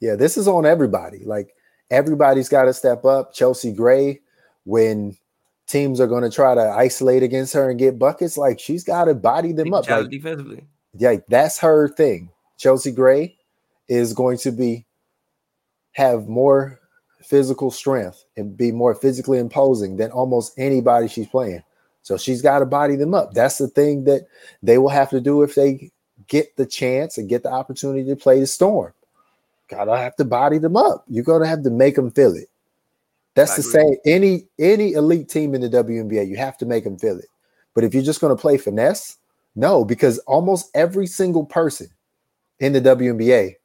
Yeah, 0.01 0.15
this 0.15 0.37
is 0.37 0.47
on 0.47 0.65
everybody. 0.65 1.23
Like 1.23 1.55
everybody's 1.89 2.49
got 2.49 2.65
to 2.65 2.73
step 2.73 3.05
up. 3.05 3.33
Chelsea 3.33 3.71
Gray 3.71 4.21
when 4.65 5.17
teams 5.67 5.99
are 5.99 6.07
going 6.07 6.23
to 6.23 6.29
try 6.29 6.53
to 6.53 6.61
isolate 6.61 7.23
against 7.23 7.53
her 7.53 7.69
and 7.69 7.79
get 7.79 7.97
buckets, 7.97 8.37
like 8.37 8.59
she's 8.59 8.83
got 8.83 9.05
to 9.05 9.13
body 9.13 9.51
them 9.51 9.73
up. 9.73 9.89
Like, 9.89 10.09
defensively. 10.09 10.65
Yeah, 10.97 11.17
that's 11.27 11.59
her 11.59 11.87
thing. 11.87 12.29
Chelsea 12.57 12.91
Gray 12.91 13.37
is 13.87 14.13
going 14.13 14.37
to 14.39 14.51
be 14.51 14.85
have 15.93 16.27
more 16.27 16.79
physical 17.25 17.71
strength 17.71 18.23
and 18.37 18.55
be 18.55 18.71
more 18.71 18.95
physically 18.95 19.39
imposing 19.39 19.97
than 19.97 20.11
almost 20.11 20.53
anybody 20.57 21.07
she's 21.07 21.27
playing. 21.27 21.63
So 22.01 22.17
she's 22.17 22.41
got 22.41 22.59
to 22.59 22.65
body 22.65 22.95
them 22.95 23.13
up. 23.13 23.33
That's 23.33 23.57
the 23.57 23.67
thing 23.67 24.03
that 24.03 24.27
they 24.61 24.77
will 24.77 24.89
have 24.89 25.09
to 25.09 25.19
do 25.19 25.41
if 25.41 25.55
they 25.55 25.91
get 26.27 26.55
the 26.55 26.65
chance 26.65 27.17
and 27.17 27.29
get 27.29 27.43
the 27.43 27.51
opportunity 27.51 28.05
to 28.05 28.15
play 28.15 28.39
the 28.39 28.47
storm. 28.47 28.93
Gotta 29.67 29.97
have 29.97 30.15
to 30.17 30.25
body 30.25 30.59
them 30.59 30.77
up. 30.77 31.03
You're 31.07 31.23
gonna 31.23 31.47
have 31.47 31.63
to 31.63 31.71
make 31.71 31.95
them 31.95 32.11
feel 32.11 32.35
it. 32.35 32.49
That's 33.33 33.55
the 33.55 33.63
same. 33.63 33.95
Any 34.05 34.47
any 34.59 34.93
elite 34.93 35.27
team 35.27 35.55
in 35.55 35.61
the 35.61 35.69
WNBA, 35.69 36.27
you 36.27 36.37
have 36.37 36.57
to 36.59 36.65
make 36.65 36.83
them 36.83 36.97
feel 36.97 37.17
it. 37.17 37.27
But 37.75 37.83
if 37.83 37.93
you're 37.93 38.01
just 38.01 38.21
going 38.21 38.35
to 38.35 38.41
play 38.41 38.57
finesse, 38.57 39.17
no, 39.55 39.85
because 39.85 40.17
almost 40.19 40.71
every 40.73 41.05
single 41.05 41.45
person 41.45 41.87
in 42.59 42.73
the 42.73 42.81
WNBA 42.81 43.55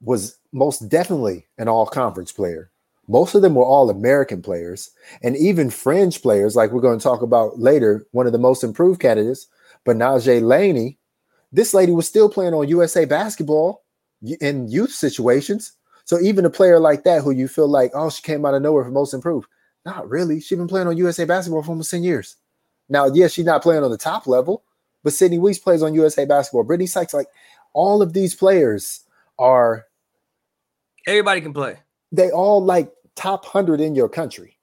was 0.00 0.38
most 0.56 0.88
definitely 0.88 1.46
an 1.58 1.68
all 1.68 1.86
conference 1.86 2.32
player. 2.32 2.70
Most 3.08 3.34
of 3.34 3.42
them 3.42 3.54
were 3.54 3.64
all 3.64 3.88
American 3.88 4.42
players 4.42 4.90
and 5.22 5.36
even 5.36 5.70
fringe 5.70 6.22
players, 6.22 6.56
like 6.56 6.72
we're 6.72 6.80
going 6.80 6.98
to 6.98 7.02
talk 7.02 7.22
about 7.22 7.60
later. 7.60 8.04
One 8.10 8.26
of 8.26 8.32
the 8.32 8.38
most 8.38 8.64
improved 8.64 9.00
candidates, 9.00 9.46
Betnijah 9.84 10.42
Laney. 10.42 10.98
This 11.52 11.72
lady 11.72 11.92
was 11.92 12.08
still 12.08 12.28
playing 12.28 12.54
on 12.54 12.68
USA 12.68 13.04
basketball 13.04 13.84
in 14.40 14.68
youth 14.68 14.90
situations 14.90 15.76
so 16.06 16.20
even 16.20 16.44
a 16.44 16.50
player 16.50 16.78
like 16.78 17.02
that, 17.02 17.22
who 17.22 17.32
you 17.32 17.48
feel 17.48 17.66
like, 17.66 17.90
oh, 17.92 18.10
she 18.10 18.22
came 18.22 18.46
out 18.46 18.54
of 18.54 18.62
nowhere 18.62 18.84
for 18.84 18.92
most 18.92 19.12
improved, 19.12 19.48
not 19.84 20.08
really. 20.08 20.40
She's 20.40 20.56
been 20.56 20.68
playing 20.68 20.86
on 20.86 20.96
USA 20.96 21.24
basketball 21.24 21.64
for 21.64 21.70
almost 21.70 21.90
10 21.90 22.04
years. 22.04 22.36
Now, 22.88 23.06
yes, 23.06 23.32
she's 23.32 23.44
not 23.44 23.62
playing 23.62 23.82
on 23.82 23.90
the 23.90 23.98
top 23.98 24.28
level, 24.28 24.62
but 25.02 25.12
Sydney 25.12 25.40
Wiese 25.40 25.58
plays 25.58 25.82
on 25.82 25.94
USA 25.94 26.24
basketball. 26.24 26.64
Brittney 26.64 26.88
Sykes, 26.88 27.12
like 27.12 27.26
all 27.72 28.02
of 28.02 28.12
these 28.12 28.36
players 28.36 29.00
are 29.40 29.86
everybody 31.06 31.40
can 31.40 31.52
play. 31.52 31.78
They 32.12 32.30
all 32.30 32.64
like 32.64 32.92
top 33.14 33.44
100 33.44 33.80
in 33.80 33.94
your 33.94 34.08
country. 34.08 34.58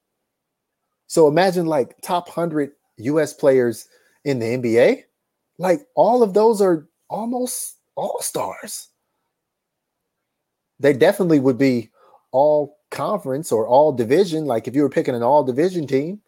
So 1.07 1.27
imagine 1.27 1.65
like 1.65 1.99
top 2.01 2.27
100 2.27 2.71
US 2.97 3.33
players 3.33 3.87
in 4.25 4.39
the 4.39 4.45
NBA. 4.45 5.03
Like 5.57 5.81
all 5.95 6.23
of 6.23 6.33
those 6.33 6.61
are 6.61 6.87
almost 7.09 7.77
all 7.95 8.21
stars 8.21 8.89
they 10.83 10.93
definitely 10.93 11.39
would 11.39 11.57
be 11.57 11.89
all 12.31 12.77
conference 12.91 13.51
or 13.51 13.65
all 13.65 13.93
division. 13.93 14.45
Like 14.45 14.67
if 14.67 14.75
you 14.75 14.81
were 14.81 14.89
picking 14.89 15.15
an 15.15 15.23
all 15.23 15.43
division 15.43 15.87
team. 15.87 16.21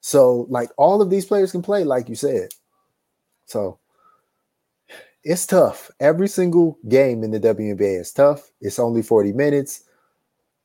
So, 0.00 0.46
like 0.50 0.70
all 0.76 1.00
of 1.00 1.10
these 1.10 1.24
players 1.24 1.52
can 1.52 1.62
play, 1.62 1.84
like 1.84 2.08
you 2.08 2.14
said. 2.14 2.50
So 3.46 3.78
it's 5.26 5.44
tough. 5.44 5.90
Every 5.98 6.28
single 6.28 6.78
game 6.88 7.24
in 7.24 7.32
the 7.32 7.40
WNBA 7.40 8.00
is 8.00 8.12
tough. 8.12 8.52
It's 8.60 8.78
only 8.78 9.02
40 9.02 9.32
minutes. 9.32 9.82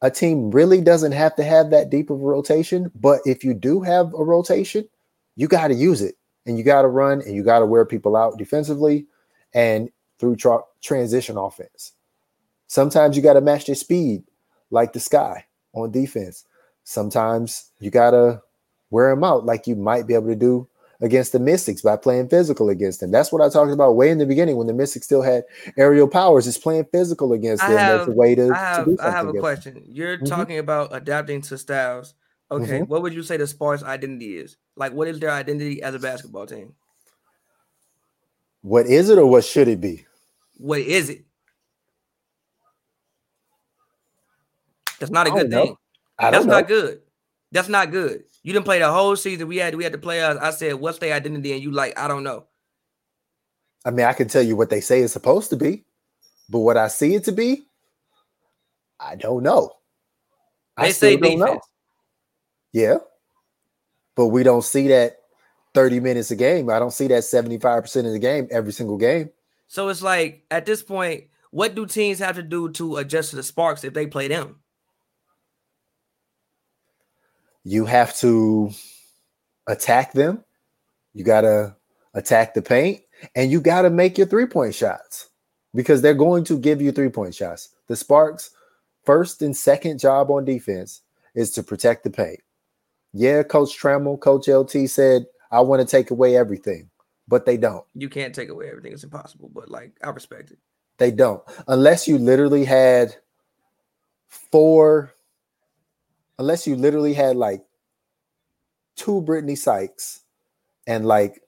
A 0.03 0.11
team 0.11 0.51
really 0.51 0.81
doesn't 0.81 1.13
have 1.13 1.35
to 1.37 1.43
have 1.43 1.71
that 1.71 1.89
deep 1.89 2.11
of 2.11 2.21
a 2.21 2.23
rotation, 2.23 2.91
but 2.93 3.21
if 3.25 3.43
you 3.43 3.55
do 3.55 3.81
have 3.81 4.13
a 4.13 4.23
rotation, 4.23 4.87
you 5.35 5.47
got 5.47 5.69
to 5.69 5.73
use 5.73 6.03
it 6.03 6.13
and 6.45 6.59
you 6.59 6.63
got 6.63 6.83
to 6.83 6.89
run 6.89 7.21
and 7.21 7.33
you 7.33 7.43
got 7.43 7.59
to 7.59 7.65
wear 7.65 7.85
people 7.85 8.15
out 8.15 8.37
defensively 8.37 9.07
and 9.55 9.89
through 10.19 10.35
tra- 10.35 10.61
transition 10.83 11.37
offense. 11.37 11.93
Sometimes 12.67 13.17
you 13.17 13.23
got 13.23 13.33
to 13.33 13.41
match 13.41 13.65
their 13.65 13.73
speed, 13.73 14.23
like 14.69 14.93
the 14.93 14.99
sky 14.99 15.43
on 15.73 15.89
defense. 15.89 16.45
Sometimes 16.83 17.71
you 17.79 17.89
got 17.89 18.11
to 18.11 18.39
wear 18.91 19.09
them 19.09 19.23
out, 19.23 19.43
like 19.43 19.65
you 19.65 19.75
might 19.75 20.05
be 20.05 20.13
able 20.13 20.27
to 20.27 20.35
do 20.35 20.67
against 21.01 21.31
the 21.33 21.39
Mystics 21.39 21.81
by 21.81 21.97
playing 21.97 22.29
physical 22.29 22.69
against 22.69 22.99
them. 23.01 23.11
That's 23.11 23.31
what 23.31 23.41
I 23.41 23.49
talked 23.49 23.71
about 23.71 23.95
way 23.95 24.09
in 24.09 24.17
the 24.19 24.25
beginning 24.25 24.57
when 24.57 24.67
the 24.67 24.73
Mystics 24.73 25.05
still 25.05 25.21
had 25.21 25.43
aerial 25.77 26.07
powers, 26.07 26.47
is 26.47 26.57
playing 26.57 26.85
physical 26.91 27.33
against 27.33 27.65
I 27.65 27.67
them. 27.67 27.77
have, 27.79 27.87
That's 27.87 28.07
a 28.07 28.11
way 28.11 28.35
to, 28.35 28.53
I 28.53 28.59
have, 28.59 28.93
to 28.95 28.97
I 28.99 29.11
have 29.11 29.27
a 29.27 29.33
question. 29.33 29.83
You're 29.87 30.17
Mhm. 30.21 30.27
talking 30.27 30.57
about 30.57 30.93
adapting 30.95 31.41
to 31.43 31.57
styles. 31.57 32.13
Okay, 32.51 32.81
Mhm. 32.81 32.87
what 32.87 33.01
would 33.01 33.13
you 33.13 33.23
say 33.23 33.37
the 33.37 33.47
Sparks' 33.47 33.83
identity 33.83 34.37
is? 34.37 34.57
Like, 34.75 34.93
what 34.93 35.07
is 35.07 35.19
their 35.19 35.31
identity 35.31 35.81
as 35.81 35.95
a 35.95 35.99
basketball 35.99 36.45
team? 36.47 36.73
What 38.61 38.87
is 38.87 39.09
it 39.09 39.17
or 39.19 39.25
what 39.27 39.43
should 39.45 39.67
it 39.67 39.79
be? 39.81 40.05
What 40.57 40.79
is 40.81 41.09
it? 41.09 41.25
That's 44.99 45.11
not 45.11 45.27
a 45.27 45.31
good 45.31 45.49
know. 45.49 45.65
thing. 45.65 45.77
I 46.19 46.29
That's 46.29 46.45
not 46.45 46.67
good. 46.67 47.01
That's 47.51 47.69
not 47.69 47.91
good. 47.91 48.23
You 48.43 48.53
didn't 48.53 48.65
play 48.65 48.79
the 48.79 48.91
whole 48.91 49.15
season. 49.15 49.47
We 49.47 49.57
had 49.57 49.75
we 49.75 49.83
had 49.83 49.93
to 49.93 49.99
play 49.99 50.21
us. 50.21 50.37
I 50.37 50.51
said, 50.51 50.75
what's 50.75 50.99
their 50.99 51.13
identity? 51.13 51.53
And 51.53 51.61
you 51.61 51.71
like, 51.71 51.97
I 51.97 52.07
don't 52.07 52.23
know. 52.23 52.45
I 53.85 53.91
mean, 53.91 54.05
I 54.05 54.13
can 54.13 54.27
tell 54.27 54.41
you 54.41 54.55
what 54.55 54.69
they 54.69 54.81
say 54.81 55.01
is 55.01 55.11
supposed 55.11 55.49
to 55.49 55.57
be, 55.57 55.83
but 56.49 56.59
what 56.59 56.77
I 56.77 56.87
see 56.87 57.15
it 57.15 57.23
to 57.25 57.31
be, 57.31 57.63
I 58.99 59.15
don't 59.15 59.43
know. 59.43 59.71
I 60.77 60.87
They 60.87 60.91
say 60.91 61.17
still 61.17 61.29
don't 61.29 61.39
know. 61.39 61.59
Yeah. 62.71 62.97
But 64.15 64.27
we 64.27 64.43
don't 64.43 64.63
see 64.63 64.87
that 64.89 65.17
30 65.73 65.99
minutes 65.99 66.31
a 66.31 66.35
game. 66.35 66.69
I 66.69 66.79
don't 66.79 66.91
see 66.91 67.07
that 67.07 67.23
75% 67.23 68.05
of 68.05 68.11
the 68.11 68.19
game 68.19 68.47
every 68.51 68.71
single 68.71 68.97
game. 68.97 69.31
So 69.67 69.87
it's 69.89 70.01
like 70.01 70.45
at 70.51 70.65
this 70.65 70.83
point, 70.83 71.25
what 71.49 71.75
do 71.75 71.85
teams 71.85 72.19
have 72.19 72.35
to 72.35 72.43
do 72.43 72.69
to 72.73 72.97
adjust 72.97 73.31
to 73.31 73.35
the 73.35 73.43
Sparks 73.43 73.83
if 73.83 73.93
they 73.93 74.07
play 74.07 74.27
them? 74.27 74.60
You 77.63 77.85
have 77.85 78.15
to 78.17 78.71
attack 79.67 80.13
them. 80.13 80.43
You 81.13 81.23
got 81.23 81.41
to 81.41 81.75
attack 82.13 82.53
the 82.53 82.61
paint 82.61 83.01
and 83.35 83.51
you 83.51 83.61
got 83.61 83.83
to 83.83 83.89
make 83.89 84.17
your 84.17 84.27
three 84.27 84.45
point 84.45 84.75
shots 84.75 85.29
because 85.73 86.01
they're 86.01 86.13
going 86.13 86.43
to 86.45 86.57
give 86.57 86.81
you 86.81 86.91
three 86.91 87.09
point 87.09 87.35
shots. 87.35 87.69
The 87.87 87.95
Sparks' 87.95 88.51
first 89.03 89.41
and 89.41 89.55
second 89.55 89.99
job 89.99 90.31
on 90.31 90.45
defense 90.45 91.01
is 91.35 91.51
to 91.51 91.63
protect 91.63 92.03
the 92.03 92.09
paint. 92.09 92.39
Yeah, 93.13 93.43
Coach 93.43 93.77
Trammell, 93.77 94.19
Coach 94.19 94.47
LT 94.47 94.89
said, 94.89 95.25
I 95.51 95.59
want 95.61 95.81
to 95.81 95.87
take 95.87 96.11
away 96.11 96.37
everything, 96.37 96.89
but 97.27 97.45
they 97.45 97.57
don't. 97.57 97.85
You 97.93 98.09
can't 98.09 98.33
take 98.33 98.49
away 98.49 98.69
everything. 98.69 98.93
It's 98.93 99.03
impossible. 99.03 99.51
But 99.53 99.69
like, 99.69 99.91
I 100.03 100.09
respect 100.09 100.51
it. 100.51 100.59
They 100.97 101.11
don't. 101.11 101.43
Unless 101.67 102.07
you 102.07 102.17
literally 102.17 102.63
had 102.63 103.15
four, 104.29 105.13
unless 106.41 106.65
you 106.65 106.75
literally 106.75 107.13
had 107.13 107.37
like 107.37 107.63
two 108.95 109.21
Brittney 109.21 109.55
Sykes 109.55 110.21
and 110.87 111.05
like 111.05 111.43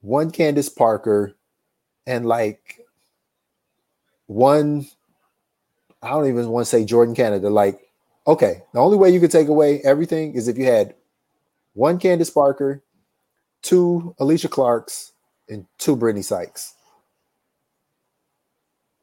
one 0.00 0.30
Candace 0.30 0.70
Parker 0.70 1.34
and 2.06 2.24
like 2.24 2.80
one, 4.26 4.86
I 6.02 6.08
don't 6.08 6.28
even 6.28 6.48
want 6.48 6.64
to 6.64 6.70
say 6.70 6.86
Jordan 6.86 7.14
Canada. 7.14 7.50
Like, 7.50 7.78
okay, 8.26 8.62
the 8.72 8.80
only 8.80 8.96
way 8.96 9.10
you 9.10 9.20
could 9.20 9.30
take 9.30 9.48
away 9.48 9.82
everything 9.84 10.34
is 10.34 10.48
if 10.48 10.56
you 10.56 10.64
had 10.64 10.94
one 11.74 11.98
Candace 11.98 12.30
Parker, 12.30 12.82
two 13.60 14.14
Alysha 14.18 14.48
Clarks, 14.48 15.12
and 15.50 15.66
two 15.76 15.94
Brittney 15.94 16.24
Sykes. 16.24 16.74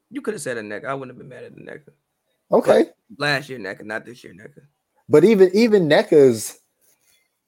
You 0.09 0.21
could 0.21 0.33
have 0.33 0.41
said 0.41 0.57
a 0.57 0.61
Nneka. 0.61 0.85
I 0.85 0.95
wouldn't 0.95 1.15
have 1.15 1.19
been 1.19 1.29
mad 1.29 1.43
at 1.43 1.53
the 1.53 1.61
Nneka. 1.61 1.91
Okay. 2.51 2.85
Last 3.17 3.49
year 3.49 3.59
Nneka, 3.59 3.83
not 3.85 4.05
this 4.05 4.23
year 4.23 4.33
Nneka. 4.33 4.61
But 5.07 5.23
even 5.23 5.49
even 5.53 5.87
Nneka's 5.89 6.59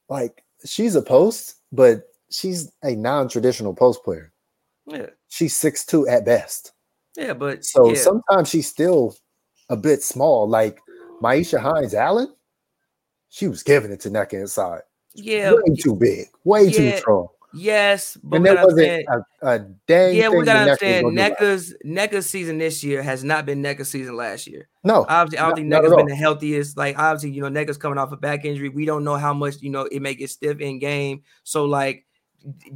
like 0.10 0.44
she's 0.66 0.96
a 0.96 1.02
post, 1.02 1.56
but 1.72 2.04
she's 2.30 2.72
a 2.84 2.96
non-traditional 2.96 3.74
post 3.76 4.04
player. 4.04 4.32
Yeah, 4.88 5.08
She's 5.30 5.56
six 5.56 5.86
two 5.86 6.08
at 6.08 6.26
best. 6.26 6.72
yeah, 7.16 7.34
but 7.34 7.64
So 7.64 7.90
yeah. 7.90 7.96
sometimes 8.02 8.50
she's 8.50 8.68
still 8.68 9.16
a 9.70 9.78
bit 9.78 10.02
small. 10.04 10.48
Like 10.50 10.80
Myisha 11.22 11.60
Hines 11.60 11.94
Allen, 11.94 12.34
she 13.30 13.48
was 13.48 13.64
giving 13.64 13.92
it 13.92 14.00
to 14.02 14.10
Nneka 14.10 14.34
inside. 14.34 14.82
yeah, 15.14 15.54
Way 15.54 15.76
too 15.76 15.96
big, 15.96 16.28
way 16.44 16.72
too 16.72 16.84
Yeah, 16.84 16.98
strong. 17.00 17.28
Yes, 17.54 18.18
but 18.24 18.38
And 18.38 18.46
that 18.46 18.64
wasn't 18.64 19.06
a, 19.08 19.26
a 19.42 19.60
dang 19.88 20.16
yeah, 20.16 20.30
we 20.30 20.44
gotta 20.46 20.72
the 20.80 20.86
Nneka 20.86 21.04
was 21.04 21.04
understand. 21.04 21.04
gonna 21.04 21.16
do 21.16 21.22
about 21.22 21.32
it. 21.32 21.40
Nneka's 21.40 21.76
Nneka's 21.86 22.30
season 22.30 22.58
this 22.58 22.84
year 22.84 23.02
has 23.04 23.24
not 23.24 23.46
been 23.46 23.62
Nneka's 23.62 23.90
season 23.90 24.16
last 24.16 24.48
year. 24.48 24.68
No, 24.84 25.06
Obviously, 25.10 25.38
I 25.40 25.42
don't 25.42 25.50
Not- 25.70 25.84
think 25.84 25.92
Nneka's 25.92 25.96
been 25.98 26.06
the 26.08 26.16
healthiest. 26.16 26.78
Like, 26.78 26.98
obviously, 26.98 27.32
you 27.32 27.42
know, 27.42 27.50
Nneka's 27.50 27.78
coming 27.78 27.98
off 27.98 28.12
a 28.12 28.18
back 28.18 28.46
injury. 28.46 28.70
We 28.70 28.86
don't 28.86 29.04
know 29.04 29.16
how 29.16 29.34
much, 29.34 29.62
you 29.62 29.70
know, 29.70 29.82
it 29.82 30.02
may 30.02 30.16
get 30.16 30.30
stiff 30.30 30.60
in 30.60 30.80
game. 30.80 31.24
So, 31.44 31.66
like, 31.66 32.06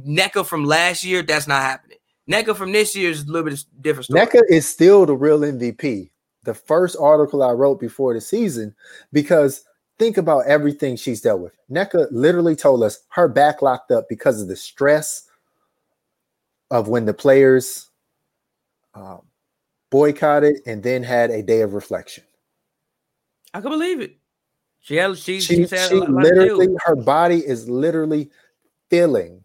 Nneka 0.06 0.46
from 0.46 0.64
last 0.64 1.04
year, 1.04 1.22
that's 1.22 1.48
not 1.48 1.62
happening. 1.62 1.98
Nneka 2.30 2.56
from 2.56 2.72
this 2.72 2.94
year 2.96 3.10
is 3.10 3.22
a 3.24 3.26
little 3.26 3.48
bit 3.50 3.64
different 3.80 4.04
story. 4.06 4.20
Nneka 4.20 4.40
is 4.48 4.68
still 4.68 5.06
the 5.06 5.14
real 5.14 5.40
MVP. 5.40 6.10
The 6.44 6.54
first 6.54 6.96
article 7.00 7.42
I 7.42 7.50
wrote 7.50 7.80
before 7.80 8.14
the 8.14 8.20
season, 8.20 8.74
because 9.12 9.64
think 9.98 10.16
about 10.16 10.46
everything 10.46 10.96
she's 10.96 11.20
dealt 11.20 11.40
with. 11.40 11.52
Nneka 11.70 12.08
literally 12.10 12.56
told 12.56 12.82
us 12.82 13.00
her 13.10 13.28
back 13.28 13.62
locked 13.62 13.90
up 13.90 14.08
because 14.08 14.40
of 14.40 14.48
the 14.48 14.56
stress 14.56 15.28
of 16.70 16.88
when 16.88 17.04
the 17.04 17.14
players 17.14 17.88
um, 18.94 19.22
boycotted 19.90 20.56
and 20.66 20.82
then 20.82 21.02
had 21.02 21.30
a 21.30 21.42
day 21.42 21.60
of 21.60 21.74
reflection. 21.74 22.24
I 23.54 23.60
can 23.60 23.70
believe 23.70 24.00
it. 24.00 24.16
She 24.80 24.96
had, 24.96 25.16
she, 25.18 25.40
She, 25.40 25.56
she's 25.56 25.70
had 25.70 25.90
she 25.90 25.96
a 25.96 26.00
lot, 26.00 26.10
lot 26.10 26.22
to 26.22 26.28
deal 26.28 26.42
literally, 26.42 26.76
her 26.84 26.96
body 26.96 27.38
is 27.46 27.68
literally 27.68 28.30
feeling 28.90 29.42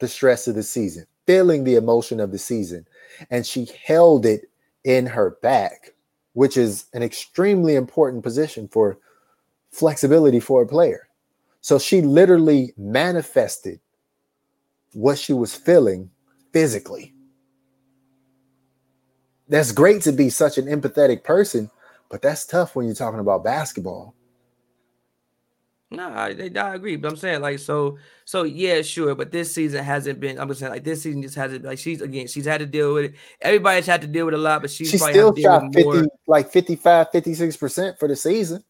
the 0.00 0.08
stress 0.08 0.48
of 0.48 0.54
the 0.54 0.62
season, 0.62 1.06
feeling 1.26 1.64
the 1.64 1.76
emotion 1.76 2.20
of 2.20 2.32
the 2.32 2.38
season. 2.38 2.86
And 3.30 3.46
she 3.46 3.68
held 3.84 4.26
it 4.26 4.50
in 4.84 5.06
her 5.06 5.36
back, 5.42 5.92
which 6.32 6.56
is 6.56 6.86
an 6.94 7.02
extremely 7.02 7.76
important 7.76 8.22
position 8.22 8.66
for 8.68 8.98
flexibility 9.70 10.40
for 10.40 10.62
a 10.62 10.66
player. 10.66 11.08
So 11.60 11.78
she 11.78 12.00
literally 12.00 12.72
manifested 12.76 13.80
what 14.92 15.18
she 15.18 15.32
was 15.32 15.54
feeling 15.54 16.10
physically. 16.52 17.14
That's 19.48 19.72
great 19.72 20.02
to 20.02 20.12
be 20.12 20.30
such 20.30 20.58
an 20.58 20.66
empathetic 20.66 21.24
person, 21.24 21.70
but 22.08 22.22
that's 22.22 22.46
tough 22.46 22.76
when 22.76 22.86
you're 22.86 22.94
talking 22.94 23.20
about 23.20 23.44
basketball. 23.44 24.14
No, 25.92 26.08
I, 26.08 26.28
I 26.54 26.74
agree, 26.74 26.94
but 26.94 27.10
I'm 27.10 27.16
saying 27.16 27.40
like 27.40 27.58
so, 27.58 27.98
so 28.24 28.44
yeah, 28.44 28.80
sure, 28.82 29.16
but 29.16 29.32
this 29.32 29.52
season 29.52 29.82
hasn't 29.82 30.20
been. 30.20 30.38
I'm 30.38 30.46
just 30.46 30.60
saying 30.60 30.72
like 30.72 30.84
this 30.84 31.02
season 31.02 31.20
just 31.20 31.34
hasn't 31.34 31.64
like 31.64 31.80
she's 31.80 32.00
again 32.00 32.28
she's 32.28 32.44
had 32.44 32.60
to 32.60 32.66
deal 32.66 32.94
with 32.94 33.06
it. 33.06 33.14
Everybody's 33.40 33.86
had 33.86 34.00
to 34.02 34.06
deal 34.06 34.26
with 34.26 34.34
a 34.34 34.38
lot, 34.38 34.60
but 34.60 34.70
she's 34.70 34.88
she 34.88 34.98
probably 34.98 35.14
still 35.14 35.26
had 35.26 35.34
to 35.34 35.42
deal 35.42 35.60
shot 35.60 35.74
50 35.74 35.82
more. 35.82 36.06
like 36.28 36.52
55 36.52 37.10
56% 37.10 37.98
for 37.98 38.06
the 38.06 38.14
season 38.14 38.62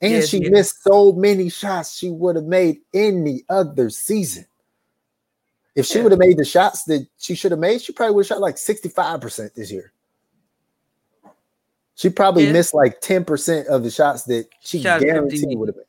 and 0.00 0.12
Yeah, 0.12 0.20
she 0.20 0.44
she- 0.44 0.50
missed 0.50 0.82
so 0.82 1.12
many 1.12 1.48
shots 1.48 1.96
she 1.96 2.10
would 2.10 2.36
have 2.36 2.44
made 2.44 2.80
any 2.92 3.44
other 3.48 3.88
season 3.90 4.46
if 5.74 5.86
she 5.86 5.98
Yeah. 5.98 6.02
would 6.04 6.12
have 6.12 6.18
made 6.18 6.36
the 6.38 6.44
shots 6.44 6.84
that 6.84 7.06
she 7.18 7.34
should 7.34 7.50
have 7.52 7.60
made 7.60 7.80
she 7.80 7.92
probably 7.92 8.14
would 8.14 8.24
have 8.26 8.36
shot 8.36 8.40
like 8.40 8.56
65% 8.56 9.54
this 9.54 9.70
year 9.70 9.92
she 11.94 12.10
probably 12.10 12.44
Yeah. 12.46 12.52
missed 12.52 12.74
like 12.74 13.00
10% 13.00 13.66
of 13.68 13.82
the 13.82 13.90
shots 13.90 14.24
that 14.24 14.48
she 14.60 14.82
Shot 14.82 15.00
guaranteed 15.00 15.56
would 15.58 15.68
have 15.68 15.76
made 15.76 15.82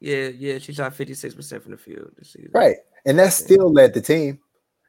Yeah, 0.00 0.28
yeah, 0.28 0.58
she 0.58 0.72
shot 0.74 0.94
56 0.94 1.34
percent 1.34 1.62
from 1.62 1.72
the 1.72 1.78
field 1.78 2.10
this 2.18 2.30
season. 2.30 2.50
right 2.52 2.76
and 3.06 3.18
that 3.18 3.24
Yeah. 3.24 3.28
still 3.30 3.72
led 3.72 3.94
the 3.94 4.00
team 4.02 4.38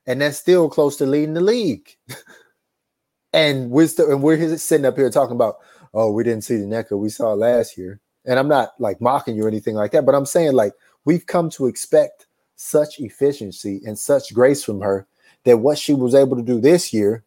and 0.08 0.22
that's 0.22 0.38
still 0.38 0.70
close 0.70 0.98
to 0.98 1.06
leading 1.06 1.34
the 1.34 1.42
league 1.42 1.96
and 3.34 3.72
we're 3.72 3.88
still 3.88 4.12
and 4.12 4.22
we're 4.22 4.58
sitting 4.58 4.86
up 4.86 4.98
here 4.98 5.10
talking 5.10 5.36
about 5.36 5.60
oh 5.94 6.12
we 6.12 6.24
didn't 6.24 6.44
see 6.44 6.58
the 6.58 6.66
Nneka 6.66 6.98
we 6.98 7.10
saw 7.10 7.34
last 7.34 7.78
year 7.78 8.00
and 8.26 8.40
i'm 8.40 8.48
not 8.48 8.74
like 8.80 9.00
mocking 9.02 9.36
you 9.36 9.44
or 9.44 9.48
anything 9.48 9.76
like 9.76 9.92
that 9.92 10.06
but 10.06 10.16
i'm 10.16 10.26
saying 10.26 10.54
like 10.54 10.74
we've 11.06 11.26
come 11.26 11.50
to 11.50 11.68
expect 11.68 12.28
such 12.56 13.00
efficiency 13.00 13.82
and 13.86 13.98
such 13.98 14.34
grace 14.34 14.64
from 14.64 14.82
her 14.82 15.06
that 15.44 15.58
what 15.58 15.78
she 15.78 15.94
was 15.94 16.16
able 16.16 16.36
to 16.36 16.44
do 16.44 16.60
this 16.60 16.94
year 16.94 17.24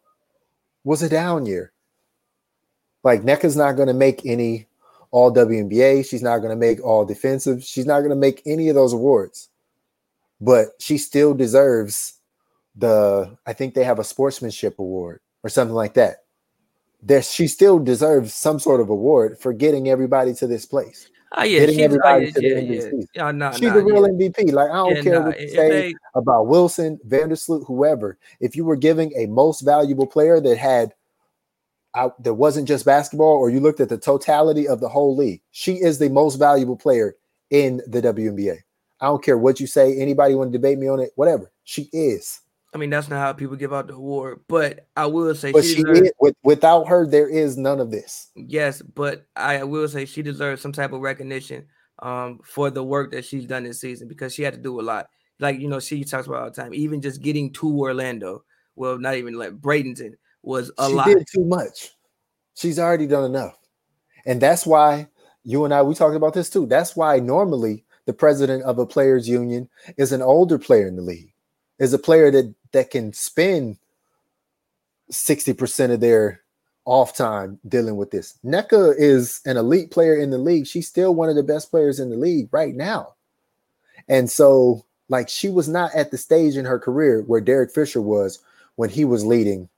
was 0.83 1.01
a 1.01 1.09
down 1.09 1.45
year 1.45 1.71
like 3.03 3.21
Nneka's 3.21 3.55
not 3.55 3.73
going 3.73 3.87
to 3.87 3.93
make 3.93 4.25
any 4.25 4.67
all 5.11 5.33
WNBA. 5.33 6.07
She's 6.07 6.21
not 6.21 6.39
going 6.39 6.51
to 6.51 6.55
make 6.55 6.83
all 6.83 7.05
defensive. 7.05 7.63
She's 7.63 7.85
not 7.85 7.99
going 7.99 8.11
to 8.11 8.15
make 8.15 8.41
any 8.45 8.69
of 8.69 8.75
those 8.75 8.93
awards. 8.93 9.49
But 10.41 10.69
she 10.79 10.97
still 10.97 11.33
deserves 11.33 12.13
the 12.75 13.37
I 13.45 13.53
think 13.53 13.73
they 13.73 13.83
have 13.83 13.99
a 13.99 14.03
sportsmanship 14.03 14.79
award 14.79 15.19
or 15.43 15.49
something 15.49 15.75
like 15.75 15.95
that. 15.95 16.23
There 17.01 17.21
she 17.21 17.47
still 17.47 17.79
deserves 17.79 18.33
some 18.33 18.59
sort 18.59 18.81
of 18.81 18.89
award 18.89 19.39
for 19.39 19.53
getting 19.53 19.89
everybody 19.89 20.33
to 20.35 20.47
this 20.47 20.65
place. 20.65 21.09
Oh 21.37 21.43
yeah, 21.43 21.59
Getting 21.59 21.75
she's 21.75 21.81
oh, 21.81 21.85
everybody 21.85 22.25
yeah, 22.25 22.31
to 22.31 22.39
the 22.41 22.47
yeah, 22.47 22.55
the 22.55 22.61
yeah. 22.61 22.81
season. 22.81 23.07
Yeah, 23.13 23.31
nah, 23.31 23.51
She's 23.51 23.61
nah, 23.61 23.73
the 23.75 23.83
real 23.83 24.01
yeah. 24.07 24.29
MVP. 24.29 24.51
Like 24.51 24.71
I 24.71 24.73
don't 24.75 24.95
Yeah, 24.95 25.01
care 25.03 25.19
nah, 25.19 25.25
what 25.27 25.39
you 25.39 25.49
say 25.49 25.69
they- 25.69 25.95
about 26.15 26.47
Wilson, 26.47 26.99
Vandersloot, 27.07 27.65
whoever. 27.67 28.17
If 28.39 28.55
you 28.55 28.65
were 28.65 28.75
giving 28.75 29.13
a 29.15 29.27
most 29.27 29.61
valuable 29.61 30.07
player 30.07 30.41
that 30.41 30.57
had 30.57 30.93
out 31.95 32.21
that 32.23 32.33
wasn't 32.35 32.67
just 32.67 32.85
basketball, 32.85 33.37
or 33.37 33.49
you 33.49 33.59
looked 33.59 33.79
at 33.79 33.89
the 33.89 33.97
totality 33.97 34.67
of 34.67 34.79
the 34.79 34.89
whole 34.89 35.15
league, 35.15 35.41
she 35.51 35.73
is 35.75 35.99
the 35.99 36.09
most 36.09 36.35
valuable 36.35 36.75
player 36.77 37.15
in 37.51 37.81
the 37.87 38.01
WNBA. 38.01 38.57
I 39.01 39.05
don't 39.05 39.23
care 39.23 39.37
what 39.37 39.59
you 39.59 39.67
say. 39.67 39.97
Anybody 39.97 40.35
want 40.35 40.51
to 40.51 40.57
debate 40.57 40.77
me 40.79 40.87
on 40.87 40.99
it? 40.99 41.11
Whatever. 41.15 41.51
She 41.63 41.89
is. 41.93 42.41
I 42.73 42.77
mean, 42.77 42.91
that's 42.91 43.09
not 43.09 43.19
how 43.19 43.33
people 43.33 43.55
give 43.55 43.73
out 43.73 43.87
the 43.87 43.95
award, 43.95 44.41
but 44.47 44.87
I 44.95 45.07
will 45.07 45.33
say 45.33 45.51
but 45.51 45.63
she, 45.63 45.75
she 45.75 45.83
deserves, 45.83 46.11
with, 46.19 46.35
without 46.43 46.87
her, 46.87 47.07
there 47.07 47.27
is 47.27 47.57
none 47.57 47.79
of 47.79 47.89
this. 47.89 48.29
Yes, 48.35 48.81
but 48.81 49.25
I 49.35 49.63
will 49.63 49.87
say 49.87 50.05
she 50.05 50.21
deserves 50.21 50.61
some 50.61 50.71
type 50.71 50.93
of 50.93 51.01
recognition 51.01 51.65
um, 51.99 52.39
for 52.43 52.69
the 52.69 52.83
work 52.83 53.11
that 53.11 53.25
she's 53.25 53.45
done 53.45 53.63
this 53.63 53.81
season 53.81 54.07
because 54.07 54.33
she 54.33 54.43
had 54.43 54.53
to 54.53 54.59
do 54.59 54.79
a 54.79 54.83
lot. 54.83 55.09
Like 55.39 55.59
you 55.59 55.67
know, 55.67 55.79
she 55.79 56.03
talks 56.03 56.27
about 56.27 56.41
all 56.43 56.49
the 56.51 56.61
time. 56.61 56.73
Even 56.73 57.01
just 57.01 57.21
getting 57.21 57.51
to 57.53 57.79
Orlando, 57.79 58.43
well, 58.75 58.99
not 58.99 59.15
even 59.15 59.33
like 59.37 59.53
Bradenton 59.53 60.13
was 60.43 60.71
a 60.77 60.87
she 60.87 60.93
lot. 60.93 61.07
Did 61.07 61.25
too 61.33 61.45
much. 61.45 61.89
She's 62.55 62.77
already 62.77 63.07
done 63.07 63.25
enough, 63.25 63.57
and 64.25 64.39
that's 64.39 64.65
why 64.65 65.07
you 65.43 65.65
and 65.65 65.73
I 65.73 65.81
we 65.81 65.95
talked 65.95 66.15
about 66.15 66.33
this 66.33 66.49
too. 66.49 66.65
That's 66.67 66.95
why 66.95 67.19
normally 67.19 67.85
the 68.05 68.13
president 68.13 68.63
of 68.63 68.79
a 68.79 68.85
players 68.85 69.27
union 69.27 69.69
is 69.97 70.11
an 70.11 70.21
older 70.21 70.59
player 70.59 70.87
in 70.87 70.95
the 70.95 71.01
league, 71.01 71.33
is 71.79 71.93
a 71.93 71.99
player 71.99 72.29
that 72.31 72.53
that 72.71 72.91
can 72.91 73.13
spend 73.13 73.77
60% 75.11 75.91
of 75.91 75.99
their 75.99 76.41
off 76.85 77.15
time 77.15 77.59
dealing 77.67 77.97
with 77.97 78.11
this. 78.11 78.37
Nneka 78.45 78.95
is 78.97 79.41
an 79.45 79.57
elite 79.57 79.91
player 79.91 80.15
in 80.15 80.29
the 80.29 80.37
league. 80.37 80.67
She's 80.67 80.87
still 80.87 81.13
one 81.15 81.29
of 81.29 81.35
the 81.35 81.43
best 81.43 81.71
players 81.71 81.99
in 81.99 82.09
the 82.09 82.15
league 82.15 82.49
right 82.51 82.75
now. 82.75 83.13
And 84.07 84.29
so, 84.29 84.85
like, 85.07 85.29
she 85.29 85.49
was 85.49 85.67
not 85.67 85.93
at 85.93 86.11
the 86.11 86.17
stage 86.17 86.57
in 86.57 86.65
her 86.65 86.79
career 86.79 87.21
where 87.21 87.41
Derek 87.41 87.71
Fisher 87.71 88.01
was 88.01 88.39
when 88.75 88.89
he 88.89 89.05
was 89.05 89.25
leading 89.25 89.69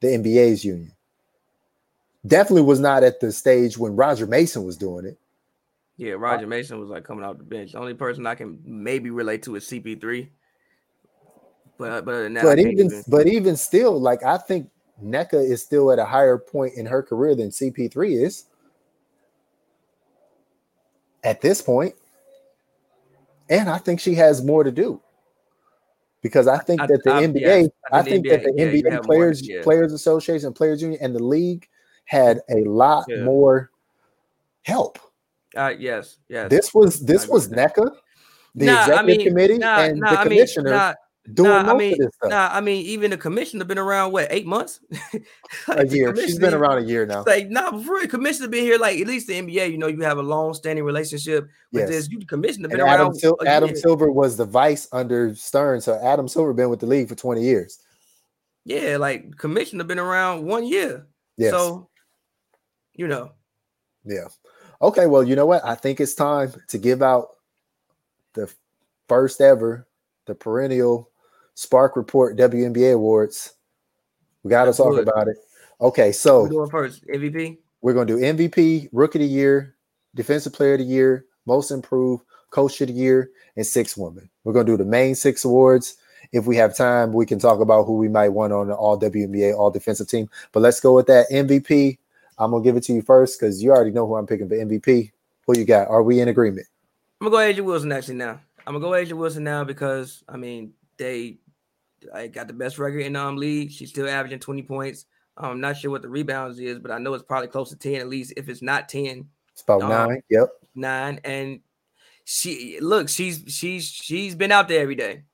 the 0.00 0.08
NBA's 0.08 0.64
union. 0.64 0.92
Definitely 2.26 2.62
was 2.62 2.80
not 2.80 3.02
at 3.02 3.20
the 3.20 3.32
stage 3.32 3.78
when 3.78 3.96
Roger 3.96 4.26
Mason 4.26 4.64
was 4.64 4.76
doing 4.76 5.06
it. 5.06 5.18
Yeah, 5.96 6.12
Roger 6.12 6.46
Mason 6.46 6.78
was 6.78 6.88
like 6.88 7.04
coming 7.04 7.24
off 7.24 7.38
the 7.38 7.44
bench. 7.44 7.72
The 7.72 7.78
only 7.78 7.94
person 7.94 8.26
I 8.26 8.34
can 8.34 8.58
maybe 8.64 9.10
relate 9.10 9.42
to 9.44 9.56
is 9.56 9.64
CP3. 9.64 10.28
But 11.80 12.04
but 12.04 12.34
but 12.34 12.58
even, 12.58 12.72
even 12.72 13.04
but 13.08 13.26
even 13.26 13.56
still, 13.56 13.98
like 13.98 14.22
I 14.22 14.36
think 14.36 14.68
Nneka 15.02 15.34
is 15.34 15.62
still 15.62 15.90
at 15.90 15.98
a 15.98 16.04
higher 16.04 16.36
point 16.36 16.74
in 16.74 16.84
her 16.84 17.02
career 17.02 17.34
than 17.34 17.48
CP3 17.48 18.22
is 18.22 18.44
at 21.24 21.40
this 21.40 21.62
point. 21.62 21.94
And 23.48 23.68
I 23.68 23.78
think 23.78 23.98
she 23.98 24.14
has 24.14 24.44
more 24.44 24.62
to 24.62 24.70
do 24.70 25.00
because 26.22 26.46
I 26.46 26.58
think 26.58 26.80
that 26.82 27.00
the 27.02 27.12
I, 27.12 27.26
NBA, 27.26 27.40
yeah, 27.40 27.48
I, 27.50 27.62
think, 27.62 27.72
I 27.92 28.02
think 28.02 28.26
NBA, 28.26 28.30
that 28.30 28.42
the 28.44 28.54
yeah, 28.56 28.90
NBA 28.92 29.02
Players 29.04 29.42
more, 29.42 29.56
yeah. 29.56 29.62
Players 29.62 29.92
Association, 29.94 30.52
Players 30.52 30.82
Union, 30.82 31.00
and 31.02 31.14
the 31.14 31.22
league 31.22 31.66
had 32.04 32.40
a 32.50 32.62
lot 32.64 33.06
more 33.22 33.70
help. 34.62 34.98
Uh, 35.56 35.72
yes, 35.76 36.18
yes. 36.28 36.50
This 36.50 36.74
was 36.74 37.00
this 37.00 37.26
was 37.26 37.48
Nneka, 37.48 37.90
the 38.54 38.66
nah, 38.66 38.80
executive 38.82 39.06
mean, 39.06 39.26
committee, 39.26 39.58
nah, 39.58 39.80
and 39.80 39.98
nah, 39.98 40.10
the 40.10 40.16
commissioner. 40.28 40.70
Mean, 40.70 40.94
doing 41.34 41.50
nah, 41.50 41.72
I 41.72 41.76
mean, 41.76 41.96
Nah, 42.24 42.50
I 42.52 42.60
mean, 42.60 42.84
even 42.86 43.10
the 43.10 43.16
commissioner 43.16 43.64
been 43.64 43.78
around 43.78 44.12
what 44.12 44.28
eight 44.30 44.46
months? 44.46 44.80
like 45.68 45.78
a 45.78 45.88
year. 45.88 46.14
She's 46.16 46.38
been 46.38 46.54
around 46.54 46.78
a 46.78 46.86
year 46.86 47.06
now. 47.06 47.24
Like, 47.26 47.48
nah, 47.48 47.70
before 47.70 48.00
the 48.00 48.08
commissioner 48.08 48.48
been 48.48 48.64
here, 48.64 48.78
like 48.78 49.00
at 49.00 49.06
least 49.06 49.26
the 49.26 49.34
NBA, 49.34 49.70
you 49.70 49.78
know, 49.78 49.86
you 49.86 50.00
have 50.02 50.18
a 50.18 50.22
long 50.22 50.54
standing 50.54 50.84
relationship 50.84 51.48
with 51.72 51.82
yes. 51.82 51.88
this. 51.88 52.08
You 52.10 52.18
the 52.20 52.26
commissioner 52.26 52.68
been 52.68 52.80
and 52.80 52.88
around. 52.88 53.00
Adam, 53.00 53.14
Sil- 53.18 53.40
Adam 53.46 53.76
Silver 53.76 54.10
was 54.10 54.36
the 54.36 54.44
vice 54.44 54.88
under 54.92 55.34
Stern, 55.34 55.80
so 55.80 55.98
Adam 56.02 56.28
Silver 56.28 56.52
been 56.52 56.70
with 56.70 56.80
the 56.80 56.86
league 56.86 57.08
for 57.08 57.14
20 57.14 57.42
years. 57.42 57.78
Yeah, 58.64 58.96
like 58.98 59.36
commissioner 59.36 59.84
been 59.84 59.98
around 59.98 60.44
one 60.44 60.66
year. 60.66 61.06
Yes. 61.36 61.52
So, 61.52 61.88
you 62.94 63.08
know. 63.08 63.32
Yeah. 64.04 64.28
Okay, 64.82 65.06
well, 65.06 65.22
you 65.22 65.36
know 65.36 65.46
what? 65.46 65.64
I 65.64 65.74
think 65.74 66.00
it's 66.00 66.14
time 66.14 66.52
to 66.68 66.78
give 66.78 67.02
out 67.02 67.28
the 68.34 68.52
first 69.08 69.40
ever, 69.40 69.86
the 70.26 70.34
perennial 70.34 71.09
Spark 71.60 71.94
Report 71.94 72.38
WNBA 72.38 72.94
Awards. 72.94 73.52
We 74.42 74.48
got 74.48 74.64
to 74.64 74.72
talk 74.72 74.98
about 74.98 75.28
it. 75.28 75.36
Okay, 75.78 76.10
so 76.10 76.44
we're 76.44 76.48
doing 76.48 76.70
first 76.70 77.06
MVP. 77.06 77.58
We're 77.82 77.92
going 77.92 78.06
to 78.06 78.16
do 78.16 78.22
MVP, 78.22 78.88
Rookie 78.92 79.18
of 79.18 79.28
the 79.28 79.28
Year, 79.28 79.76
Defensive 80.14 80.54
Player 80.54 80.72
of 80.72 80.78
the 80.78 80.86
Year, 80.86 81.26
Most 81.44 81.70
Improved, 81.70 82.24
Coach 82.48 82.80
of 82.80 82.88
the 82.88 82.94
Year, 82.94 83.30
and 83.56 83.66
Six 83.66 83.94
Women. 83.94 84.30
We're 84.42 84.54
going 84.54 84.64
to 84.64 84.72
do 84.72 84.78
the 84.78 84.86
main 84.86 85.14
six 85.14 85.44
awards. 85.44 85.98
If 86.32 86.46
we 86.46 86.56
have 86.56 86.74
time, 86.74 87.12
we 87.12 87.26
can 87.26 87.38
talk 87.38 87.60
about 87.60 87.84
who 87.84 87.98
we 87.98 88.08
might 88.08 88.30
want 88.30 88.54
on 88.54 88.68
the 88.68 88.74
All 88.74 88.98
WNBA 88.98 89.54
All 89.54 89.70
Defensive 89.70 90.08
Team. 90.08 90.30
But 90.52 90.60
let's 90.60 90.80
go 90.80 90.94
with 90.94 91.08
that 91.08 91.26
MVP. 91.30 91.98
I'm 92.38 92.52
gonna 92.52 92.64
give 92.64 92.76
it 92.76 92.84
to 92.84 92.94
you 92.94 93.02
first 93.02 93.38
because 93.38 93.62
you 93.62 93.70
already 93.70 93.90
know 93.90 94.06
who 94.06 94.16
I'm 94.16 94.26
picking 94.26 94.48
for 94.48 94.54
MVP. 94.54 95.12
Who 95.46 95.58
you 95.58 95.66
got? 95.66 95.88
Are 95.88 96.02
we 96.02 96.20
in 96.20 96.28
agreement? 96.28 96.66
I'm 97.20 97.30
gonna 97.30 97.52
go 97.52 97.52
A'ja 97.52 97.62
Wilson 97.62 97.92
actually 97.92 98.14
now. 98.14 98.40
I'm 98.66 98.72
gonna 98.72 98.80
go 98.80 98.92
A'ja 98.92 99.12
Wilson 99.12 99.44
now 99.44 99.62
because 99.62 100.24
I 100.26 100.38
mean 100.38 100.72
they 101.00 101.38
I 102.14 102.26
got 102.26 102.46
the 102.46 102.52
best 102.52 102.78
record 102.78 103.00
in 103.00 103.14
the 103.14 103.20
um, 103.20 103.36
league. 103.36 103.70
She's 103.70 103.90
still 103.90 104.08
averaging 104.08 104.40
20 104.40 104.62
points. 104.62 105.06
I'm 105.36 105.60
not 105.60 105.76
sure 105.76 105.90
what 105.90 106.02
the 106.02 106.08
rebounds 106.08 106.58
is, 106.58 106.78
but 106.78 106.90
I 106.90 106.98
know 106.98 107.14
it's 107.14 107.24
probably 107.24 107.48
close 107.48 107.70
to 107.70 107.76
10 107.76 107.94
at 107.94 108.08
least. 108.08 108.34
If 108.36 108.48
it's 108.48 108.62
not 108.62 108.88
10, 108.88 109.26
it's 109.52 109.62
about 109.62 109.82
um, 109.82 109.88
nine. 109.88 110.22
Yep. 110.30 110.48
Nine. 110.74 111.20
And 111.24 111.60
she 112.24 112.78
look, 112.80 113.08
she's 113.08 113.42
she's 113.48 113.88
she's 113.88 114.34
been 114.34 114.52
out 114.52 114.68
there 114.68 114.82
every 114.82 114.94
day. 114.94 115.24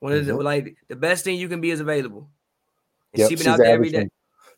One 0.00 0.12
of 0.12 0.26
the 0.26 0.32
mm-hmm. 0.32 0.42
like 0.42 0.76
the 0.88 0.96
best 0.96 1.24
thing 1.24 1.38
you 1.38 1.48
can 1.48 1.60
be 1.60 1.70
is 1.70 1.80
available. 1.80 2.28
And 3.12 3.20
yep, 3.20 3.30
she's 3.30 3.38
been 3.38 3.44
she's 3.44 3.52
out 3.52 3.58
there 3.58 3.74
every 3.74 3.90
day. 3.90 4.08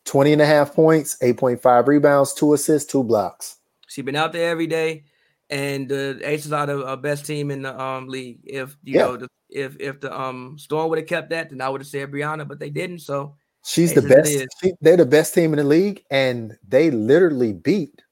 20 0.04 0.34
and 0.34 0.42
a 0.42 0.46
half 0.46 0.72
points, 0.72 1.16
8.5 1.20 1.86
rebounds, 1.88 2.32
two 2.32 2.54
assists, 2.54 2.90
two 2.90 3.02
blocks. 3.02 3.56
She's 3.88 4.04
been 4.04 4.16
out 4.16 4.32
there 4.32 4.50
every 4.50 4.68
day 4.68 5.04
and 5.50 5.88
the 5.88 6.20
Aces 6.24 6.52
are 6.52 6.66
the 6.66 6.96
best 6.96 7.26
team 7.26 7.50
in 7.50 7.62
the 7.62 7.80
um 7.80 8.08
league. 8.08 8.40
If 8.44 8.76
you 8.82 8.94
yeah. 8.94 9.06
know, 9.06 9.16
the, 9.16 9.28
if 9.50 9.76
if 9.78 10.00
the 10.00 10.18
um 10.18 10.58
Storm 10.58 10.88
would 10.90 10.98
have 10.98 11.08
kept 11.08 11.30
that, 11.30 11.50
then 11.50 11.60
I 11.60 11.68
would 11.68 11.80
have 11.80 11.88
said 11.88 12.10
Breanna, 12.10 12.46
but 12.46 12.58
they 12.58 12.70
didn't. 12.70 13.00
So 13.00 13.36
she's 13.64 13.92
Aces 13.92 14.02
the 14.02 14.08
best. 14.08 14.46
She, 14.62 14.72
they're 14.80 14.96
the 14.96 15.06
best 15.06 15.34
team 15.34 15.52
in 15.52 15.58
the 15.58 15.64
league, 15.64 16.02
and 16.10 16.56
they 16.66 16.90
literally 16.90 17.52
beat 17.52 18.02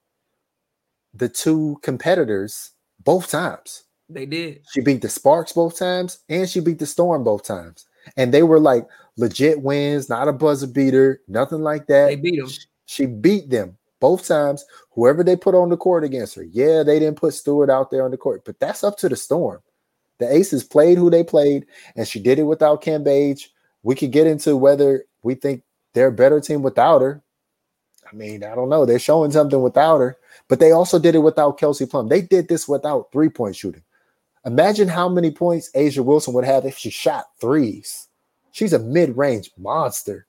the 1.13 1.29
two 1.29 1.77
competitors 1.81 2.71
both 3.03 3.29
times. 3.29 3.83
They 4.09 4.25
did. 4.25 4.61
She 4.71 4.81
beat 4.81 5.01
the 5.01 5.09
Sparks 5.09 5.53
both 5.53 5.77
times, 5.77 6.19
and 6.29 6.47
she 6.49 6.59
beat 6.59 6.79
the 6.79 6.85
Storm 6.85 7.23
both 7.23 7.43
times, 7.43 7.85
and 8.17 8.33
they 8.33 8.43
were 8.43 8.59
like 8.59 8.87
legit 9.17 9.61
wins, 9.61 10.09
not 10.09 10.27
a 10.27 10.33
buzzer 10.33 10.67
beater, 10.67 11.21
nothing 11.27 11.61
like 11.61 11.87
that. 11.87 12.07
They 12.07 12.15
beat 12.15 12.39
them. 12.39 12.49
She, 12.49 12.61
she 12.85 13.05
beat 13.07 13.49
them 13.49 13.77
both 14.05 14.27
times, 14.27 14.63
whoever 14.91 15.23
they 15.23 15.35
put 15.35 15.55
on 15.55 15.69
the 15.69 15.77
court 15.77 16.03
against 16.03 16.35
her. 16.35 16.43
Yeah, 16.43 16.83
they 16.83 16.99
didn't 16.99 17.17
put 17.17 17.33
Stewart 17.33 17.71
out 17.71 17.89
there 17.89 18.05
on 18.05 18.11
the 18.11 18.17
court, 18.17 18.45
but 18.45 18.59
that's 18.59 18.83
up 18.83 18.99
to 18.99 19.09
the 19.09 19.15
Storm. 19.15 19.63
The 20.19 20.31
Aces 20.31 20.63
played 20.63 20.99
who 20.99 21.09
they 21.09 21.23
played, 21.23 21.65
and 21.95 22.07
she 22.07 22.19
did 22.19 22.37
it 22.37 22.43
without 22.43 22.83
Cambage. 22.83 23.47
We 23.81 23.95
could 23.95 24.11
get 24.11 24.27
into 24.27 24.57
whether 24.57 25.05
we 25.23 25.33
think 25.33 25.63
they're 25.93 26.09
a 26.09 26.11
better 26.11 26.39
team 26.39 26.61
without 26.61 27.01
her. 27.01 27.23
I 28.07 28.15
mean, 28.15 28.43
I 28.43 28.53
don't 28.53 28.69
know. 28.69 28.85
They're 28.85 28.99
showing 28.99 29.31
something 29.31 29.59
without 29.59 29.97
her, 29.97 30.17
but 30.49 30.59
they 30.59 30.71
also 30.71 30.99
did 30.99 31.15
it 31.15 31.23
without 31.23 31.57
Kelsey 31.57 31.87
Plum. 31.87 32.07
They 32.07 32.21
did 32.21 32.47
this 32.47 32.67
without 32.67 33.11
three 33.11 33.29
point 33.29 33.55
shooting. 33.55 33.81
Imagine 34.45 34.87
how 34.87 35.09
many 35.09 35.31
points 35.31 35.71
A'ja 35.75 36.05
Wilson 36.05 36.35
would 36.35 36.45
have 36.45 36.63
if 36.65 36.77
she 36.77 36.91
shot 36.91 37.25
threes. 37.41 38.07
She's 38.51 38.73
a 38.73 38.77
mid 38.77 39.17
range 39.17 39.49
monster. 39.57 40.27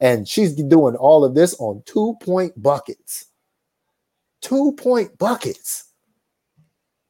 And 0.00 0.26
she's 0.26 0.54
doing 0.54 0.96
all 0.96 1.24
of 1.24 1.34
this 1.34 1.54
on 1.58 1.82
two 1.86 2.16
point 2.20 2.60
buckets. 2.62 3.26
Two 4.40 4.72
point 4.72 5.16
buckets. 5.18 5.92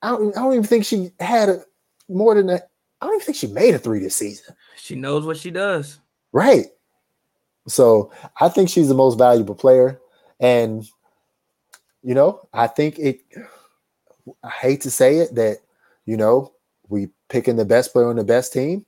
I 0.03 0.11
don't, 0.11 0.37
I 0.37 0.41
don't 0.43 0.53
even 0.53 0.65
think 0.65 0.85
she 0.85 1.11
had 1.21 1.49
a, 1.49 1.63
more 2.09 2.35
than 2.35 2.47
that. 2.47 2.71
I 3.01 3.07
don't 3.07 3.17
even 3.17 3.27
think 3.27 3.37
she 3.37 3.47
made 3.49 3.75
a 3.75 3.79
three 3.79 3.99
this 3.99 4.17
season. 4.17 4.55
She 4.77 4.95
knows 4.95 5.27
what 5.27 5.37
she 5.37 5.51
does. 5.51 5.99
Right. 6.33 6.67
So 7.69 8.13
I 8.41 8.49
think 8.49 8.69
she's 8.69 8.89
the 8.89 8.95
most 8.95 9.19
valuable 9.19 9.55
player. 9.55 10.01
And, 10.39 10.89
you 12.03 12.15
know, 12.15 12.49
I 12.53 12.69
think 12.69 12.99
it, 12.99 13.21
I 14.43 14.51
hate 14.51 14.83
to 14.83 14.91
say 14.91 15.19
it 15.19 15.35
that, 15.35 15.59
you 16.05 16.17
know, 16.17 16.53
we 16.89 17.09
picking 17.29 17.57
the 17.57 17.65
best 17.65 17.93
player 17.93 18.09
on 18.09 18.17
the 18.17 18.25
best 18.25 18.53
team 18.53 18.87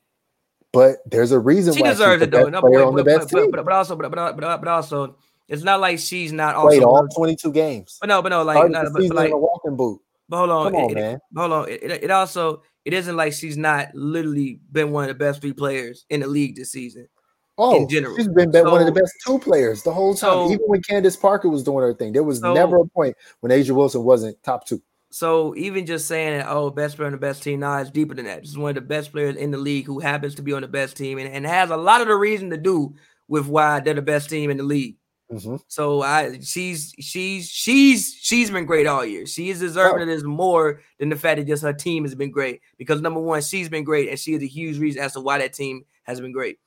but 0.73 0.99
there's 1.07 1.33
a 1.33 1.39
reason 1.39 1.75
she 1.75 1.83
why 1.83 1.91
deserves 1.91 2.23
it 2.23 2.31
though. 2.31 2.49
No, 2.49 2.61
but, 2.61 2.71
but, 2.71 3.05
but, 3.05 3.51
but, 3.51 3.64
but, 3.64 3.73
also, 3.73 3.97
but, 3.97 4.11
but, 4.11 4.37
but 4.37 4.69
also, 4.69 5.16
it's 5.49 5.62
not 5.62 5.81
like 5.81 5.99
she's 5.99 6.33
not 6.33 6.55
also 6.55 6.69
played 6.69 6.83
all 6.83 7.09
22 7.09 7.53
games. 7.53 7.97
But 8.01 8.09
no, 8.09 8.21
but 8.21 8.29
no, 8.29 8.43
like, 8.43 8.71
not, 8.71 8.87
but, 8.93 9.03
like 9.11 9.31
a 9.31 9.37
walking 9.37 9.77
boot. 9.77 10.01
But 10.29 10.37
hold 10.39 10.51
on, 10.51 10.73
Come 10.73 10.83
on, 10.83 10.91
it, 10.91 10.95
man. 10.95 11.19
hold 11.35 11.53
on. 11.53 11.69
It, 11.71 11.83
it, 11.83 12.11
also 12.11 12.62
it 12.85 12.93
isn't 12.93 13.16
like 13.16 13.33
she's 13.33 13.57
not 13.57 13.89
literally 13.95 14.61
been 14.71 14.91
one 14.91 15.05
of 15.05 15.09
the 15.09 15.14
best 15.14 15.41
three 15.41 15.55
players 15.55 16.05
in 16.11 16.21
the 16.21 16.27
league 16.27 16.57
this 16.57 16.71
season. 16.73 17.09
Oh, 17.57 17.77
in 17.77 17.89
general, 17.89 18.14
she's 18.16 18.29
been 18.29 18.53
so, 18.53 18.71
one 18.71 18.81
of 18.81 18.87
the 18.87 18.93
best 18.93 19.12
two 19.27 19.39
players 19.39 19.83
the 19.83 19.93
whole 19.93 20.14
time. 20.14 20.31
So, 20.31 20.51
Even 20.53 20.66
when 20.66 20.83
Candace 20.83 21.16
Parker 21.16 21.49
was 21.49 21.62
doing 21.64 21.83
her 21.83 21.95
thing, 21.95 22.12
there 22.12 22.23
was 22.23 22.41
so, 22.41 22.53
never 22.53 22.77
a 22.77 22.87
point 22.87 23.16
when 23.41 23.51
A'ja 23.51 23.71
Wilson 23.73 24.05
wasn't 24.05 24.41
top 24.43 24.66
two. 24.66 24.81
So 25.11 25.54
even 25.56 25.86
just 25.86 26.06
saying, 26.06 26.44
oh, 26.46 26.70
best 26.70 26.96
player 26.96 27.06
on 27.06 27.12
the 27.12 27.18
best 27.18 27.42
team, 27.42 27.61
now 27.61 27.78
it's 27.78 27.90
deeper 27.90 28.14
than 28.14 28.26
that. 28.26 28.42
This 28.42 28.50
is 28.50 28.59
one 28.59 28.70
of 28.70 28.74
the 28.74 28.80
best 28.82 29.11
players 29.11 29.36
in 29.36 29.50
the 29.50 29.59
league 29.59 29.86
who 29.86 30.00
happens 30.00 30.34
to 30.34 30.42
be 30.42 30.52
on 30.52 30.62
the 30.62 30.68
best 30.68 30.96
team 30.96 31.18
and, 31.18 31.32
and 31.32 31.46
has 31.46 31.70
a 31.70 31.76
lot 31.76 32.02
of 32.02 32.09
the 32.09 32.14
reason 32.14 32.50
to 32.50 32.59
do 32.59 32.94
with 33.26 33.46
why 33.46 33.80
they're 33.80 33.94
the 33.94 34.02
best 34.02 34.28
team 34.28 34.50
in 34.50 34.59
the 34.59 34.62
league. 34.62 34.96
Mm-hmm. 35.32 35.56
So 35.68 36.02
I 36.02 36.38
she's 36.40 36.94
she's 36.98 37.48
she's 37.48 38.16
she's 38.18 38.50
been 38.50 38.64
great 38.64 38.86
all 38.86 39.04
year. 39.04 39.26
She 39.26 39.50
is 39.50 39.61
deserving 39.61 40.00
oh. 40.00 40.02
of 40.02 40.09
this 40.09 40.22
more 40.22 40.80
than 40.98 41.11
the 41.11 41.16
fact 41.16 41.38
that 41.38 41.46
just 41.46 41.62
her 41.62 41.72
team 41.74 42.04
has 42.04 42.14
been 42.14 42.30
great. 42.30 42.62
Because 42.78 43.02
number 43.02 43.20
one, 43.20 43.42
she's 43.42 43.68
been 43.68 43.84
great, 43.84 44.09
and 44.09 44.18
she 44.18 44.32
is 44.32 44.42
a 44.42 44.46
huge 44.46 44.78
reason 44.78 45.02
as 45.02 45.12
to 45.12 45.20
why 45.20 45.38
that 45.38 45.52
team 45.52 45.84
has 46.04 46.18
been 46.18 46.32
great. 46.32 46.59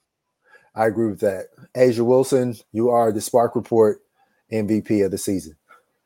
I 0.76 0.86
agree 0.86 1.08
with 1.08 1.20
that. 1.22 1.48
A'ja 1.76 2.06
Wilson, 2.06 2.56
you 2.72 2.90
are 2.92 3.12
the 3.12 3.20
Spark 3.20 3.56
Report 3.56 4.00
MVP 4.52 5.04
of 5.04 5.12
the 5.12 5.18
season. 5.18 5.56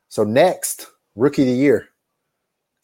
So 0.08 0.24
next, 0.24 0.88
rookie 1.14 1.42
of 1.42 1.48
the 1.48 1.54
year. 1.54 1.90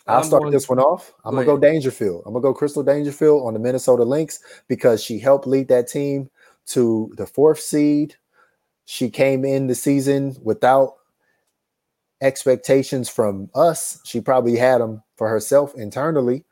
I'll 0.07 0.25
start 0.25 0.43
going, 0.43 0.53
this 0.53 0.69
one 0.69 0.81
off. 0.81 1.15
I'm 1.25 1.35
gonna 1.35 1.47
go 1.47 1.57
Dangerfield. 1.57 2.23
I'm 2.27 2.33
gonna 2.33 2.43
go 2.43 2.55
Crystal 2.55 2.83
Dangerfield 2.83 3.47
on 3.47 3.55
the 3.55 3.61
Minnesota 3.61 4.03
Lynx 4.03 4.41
because 4.69 5.03
she 5.03 5.19
helped 5.19 5.47
lead 5.47 5.69
that 5.69 5.89
team 5.89 6.29
to 6.67 7.13
the 7.17 7.27
fourth 7.27 7.61
seed. 7.61 8.17
She 8.85 9.11
came 9.11 9.45
in 9.45 9.69
the 9.69 9.75
season 9.75 10.37
without 10.43 10.95
expectations 12.21 13.09
from 13.09 13.49
us. 13.55 14.01
She 14.05 14.21
probably 14.21 14.57
had 14.57 14.81
them 14.81 15.03
for 15.17 15.29
herself 15.29 15.75
internally. 15.77 16.45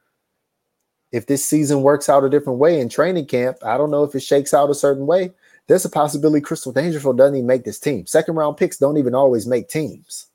If 1.11 1.27
this 1.27 1.45
season 1.45 1.83
works 1.83 2.09
out 2.09 2.23
a 2.23 2.31
different 2.31 2.61
way 2.61 2.81
in 2.81 2.89
training 2.89 3.27
camp, 3.27 3.57
I 3.65 3.77
don't 3.77 3.91
know 3.91 4.05
if 4.05 4.15
it 4.15 4.21
shakes 4.21 4.55
out 4.55 4.71
a 4.71 4.75
certain 4.75 5.07
way. 5.07 5.33
There's 5.67 5.85
a 5.85 5.91
possibility 5.91 6.41
Crystal 6.41 6.73
Dangerfield 6.73 7.19
doesn't 7.19 7.35
even 7.35 7.47
make 7.47 7.65
this 7.65 7.81
team. 7.81 8.07
Second 8.07 8.37
round 8.37 8.57
picks 8.57 8.79
don't 8.79 8.97
even 8.97 9.15
always 9.15 9.47
make 9.47 9.69
teams. 9.69 10.27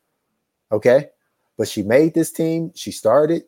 Okay 0.71 1.09
but 1.57 1.67
she 1.67 1.83
made 1.83 2.13
this 2.13 2.31
team. 2.31 2.71
She 2.75 2.91
started 2.91 3.43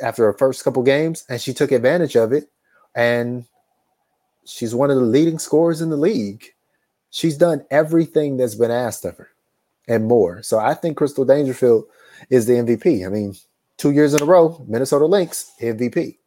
after 0.00 0.24
her 0.24 0.32
first 0.32 0.64
couple 0.64 0.82
games 0.82 1.24
and 1.28 1.40
she 1.40 1.54
took 1.54 1.72
advantage 1.72 2.16
of 2.16 2.32
it. 2.32 2.50
And 2.94 3.44
she's 4.44 4.74
one 4.74 4.90
of 4.90 4.96
the 4.96 5.02
leading 5.02 5.38
scorers 5.38 5.80
in 5.80 5.90
the 5.90 5.96
league. 5.96 6.44
She's 7.10 7.36
done 7.36 7.64
everything 7.70 8.36
that's 8.36 8.54
been 8.54 8.70
asked 8.70 9.04
of 9.04 9.16
her 9.16 9.30
and 9.88 10.06
more. 10.06 10.42
So 10.42 10.58
I 10.58 10.74
think 10.74 10.96
Crystal 10.96 11.24
Dangerfield 11.24 11.84
is 12.30 12.46
the 12.46 12.54
MVP. 12.54 13.06
I 13.06 13.08
mean, 13.08 13.34
two 13.76 13.90
years 13.90 14.14
in 14.14 14.22
a 14.22 14.26
row, 14.26 14.64
Minnesota 14.66 15.06
Lynx 15.06 15.52
MVP. 15.60 16.18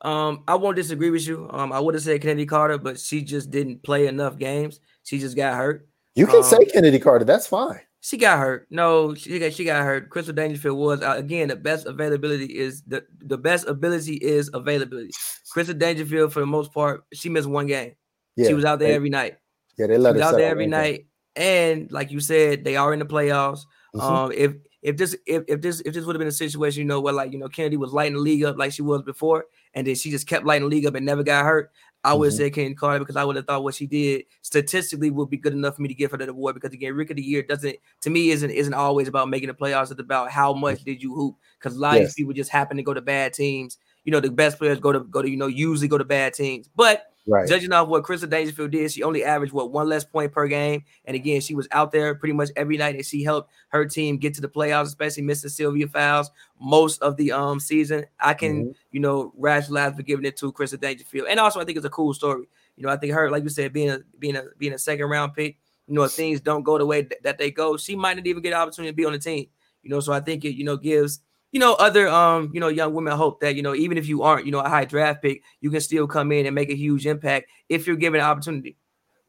Um, 0.00 0.44
I 0.46 0.54
won't 0.54 0.76
disagree 0.76 1.10
with 1.10 1.26
you. 1.26 1.48
Um, 1.50 1.72
I 1.72 1.80
would 1.80 1.94
have 1.94 2.04
said 2.04 2.22
Kennedy 2.22 2.46
Carter, 2.46 2.78
but 2.78 3.00
she 3.00 3.22
just 3.22 3.50
didn't 3.50 3.82
play 3.82 4.06
enough 4.06 4.38
games. 4.38 4.78
She 5.02 5.18
just 5.18 5.36
got 5.36 5.56
hurt. 5.56 5.88
You 6.14 6.26
can 6.26 6.36
um, 6.36 6.42
say 6.44 6.64
Kennedy 6.66 7.00
Carter. 7.00 7.24
That's 7.24 7.46
fine. 7.46 7.80
She 8.08 8.16
got 8.16 8.38
hurt. 8.38 8.66
No, 8.70 9.14
she 9.14 9.38
got 9.38 9.52
she 9.52 9.64
got 9.64 9.84
hurt. 9.84 10.08
Crystal 10.08 10.34
Dangerfield 10.34 10.78
was 10.78 11.02
again 11.02 11.48
the 11.48 11.56
best 11.56 11.84
availability 11.84 12.46
is 12.46 12.80
the 12.86 13.04
the 13.18 13.36
best 13.36 13.68
ability 13.68 14.14
is 14.14 14.48
availability. 14.54 15.10
Crystal 15.50 15.74
Dangerfield 15.74 16.32
for 16.32 16.40
the 16.40 16.46
most 16.46 16.72
part 16.72 17.04
she 17.12 17.28
missed 17.28 17.46
one 17.46 17.66
game. 17.66 17.92
Yeah, 18.34 18.48
she 18.48 18.54
was 18.54 18.64
out 18.64 18.78
there 18.78 18.88
they, 18.88 18.94
every 18.94 19.10
night. 19.10 19.36
Yeah, 19.76 19.88
they 19.88 19.98
let 19.98 20.16
her 20.16 20.22
out 20.22 20.36
there 20.36 20.48
every 20.50 20.66
night. 20.66 21.08
And 21.36 21.92
like 21.92 22.10
you 22.10 22.20
said, 22.20 22.64
they 22.64 22.76
are 22.76 22.94
in 22.94 22.98
the 22.98 23.04
playoffs. 23.04 23.66
Mm-hmm. 23.94 24.00
Um, 24.00 24.32
if 24.32 24.54
if 24.80 24.96
this 24.96 25.14
if, 25.26 25.42
if 25.46 25.60
this 25.60 25.80
if 25.80 25.92
this 25.92 26.06
would 26.06 26.16
have 26.16 26.20
been 26.20 26.28
a 26.28 26.32
situation, 26.32 26.80
you 26.80 26.88
know, 26.88 27.02
where 27.02 27.12
like 27.12 27.30
you 27.30 27.38
know 27.38 27.48
Kennedy 27.48 27.76
was 27.76 27.92
lighting 27.92 28.14
the 28.14 28.20
league 28.20 28.42
up 28.42 28.56
like 28.56 28.72
she 28.72 28.80
was 28.80 29.02
before, 29.02 29.44
and 29.74 29.86
then 29.86 29.94
she 29.94 30.10
just 30.10 30.26
kept 30.26 30.46
lighting 30.46 30.66
the 30.66 30.74
league 30.74 30.86
up 30.86 30.94
and 30.94 31.04
never 31.04 31.22
got 31.22 31.44
hurt. 31.44 31.70
I 32.08 32.14
would 32.14 32.30
mm-hmm. 32.30 32.36
say 32.38 32.50
Kane 32.50 32.74
Carter 32.74 33.00
because 33.00 33.16
I 33.16 33.24
would 33.24 33.36
have 33.36 33.46
thought 33.46 33.62
what 33.62 33.74
she 33.74 33.86
did 33.86 34.24
statistically 34.40 35.10
would 35.10 35.28
be 35.28 35.36
good 35.36 35.52
enough 35.52 35.76
for 35.76 35.82
me 35.82 35.88
to 35.88 35.94
give 35.94 36.10
her 36.10 36.16
that 36.16 36.28
award 36.28 36.54
because 36.54 36.72
again, 36.72 36.94
Rick 36.94 37.10
of 37.10 37.16
the 37.16 37.22
Year 37.22 37.42
doesn't 37.42 37.76
to 38.00 38.10
me 38.10 38.30
isn't 38.30 38.50
isn't 38.50 38.72
always 38.72 39.08
about 39.08 39.28
making 39.28 39.48
the 39.48 39.54
playoffs. 39.54 39.90
It's 39.90 40.00
about 40.00 40.30
how 40.30 40.54
much 40.54 40.84
did 40.84 41.02
you 41.02 41.14
hoop 41.14 41.36
because 41.58 41.76
a 41.76 41.80
lot 41.80 41.96
yes. 41.96 42.10
of 42.10 42.16
people 42.16 42.32
just 42.32 42.50
happen 42.50 42.78
to 42.78 42.82
go 42.82 42.94
to 42.94 43.02
bad 43.02 43.34
teams. 43.34 43.76
You 44.04 44.12
know, 44.12 44.20
the 44.20 44.30
best 44.30 44.58
players 44.58 44.80
go 44.80 44.90
to 44.90 45.00
go 45.00 45.20
to 45.20 45.28
you 45.28 45.36
know 45.36 45.48
usually 45.48 45.88
go 45.88 45.98
to 45.98 46.04
bad 46.04 46.32
teams, 46.32 46.68
but 46.74 47.02
Right. 47.30 47.46
Judging 47.46 47.72
off 47.72 47.88
what 47.88 48.04
Crystal 48.04 48.28
Dangerfield 48.28 48.70
did, 48.70 48.90
she 48.90 49.02
only 49.02 49.22
averaged 49.22 49.52
what 49.52 49.70
one 49.70 49.86
less 49.86 50.02
point 50.02 50.32
per 50.32 50.48
game. 50.48 50.84
And 51.04 51.14
again, 51.14 51.42
she 51.42 51.54
was 51.54 51.68
out 51.72 51.92
there 51.92 52.14
pretty 52.14 52.32
much 52.32 52.48
every 52.56 52.78
night, 52.78 52.94
and 52.94 53.04
she 53.04 53.22
helped 53.22 53.50
her 53.68 53.84
team 53.84 54.16
get 54.16 54.32
to 54.34 54.40
the 54.40 54.48
playoffs, 54.48 54.86
especially 54.86 55.24
missing 55.24 55.50
Sylvia 55.50 55.88
Fowles 55.88 56.30
most 56.58 57.02
of 57.02 57.16
the 57.18 57.32
um 57.32 57.60
season. 57.60 58.06
I 58.18 58.32
can, 58.32 58.64
mm-hmm. 58.64 58.72
you 58.92 59.00
know, 59.00 59.34
rationalize 59.36 59.94
for 59.94 60.02
giving 60.02 60.24
it 60.24 60.38
to 60.38 60.50
Crystal 60.52 60.78
Dangerfield. 60.78 61.28
And 61.28 61.38
also 61.38 61.60
I 61.60 61.64
think 61.64 61.76
it's 61.76 61.86
a 61.86 61.90
cool 61.90 62.14
story. 62.14 62.46
You 62.76 62.84
know, 62.84 62.88
I 62.88 62.96
think 62.96 63.12
her, 63.12 63.30
like 63.30 63.42
you 63.42 63.50
said, 63.50 63.74
being 63.74 63.90
a 63.90 63.98
being 64.18 64.36
a 64.36 64.44
being 64.56 64.72
a 64.72 64.78
second 64.78 65.06
round 65.10 65.34
pick, 65.34 65.58
you 65.86 65.94
know, 65.94 66.04
if 66.04 66.12
things 66.12 66.40
don't 66.40 66.62
go 66.62 66.78
the 66.78 66.86
way 66.86 67.02
th- 67.02 67.20
that 67.24 67.36
they 67.36 67.50
go, 67.50 67.76
she 67.76 67.94
might 67.94 68.16
not 68.16 68.26
even 68.26 68.42
get 68.42 68.54
an 68.54 68.60
opportunity 68.60 68.92
to 68.92 68.96
be 68.96 69.04
on 69.04 69.12
the 69.12 69.18
team. 69.18 69.48
You 69.82 69.90
know, 69.90 70.00
so 70.00 70.14
I 70.14 70.20
think 70.20 70.46
it, 70.46 70.54
you 70.54 70.64
know, 70.64 70.78
gives 70.78 71.20
you 71.50 71.60
know, 71.60 71.74
other 71.74 72.08
um, 72.08 72.50
you 72.52 72.60
know, 72.60 72.68
young 72.68 72.92
women 72.94 73.16
hope 73.16 73.40
that 73.40 73.54
you 73.56 73.62
know, 73.62 73.74
even 73.74 73.98
if 73.98 74.06
you 74.06 74.22
aren't, 74.22 74.46
you 74.46 74.52
know, 74.52 74.60
a 74.60 74.68
high 74.68 74.84
draft 74.84 75.22
pick, 75.22 75.42
you 75.60 75.70
can 75.70 75.80
still 75.80 76.06
come 76.06 76.32
in 76.32 76.46
and 76.46 76.54
make 76.54 76.70
a 76.70 76.76
huge 76.76 77.06
impact 77.06 77.48
if 77.68 77.86
you're 77.86 77.96
given 77.96 78.20
an 78.20 78.26
opportunity. 78.26 78.76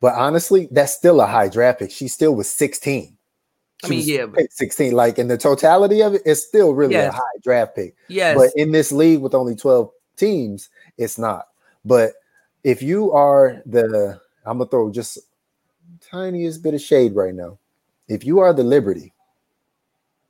But 0.02 0.16
honestly, 0.16 0.68
that's 0.72 0.94
still 0.94 1.22
a 1.22 1.26
high 1.26 1.50
draft 1.50 1.80
pick. 1.80 1.92
She 1.92 2.08
still 2.08 2.36
was 2.36 2.50
16. 2.50 3.18
She 3.86 3.88
I 3.88 3.90
mean, 3.90 4.04
yeah, 4.06 4.26
but, 4.26 4.52
16. 4.52 4.94
Like 4.94 5.20
in 5.20 5.28
the 5.28 5.38
totality 5.38 6.02
of 6.02 6.16
it, 6.16 6.22
it's 6.26 6.46
still 6.46 6.74
really 6.74 6.94
yes. 6.94 7.14
a 7.14 7.18
high 7.18 7.40
draft 7.44 7.76
pick. 7.76 7.96
Yes. 8.08 8.38
But 8.38 8.52
in 8.56 8.72
this 8.72 8.92
league 8.92 9.22
with 9.22 9.34
only 9.34 9.56
12 9.56 9.90
teams, 10.18 10.70
it's 10.98 11.18
not. 11.18 11.48
But 11.86 12.14
if 12.64 12.82
you 12.82 13.12
are 13.12 13.62
the, 13.66 14.20
I'm 14.46 14.58
gonna 14.58 14.70
throw 14.70 14.92
just 14.92 15.20
tiniest 16.02 16.64
bit 16.64 16.74
of 16.74 16.82
shade 16.82 17.16
right 17.16 17.34
now. 17.34 17.58
If 18.08 18.26
you 18.26 18.40
are 18.40 18.54
the 18.54 18.64
Liberty 18.64 19.14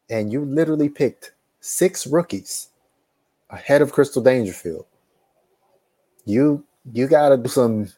and 0.10 0.32
you 0.32 0.46
literally 0.46 0.90
picked 0.90 1.34
six 1.60 2.08
rookies 2.08 2.70
ahead 3.50 3.82
of 3.82 3.92
Crystal 3.92 4.22
Dangerfield. 4.22 4.86
You 6.26 6.64
you 6.94 7.08
got 7.08 7.30
to 7.30 7.38
do 7.38 7.50
some 7.50 7.90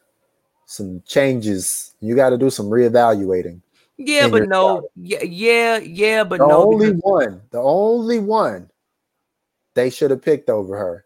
some 0.66 1.02
changes. 1.06 1.96
You 2.00 2.16
got 2.16 2.30
to 2.30 2.38
do 2.38 2.50
some 2.50 2.68
reevaluating. 2.68 3.62
Yeah, 3.98 4.28
but 4.30 4.48
no. 4.48 4.88
Yeah, 4.96 5.24
yeah, 5.24 5.78
yeah, 5.78 6.24
but 6.24 6.40
the 6.40 6.48
no. 6.48 6.64
only 6.64 6.94
because- 6.94 7.02
one, 7.04 7.42
the 7.52 7.60
only 7.60 8.20
one 8.20 8.70
they 9.74 9.90
should 9.90 10.12
have 10.12 10.22
picked 10.22 10.50
over 10.50 10.78
her 10.78 11.06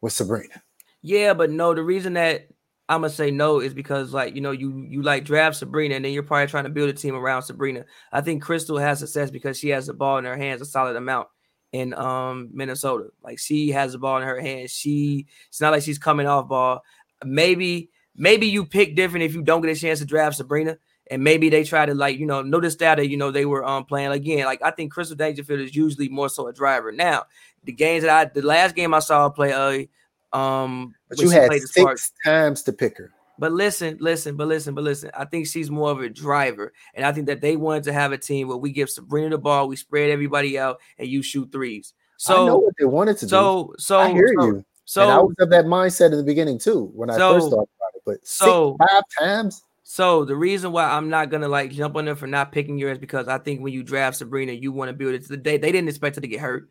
was 0.00 0.14
Sabrina. 0.14 0.62
Yeah, 1.02 1.34
but 1.34 1.50
no. 1.50 1.74
The 1.74 1.82
reason 1.82 2.14
that 2.14 2.48
I'm 2.88 3.02
gonna 3.02 3.10
say 3.10 3.30
no 3.30 3.60
is 3.60 3.72
because 3.72 4.12
like 4.12 4.34
you 4.34 4.40
know 4.40 4.50
you 4.50 4.84
you 4.88 5.02
like 5.02 5.24
draft 5.24 5.56
Sabrina 5.56 5.94
and 5.94 6.04
then 6.04 6.12
you're 6.12 6.22
probably 6.22 6.48
trying 6.48 6.64
to 6.64 6.70
build 6.70 6.90
a 6.90 6.92
team 6.92 7.14
around 7.14 7.42
Sabrina. 7.42 7.84
I 8.12 8.20
think 8.20 8.42
Crystal 8.42 8.78
has 8.78 8.98
success 8.98 9.30
because 9.30 9.58
she 9.58 9.68
has 9.68 9.86
the 9.86 9.94
ball 9.94 10.18
in 10.18 10.24
her 10.24 10.36
hands 10.36 10.60
a 10.60 10.64
solid 10.64 10.96
amount 10.96 11.28
in 11.72 11.94
um 11.94 12.48
Minnesota. 12.52 13.10
Like 13.22 13.38
she 13.38 13.70
has 13.70 13.92
the 13.92 13.98
ball 13.98 14.18
in 14.18 14.26
her 14.26 14.40
hand. 14.40 14.70
She 14.70 15.26
it's 15.48 15.60
not 15.60 15.72
like 15.72 15.82
she's 15.82 15.98
coming 15.98 16.26
off 16.26 16.48
ball. 16.48 16.82
Maybe 17.24 17.90
maybe 18.16 18.46
you 18.46 18.64
pick 18.64 18.96
different 18.96 19.24
if 19.24 19.34
you 19.34 19.42
don't 19.42 19.62
get 19.62 19.76
a 19.76 19.80
chance 19.80 20.00
to 20.00 20.04
draft 20.04 20.36
Sabrina. 20.36 20.78
And 21.10 21.24
maybe 21.24 21.48
they 21.48 21.64
try 21.64 21.86
to 21.86 21.94
like, 21.94 22.18
you 22.18 22.26
know, 22.26 22.40
notice 22.40 22.76
that 22.76 23.08
you 23.08 23.16
know 23.16 23.30
they 23.30 23.44
were 23.44 23.64
um 23.64 23.84
playing 23.84 24.12
again. 24.12 24.44
Like 24.44 24.62
I 24.62 24.70
think 24.70 24.92
Crystal 24.92 25.16
Dangerfield 25.16 25.60
is 25.60 25.74
usually 25.74 26.08
more 26.08 26.28
so 26.28 26.46
a 26.46 26.52
driver. 26.52 26.92
Now, 26.92 27.24
the 27.64 27.72
games 27.72 28.04
that 28.04 28.10
I 28.10 28.30
the 28.32 28.46
last 28.46 28.74
game 28.74 28.94
I 28.94 29.00
saw 29.00 29.28
play 29.28 29.52
uh 29.52 30.36
um 30.36 30.94
but 31.08 31.18
you 31.18 31.30
had 31.30 31.50
six 31.62 32.12
times 32.24 32.62
to 32.62 32.72
pick 32.72 32.98
her. 32.98 33.12
But 33.40 33.52
listen, 33.52 33.96
listen, 34.00 34.36
but 34.36 34.48
listen, 34.48 34.74
but 34.74 34.84
listen. 34.84 35.10
I 35.14 35.24
think 35.24 35.46
she's 35.46 35.70
more 35.70 35.90
of 35.90 36.00
a 36.00 36.10
driver. 36.10 36.74
And 36.92 37.06
I 37.06 37.12
think 37.12 37.26
that 37.28 37.40
they 37.40 37.56
wanted 37.56 37.84
to 37.84 37.92
have 37.94 38.12
a 38.12 38.18
team 38.18 38.48
where 38.48 38.58
we 38.58 38.70
give 38.70 38.90
Sabrina 38.90 39.30
the 39.30 39.38
ball, 39.38 39.66
we 39.66 39.76
spread 39.76 40.10
everybody 40.10 40.58
out, 40.58 40.78
and 40.98 41.08
you 41.08 41.22
shoot 41.22 41.50
threes. 41.50 41.94
So 42.18 42.42
I 42.42 42.46
know 42.48 42.58
what 42.58 42.74
they 42.78 42.84
wanted 42.84 43.16
to 43.16 43.28
so, 43.28 43.68
do. 43.68 43.74
So 43.78 43.98
I 43.98 44.12
hear 44.12 44.30
so, 44.38 44.44
you. 44.44 44.64
So 44.84 45.02
and 45.04 45.10
I 45.10 45.18
was 45.20 45.34
of 45.38 45.48
that 45.48 45.64
mindset 45.64 46.12
in 46.12 46.18
the 46.18 46.22
beginning 46.22 46.58
too 46.58 46.90
when 46.94 47.08
I 47.08 47.16
so, 47.16 47.32
first 47.32 47.46
started 47.46 47.70
about 47.78 47.94
it. 47.94 48.02
But 48.04 48.26
so 48.26 48.76
six, 48.78 48.92
five 48.92 49.02
times. 49.18 49.62
So 49.84 50.26
the 50.26 50.36
reason 50.36 50.72
why 50.72 50.84
I'm 50.84 51.08
not 51.08 51.30
gonna 51.30 51.48
like 51.48 51.70
jump 51.70 51.96
on 51.96 52.04
them 52.04 52.16
for 52.16 52.26
not 52.26 52.52
picking 52.52 52.76
yours 52.76 52.98
because 52.98 53.26
I 53.26 53.38
think 53.38 53.62
when 53.62 53.72
you 53.72 53.82
draft 53.82 54.18
Sabrina, 54.18 54.52
you 54.52 54.70
want 54.70 54.90
to 54.90 54.92
build 54.92 55.14
it 55.14 55.22
to 55.22 55.28
the 55.28 55.38
day. 55.38 55.56
They 55.56 55.72
didn't 55.72 55.88
expect 55.88 56.16
her 56.16 56.20
to 56.20 56.28
get 56.28 56.40
hurt. 56.40 56.68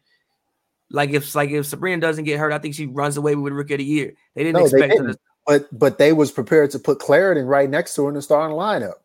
Like 0.91 1.09
if 1.09 1.33
like 1.33 1.49
if 1.49 1.65
Sabrina 1.65 1.99
doesn't 1.99 2.25
get 2.25 2.37
hurt, 2.37 2.53
I 2.53 2.59
think 2.59 2.75
she 2.75 2.85
runs 2.85 3.17
away 3.17 3.33
with 3.33 3.53
rookie 3.53 3.73
of 3.73 3.79
the 3.79 3.85
year. 3.85 4.13
They 4.35 4.43
didn't 4.43 4.57
no, 4.57 4.65
expect 4.65 4.81
they 4.81 4.87
didn't. 4.89 5.05
her 5.07 5.13
to 5.13 5.19
but 5.49 5.67
but 5.77 5.97
they 5.97 6.13
was 6.13 6.31
prepared 6.31 6.69
to 6.69 6.79
put 6.79 6.99
Clarendon 6.99 7.47
right 7.47 7.67
next 7.67 7.95
to 7.95 8.03
her 8.03 8.09
in 8.09 8.13
the 8.13 8.21
starting 8.21 8.55
lineup. 8.55 8.99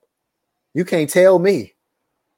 You 0.75 0.85
can't 0.85 1.09
tell 1.09 1.39
me 1.39 1.73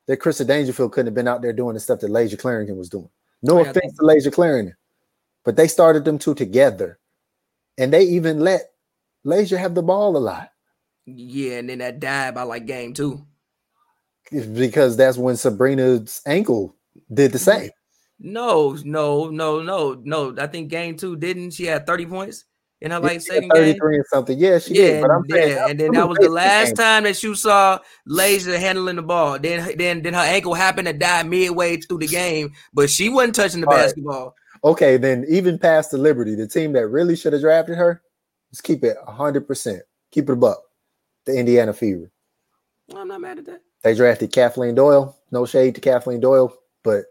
that 0.06 0.18
Crystal 0.18 0.46
Dangerfield 0.46 0.92
couldn't 0.92 1.08
have 1.08 1.14
been 1.14 1.26
out 1.26 1.42
there 1.42 1.52
doing 1.52 1.74
the 1.74 1.80
stuff 1.80 1.98
that 2.00 2.10
Layshia 2.12 2.38
Clarendon 2.38 2.76
was 2.76 2.88
doing. 2.88 3.08
No 3.42 3.58
oh, 3.58 3.62
offense 3.62 3.78
think- 3.78 3.96
to 3.96 4.02
Layshia 4.02 4.32
Clarendon, 4.32 4.76
but 5.44 5.56
they 5.56 5.66
started 5.66 6.04
them 6.04 6.18
two 6.18 6.36
together, 6.36 7.00
and 7.76 7.92
they 7.92 8.04
even 8.04 8.38
let 8.38 8.70
Layshia 9.24 9.58
have 9.58 9.74
the 9.74 9.82
ball 9.82 10.16
a 10.16 10.18
lot. 10.18 10.50
Yeah, 11.06 11.58
and 11.58 11.68
then 11.68 11.78
that 11.78 11.98
died 11.98 12.36
by 12.36 12.44
like 12.44 12.66
game 12.66 12.94
two. 12.94 13.26
Because 14.30 14.96
that's 14.96 15.18
when 15.18 15.36
Sabrina's 15.36 16.22
ankle 16.26 16.76
did 17.12 17.32
the 17.32 17.38
mm-hmm. 17.38 17.62
same. 17.62 17.70
No, 18.20 18.78
no, 18.84 19.30
no, 19.30 19.62
no, 19.62 20.00
no. 20.04 20.36
I 20.38 20.46
think 20.46 20.68
game 20.70 20.96
two 20.96 21.16
didn't. 21.16 21.50
She 21.50 21.64
had 21.64 21.86
30 21.86 22.06
points 22.06 22.44
in 22.80 22.90
her 22.90 23.00
like 23.00 23.20
second 23.20 23.50
33 23.50 23.72
game. 23.74 23.94
and 23.98 24.04
something. 24.06 24.38
Yeah, 24.38 24.58
she 24.58 24.74
yeah, 24.74 24.86
did. 24.86 25.02
But 25.02 25.10
I'm 25.10 25.24
saying, 25.30 25.70
and 25.70 25.80
then 25.80 25.92
that 25.92 26.08
was 26.08 26.18
the 26.18 26.28
last 26.28 26.68
game. 26.68 26.76
time 26.76 27.02
that 27.04 27.22
you 27.22 27.34
saw 27.34 27.78
Layshia 28.08 28.58
handling 28.58 28.96
the 28.96 29.02
ball. 29.02 29.38
Then 29.38 29.76
then 29.76 30.02
then 30.02 30.14
her 30.14 30.20
ankle 30.20 30.54
happened 30.54 30.86
to 30.86 30.92
die 30.92 31.22
midway 31.22 31.78
through 31.78 31.98
the 31.98 32.06
game, 32.06 32.52
but 32.72 32.90
she 32.90 33.08
wasn't 33.08 33.34
touching 33.34 33.60
the 33.60 33.68
All 33.68 33.76
basketball. 33.76 34.24
Right. 34.24 34.70
Okay, 34.70 34.96
then 34.96 35.24
even 35.28 35.58
past 35.58 35.90
the 35.90 35.98
Liberty, 35.98 36.34
the 36.34 36.46
team 36.46 36.72
that 36.72 36.88
really 36.88 37.14
should 37.14 37.32
have 37.32 37.42
drafted 37.42 37.76
her, 37.76 38.02
let's 38.50 38.60
keep 38.60 38.82
it 38.82 38.96
100%. 39.06 39.80
Keep 40.10 40.28
it 40.28 40.32
above 40.32 40.56
the 41.24 41.38
Indiana 41.38 41.72
Fever. 41.72 42.10
I'm 42.94 43.08
not 43.08 43.20
mad 43.20 43.38
at 43.38 43.46
that. 43.46 43.62
They 43.82 43.94
drafted 43.94 44.32
Kathleen 44.32 44.74
Doyle. 44.74 45.16
No 45.30 45.44
shade 45.46 45.74
to 45.76 45.80
Kathleen 45.80 46.20
Doyle, 46.20 46.56
but 46.82 47.04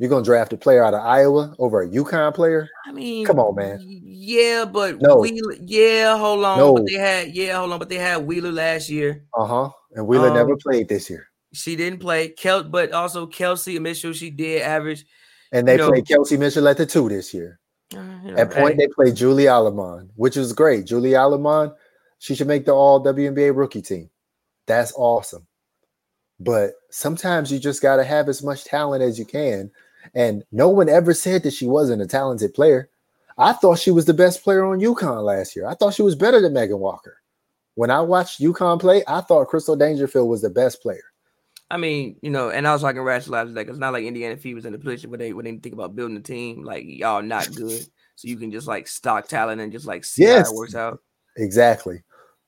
you're 0.00 0.08
gonna 0.08 0.24
draft 0.24 0.50
a 0.54 0.56
player 0.56 0.82
out 0.82 0.94
of 0.94 1.04
Iowa 1.04 1.54
over 1.58 1.82
a 1.82 1.86
UConn 1.88 2.34
player? 2.34 2.70
I 2.86 2.92
mean, 2.92 3.26
come 3.26 3.38
on, 3.38 3.54
man. 3.54 3.78
Yeah, 3.84 4.64
but 4.64 4.98
no. 4.98 5.18
Wheeler, 5.18 5.56
yeah, 5.60 6.16
hold 6.16 6.42
on. 6.42 6.58
No. 6.58 6.74
But 6.74 6.86
they 6.86 6.94
had 6.94 7.34
yeah, 7.36 7.58
hold 7.58 7.72
on, 7.72 7.78
but 7.78 7.90
they 7.90 7.98
had 7.98 8.26
Wheeler 8.26 8.50
last 8.50 8.88
year. 8.88 9.26
Uh 9.36 9.44
huh. 9.44 9.70
And 9.92 10.06
Wheeler 10.06 10.28
um, 10.28 10.34
never 10.34 10.56
played 10.56 10.88
this 10.88 11.10
year. 11.10 11.26
She 11.52 11.76
didn't 11.76 11.98
play. 11.98 12.28
Kel, 12.28 12.64
but 12.64 12.92
also 12.92 13.26
Kelsey 13.26 13.78
Mitchell, 13.78 14.14
she 14.14 14.30
did 14.30 14.62
average. 14.62 15.04
And 15.52 15.68
they 15.68 15.76
played 15.76 16.08
know, 16.08 16.16
Kelsey 16.16 16.38
Mitchell 16.38 16.66
at 16.66 16.78
the 16.78 16.86
two 16.86 17.10
this 17.10 17.34
year. 17.34 17.60
Uh, 17.94 18.00
you 18.24 18.30
know, 18.30 18.38
at 18.38 18.50
point, 18.50 18.76
hey. 18.76 18.86
they 18.86 18.88
played 18.88 19.16
Julie 19.16 19.48
Allemand, 19.48 20.12
which 20.14 20.36
was 20.36 20.54
great. 20.54 20.86
Julie 20.86 21.14
Allemand, 21.14 21.72
she 22.20 22.34
should 22.34 22.46
make 22.46 22.64
the 22.64 22.72
All 22.72 23.04
WNBA 23.04 23.54
rookie 23.54 23.82
team. 23.82 24.08
That's 24.66 24.94
awesome. 24.96 25.46
But 26.38 26.70
sometimes 26.90 27.52
you 27.52 27.58
just 27.58 27.82
got 27.82 27.96
to 27.96 28.04
have 28.04 28.30
as 28.30 28.42
much 28.42 28.64
talent 28.64 29.02
as 29.02 29.18
you 29.18 29.26
can. 29.26 29.70
And 30.14 30.44
no 30.52 30.68
one 30.68 30.88
ever 30.88 31.14
said 31.14 31.42
that 31.42 31.52
she 31.52 31.66
wasn't 31.66 32.02
a 32.02 32.06
talented 32.06 32.54
player. 32.54 32.88
I 33.38 33.52
thought 33.52 33.78
she 33.78 33.90
was 33.90 34.04
the 34.04 34.14
best 34.14 34.42
player 34.44 34.64
on 34.64 34.80
UConn 34.80 35.24
last 35.24 35.56
year. 35.56 35.66
I 35.66 35.74
thought 35.74 35.94
she 35.94 36.02
was 36.02 36.14
better 36.14 36.40
than 36.40 36.52
Megan 36.52 36.78
Walker. 36.78 37.18
When 37.74 37.90
I 37.90 38.00
watched 38.00 38.40
UConn 38.40 38.80
play, 38.80 39.02
I 39.08 39.20
thought 39.22 39.48
Crystal 39.48 39.76
Dangerfield 39.76 40.28
was 40.28 40.42
the 40.42 40.50
best 40.50 40.82
player. 40.82 41.04
I 41.70 41.76
mean, 41.76 42.16
you 42.20 42.30
know, 42.30 42.50
and 42.50 42.66
I 42.66 42.72
was 42.72 42.82
talking 42.82 43.00
rationalize 43.00 43.54
that 43.54 43.68
it's 43.68 43.78
not 43.78 43.92
like 43.92 44.04
Indiana 44.04 44.36
Fever 44.36 44.56
was 44.56 44.66
in 44.66 44.74
a 44.74 44.78
position 44.78 45.08
where 45.08 45.18
they 45.18 45.32
when 45.32 45.44
they 45.44 45.56
think 45.56 45.72
about 45.72 45.94
building 45.94 46.16
a 46.16 46.20
team, 46.20 46.64
like 46.64 46.84
y'all 46.84 47.22
not 47.22 47.54
good. 47.54 47.86
So 48.16 48.28
you 48.28 48.36
can 48.36 48.50
just 48.50 48.66
like 48.66 48.88
stock 48.88 49.28
talent 49.28 49.60
and 49.60 49.72
just 49.72 49.86
like 49.86 50.04
see 50.04 50.24
yes, 50.24 50.48
how 50.48 50.52
it 50.52 50.56
works 50.56 50.74
out. 50.74 51.00
Exactly. 51.36 52.02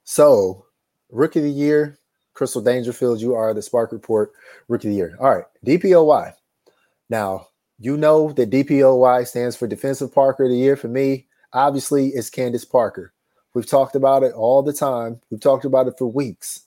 So 0.05 0.67
rookie 1.11 1.39
of 1.39 1.45
the 1.45 1.51
year, 1.51 1.99
Crystal 2.35 2.61
Dangerfield, 2.61 3.21
you 3.21 3.35
are 3.35 3.55
the 3.55 3.63
Spark 3.63 3.93
Report 3.93 4.33
rookie 4.69 4.89
of 4.89 4.93
the 4.93 4.97
year. 4.97 5.17
All 5.21 5.35
right, 5.35 5.45
DPOY. 5.65 6.35
Now, 7.13 7.49
you 7.79 7.99
know 7.99 8.33
that 8.33 8.49
DPOY 8.49 9.27
stands 9.27 9.55
for 9.55 9.67
Defensive 9.67 10.15
Parker 10.15 10.45
of 10.45 10.51
the 10.51 10.57
Year. 10.57 10.77
For 10.77 10.89
me, 10.89 11.27
obviously, 11.53 12.09
it's 12.09 12.31
Candace 12.31 12.65
Parker. 12.65 13.13
We've 13.53 13.67
talked 13.67 13.95
about 13.95 14.23
it 14.23 14.33
all 14.33 14.63
the 14.63 14.73
time. 14.73 15.21
We've 15.31 15.39
talked 15.39 15.67
about 15.67 15.89
it 15.89 15.99
for 15.99 16.07
weeks. 16.07 16.63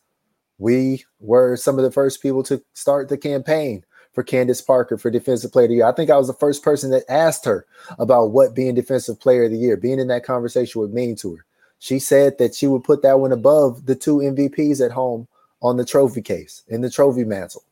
We 0.60 1.04
were 1.20 1.58
some 1.58 1.80
of 1.80 1.84
the 1.84 1.92
first 1.92 2.22
people 2.22 2.44
to 2.44 2.64
start 2.74 3.10
the 3.10 3.18
campaign 3.18 3.86
for 4.14 4.22
Candace 4.22 4.62
Parker 4.62 5.00
for 5.00 5.10
Defensive 5.10 5.52
Player 5.52 5.66
of 5.66 5.70
the 5.70 5.76
Year. 5.78 5.88
I 5.88 5.94
think 5.94 6.12
I 6.12 6.18
was 6.18 6.28
the 6.28 6.34
first 6.34 6.62
person 6.62 6.92
that 6.92 7.10
asked 7.10 7.46
her 7.46 7.66
about 7.98 8.28
what 8.28 8.54
being 8.54 8.76
Defensive 8.76 9.20
Player 9.20 9.46
of 9.46 9.52
the 9.52 9.58
Year, 9.58 9.78
being 9.78 10.00
in 10.00 10.10
that 10.10 10.26
conversation 10.26 10.80
would 10.80 10.94
mean 10.94 11.16
to 11.16 11.38
her. 11.38 11.46
She 11.80 11.98
said 11.98 12.38
that 12.38 12.54
she 12.54 12.68
would 12.68 12.84
put 12.84 13.02
that 13.02 13.20
one 13.20 13.32
above 13.32 13.88
the 13.88 13.96
two 13.96 14.18
MVPs 14.18 14.80
at 14.86 14.92
home 14.92 15.28
on 15.64 15.78
the 15.78 15.86
trophy 15.86 16.22
case, 16.22 16.62
in 16.68 16.82
the 16.82 16.92
trophy 16.92 17.24
mantle. 17.24 17.64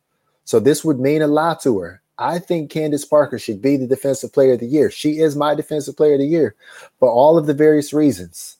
So 0.43 0.59
this 0.59 0.83
would 0.83 0.99
mean 0.99 1.21
a 1.21 1.27
lot 1.27 1.61
to 1.61 1.77
her. 1.77 1.99
I 2.17 2.39
think 2.39 2.69
Candace 2.69 3.05
Parker 3.05 3.39
should 3.39 3.61
be 3.61 3.77
the 3.77 3.87
Defensive 3.87 4.33
Player 4.33 4.53
of 4.53 4.59
the 4.59 4.67
Year. 4.67 4.91
She 4.91 5.19
is 5.19 5.35
my 5.35 5.55
Defensive 5.55 5.97
Player 5.97 6.13
of 6.13 6.19
the 6.19 6.27
Year 6.27 6.55
for 6.99 7.09
all 7.09 7.37
of 7.37 7.47
the 7.47 7.53
various 7.53 7.93
reasons. 7.93 8.57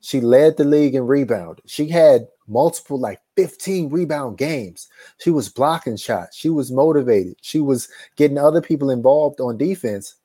She 0.00 0.20
led 0.20 0.56
the 0.56 0.64
league 0.64 0.94
in 0.94 1.06
rebound. 1.06 1.60
She 1.66 1.88
had 1.88 2.28
multiple, 2.46 2.98
like 2.98 3.20
15 3.36 3.90
rebound 3.90 4.38
games. 4.38 4.88
She 5.18 5.30
was 5.30 5.48
blocking 5.48 5.96
shots. 5.96 6.36
She 6.36 6.48
was 6.48 6.70
motivated. 6.70 7.36
She 7.42 7.60
was 7.60 7.88
getting 8.16 8.38
other 8.38 8.60
people 8.60 8.90
involved 8.90 9.40
on 9.40 9.56
defense. 9.56 10.16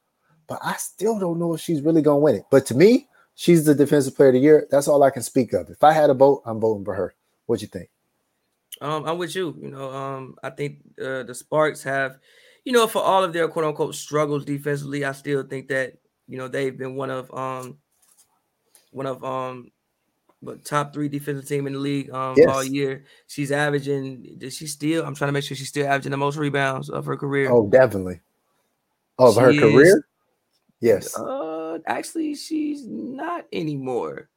But 0.47 0.59
I 0.63 0.73
still 0.73 1.17
don't 1.17 1.39
know 1.39 1.53
if 1.53 1.61
she's 1.61 1.82
really 1.82 2.01
going 2.01 2.19
to 2.19 2.23
win 2.23 2.36
it. 2.36 2.45
But 2.51 2.65
to 2.67 2.75
me, 2.75 3.07
she's 3.36 3.65
the 3.65 3.73
defensive 3.73 4.15
player 4.15 4.29
of 4.29 4.34
the 4.34 4.39
year. 4.39 4.67
That's 4.69 4.88
all 4.88 5.01
I 5.03 5.09
can 5.09 5.23
speak 5.23 5.53
of. 5.53 5.69
If 5.69 5.84
I 5.84 5.93
had 5.93 6.09
a 6.09 6.13
vote, 6.13 6.41
I'm 6.45 6.59
voting 6.59 6.86
for 6.86 6.93
her. 6.93 7.15
What 7.45 7.59
do 7.59 7.63
you 7.63 7.67
think? 7.69 7.89
Um, 8.82 9.05
I'm 9.05 9.17
with 9.17 9.36
you. 9.36 9.55
You 9.61 9.69
know, 9.69 9.91
um, 9.91 10.36
I 10.43 10.49
think 10.49 10.79
uh, 11.01 11.23
the 11.23 11.34
Sparks 11.34 11.84
have, 11.84 12.19
you 12.64 12.72
know, 12.72 12.88
for 12.88 13.01
all 13.01 13.24
of 13.24 13.34
their 13.34 13.47
quote 13.47 13.66
unquote 13.66 13.95
struggles 13.95 14.45
defensively, 14.45 15.03
I 15.05 15.12
still 15.14 15.43
think 15.43 15.68
that 15.70 15.93
you 16.28 16.38
know 16.38 16.47
they've 16.47 16.78
been 16.78 16.95
one 16.95 17.09
of 17.09 17.34
um 17.34 17.78
one 18.91 19.05
of 19.05 19.24
um 19.24 19.72
but 20.43 20.66
top 20.66 20.93
three 20.93 21.07
defensive 21.07 21.47
team 21.47 21.68
in 21.68 21.74
the 21.74 21.80
league 21.80 22.12
um 22.12 22.36
yes. 22.38 22.49
all 22.49 22.64
year. 22.64 23.05
She's 23.28 23.51
averaging. 23.51 24.36
Does 24.38 24.55
she 24.55 24.68
still? 24.68 25.05
I'm 25.05 25.16
trying 25.16 25.30
to 25.30 25.34
make 25.34 25.43
sure 25.43 25.57
she's 25.57 25.70
still 25.70 25.88
averaging 25.88 26.12
the 26.12 26.18
most 26.18 26.38
rebounds 26.38 26.89
of 26.89 27.05
her 27.05 27.18
career. 27.18 27.51
Oh, 27.51 27.68
definitely. 27.68 28.22
Of 29.18 29.36
she 29.36 29.39
her 29.39 29.53
career. 29.53 29.97
Is, 29.97 30.03
yes. 30.80 31.20
Uh, 31.20 31.80
actually, 31.86 32.36
she's 32.36 32.88
not 32.88 33.45
anymore. 33.53 34.30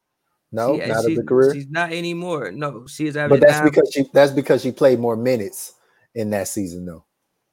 No, 0.51 0.79
she, 0.79 0.87
not 0.87 1.05
she, 1.05 1.11
of 1.11 1.17
the 1.17 1.23
career. 1.23 1.53
She's 1.53 1.69
not 1.69 1.91
anymore. 1.91 2.51
No, 2.51 2.85
she 2.87 3.07
is 3.07 3.17
averaging. 3.17 3.41
But 3.41 3.49
that's 3.49 3.69
because 3.69 3.91
she. 3.93 4.05
That's 4.13 4.31
because 4.31 4.61
she 4.61 4.71
played 4.71 4.99
more 4.99 5.15
minutes 5.15 5.73
in 6.13 6.29
that 6.31 6.47
season, 6.47 6.85
though. 6.85 7.03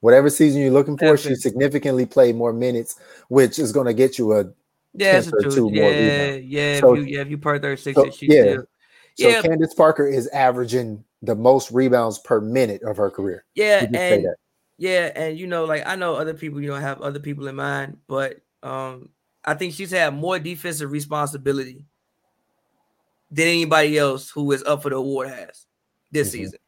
Whatever 0.02 0.30
season 0.30 0.60
you're 0.60 0.72
looking 0.72 0.98
for, 0.98 1.16
she 1.16 1.36
significantly 1.36 2.06
played 2.06 2.34
more 2.34 2.52
minutes, 2.52 2.98
which 3.28 3.60
is 3.60 3.70
going 3.70 3.86
to 3.86 3.94
get 3.94 4.18
you 4.18 4.32
a 4.32 4.44
yeah, 4.94 5.20
true. 5.22 5.70
Yeah, 5.72 6.32
yeah. 6.32 6.80
So, 6.80 6.94
if 6.94 7.06
you, 7.06 7.14
yeah, 7.14 7.20
if 7.22 7.30
you 7.30 7.38
per 7.38 7.60
36, 7.60 7.94
so, 7.94 8.10
she 8.10 8.26
yeah. 8.26 8.42
Still, 8.42 8.66
so 9.16 9.28
yeah. 9.28 9.42
Candace 9.42 9.74
Parker 9.74 10.06
is 10.06 10.26
averaging 10.28 11.04
the 11.22 11.36
most 11.36 11.70
rebounds 11.70 12.18
per 12.18 12.40
minute 12.40 12.82
of 12.82 12.96
her 12.96 13.10
career. 13.10 13.44
Yeah, 13.54 13.86
and 13.94 14.26
yeah, 14.76 15.12
and 15.14 15.38
you 15.38 15.46
know, 15.46 15.66
like 15.66 15.86
I 15.86 15.94
know 15.94 16.16
other 16.16 16.34
people, 16.34 16.60
you 16.60 16.70
know, 16.70 16.74
have 16.74 17.00
other 17.00 17.20
people 17.20 17.46
in 17.46 17.54
mind, 17.54 17.98
but 18.08 18.40
um, 18.64 19.10
I 19.44 19.54
think 19.54 19.74
she's 19.74 19.92
had 19.92 20.14
more 20.14 20.40
defensive 20.40 20.90
responsibility 20.90 21.86
than 23.30 23.46
anybody 23.46 23.98
else 23.98 24.30
who 24.30 24.50
is 24.50 24.64
up 24.64 24.82
for 24.82 24.90
the 24.90 24.96
award 24.96 25.28
has 25.28 25.66
this 26.10 26.28
mm-hmm. 26.28 26.38
season. 26.38 26.58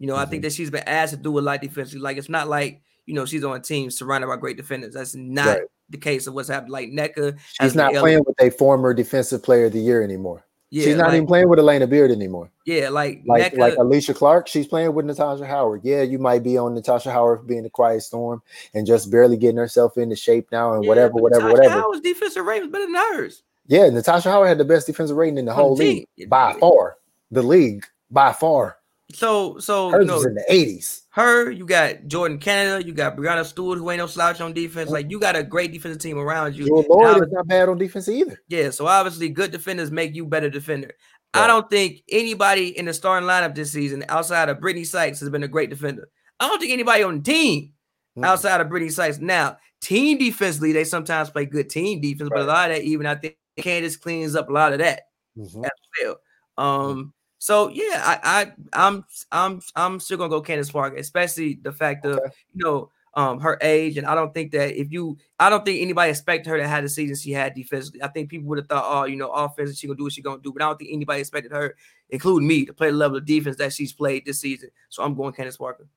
You 0.00 0.08
know, 0.08 0.14
mm-hmm. 0.14 0.22
I 0.22 0.24
think 0.24 0.40
mm-hmm. 0.40 0.48
that 0.48 0.54
she's 0.54 0.70
been 0.70 0.88
asked 0.88 1.12
to 1.12 1.16
do 1.16 1.38
a 1.38 1.40
lot 1.40 1.60
defensively. 1.60 2.00
Like 2.00 2.16
it's 2.16 2.28
not 2.28 2.48
like 2.48 2.82
you 3.06 3.14
know 3.14 3.24
she's 3.24 3.44
on 3.44 3.56
a 3.56 3.60
team 3.60 3.92
surrounded 3.92 4.26
by 4.26 4.36
great 4.36 4.56
defenders. 4.56 4.94
That's 4.94 5.14
not 5.14 5.46
right 5.46 5.62
the 5.90 5.98
case 5.98 6.26
of 6.26 6.34
what's 6.34 6.48
happened. 6.48 6.72
Like 6.72 6.88
Nneka, 6.88 7.38
she's 7.60 7.74
not 7.74 7.92
playing 7.94 8.22
with 8.26 8.40
a 8.40 8.50
former 8.50 8.94
defensive 8.94 9.42
player 9.42 9.66
of 9.66 9.72
the 9.72 9.80
year 9.80 10.02
anymore. 10.02 10.44
Yeah, 10.72 10.84
she's 10.84 10.96
not 10.96 11.08
like, 11.08 11.16
even 11.16 11.26
playing 11.26 11.48
with 11.48 11.58
Alana 11.58 11.90
Beard 11.90 12.12
anymore. 12.12 12.48
Yeah, 12.64 12.90
like 12.90 13.22
like 13.26 13.56
like 13.56 13.74
Alysha 13.74 14.14
Clark, 14.14 14.46
she's 14.46 14.68
playing 14.68 14.94
with 14.94 15.04
Natasha 15.04 15.44
Howard. 15.44 15.80
Yeah, 15.82 16.02
you 16.02 16.20
might 16.20 16.44
be 16.44 16.56
on 16.56 16.74
Natasha 16.74 17.10
Howard 17.10 17.46
being 17.46 17.64
the 17.64 17.70
quiet 17.70 18.02
storm 18.02 18.40
and 18.72 18.86
just 18.86 19.10
barely 19.10 19.36
getting 19.36 19.56
herself 19.56 19.98
into 19.98 20.14
shape 20.14 20.46
now 20.52 20.74
and 20.74 20.84
yeah, 20.84 20.88
whatever, 20.88 21.14
whatever, 21.14 21.48
Natasha 21.48 21.60
whatever. 21.60 21.80
Howard's 21.80 22.00
defensive 22.02 22.44
rating 22.44 22.70
was 22.70 22.72
better 22.72 22.86
than 22.86 22.94
hers. 22.94 23.42
Yeah, 23.66 23.88
Natasha 23.88 24.30
Howard 24.30 24.48
had 24.48 24.58
the 24.58 24.64
best 24.64 24.86
defensive 24.86 25.16
rating 25.16 25.38
in 25.38 25.44
the 25.44 25.52
whole 25.52 25.74
league 25.74 26.06
by 26.28 26.54
far. 26.54 26.96
The 27.32 27.42
league 27.42 27.84
by 28.08 28.32
far. 28.32 28.76
So 29.14 29.58
so 29.58 29.90
hers 29.90 30.00
you 30.02 30.06
know, 30.06 30.16
was 30.16 30.26
in 30.26 30.34
the 30.34 30.44
eighties. 30.48 31.02
Her, 31.10 31.50
you 31.50 31.66
got 31.66 32.06
Jordan 32.06 32.38
Canada, 32.38 32.86
you 32.86 32.92
got 32.92 33.16
Breanna 33.16 33.44
Stewart, 33.44 33.78
who 33.78 33.90
ain't 33.90 33.98
no 33.98 34.06
slouch 34.06 34.40
on 34.40 34.52
defense. 34.52 34.90
Like 34.90 35.10
you 35.10 35.18
got 35.18 35.34
a 35.34 35.42
great 35.42 35.72
defensive 35.72 36.00
team 36.00 36.18
around 36.18 36.54
you. 36.54 36.66
Jewell 36.66 36.84
Loyd 36.84 37.22
is 37.22 37.32
not 37.32 37.48
bad 37.48 37.68
on 37.68 37.78
defense 37.78 38.08
either. 38.08 38.40
Yeah, 38.48 38.70
so 38.70 38.86
obviously 38.86 39.28
good 39.28 39.50
defenders 39.50 39.90
make 39.90 40.14
you 40.14 40.24
better 40.24 40.48
defender. 40.48 40.92
Right. 41.34 41.44
I 41.44 41.46
don't 41.46 41.68
think 41.68 42.02
anybody 42.10 42.76
in 42.78 42.84
the 42.86 42.94
starting 42.94 43.28
lineup 43.28 43.54
this 43.54 43.72
season 43.72 44.04
outside 44.08 44.48
of 44.48 44.58
Brittney 44.58 44.86
Sykes 44.86 45.20
has 45.20 45.30
been 45.30 45.42
a 45.42 45.48
great 45.48 45.70
defender. 45.70 46.08
I 46.38 46.48
don't 46.48 46.60
think 46.60 46.72
anybody 46.72 47.02
on 47.02 47.18
the 47.18 47.22
team 47.22 47.72
mm. 48.16 48.24
outside 48.24 48.60
of 48.60 48.68
Brittney 48.68 48.90
Sykes. 48.90 49.18
Now, 49.18 49.58
team 49.80 50.18
defensively, 50.18 50.72
they 50.72 50.84
sometimes 50.84 51.30
play 51.30 51.46
good 51.46 51.70
team 51.70 52.00
defense, 52.00 52.30
right. 52.30 52.38
but 52.38 52.44
a 52.44 52.52
lot 52.52 52.70
of 52.70 52.76
that, 52.76 52.84
even 52.84 53.06
I 53.06 53.14
think 53.16 53.36
Candace 53.58 53.96
cleans 53.96 54.36
up 54.36 54.48
a 54.48 54.52
lot 54.52 54.72
of 54.72 54.78
that 54.78 55.02
mm-hmm. 55.36 55.64
as 55.64 55.70
well. 56.02 56.16
Um, 56.56 57.12
so 57.40 57.70
yeah, 57.70 58.02
I, 58.04 58.18
I 58.22 58.52
I'm 58.74 59.04
I'm 59.32 59.62
I'm 59.74 59.98
still 59.98 60.18
gonna 60.18 60.28
go 60.28 60.42
Candace 60.42 60.70
Parker, 60.70 60.96
especially 60.96 61.58
the 61.62 61.72
fact 61.72 62.04
of 62.04 62.20
you 62.54 62.62
know 62.62 62.90
um 63.14 63.40
her 63.40 63.56
age, 63.62 63.96
and 63.96 64.06
I 64.06 64.14
don't 64.14 64.34
think 64.34 64.52
that 64.52 64.78
if 64.78 64.92
you 64.92 65.16
I 65.38 65.48
don't 65.48 65.64
think 65.64 65.80
anybody 65.80 66.10
expected 66.10 66.50
her 66.50 66.58
to 66.58 66.68
have 66.68 66.82
the 66.82 66.90
season 66.90 67.16
she 67.16 67.32
had 67.32 67.54
defensively. 67.54 68.02
I 68.02 68.08
think 68.08 68.28
people 68.28 68.46
would 68.50 68.58
have 68.58 68.68
thought, 68.68 68.84
oh, 68.86 69.04
you 69.06 69.16
know, 69.16 69.30
offense 69.30 69.78
she 69.78 69.86
gonna 69.86 69.96
do 69.96 70.02
what 70.02 70.12
she 70.12 70.20
gonna 70.20 70.42
do, 70.42 70.52
but 70.52 70.60
I 70.60 70.66
don't 70.66 70.78
think 70.78 70.90
anybody 70.92 71.20
expected 71.20 71.52
her, 71.52 71.76
including 72.10 72.46
me, 72.46 72.66
to 72.66 72.74
play 72.74 72.90
the 72.90 72.96
level 72.98 73.16
of 73.16 73.24
defense 73.24 73.56
that 73.56 73.72
she's 73.72 73.94
played 73.94 74.26
this 74.26 74.38
season. 74.38 74.68
So 74.90 75.02
I'm 75.02 75.14
going 75.14 75.32
Candace 75.32 75.56
Parker. 75.56 75.88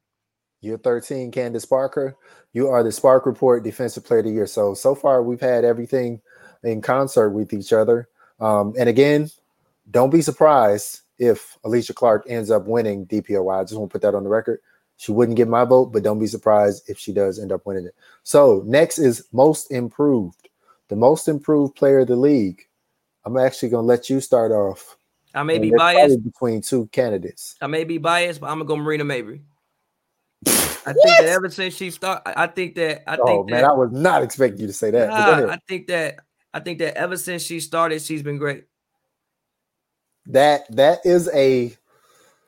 You're 0.62 0.78
13, 0.78 1.30
Candace 1.30 1.66
Parker. 1.66 2.16
You 2.54 2.70
are 2.70 2.84
the 2.84 2.92
Spark 2.94 3.26
Report 3.26 3.66
Defensive 3.66 4.06
Player 4.06 4.20
of 4.20 4.26
the 4.28 4.32
Year. 4.32 4.48
So 4.48 4.74
so 4.76 4.96
far 4.96 5.22
we've 5.24 5.42
had 5.42 5.66
everything 5.66 6.22
in 6.64 6.82
concert 6.82 7.32
with 7.32 7.52
each 7.52 7.74
other. 7.74 8.08
Um, 8.40 8.74
and 8.80 8.88
again, 8.88 9.30
don't 9.92 10.10
be 10.10 10.22
surprised 10.22 11.02
if 11.20 11.58
Alysha 11.64 11.94
Clark 11.94 12.26
ends 12.28 12.52
up 12.52 12.66
winning 12.66 13.06
DPOY. 13.06 13.62
I 13.62 13.64
just 13.64 13.76
want 13.76 13.90
to 13.90 13.94
put 13.94 14.02
that 14.02 14.16
on 14.16 14.24
the 14.24 14.30
record. 14.30 14.60
She 14.98 15.12
wouldn't 15.12 15.38
get 15.38 15.48
my 15.48 15.66
vote, 15.66 15.88
but 15.88 16.04
don't 16.04 16.20
be 16.20 16.28
surprised 16.28 16.90
if 16.90 16.98
she 17.00 17.14
does 17.14 17.40
end 17.40 17.52
up 17.52 17.66
winning 17.66 17.86
it. 17.86 17.96
So 18.24 18.64
next 18.66 19.00
is 19.00 19.28
most 19.32 19.72
improved, 19.72 20.50
the 20.88 20.96
most 20.96 21.28
improved 21.28 21.76
player 21.76 22.00
of 22.00 22.08
the 22.08 22.16
league. 22.16 22.68
I'm 23.26 23.38
actually 23.38 23.70
gonna 23.70 23.88
let 23.88 24.10
you 24.10 24.20
start 24.20 24.52
off. 24.52 24.98
I 25.34 25.44
may 25.44 25.58
be 25.58 25.72
biased 25.72 26.24
between 26.24 26.62
two 26.62 26.88
candidates. 26.88 27.56
I 27.62 27.68
may 27.68 27.86
be 27.86 27.98
biased, 27.98 28.40
but 28.40 28.48
I'm 28.48 28.60
gonna 28.60 28.66
go 28.66 28.76
Marina 28.76 29.04
Mabrey. 29.04 29.42
I 30.86 30.92
think 30.92 31.06
that 31.06 31.26
ever 31.26 31.50
since 31.50 31.74
she 31.76 31.92
started, 31.92 32.38
I 32.38 32.48
think 32.48 32.76
that 32.76 33.04
I 33.10 33.18
oh, 33.18 33.26
think 33.26 33.40
oh, 33.40 33.44
man, 33.46 33.66
I 33.66 33.72
was 33.72 33.92
not 33.92 34.22
expecting 34.22 34.62
you 34.62 34.68
to 34.68 34.74
say 34.74 34.92
that. 34.92 35.10
Nah, 35.10 35.54
I 35.54 35.58
think 35.68 35.88
that 35.88 36.18
I 36.54 36.60
think 36.60 36.80
that 36.80 36.98
ever 36.98 37.18
since 37.18 37.42
she 37.42 37.60
started, 37.62 38.02
she's 38.02 38.22
been 38.22 38.38
great 38.38 38.66
that 40.28 40.74
that 40.76 41.06
is 41.06 41.30
a 41.34 41.76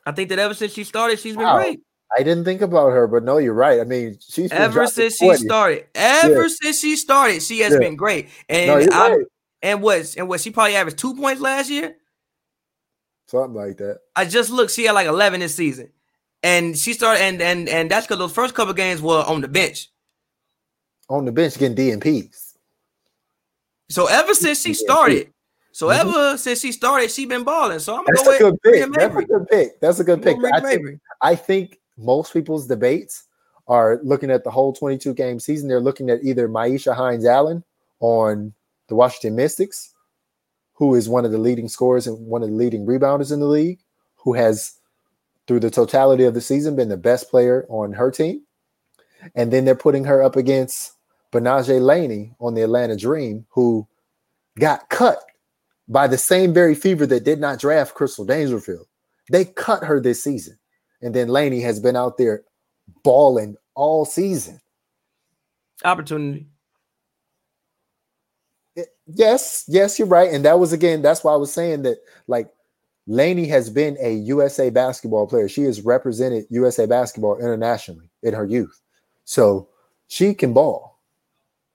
I 0.06 0.12
think 0.12 0.30
that 0.30 0.40
ever 0.40 0.54
since 0.54 0.74
she 0.74 0.84
started, 0.84 1.20
she's 1.20 1.36
been 1.36 1.46
wow. 1.46 1.58
great. 1.58 1.82
I 2.16 2.24
didn't 2.24 2.46
think 2.46 2.62
about 2.62 2.92
her, 2.92 3.08
but 3.08 3.24
no, 3.24 3.40
you're 3.40 3.54
right. 3.54 3.82
I 3.82 3.84
mean, 3.84 4.18
she's 4.26 4.52
ever 4.52 4.88
since 4.88 5.18
she 5.18 5.34
started. 5.36 5.88
Ever 5.96 6.44
yeah. 6.44 6.54
since 6.62 6.80
she 6.80 6.96
started, 6.96 7.42
she 7.42 7.60
has 7.60 7.74
yeah. 7.74 7.80
been 7.80 7.96
great. 7.96 8.30
And 8.48 8.90
no, 8.90 9.10
right. 9.10 9.26
and 9.62 9.82
what 9.82 10.16
and 10.18 10.30
what 10.30 10.42
she 10.42 10.52
probably 10.52 10.76
averaged 10.76 11.00
two 11.00 11.16
points 11.16 11.42
last 11.42 11.70
year. 11.70 11.96
Something 13.28 13.56
like 13.56 13.78
that. 13.78 14.00
I 14.16 14.26
just 14.26 14.52
looked. 14.52 14.72
She 14.72 14.86
had 14.86 14.94
like 14.94 15.08
11 15.08 15.40
this 15.40 15.56
season, 15.56 15.90
and 16.44 16.78
she 16.78 16.94
started 16.94 17.24
and 17.24 17.42
and 17.42 17.68
and 17.68 17.90
that's 17.90 18.06
because 18.06 18.20
those 18.20 18.32
first 18.32 18.54
couple 18.54 18.74
games 18.74 19.02
were 19.02 19.24
on 19.26 19.42
the 19.42 19.48
bench. 19.48 19.90
On 21.10 21.26
the 21.26 21.32
bench, 21.32 21.58
getting 21.58 21.76
DMPs. 21.76 22.54
So 23.90 24.08
ever 24.08 24.34
since 24.34 24.62
she 24.62 24.74
started, 24.74 25.32
so 25.76 25.88
mm-hmm. 25.90 26.08
ever 26.08 26.38
since 26.38 26.62
she 26.62 26.72
started, 26.72 27.12
she 27.12 27.26
been 27.26 27.44
balling. 27.44 27.80
So 27.80 27.98
I'm 27.98 28.06
gonna 28.06 28.16
That's 28.16 28.40
go 28.40 28.48
a 28.48 28.52
good 28.52 28.62
pick. 28.62 28.94
That's 28.94 29.18
a 29.18 29.26
good 29.26 29.48
pick. 29.50 29.82
That's 29.82 30.00
a 30.00 30.04
good 30.06 30.24
pick. 30.24 30.38
I 30.54 30.62
think, 30.62 31.02
I 31.22 31.36
think 31.36 31.80
most 31.98 32.32
people's 32.32 32.66
debates 32.66 33.26
are 33.68 34.00
looking 34.02 34.32
at 34.32 34.46
the 34.46 34.52
whole 34.52 34.72
22 34.72 35.14
game 35.16 35.38
season. 35.38 35.68
They're 35.68 35.82
looking 35.82 36.10
at 36.10 36.24
either 36.24 36.48
Myisha 36.48 36.96
Hines 36.96 37.26
Allen 37.26 37.62
on 38.00 38.54
the 38.88 38.96
Washington 38.96 39.36
Mystics, 39.36 39.94
who 40.76 40.96
is 40.96 41.10
one 41.10 41.26
of 41.26 41.34
the 41.34 41.38
leading 41.38 41.68
scorers 41.68 42.08
and 42.08 42.26
one 42.26 42.42
of 42.42 42.48
the 42.48 42.56
leading 42.56 42.86
rebounders 42.86 43.34
in 43.34 43.42
the 43.42 43.46
league, 43.46 43.80
who 44.16 44.32
has, 44.32 44.78
through 45.46 45.60
the 45.60 45.70
totality 45.70 46.24
of 46.24 46.34
the 46.36 46.40
season, 46.40 46.78
been 46.78 46.88
the 46.88 46.96
best 46.96 47.30
player 47.30 47.66
on 47.68 47.92
her 47.92 48.12
team. 48.12 48.44
And 49.36 49.52
then 49.52 49.66
they're 49.66 49.76
putting 49.76 50.06
her 50.06 50.24
up 50.24 50.38
against 50.38 50.94
Betnijah 51.34 51.82
Laney 51.82 52.34
on 52.40 52.54
the 52.54 52.62
Atlanta 52.62 52.96
Dream, 52.96 53.46
who 53.50 53.86
got 54.58 54.88
cut 54.88 55.22
by 55.88 56.08
the 56.08 56.18
same 56.18 56.54
very 56.54 56.76
fever 56.76 57.06
that 57.06 57.24
did 57.24 57.40
not 57.40 57.60
draft 57.60 57.94
Crystal 57.94 58.26
Dangerfield. 58.26 58.88
They 59.32 59.46
cut 59.46 59.84
her 59.84 60.00
this 60.00 60.24
season. 60.24 60.58
And 61.02 61.14
then 61.14 61.28
Laney 61.28 61.62
has 61.62 61.80
been 61.80 61.96
out 61.96 62.18
there 62.18 62.44
balling 63.04 63.56
all 63.76 64.06
season. 64.06 64.60
Opportunity. 65.84 66.48
It, 68.76 68.88
yes, 69.08 69.66
yes, 69.68 70.00
you're 70.00 70.08
right. 70.08 70.32
And 70.32 70.46
that 70.46 70.60
was 70.60 70.74
again, 70.74 71.02
that's 71.02 71.24
why 71.24 71.34
I 71.34 71.38
was 71.38 71.54
saying 71.54 71.84
that 71.84 71.98
like 72.28 72.50
Laney 73.08 73.48
has 73.48 73.70
been 73.70 73.98
a 74.02 74.14
USA 74.14 74.70
basketball 74.70 75.28
player. 75.28 75.48
She 75.48 75.64
has 75.64 75.82
represented 75.82 76.46
USA 76.50 76.86
basketball 76.86 77.38
internationally 77.38 78.10
in 78.24 78.34
her 78.34 78.46
youth. 78.46 78.82
So 79.26 79.70
she 80.08 80.34
can 80.34 80.54
ball. 80.54 81.00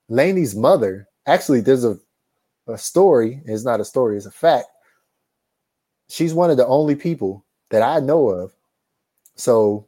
Laney's 0.08 0.56
mother, 0.56 1.08
actually, 1.26 1.60
there's 1.60 1.84
a, 1.84 1.98
a 2.70 2.78
story, 2.78 3.42
it's 3.44 3.64
not 3.64 3.80
a 3.80 3.84
story, 3.84 4.16
it's 4.16 4.26
a 4.26 4.30
fact. 4.30 4.66
She's 6.08 6.34
one 6.34 6.50
of 6.50 6.56
the 6.56 6.66
only 6.66 6.96
people 6.96 7.44
that 7.70 7.82
I 7.82 8.00
know 8.00 8.28
of. 8.28 8.52
So 9.36 9.86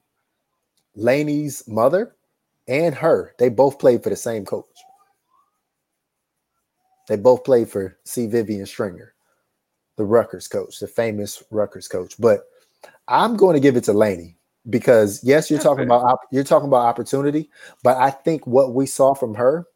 Laney's 0.95 1.66
mother 1.66 2.14
and 2.68 2.95
her, 2.95 3.35
they 3.39 3.49
both 3.49 3.78
played 3.78 4.03
for 4.03 4.11
the 4.11 4.16
same 4.16 4.45
coach. 4.45 4.66
They 7.09 7.16
both 7.16 7.45
played 7.45 7.68
for 7.68 7.99
C. 8.05 8.26
Vivian 8.26 8.66
Stringer, 8.66 9.14
the 9.97 10.05
Rutgers 10.05 10.49
coach, 10.49 10.78
the 10.78 10.87
famous 10.87 11.43
Rutgers 11.51 11.89
coach. 11.89 12.14
But 12.18 12.45
I'm 13.09 13.37
going 13.37 13.55
to 13.55 13.61
give 13.61 13.76
it 13.76 13.85
to 13.85 13.93
Laney 13.93 14.37
because 14.70 15.22
yes, 15.24 15.51
you're 15.51 15.59
That's 15.59 15.64
talking 15.64 15.89
fair. 15.89 15.97
about 15.97 16.18
you're 16.30 16.45
talking 16.45 16.68
about 16.68 16.87
opportunity, 16.87 17.51
but 17.83 17.97
I 17.97 18.11
think 18.11 18.47
what 18.47 18.74
we 18.74 18.87
saw 18.87 19.14
from 19.14 19.35
her 19.35 19.66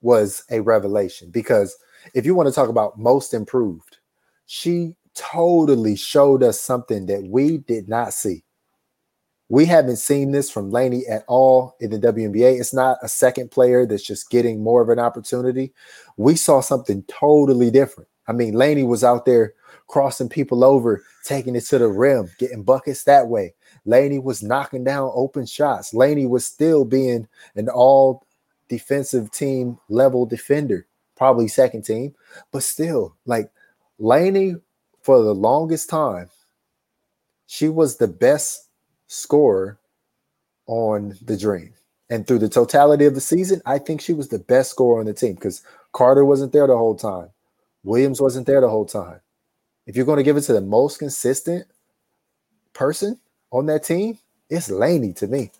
was 0.00 0.44
a 0.50 0.60
revelation 0.60 1.30
because 1.30 1.76
if 2.14 2.26
you 2.26 2.34
want 2.34 2.48
to 2.48 2.54
talk 2.54 2.68
about 2.68 2.98
most 2.98 3.34
improved, 3.34 3.98
she 4.46 4.94
totally 5.14 5.96
showed 5.96 6.42
us 6.42 6.60
something 6.60 7.06
that 7.06 7.22
we 7.24 7.58
did 7.58 7.88
not 7.88 8.12
see. 8.12 8.44
We 9.48 9.66
haven't 9.66 9.96
seen 9.96 10.32
this 10.32 10.50
from 10.50 10.70
Laney 10.70 11.06
at 11.06 11.24
all 11.28 11.76
in 11.78 11.90
the 11.90 11.98
WNBA. 11.98 12.58
It's 12.58 12.72
not 12.72 12.96
a 13.02 13.08
second 13.08 13.50
player 13.50 13.84
that's 13.84 14.02
just 14.02 14.30
getting 14.30 14.62
more 14.62 14.80
of 14.80 14.88
an 14.88 14.98
opportunity. 14.98 15.74
We 16.16 16.36
saw 16.36 16.60
something 16.62 17.04
totally 17.06 17.70
different. 17.70 18.08
I 18.26 18.32
mean, 18.32 18.54
Laney 18.54 18.84
was 18.84 19.04
out 19.04 19.26
there 19.26 19.52
crossing 19.88 20.30
people 20.30 20.64
over, 20.64 21.04
taking 21.24 21.54
it 21.54 21.66
to 21.66 21.76
the 21.76 21.88
rim, 21.88 22.30
getting 22.38 22.62
buckets 22.62 23.04
that 23.04 23.28
way. 23.28 23.52
Laney 23.84 24.18
was 24.18 24.42
knocking 24.42 24.84
down 24.84 25.10
open 25.14 25.44
shots. 25.44 25.92
Laney 25.92 26.24
was 26.24 26.46
still 26.46 26.86
being 26.86 27.28
an 27.56 27.68
all 27.68 28.24
defensive 28.70 29.30
team 29.32 29.78
level 29.90 30.24
defender, 30.24 30.86
probably 31.16 31.48
second 31.48 31.82
team, 31.82 32.14
but 32.50 32.62
still, 32.62 33.16
like 33.26 33.50
Laney 33.98 34.56
for 35.02 35.22
the 35.22 35.34
longest 35.34 35.88
time, 35.88 36.30
she 37.46 37.68
was 37.68 37.96
the 37.96 38.08
best 38.08 38.68
scorer 39.06 39.78
on 40.66 41.16
the 41.22 41.36
Dream. 41.36 41.74
And 42.08 42.26
through 42.26 42.40
the 42.40 42.48
totality 42.48 43.06
of 43.06 43.14
the 43.14 43.20
season, 43.20 43.62
I 43.64 43.78
think 43.78 44.00
she 44.00 44.12
was 44.12 44.28
the 44.28 44.38
best 44.38 44.70
scorer 44.70 45.00
on 45.00 45.06
the 45.06 45.14
team 45.14 45.34
because 45.34 45.62
Carter 45.92 46.24
wasn't 46.24 46.52
there 46.52 46.66
the 46.66 46.76
whole 46.76 46.94
time. 46.94 47.30
Williams 47.84 48.20
wasn't 48.20 48.46
there 48.46 48.60
the 48.60 48.68
whole 48.68 48.84
time. 48.84 49.20
If 49.86 49.96
you're 49.96 50.06
going 50.06 50.18
to 50.18 50.22
give 50.22 50.36
it 50.36 50.42
to 50.42 50.52
the 50.52 50.60
most 50.60 50.98
consistent 50.98 51.66
person 52.72 53.18
on 53.50 53.66
that 53.66 53.84
team, 53.84 54.18
it's 54.48 54.70
Laney 54.70 55.12
to 55.14 55.26
me. 55.26 55.50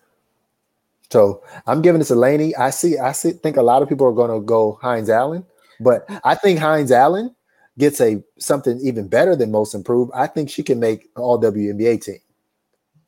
So 1.13 1.43
I'm 1.67 1.83
giving 1.83 1.99
this 1.99 2.09
to 2.09 2.15
Laney. 2.15 2.57
I 2.57 2.71
see, 2.71 2.97
I 2.97 3.13
see, 3.13 3.33
think 3.33 3.59
a 3.59 3.63
lot 3.63 3.83
of 3.83 3.89
people 3.91 4.07
are 4.07 4.15
going 4.15 4.31
to 4.31 4.43
go 4.43 4.79
Hines 4.81 5.11
Allen, 5.11 5.45
but 5.79 6.09
I 6.25 6.35
think 6.35 6.59
Hines 6.59 6.91
Allen 6.91 7.37
gets 7.77 8.01
a 8.01 8.23
something 8.39 8.81
even 8.83 9.09
better 9.09 9.37
than 9.37 9.51
most 9.51 9.75
improved. 9.75 10.11
I 10.15 10.27
think 10.27 10.49
she 10.49 10.63
can 10.63 10.81
make 10.81 11.11
all 11.15 11.39
WNBA 11.39 12.03
team. 12.03 12.21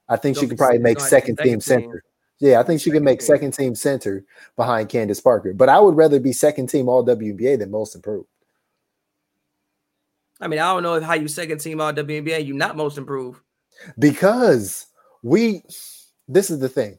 I 0.07 0.17
think 0.17 0.37
she 0.37 0.47
could 0.47 0.59
probably 0.59 0.81
make 0.81 1.01
second 1.01 1.39
team 1.39 1.63
center. 1.63 2.05
Yeah, 2.41 2.61
I 2.61 2.63
think 2.63 2.83
she 2.83 2.91
can 2.91 3.05
make 3.05 3.23
second 3.23 3.53
team 3.53 3.75
center 3.75 4.23
behind 4.55 4.91
Candace 4.91 5.23
Parker. 5.23 5.55
But 5.55 5.71
I 5.71 5.81
would 5.81 5.97
rather 5.97 6.21
be 6.21 6.35
second 6.35 6.67
team 6.67 6.91
all 6.91 7.07
WNBA 7.07 7.59
than 7.59 7.71
most 7.71 7.95
improved. 7.95 8.29
I 10.43 10.49
mean, 10.49 10.61
I 10.61 10.75
don't 10.75 10.83
know 10.83 11.01
how 11.01 11.15
you 11.15 11.29
second 11.29 11.61
team 11.61 11.81
all 11.81 11.91
WNBA, 11.91 12.45
you 12.45 12.53
not 12.53 12.77
most 12.77 12.99
improved. 12.99 13.41
Because 13.99 14.89
we 15.23 15.63
this 16.29 16.51
is 16.51 16.59
the 16.59 16.69
thing. 16.69 16.99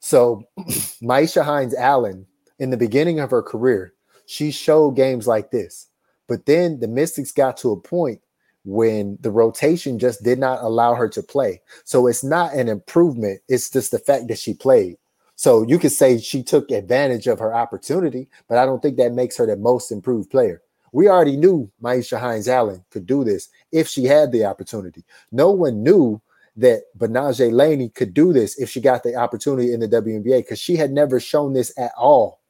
So 0.00 0.42
Myisha 0.58 1.44
Hines 1.44 1.74
Allen, 1.74 2.26
in 2.58 2.70
the 2.70 2.76
beginning 2.76 3.20
of 3.20 3.30
her 3.30 3.42
career, 3.42 3.94
she 4.26 4.50
showed 4.50 4.96
games 4.96 5.26
like 5.26 5.50
this. 5.50 5.88
But 6.26 6.46
then 6.46 6.80
the 6.80 6.88
Mystics 6.88 7.32
got 7.32 7.56
to 7.58 7.72
a 7.72 7.80
point 7.80 8.20
when 8.64 9.18
the 9.20 9.30
rotation 9.30 9.98
just 9.98 10.22
did 10.22 10.38
not 10.38 10.62
allow 10.62 10.94
her 10.94 11.08
to 11.08 11.22
play. 11.22 11.60
So 11.84 12.06
it's 12.06 12.22
not 12.22 12.54
an 12.54 12.68
improvement, 12.68 13.40
it's 13.48 13.70
just 13.70 13.90
the 13.90 13.98
fact 13.98 14.28
that 14.28 14.38
she 14.38 14.54
played. 14.54 14.96
So 15.36 15.62
you 15.62 15.78
could 15.78 15.92
say 15.92 16.18
she 16.18 16.42
took 16.42 16.70
advantage 16.70 17.26
of 17.26 17.38
her 17.38 17.54
opportunity, 17.54 18.28
but 18.46 18.58
I 18.58 18.66
don't 18.66 18.82
think 18.82 18.98
that 18.98 19.14
makes 19.14 19.38
her 19.38 19.46
the 19.46 19.56
most 19.56 19.90
improved 19.90 20.30
player. 20.30 20.62
We 20.92 21.08
already 21.08 21.36
knew 21.36 21.70
Myisha 21.82 22.20
Hines 22.20 22.48
Allen 22.48 22.84
could 22.90 23.06
do 23.06 23.24
this 23.24 23.48
if 23.72 23.88
she 23.88 24.04
had 24.04 24.32
the 24.32 24.44
opportunity. 24.44 25.04
No 25.32 25.50
one 25.50 25.82
knew 25.82 26.20
that 26.56 26.82
Betnijah 26.98 27.52
Laney 27.52 27.88
could 27.88 28.12
do 28.12 28.32
this 28.32 28.58
if 28.58 28.68
she 28.68 28.80
got 28.80 29.02
the 29.02 29.14
opportunity 29.14 29.72
in 29.72 29.80
the 29.80 29.88
WNBA 29.88 30.38
because 30.38 30.58
she 30.58 30.76
had 30.76 30.90
never 30.90 31.20
shown 31.20 31.52
this 31.52 31.72
at 31.78 31.92
all 31.96 32.40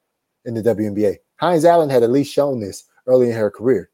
in 0.44 0.55
the 0.55 0.62
WNBA. 0.62 1.16
Hines 1.36 1.64
Allen 1.64 1.90
had 1.90 2.03
at 2.03 2.11
least 2.11 2.32
shown 2.32 2.61
this 2.61 2.84
early 3.07 3.30
in 3.30 3.36
her 3.36 3.51
career. 3.51 3.90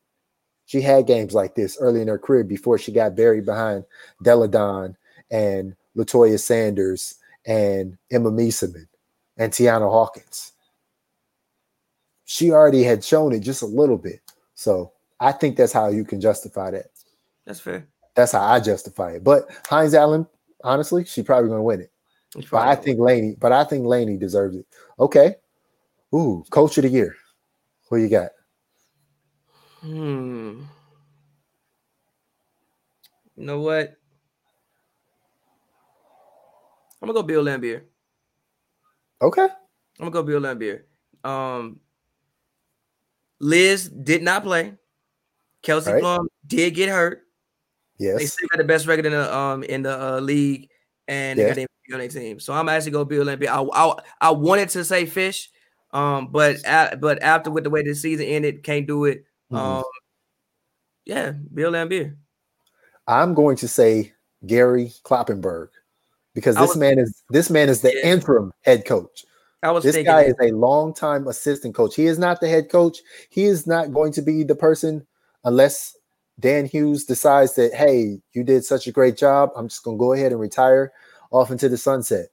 She 0.67 0.81
had 0.81 1.07
games 1.07 1.33
like 1.33 1.55
this 1.55 1.77
early 1.81 2.01
in 2.01 2.09
her 2.09 2.19
career 2.19 2.45
before 2.45 2.79
she 2.79 2.93
got 2.93 3.17
buried 3.17 3.47
behind 3.47 3.85
Delle 4.23 4.49
Donne 4.49 4.97
and 5.31 5.77
Latoya 5.97 6.41
Sanders 6.41 7.17
and 7.47 7.97
Emma 8.11 8.31
Meesseman 8.31 8.87
and 9.37 9.53
Tianna 9.53 9.91
Hawkins. 9.91 10.53
She 12.25 12.51
already 12.51 12.83
had 12.83 13.05
shown 13.05 13.33
it 13.33 13.41
just 13.41 13.63
a 13.63 13.67
little 13.67 13.99
bit. 13.99 14.21
So 14.55 14.93
I 15.21 15.31
think 15.33 15.57
that's 15.57 15.73
how 15.73 15.89
you 15.89 16.05
can 16.05 16.21
justify 16.21 16.73
that. 16.73 16.87
That's 17.45 17.61
fair. 17.61 17.87
That's 18.17 18.33
how 18.33 18.43
I 18.43 18.59
justify 18.61 19.13
it. 19.13 19.25
But 19.25 19.49
Hines 19.69 19.95
Allen, 19.95 20.27
honestly, 20.65 21.05
she's 21.05 21.25
probably 21.25 21.49
going 21.49 21.61
to 21.61 21.63
win 21.63 21.83
it. 21.83 21.93
But 22.51 22.67
I 22.67 22.75
think 22.75 22.99
Laney, 22.99 23.37
but 23.39 23.53
I 23.53 23.65
think 23.65 23.87
Laney 23.87 24.17
deserves 24.17 24.57
it. 24.57 24.67
Okay. 24.99 25.37
Ooh, 26.15 26.45
coach 26.51 26.77
of 26.79 26.83
the 26.83 26.89
year. 26.89 27.15
Who 27.89 27.97
you 27.97 28.09
got? 28.09 28.31
Hmm. 29.81 30.63
You 33.37 33.45
know 33.45 33.61
what? 33.61 33.95
I'm 37.01 37.09
gonna 37.09 37.13
go 37.13 37.23
Bill 37.23 37.45
Laimbeer. 37.45 37.83
Okay. 39.23 39.43
I'm 39.43 39.49
gonna 39.99 40.11
go 40.11 40.23
Bill 40.23 40.41
Laimbeer. 40.41 40.83
Um, 41.23 41.81
Liz 43.39 43.89
did 43.89 44.23
not 44.23 44.43
play. 44.43 44.75
Kelsey 45.63 45.93
right. 45.93 46.01
Plum 46.01 46.29
did 46.47 46.75
get 46.75 46.89
hurt. 46.89 47.26
Yes. 47.99 48.19
They 48.19 48.27
still 48.27 48.49
got 48.51 48.59
the 48.59 48.65
best 48.65 48.87
record 48.87 49.07
in 49.07 49.13
the 49.13 49.37
um 49.37 49.63
in 49.63 49.83
the 49.83 50.17
uh, 50.17 50.21
league, 50.21 50.69
and 51.09 51.39
they 51.39 51.47
got 51.47 51.57
MVP 51.57 51.95
on 51.95 51.99
their 52.01 52.09
team. 52.09 52.41
So 52.41 52.53
I'm 52.53 52.69
actually 52.69 52.93
go 52.93 53.05
Bill 53.05 53.25
Laimbeer. 53.25 53.49
I, 53.49 53.63
I 53.63 53.95
I 54.21 54.31
wanted 54.31 54.69
to 54.71 54.85
say 54.85 55.07
Fish, 55.07 55.51
um, 55.93 56.29
but 56.29 56.65
at, 56.65 57.01
but 57.01 57.23
after 57.23 57.51
with 57.51 57.65
the 57.65 57.71
way 57.71 57.83
the 57.83 57.95
season 57.95 58.27
ended, 58.27 58.63
can't 58.63 58.87
do 58.87 59.05
it. 59.05 59.25
Mm-hmm. 59.51 59.57
Um, 59.57 59.85
yeah, 61.05 61.33
Bill 61.53 61.73
Laimbeer. 61.73 62.17
I'm 63.07 63.35
going 63.35 63.57
to 63.59 63.69
say 63.69 64.13
Gary 64.45 64.93
Kloppenberg 65.05 65.69
because 66.35 66.57
this 66.57 66.69
was, 66.69 66.77
man 66.77 66.99
is 66.99 67.23
this 67.31 67.51
man 67.51 67.69
is 67.69 67.81
the 67.81 67.95
yeah. 67.95 68.11
interim 68.13 68.53
head 68.63 68.85
coach. 68.85 69.25
I 69.63 69.71
was 69.71 69.85
this 69.85 69.97
guy 69.97 70.25
that. 70.25 70.29
is 70.29 70.37
a 70.41 70.55
longtime 70.55 71.27
assistant 71.27 71.75
coach. 71.75 71.95
He 71.97 72.07
is 72.07 72.19
not 72.19 72.41
the 72.41 72.49
head 72.49 72.69
coach. 72.69 72.99
He 73.31 73.45
is 73.45 73.67
not 73.67 73.93
going 73.93 74.13
to 74.13 74.23
be 74.23 74.45
the 74.45 74.55
person 74.55 75.07
unless 75.45 75.97
Dan 76.39 76.67
Hughes 76.67 77.05
decides 77.05 77.55
that 77.55 77.75
hey, 77.75 78.21
you 78.33 78.45
did 78.45 78.65
such 78.65 78.87
a 78.87 78.93
great 78.93 79.17
job. 79.17 79.51
I'm 79.57 79.69
just 79.69 79.83
going 79.83 79.97
to 79.97 80.01
go 80.01 80.13
ahead 80.13 80.33
and 80.33 80.41
retire 80.41 80.93
off 81.31 81.51
into 81.51 81.69
the 81.69 81.79
sunset. 81.79 82.27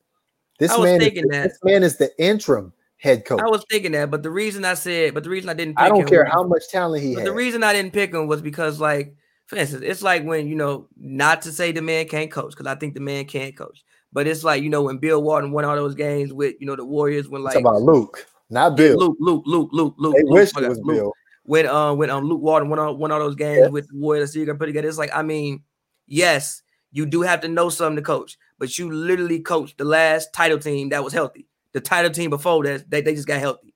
This 0.59 0.77
man, 0.77 1.01
is, 1.01 1.13
this 1.13 1.59
man 1.63 1.83
is 1.83 1.97
the 1.97 2.11
interim 2.21 2.73
head 2.97 3.25
coach. 3.25 3.41
I 3.41 3.47
was 3.47 3.65
thinking 3.69 3.91
that, 3.93 4.11
but 4.11 4.23
the 4.23 4.29
reason 4.29 4.63
I 4.63 4.75
said, 4.75 5.13
but 5.13 5.23
the 5.23 5.29
reason 5.29 5.49
I 5.49 5.53
didn't, 5.53 5.79
I 5.79 5.89
don't 5.89 6.07
care 6.07 6.23
was, 6.23 6.31
how 6.31 6.43
much 6.43 6.69
talent 6.69 7.03
he 7.03 7.13
had. 7.13 7.25
The 7.25 7.33
reason 7.33 7.63
I 7.63 7.73
didn't 7.73 7.91
pick 7.91 8.13
him 8.13 8.27
was 8.27 8.41
because, 8.41 8.79
like, 8.79 9.15
for 9.47 9.57
instance, 9.57 9.83
it's 9.85 10.01
like 10.01 10.23
when 10.23 10.47
you 10.47 10.55
know, 10.55 10.87
not 10.95 11.41
to 11.43 11.51
say 11.51 11.71
the 11.71 11.81
man 11.81 12.07
can't 12.07 12.31
coach, 12.31 12.51
because 12.51 12.67
I 12.67 12.75
think 12.75 12.93
the 12.93 13.01
man 13.01 13.25
can't 13.25 13.55
coach. 13.57 13.83
But 14.13 14.27
it's 14.27 14.43
like 14.43 14.63
you 14.63 14.69
know 14.69 14.83
when 14.83 14.99
Bill 14.99 15.21
Walton 15.21 15.51
won 15.51 15.65
all 15.65 15.75
those 15.75 15.95
games 15.95 16.31
with 16.31 16.55
you 16.59 16.67
know 16.67 16.75
the 16.75 16.85
Warriors 16.85 17.27
when 17.27 17.43
like 17.43 17.55
about 17.55 17.81
Luke, 17.81 18.27
not 18.49 18.77
Bill. 18.77 18.97
Luke, 18.97 19.17
Luke, 19.19 19.43
Luke, 19.45 19.69
Luke, 19.73 19.95
Luke. 19.97 20.15
They 20.15 20.23
Luke, 20.23 20.33
wish 20.33 20.49
it 20.55 20.69
was 20.69 20.79
Luke. 20.83 20.95
Bill. 20.95 21.13
When 21.45 21.67
um 21.67 21.97
when 21.97 22.09
um 22.09 22.25
Luke 22.25 22.41
Walton 22.41 22.69
won 22.69 22.79
all, 22.79 22.95
won 22.95 23.11
all 23.11 23.19
those 23.19 23.35
games 23.35 23.69
with 23.69 23.87
the 23.87 23.97
Warriors, 23.97 24.33
so 24.33 24.39
you 24.39 24.45
can 24.45 24.57
put 24.57 24.67
together. 24.67 24.87
It's 24.87 24.97
like 24.97 25.13
I 25.13 25.23
mean, 25.23 25.63
yes, 26.07 26.61
you 26.91 27.05
do 27.05 27.21
have 27.21 27.41
to 27.41 27.47
know 27.47 27.69
something 27.69 27.97
to 27.97 28.01
coach, 28.01 28.37
but 28.59 28.77
you 28.77 28.89
literally 28.89 29.39
coached 29.39 29.77
the 29.77 29.83
last 29.83 30.29
title 30.33 30.59
team 30.59 30.89
that 30.89 31.03
was 31.03 31.11
healthy. 31.11 31.47
The 31.73 31.81
title 31.81 32.11
team 32.11 32.29
before 32.29 32.63
that, 32.63 32.89
they, 32.89 33.01
they 33.01 33.15
just 33.15 33.27
got 33.27 33.39
healthy. 33.39 33.73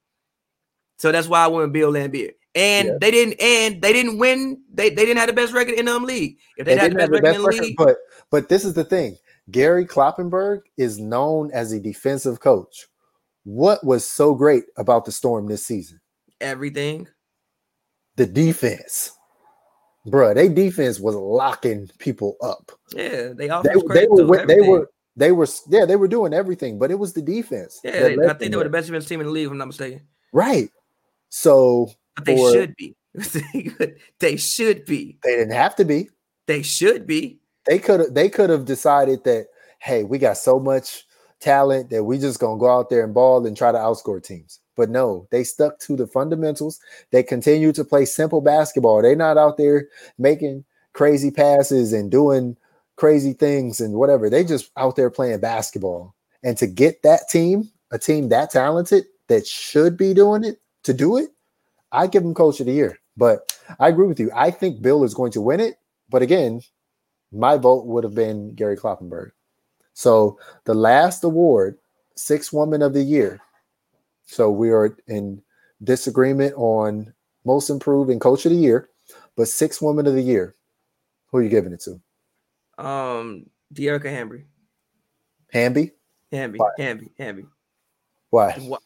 So 0.97 1.11
that's 1.11 1.27
why 1.27 1.43
I 1.43 1.47
went 1.47 1.63
with 1.63 1.73
Bill 1.73 1.91
Laimbeer. 1.91 2.31
And 2.55 2.87
yeah. 2.87 2.93
they 3.01 3.11
didn't 3.11 3.41
and 3.41 3.81
they 3.81 3.91
didn't 3.91 4.17
win. 4.17 4.61
They, 4.73 4.89
they 4.89 5.05
didn't 5.05 5.17
have 5.17 5.27
the 5.27 5.33
best 5.33 5.53
record 5.53 5.75
in 5.75 5.87
um 5.87 6.05
league. 6.05 6.37
If 6.57 6.65
they, 6.65 6.75
they 6.75 6.81
had 6.81 6.91
the 6.91 6.95
best, 6.95 7.11
the 7.11 7.21
best 7.21 7.39
record, 7.39 7.61
league, 7.61 7.75
but 7.77 7.97
but 8.31 8.49
this 8.49 8.63
is 8.63 8.73
the 8.73 8.83
thing. 8.83 9.17
Gary 9.51 9.85
Kloppenburg 9.85 10.61
is 10.77 10.99
known 10.99 11.51
as 11.51 11.71
a 11.71 11.79
defensive 11.79 12.39
coach. 12.39 12.87
What 13.43 13.83
was 13.85 14.07
so 14.07 14.35
great 14.35 14.65
about 14.75 15.05
the 15.05 15.11
Storm 15.11 15.47
this 15.47 15.65
season? 15.65 16.01
Everything. 16.41 17.07
The 18.17 18.25
defense. 18.25 19.11
Bruh, 20.07 20.35
they 20.35 20.49
defense 20.49 20.99
was 20.99 21.15
locking 21.15 21.89
people 21.97 22.37
up. 22.41 22.71
Yeah, 22.93 23.33
they 23.33 23.47
they, 23.47 23.73
they 23.93 24.07
were 24.07 24.45
they 24.45 24.61
were 24.61 24.89
they 25.15 25.31
were 25.31 25.47
yeah 25.67 25.85
they 25.85 25.95
were 25.95 26.07
doing 26.07 26.33
everything, 26.33 26.79
but 26.79 26.91
it 26.91 26.99
was 26.99 27.13
the 27.13 27.21
defense. 27.21 27.79
Yeah, 27.83 27.91
they, 27.91 28.27
I 28.27 28.33
think 28.33 28.51
they 28.51 28.57
were 28.57 28.63
the 28.63 28.69
best 28.69 28.87
defense 28.87 29.05
team 29.05 29.19
in 29.19 29.25
the 29.25 29.31
league, 29.31 29.45
if 29.45 29.51
I'm 29.51 29.57
not 29.57 29.67
mistaken. 29.67 30.01
Right. 30.31 30.69
So 31.29 31.91
but 32.15 32.25
they 32.25 32.37
for, 32.37 32.51
should 32.51 32.75
be. 32.75 32.95
they 34.19 34.37
should 34.37 34.85
be. 34.85 35.17
They 35.23 35.35
didn't 35.35 35.53
have 35.53 35.75
to 35.77 35.85
be. 35.85 36.09
They 36.45 36.61
should 36.61 37.05
be. 37.05 37.39
They 37.65 37.79
could 37.79 37.99
have 37.99 38.13
they 38.13 38.29
could 38.29 38.49
have 38.49 38.65
decided 38.65 39.23
that 39.25 39.47
hey, 39.79 40.03
we 40.03 40.17
got 40.17 40.37
so 40.37 40.59
much 40.59 41.05
talent 41.39 41.89
that 41.89 42.03
we 42.03 42.17
just 42.17 42.39
gonna 42.39 42.59
go 42.59 42.69
out 42.69 42.89
there 42.89 43.03
and 43.03 43.13
ball 43.13 43.45
and 43.45 43.57
try 43.57 43.71
to 43.71 43.77
outscore 43.77 44.23
teams. 44.23 44.59
But 44.77 44.89
no, 44.89 45.27
they 45.31 45.43
stuck 45.43 45.79
to 45.79 45.97
the 45.97 46.07
fundamentals. 46.07 46.79
They 47.11 47.23
continue 47.23 47.73
to 47.73 47.83
play 47.83 48.05
simple 48.05 48.39
basketball. 48.39 49.01
They're 49.01 49.15
not 49.15 49.37
out 49.37 49.57
there 49.57 49.89
making 50.17 50.63
crazy 50.93 51.31
passes 51.31 51.91
and 51.91 52.09
doing 52.09 52.55
crazy 52.95 53.33
things 53.33 53.81
and 53.81 53.95
whatever. 53.95 54.29
They 54.29 54.43
just 54.43 54.71
out 54.77 54.95
there 54.95 55.09
playing 55.09 55.39
basketball. 55.39 56.15
And 56.43 56.57
to 56.59 56.67
get 56.67 57.03
that 57.03 57.27
team, 57.29 57.69
a 57.91 57.99
team 57.99 58.29
that 58.29 58.51
talented 58.51 59.05
that 59.27 59.45
should 59.45 59.97
be 59.97 60.13
doing 60.13 60.43
it, 60.43 60.61
to 60.83 60.93
do 60.93 61.17
it, 61.17 61.29
I 61.91 62.07
give 62.07 62.23
them 62.23 62.33
coach 62.33 62.59
of 62.59 62.67
the 62.67 62.71
year. 62.71 62.99
But 63.17 63.57
I 63.79 63.89
agree 63.89 64.07
with 64.07 64.19
you. 64.19 64.31
I 64.33 64.51
think 64.51 64.81
Bill 64.81 65.03
is 65.03 65.13
going 65.13 65.31
to 65.33 65.41
win 65.41 65.59
it. 65.59 65.79
But 66.09 66.21
again, 66.21 66.61
my 67.31 67.57
vote 67.57 67.85
would 67.87 68.03
have 68.03 68.15
been 68.15 68.53
Gary 68.53 68.77
Kloppenburg. 68.77 69.31
So 69.93 70.39
the 70.65 70.75
last 70.75 71.23
award, 71.23 71.77
Six 72.15 72.51
women 72.51 72.81
of 72.81 72.93
the 72.93 73.03
Year. 73.03 73.39
So 74.27 74.51
we 74.51 74.69
are 74.69 74.95
in 75.07 75.41
disagreement 75.83 76.53
on 76.57 77.13
most 77.45 77.69
improved 77.69 78.11
and 78.11 78.21
coach 78.21 78.45
of 78.45 78.51
the 78.51 78.57
year, 78.57 78.89
but 79.35 79.47
six 79.47 79.81
women 79.81 80.05
of 80.05 80.13
the 80.13 80.21
year. 80.21 80.55
Who 81.31 81.39
are 81.39 81.41
you 81.41 81.49
giving 81.49 81.73
it 81.73 81.81
to? 81.81 82.83
Um, 82.83 83.47
Dearica 83.73 84.09
Hamby. 84.09 84.45
Hamby? 85.51 85.91
Hamby. 86.31 86.59
Why? 86.59 86.69
Hamby. 86.77 87.11
Hamby. 87.17 87.45
Why? 88.29 88.77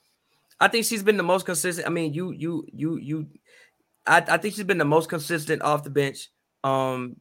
I 0.60 0.68
think 0.68 0.86
she's 0.86 1.04
been 1.04 1.18
the 1.18 1.24
most 1.24 1.46
consistent. 1.46 1.88
I 1.88 1.89
mean, 1.89 2.14
you, 2.14 2.32
you, 2.32 2.66
you, 2.72 2.98
you. 2.98 3.28
I, 4.06 4.24
I 4.28 4.38
think 4.38 4.54
she's 4.54 4.64
been 4.64 4.78
the 4.78 4.86
most 4.86 5.10
consistent 5.10 5.64
off 5.64 5.84
the 5.84 5.89
bench. 5.89 6.30
Um, 6.64 7.18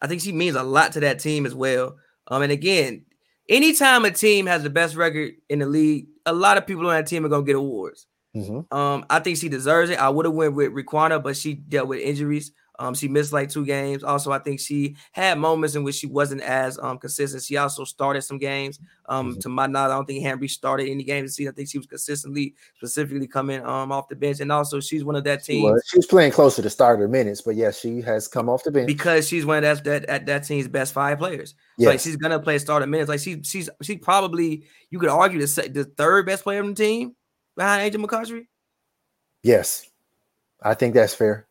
I 0.00 0.06
think 0.06 0.22
she 0.22 0.32
means 0.32 0.56
a 0.56 0.62
lot 0.62 0.92
to 0.92 1.00
that 1.00 1.18
team 1.18 1.44
as 1.44 1.54
well. 1.54 1.96
Um, 2.28 2.42
and 2.42 2.52
again, 2.52 3.04
anytime 3.46 4.06
a 4.06 4.10
team 4.10 4.46
has 4.46 4.62
the 4.62 4.70
best 4.70 4.96
record 4.96 5.32
in 5.50 5.58
the 5.58 5.66
league, 5.66 6.06
a 6.28 6.32
lot 6.32 6.58
of 6.58 6.66
people 6.66 6.86
on 6.86 6.94
that 6.94 7.06
team 7.06 7.24
are 7.24 7.28
gonna 7.28 7.44
get 7.44 7.56
awards. 7.56 8.06
Mm-hmm. 8.36 8.76
Um, 8.76 9.06
I 9.08 9.20
think 9.20 9.38
she 9.38 9.48
deserves 9.48 9.90
it. 9.90 9.98
I 9.98 10.08
would 10.08 10.26
have 10.26 10.34
went 10.34 10.54
with 10.54 10.72
Riquna, 10.72 11.22
but 11.22 11.36
she 11.36 11.54
dealt 11.54 11.88
with 11.88 12.00
injuries. 12.00 12.52
Um, 12.78 12.94
she 12.94 13.08
missed 13.08 13.32
like 13.32 13.48
two 13.48 13.64
games. 13.64 14.04
Also, 14.04 14.30
I 14.30 14.38
think 14.38 14.60
she 14.60 14.96
had 15.12 15.38
moments 15.38 15.74
in 15.74 15.82
which 15.82 15.96
she 15.96 16.06
wasn't 16.06 16.42
as 16.42 16.78
um 16.78 16.98
consistent. 16.98 17.42
She 17.42 17.56
also 17.56 17.84
started 17.84 18.22
some 18.22 18.38
games. 18.38 18.78
Um, 19.08 19.30
mm-hmm. 19.30 19.40
to 19.40 19.48
my 19.48 19.66
knowledge, 19.66 19.92
I 19.92 19.96
don't 19.96 20.06
think 20.06 20.22
Hamby 20.22 20.48
started 20.48 20.88
any 20.88 21.02
games 21.02 21.30
this 21.30 21.36
season. 21.36 21.52
I 21.52 21.56
think 21.56 21.68
she 21.68 21.78
was 21.78 21.86
consistently, 21.86 22.54
specifically 22.76 23.26
coming 23.26 23.64
um 23.64 23.90
off 23.90 24.08
the 24.08 24.16
bench, 24.16 24.40
and 24.40 24.52
also 24.52 24.78
she's 24.80 25.04
one 25.04 25.16
of 25.16 25.24
that 25.24 25.42
team. 25.42 25.62
She 25.62 25.70
was, 25.70 25.84
she 25.86 25.98
was 25.98 26.06
playing 26.06 26.32
closer 26.32 26.62
to 26.62 26.70
starter 26.70 27.08
minutes, 27.08 27.40
but 27.40 27.56
yes, 27.56 27.84
yeah, 27.84 27.90
she 27.90 28.02
has 28.02 28.28
come 28.28 28.48
off 28.48 28.62
the 28.62 28.70
bench 28.70 28.86
because 28.86 29.26
she's 29.26 29.44
one 29.44 29.58
of 29.58 29.62
that 29.62 29.84
that 29.84 30.06
that, 30.06 30.26
that 30.26 30.44
team's 30.44 30.68
best 30.68 30.92
five 30.92 31.18
players. 31.18 31.54
Yes. 31.78 31.88
Like 31.88 32.00
she's 32.00 32.16
gonna 32.16 32.38
play 32.38 32.58
starter 32.58 32.86
minutes. 32.86 33.08
Like 33.08 33.20
she's 33.20 33.38
she's 33.42 33.68
she 33.82 33.96
probably 33.96 34.64
you 34.90 35.00
could 35.00 35.08
argue 35.08 35.44
the 35.44 35.68
the 35.68 35.84
third 35.84 36.26
best 36.26 36.44
player 36.44 36.62
on 36.62 36.68
the 36.68 36.74
team 36.74 37.16
behind 37.56 37.82
Angel 37.82 38.00
McCoughtry. 38.00 38.46
Yes, 39.42 39.84
I 40.62 40.74
think 40.74 40.94
that's 40.94 41.14
fair. 41.14 41.47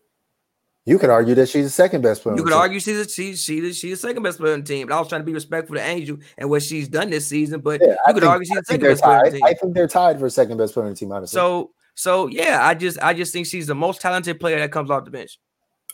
You 0.88 0.98
could 0.98 1.10
argue 1.10 1.36
that 1.36 1.50
she's 1.50 1.66
the 1.66 1.70
second 1.70 2.02
best 2.02 2.24
player. 2.24 2.38
You 2.38 2.46
could 2.46 2.54
argue 2.54 2.80
she's 2.80 2.98
a, 2.98 3.10
she, 3.10 3.36
she, 3.36 3.74
she's 3.74 4.02
the 4.02 4.08
second 4.08 4.24
best 4.24 4.38
player 4.38 4.54
on 4.54 4.62
the 4.62 4.66
team. 4.66 4.88
But 4.88 4.96
I 4.96 5.00
was 5.00 5.10
trying 5.10 5.20
to 5.20 5.26
be 5.26 5.34
respectful 5.34 5.76
to 5.76 5.82
Angel 5.82 6.18
and 6.38 6.50
what 6.50 6.64
she's 6.64 6.88
done 6.88 7.10
this 7.10 7.28
season. 7.28 7.60
But 7.60 7.82
yeah, 7.82 7.98
you 8.08 8.14
could 8.14 8.24
think, 8.24 8.32
argue 8.32 8.46
she's 8.46 8.58
the 8.60 8.64
second 8.64 8.88
best 8.88 9.04
player 9.04 9.18
on 9.18 9.26
the 9.26 9.32
team. 9.32 9.42
I 9.44 9.54
think 9.54 9.74
they're 9.74 9.88
tied 9.90 10.18
for 10.18 10.30
second 10.30 10.56
best 10.56 10.74
player 10.74 10.86
on 10.86 10.94
the 10.94 10.98
team, 10.98 11.12
honestly. 11.12 11.36
So, 11.36 11.72
so 11.96 12.28
yeah, 12.28 12.66
I 12.66 12.74
just 12.74 13.04
I 13.04 13.14
just 13.14 13.34
think 13.34 13.48
she's 13.48 13.68
the 13.68 13.76
most 13.76 14.00
talented 14.00 14.40
player 14.40 14.60
that 14.60 14.72
comes 14.72 14.90
off 14.90 15.04
the 15.04 15.12
bench. 15.12 15.38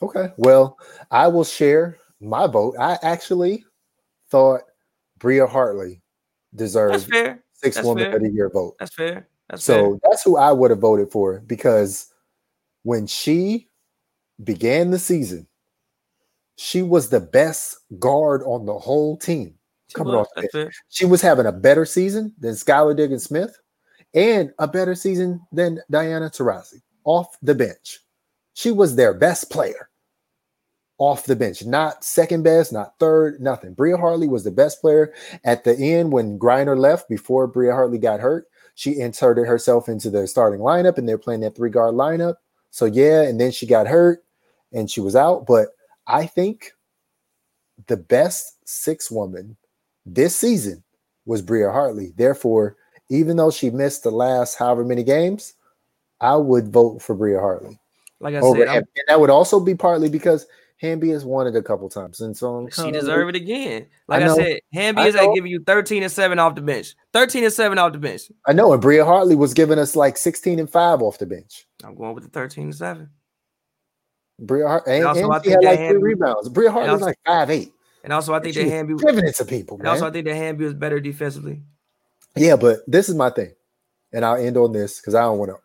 Okay. 0.04 0.32
Well, 0.38 0.78
I 1.10 1.28
will 1.28 1.44
share 1.44 1.98
my 2.22 2.46
vote. 2.46 2.76
I 2.80 3.00
actually 3.02 3.66
thought 4.30 4.62
Bria 5.18 5.48
Hartley 5.48 6.04
deserved 6.54 7.10
six 7.54 7.78
that's 7.78 7.82
woman 7.84 8.04
fair. 8.04 8.18
of 8.18 8.22
the 8.22 8.30
year 8.30 8.52
vote. 8.52 8.76
That's 8.80 8.94
fair. 8.94 9.28
That's 9.50 9.64
so 9.64 9.74
fair. 9.74 10.00
that's 10.04 10.22
who 10.22 10.38
I 10.38 10.52
would 10.52 10.70
have 10.70 10.82
voted 10.82 11.12
for 11.12 11.40
because 11.48 12.14
when 12.84 13.08
she 13.08 13.70
began 14.42 14.92
the 14.92 15.00
season, 15.00 15.48
she 16.56 16.82
was 16.82 17.10
the 17.10 17.20
best 17.20 17.78
guard 18.00 18.44
on 18.44 18.66
the 18.66 18.78
whole 18.78 19.18
team 19.18 19.56
she 19.88 19.96
coming 19.96 20.16
was, 20.16 20.28
off. 20.36 20.44
The 20.52 20.72
she 20.90 21.06
was 21.06 21.22
having 21.22 21.46
a 21.46 21.52
better 21.52 21.86
season 21.86 22.34
than 22.40 22.54
Skylar 22.54 22.96
Diggins 22.96 23.24
Smith 23.24 23.58
and 24.14 24.52
a 24.60 24.68
better 24.68 24.96
season 24.96 25.42
than 25.52 25.80
Diana 25.90 26.30
Taurasi 26.30 26.82
off 27.04 27.38
the 27.42 27.56
bench. 27.56 28.00
She 28.54 28.72
was 28.72 28.96
their 28.96 29.14
best 29.14 29.50
player 29.50 29.90
off 31.00 31.26
the 31.26 31.36
bench, 31.36 31.66
not 31.66 32.04
second 32.04 32.44
best, 32.44 32.72
not 32.72 32.94
third, 33.00 33.42
nothing. 33.42 33.74
Bria 33.74 33.98
Hartley 33.98 34.28
was 34.28 34.44
the 34.44 34.52
best 34.52 34.80
player 34.80 35.14
at 35.44 35.64
the 35.64 35.76
end 35.76 36.12
when 36.12 36.38
Griner 36.38 36.78
left 36.78 37.10
before 37.10 37.48
Bria 37.48 37.74
Hartley 37.74 37.98
got 37.98 38.20
hurt. 38.20 38.46
She 38.76 39.00
inserted 39.00 39.48
herself 39.48 39.90
into 39.90 40.10
the 40.10 40.28
starting 40.28 40.62
lineup 40.62 40.98
and 40.98 41.08
they're 41.08 41.18
playing 41.18 41.42
that 41.42 41.56
three 41.56 41.70
guard 41.70 41.96
lineup. 41.96 42.36
So, 42.74 42.86
yeah, 42.86 43.22
and 43.22 43.40
then 43.40 43.52
she 43.52 43.68
got 43.68 43.86
hurt 43.86 44.24
and 44.72 44.90
she 44.90 45.00
was 45.00 45.16
out. 45.16 45.46
But 45.46 45.68
I 46.08 46.26
think 46.26 46.72
the 47.86 47.98
best 47.98 48.58
six 48.68 49.12
woman 49.12 49.56
this 50.08 50.36
season 50.36 50.84
was 51.28 51.44
Bria 51.44 51.72
Hartley. 51.72 52.14
Therefore, 52.18 52.76
even 53.10 53.38
though 53.38 53.52
she 53.52 53.70
missed 53.70 54.02
the 54.02 54.10
last 54.10 54.56
however 54.56 54.84
many 54.84 55.04
games, 55.04 55.54
I 56.20 56.36
would 56.36 56.74
vote 56.74 57.00
for 57.00 57.14
Bria 57.14 57.40
Hartley. 57.40 57.80
Like 58.20 58.34
I 58.34 58.42
said, 58.42 58.68
and 58.68 58.88
that 59.08 59.20
would 59.20 59.30
also 59.30 59.60
be 59.60 59.76
partly 59.76 60.10
because 60.10 60.48
Hamby 60.84 61.12
has 61.12 61.24
won 61.24 61.48
it 61.48 61.56
a 61.56 61.62
couple 61.62 61.88
times, 61.88 62.20
and 62.20 62.36
so 62.36 62.68
she 62.70 62.92
deserve 62.92 63.30
it 63.30 63.38
again. 63.38 63.88
Like 64.10 64.22
I, 64.22 64.32
I 64.32 64.36
said, 64.36 64.60
Hamby 64.74 65.04
is 65.04 65.16
like 65.16 65.34
giving 65.34 65.50
you 65.50 65.64
thirteen 65.66 66.04
and 66.04 66.12
seven 66.12 66.40
off 66.40 66.56
the 66.56 66.62
bench, 66.62 66.94
thirteen 67.14 67.46
and 67.46 67.54
seven 67.54 67.80
off 67.80 67.94
the 67.94 68.00
bench. 68.00 68.24
I 68.46 68.52
know, 68.52 68.74
and 68.74 68.82
Bria 68.82 69.06
Hartley 69.06 69.38
was 69.38 69.54
giving 69.54 69.80
us 69.80 69.96
like 69.96 70.18
sixteen 70.18 70.60
and 70.60 70.70
five 70.70 71.02
off 71.02 71.20
the 71.20 71.26
bench. 71.26 71.66
I'm 71.86 71.96
going 71.96 72.14
with 72.14 72.26
the 72.26 72.30
thirteen 72.30 72.66
and 72.66 72.76
seven. 72.76 73.10
Bria 74.40 74.68
Hart 74.68 74.84
and, 74.86 75.06
and, 75.06 75.18
and 75.18 75.44
she 75.46 75.52
had 75.52 75.64
like 75.64 75.80
three 75.80 75.98
rebounds. 75.98 76.50
Bria 76.50 76.70
Hart 76.70 76.92
was 76.92 77.02
like 77.02 77.18
five 77.26 77.50
eight. 77.50 77.72
And 78.04 78.12
also, 78.12 78.34
I 78.34 78.42
think 78.42 78.56
that 78.56 78.68
Hamby 78.68 78.96
giving 78.96 79.26
it 79.26 79.36
to 79.38 79.46
people. 79.46 79.78
And 79.78 79.86
man. 79.86 79.94
also, 79.94 80.08
I 80.08 80.12
think 80.12 80.26
that 80.26 80.36
Hamby 80.36 80.66
was 80.66 80.74
better 80.74 81.00
defensively. 81.00 81.62
Yeah, 82.36 82.58
but 82.58 82.80
this 82.88 83.08
is 83.08 83.16
my 83.16 83.30
thing, 83.30 83.54
and 84.12 84.26
I'll 84.26 84.36
end 84.36 84.58
on 84.58 84.74
this 84.74 85.00
because 85.00 85.16
I 85.16 85.22
don't 85.22 85.38
want 85.38 85.52
to 85.52 85.58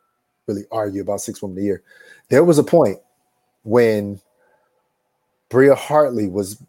really 0.46 0.64
argue 0.70 1.02
about 1.02 1.22
six 1.22 1.42
women 1.42 1.58
a 1.58 1.62
year. 1.62 1.82
There 2.28 2.44
was 2.44 2.58
a 2.58 2.62
point 2.62 2.98
when 3.64 4.20
Bria 5.48 5.74
Hartley 5.74 6.28
was 6.28 6.62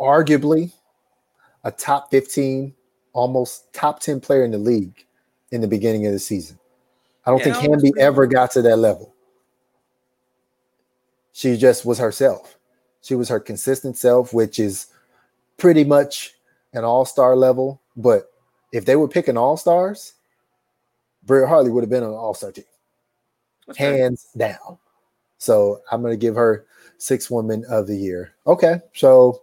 arguably 0.00 0.72
a 1.64 1.70
top 1.70 2.10
15, 2.10 2.74
almost 3.12 3.72
top 3.72 4.00
10 4.00 4.20
player 4.20 4.44
in 4.44 4.50
the 4.50 4.58
league 4.58 5.06
in 5.50 5.60
the 5.60 5.68
beginning 5.68 6.06
of 6.06 6.12
the 6.12 6.18
season. 6.18 6.58
I 7.24 7.30
don't 7.30 7.44
yeah, 7.46 7.54
think 7.54 7.70
Hamby 7.70 7.92
ever 7.98 8.26
got 8.26 8.50
to 8.52 8.62
that 8.62 8.76
level. 8.76 9.14
She 11.32 11.56
just 11.56 11.84
was 11.84 11.98
herself. 11.98 12.58
She 13.00 13.14
was 13.14 13.28
her 13.28 13.40
consistent 13.40 13.96
self, 13.96 14.34
which 14.34 14.58
is 14.58 14.88
pretty 15.56 15.84
much 15.84 16.34
an 16.72 16.84
all-star 16.84 17.36
level. 17.36 17.80
But 17.96 18.32
if 18.72 18.84
they 18.84 18.96
were 18.96 19.08
picking 19.08 19.36
all-stars, 19.36 20.14
Bria 21.24 21.46
Hartley 21.46 21.70
would 21.70 21.82
have 21.82 21.90
been 21.90 22.02
on 22.02 22.10
an 22.10 22.16
all-star 22.16 22.52
team. 22.52 22.64
That's 23.66 23.78
Hands 23.78 24.26
down. 24.36 24.78
So 25.38 25.80
I'm 25.90 26.02
gonna 26.02 26.16
give 26.16 26.34
her 26.34 26.66
six 27.02 27.28
women 27.28 27.64
of 27.68 27.88
the 27.88 27.96
year. 27.96 28.32
Okay. 28.46 28.80
So 28.94 29.40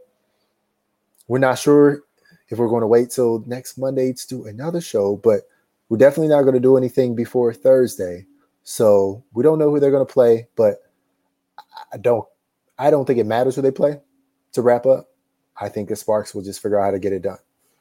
we're 1.28 1.40
not 1.40 1.60
sure 1.60 2.04
if 2.48 2.58
we're 2.58 2.70
going 2.70 2.82
to 2.82 2.88
wait 2.88 3.10
till 3.10 3.44
next 3.46 3.78
Monday 3.78 4.14
to 4.14 4.28
do 4.28 4.46
another 4.46 4.80
show, 4.80 5.18
but 5.18 5.42
we're 5.90 5.98
definitely 5.98 6.30
not 6.30 6.44
going 6.44 6.54
to 6.54 6.62
do 6.62 6.78
anything 6.78 7.16
before 7.16 7.54
Thursday. 7.54 8.26
So 8.64 9.22
we 9.34 9.44
don't 9.44 9.60
know 9.60 9.70
who 9.70 9.80
they're 9.80 9.92
going 9.92 10.06
to 10.06 10.12
play, 10.12 10.48
but 10.56 10.84
I 11.92 11.98
don't 11.98 12.26
I 12.78 12.90
don't 12.90 13.06
think 13.06 13.20
it 13.20 13.26
matters 13.26 13.58
who 13.58 13.62
they 13.62 13.72
play 13.72 14.00
to 14.54 14.62
wrap 14.62 14.86
up. 14.86 15.10
I 15.60 15.68
think 15.68 15.90
the 15.90 15.98
Sparks 15.98 16.34
will 16.34 16.42
just 16.42 16.62
figure 16.62 16.80
out 16.80 16.86
how 16.86 16.92
to 16.92 17.00
get 17.00 17.12
it 17.12 17.24
done. 17.24 17.40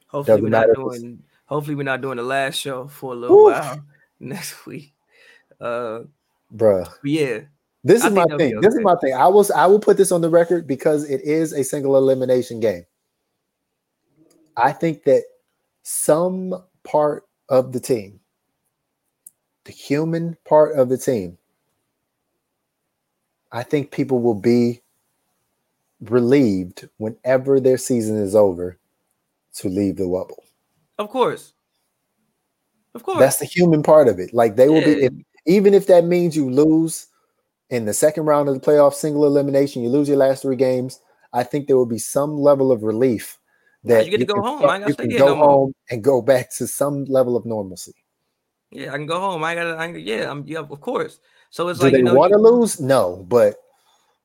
Hopefully 0.08 0.42
we're 0.42 0.48
not 0.48 0.66
doing 0.74 1.22
hopefully 1.46 1.76
we're 1.76 1.84
not 1.84 2.00
doing 2.00 2.16
the 2.16 2.24
last 2.24 2.58
show 2.58 2.88
for 2.88 3.12
a 3.12 3.16
little 3.16 3.44
while 3.44 3.84
next 4.20 4.66
week. 4.66 4.92
Uh 5.60 6.00
bruh. 6.52 6.90
Yeah. 7.04 7.42
This 7.84 8.04
is 8.04 8.12
my 8.12 8.24
thing. 8.24 8.56
Okay. 8.56 8.66
This 8.66 8.74
is 8.74 8.80
my 8.82 8.96
thing. 8.96 9.14
I 9.14 9.28
will 9.28 9.46
I 9.54 9.66
will 9.66 9.78
put 9.78 9.96
this 9.96 10.12
on 10.12 10.20
the 10.20 10.30
record 10.30 10.66
because 10.66 11.08
it 11.08 11.20
is 11.22 11.52
a 11.52 11.62
single 11.62 11.96
elimination 11.96 12.60
game. 12.60 12.84
I 14.56 14.72
think 14.72 15.04
that 15.04 15.22
some 15.82 16.54
part 16.82 17.24
of 17.48 17.72
the 17.72 17.80
team, 17.80 18.20
the 19.64 19.72
human 19.72 20.36
part 20.44 20.76
of 20.76 20.88
the 20.88 20.98
team, 20.98 21.38
I 23.52 23.62
think 23.62 23.92
people 23.92 24.20
will 24.20 24.34
be 24.34 24.82
relieved 26.00 26.88
whenever 26.98 27.60
their 27.60 27.78
season 27.78 28.18
is 28.18 28.34
over 28.34 28.78
to 29.54 29.68
leave 29.68 29.96
the 29.96 30.04
Wubble. 30.04 30.44
Of 30.98 31.10
course. 31.10 31.52
Of 32.94 33.04
course. 33.04 33.20
That's 33.20 33.38
the 33.38 33.46
human 33.46 33.82
part 33.82 34.08
of 34.08 34.18
it. 34.18 34.34
Like 34.34 34.56
they 34.56 34.68
will 34.68 34.80
yeah. 34.80 34.84
be, 34.84 35.04
if, 35.04 35.12
even 35.46 35.74
if 35.74 35.86
that 35.86 36.04
means 36.04 36.36
you 36.36 36.50
lose 36.50 37.06
in 37.70 37.84
the 37.84 37.94
second 37.94 38.24
round 38.24 38.48
of 38.48 38.54
the 38.54 38.60
playoff 38.60 38.94
single 38.94 39.24
elimination, 39.26 39.82
you 39.82 39.88
lose 39.88 40.08
your 40.08 40.16
last 40.16 40.42
three 40.42 40.56
games. 40.56 41.00
I 41.32 41.42
think 41.42 41.66
there 41.66 41.76
will 41.76 41.86
be 41.86 41.98
some 41.98 42.38
level 42.38 42.72
of 42.72 42.82
relief 42.82 43.38
that 43.84 44.04
you 44.04 44.10
get 44.10 44.18
to 44.18 44.26
go 44.26 44.40
home. 44.40 44.64
I 44.64 44.86
you 44.86 44.94
can 44.94 45.10
go 45.10 45.26
no 45.26 45.36
home 45.36 45.72
and 45.90 46.02
go 46.02 46.22
back 46.22 46.50
to 46.56 46.66
some 46.66 47.04
level 47.04 47.36
of 47.36 47.44
normalcy. 47.44 47.94
Yeah, 48.70 48.92
I 48.92 48.96
can 48.96 49.06
go 49.06 49.20
home. 49.20 49.44
I 49.44 49.54
gotta, 49.54 49.76
I, 49.76 49.86
yeah, 49.94 50.30
I'm, 50.30 50.44
yeah, 50.46 50.58
of 50.58 50.80
course. 50.80 51.20
So 51.50 51.68
it's 51.68 51.80
Do 51.80 51.86
like, 51.86 51.92
they 51.92 51.98
you 51.98 52.04
know, 52.04 52.14
want 52.14 52.32
to 52.32 52.38
lose? 52.38 52.80
No, 52.80 53.24
but 53.28 53.56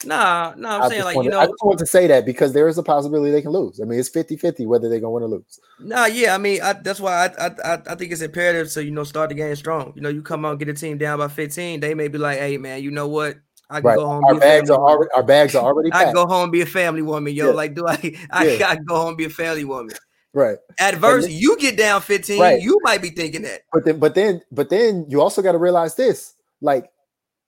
Nah, 0.06 0.54
nah, 0.58 0.76
I'm 0.76 0.82
I 0.84 0.90
saying 0.90 1.04
like 1.04 1.16
wanted, 1.16 1.26
you 1.26 1.32
know 1.32 1.40
I 1.40 1.46
just 1.46 1.64
want 1.64 1.80
to 1.80 1.86
say 1.86 2.08
that 2.08 2.26
because 2.26 2.54
there 2.54 2.68
is 2.68 2.78
a 2.78 2.84
possibility 2.84 3.32
they 3.32 3.42
can 3.42 3.52
lose. 3.52 3.80
I 3.82 3.86
mean, 3.86 4.00
it's 4.00 4.10
50-50 4.10 4.66
whether 4.68 4.90
they're 4.90 5.00
gonna 5.00 5.12
win 5.12 5.24
or 5.24 5.28
lose. 5.28 5.60
Nah, 5.80 6.06
yeah, 6.06 6.36
I 6.36 6.38
mean, 6.38 6.62
I, 6.62 6.74
that's 6.74 7.00
why 7.00 7.30
I, 7.40 7.46
I 7.48 7.74
I 7.88 7.96
think 7.96 8.12
it's 8.12 8.22
imperative 8.22 8.72
to 8.74 8.84
you 8.84 8.92
know 8.92 9.04
start 9.04 9.30
the 9.30 9.36
game 9.36 9.56
strong. 9.56 9.94
You 9.96 10.02
know, 10.02 10.10
you 10.10 10.22
come 10.22 10.46
out 10.46 10.52
and 10.52 10.60
get 10.60 10.70
a 10.70 10.74
team 10.74 10.98
down 10.98 11.20
by 11.20 11.28
15, 11.28 11.80
they 11.80 11.94
may 11.94 12.08
be 12.08 12.18
like, 12.18 12.40
hey 12.40 12.58
man, 12.58 12.84
you 12.84 12.92
know 12.92 13.08
what? 13.08 13.38
I 13.70 13.82
can 13.82 13.88
right. 13.88 13.98
go 13.98 14.08
home. 14.08 14.24
Our 14.26 14.36
bags 14.36 14.70
are 14.70 14.80
already 14.80 15.12
our 15.16 15.24
bags 15.24 15.56
are 15.56 15.64
already. 15.64 15.92
I 15.94 16.06
can 16.06 16.14
go 16.14 16.28
home 16.28 16.44
and 16.44 16.52
be 16.52 16.62
a 16.62 16.66
family 16.66 17.02
woman, 17.02 17.34
yo. 17.34 17.48
Yeah. 17.48 17.54
Like, 17.54 17.74
do 17.74 17.88
I? 17.88 18.16
I, 18.32 18.48
yeah. 18.48 18.68
I 18.70 18.76
go 18.76 18.96
home 18.96 19.10
and 19.10 19.18
be 19.18 19.26
a 19.26 19.30
family 19.30 19.66
woman. 19.66 19.96
Right. 20.34 20.58
Adverse, 20.80 21.26
then, 21.26 21.36
you 21.36 21.58
get 21.60 21.78
down 21.78 22.02
15, 22.02 22.42
right. 22.42 22.60
you 22.60 22.80
might 22.82 23.04
be 23.04 23.10
thinking 23.10 23.44
that. 23.44 23.62
But 23.72 23.86
then, 23.86 24.00
but 24.00 24.16
then, 24.16 24.42
but 24.52 24.70
then 24.70 25.06
you 25.08 25.22
also 25.22 25.44
got 25.44 25.52
to 25.52 25.60
realize 25.60 25.94
this: 25.96 26.34
like 26.60 26.90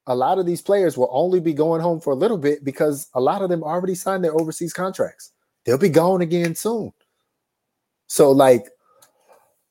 a 0.07 0.15
lot 0.15 0.37
of 0.37 0.45
these 0.45 0.61
players 0.61 0.97
will 0.97 1.09
only 1.11 1.39
be 1.39 1.53
going 1.53 1.81
home 1.81 1.99
for 1.99 2.13
a 2.13 2.15
little 2.15 2.37
bit 2.37 2.63
because 2.63 3.07
a 3.13 3.21
lot 3.21 3.41
of 3.41 3.49
them 3.49 3.63
already 3.63 3.95
signed 3.95 4.23
their 4.23 4.35
overseas 4.39 4.73
contracts. 4.73 5.31
They'll 5.63 5.77
be 5.77 5.89
gone 5.89 6.21
again 6.21 6.55
soon. 6.55 6.93
So, 8.07 8.31
like, 8.31 8.67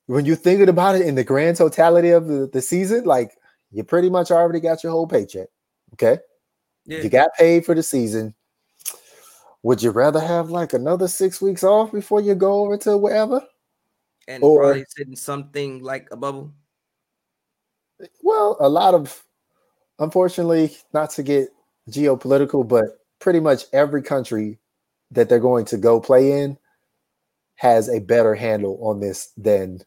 when 0.07 0.25
you're 0.25 0.37
thinking 0.37 0.69
about 0.69 0.97
it 0.97 1.03
in 1.03 1.15
the 1.15 1.25
grand 1.25 1.57
totality 1.57 2.11
of 2.11 2.27
the, 2.27 2.49
the 2.53 2.61
season, 2.61 3.05
like, 3.05 3.39
you 3.71 3.85
pretty 3.85 4.11
much 4.11 4.31
already 4.31 4.61
got 4.61 4.83
your 4.83 4.93
whole 4.93 5.07
paycheck. 5.07 5.49
Okay. 5.93 6.19
Yeah. 6.85 6.99
You 6.99 7.09
got 7.09 7.31
paid 7.39 7.65
for 7.65 7.75
the 7.75 7.83
season. 7.83 8.35
Would 9.63 9.83
you 9.83 9.91
rather 9.91 10.21
have 10.21 10.51
like 10.51 10.75
another 10.75 11.09
six 11.09 11.41
weeks 11.41 11.65
off 11.65 11.91
before 11.91 12.21
you 12.21 12.35
go 12.35 12.65
over 12.65 12.77
to 12.79 12.99
wherever? 12.99 13.43
And 14.29 14.43
or, 14.43 14.61
probably 14.61 14.85
sitting 14.89 15.17
something 15.17 15.83
like 15.83 16.09
a 16.11 16.17
bubble. 16.17 16.53
Well, 18.23 18.57
a 18.61 18.69
lot 18.69 18.95
of 18.95 19.25
unfortunately, 19.99 20.77
not 20.93 21.11
to 21.11 21.23
get 21.23 21.49
geopolitical, 21.91 22.67
but 22.67 22.85
pretty 23.21 23.41
much 23.41 23.65
every 23.73 24.03
country 24.03 24.59
that 25.11 25.29
they're 25.29 25.39
going 25.39 25.65
to 25.67 25.77
go 25.77 26.01
play 26.01 26.43
in 26.43 26.59
has 27.57 27.89
a 27.89 28.01
better 28.01 28.35
handle 28.35 28.79
on 28.83 29.01
this 29.01 29.33
than 29.37 29.81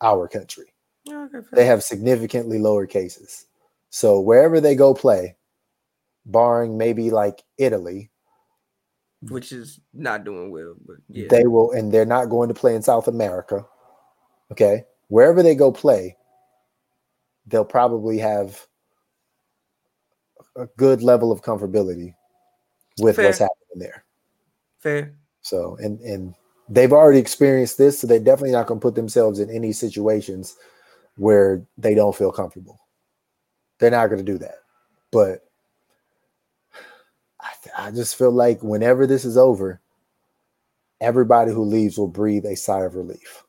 our 0.00 0.28
country. 0.28 0.72
Okay, 1.08 1.38
they 1.52 1.66
have 1.66 1.82
significantly 1.82 2.58
lower 2.58 2.86
cases. 2.86 3.46
So 3.90 4.20
wherever 4.20 4.60
they 4.60 4.74
go 4.74 4.94
play, 4.94 5.36
barring 6.24 6.78
maybe 6.78 7.10
like 7.10 7.42
Italy, 7.58 8.10
which 9.28 9.52
is 9.52 9.80
not 9.94 10.24
doing 10.24 10.50
well, 10.50 10.74
but 10.84 10.96
yeah. 11.08 11.28
They 11.30 11.46
will, 11.46 11.70
and 11.72 11.92
they're 11.92 12.04
not 12.04 12.28
going 12.28 12.48
to 12.48 12.54
play 12.54 12.74
in 12.74 12.82
South 12.82 13.06
America. 13.06 13.64
Okay. 14.50 14.84
Wherever 15.08 15.42
they 15.42 15.54
go 15.54 15.70
play, 15.70 16.16
they'll 17.46 17.64
probably 17.64 18.18
have 18.18 18.66
a 20.56 20.66
good 20.76 21.02
level 21.02 21.32
of 21.32 21.42
comfortability 21.42 22.14
with 22.98 23.16
Fair. 23.16 23.26
what's 23.26 23.38
happening 23.38 23.76
there. 23.76 24.04
Fair. 24.80 25.14
So, 25.40 25.76
and 25.80 26.00
and 26.00 26.34
they've 26.68 26.92
already 26.92 27.18
experienced 27.18 27.78
this, 27.78 28.00
so 28.00 28.06
they're 28.06 28.18
definitely 28.18 28.52
not 28.52 28.66
going 28.66 28.80
to 28.80 28.84
put 28.84 28.94
themselves 28.94 29.38
in 29.38 29.50
any 29.50 29.72
situations 29.72 30.56
where 31.16 31.62
they 31.76 31.94
don't 31.94 32.16
feel 32.16 32.32
comfortable. 32.32 32.80
They're 33.78 33.90
not 33.90 34.06
going 34.06 34.24
to 34.24 34.32
do 34.32 34.38
that. 34.38 34.56
But 35.10 35.44
I 37.76 37.90
just 37.90 38.16
feel 38.16 38.30
like 38.30 38.62
whenever 38.62 39.06
this 39.06 39.24
is 39.24 39.36
over, 39.36 39.80
everybody 41.00 41.52
who 41.52 41.64
leaves 41.64 41.98
will 41.98 42.08
breathe 42.08 42.46
a 42.46 42.56
sigh 42.56 42.82
of 42.84 42.94
relief. 42.94 43.44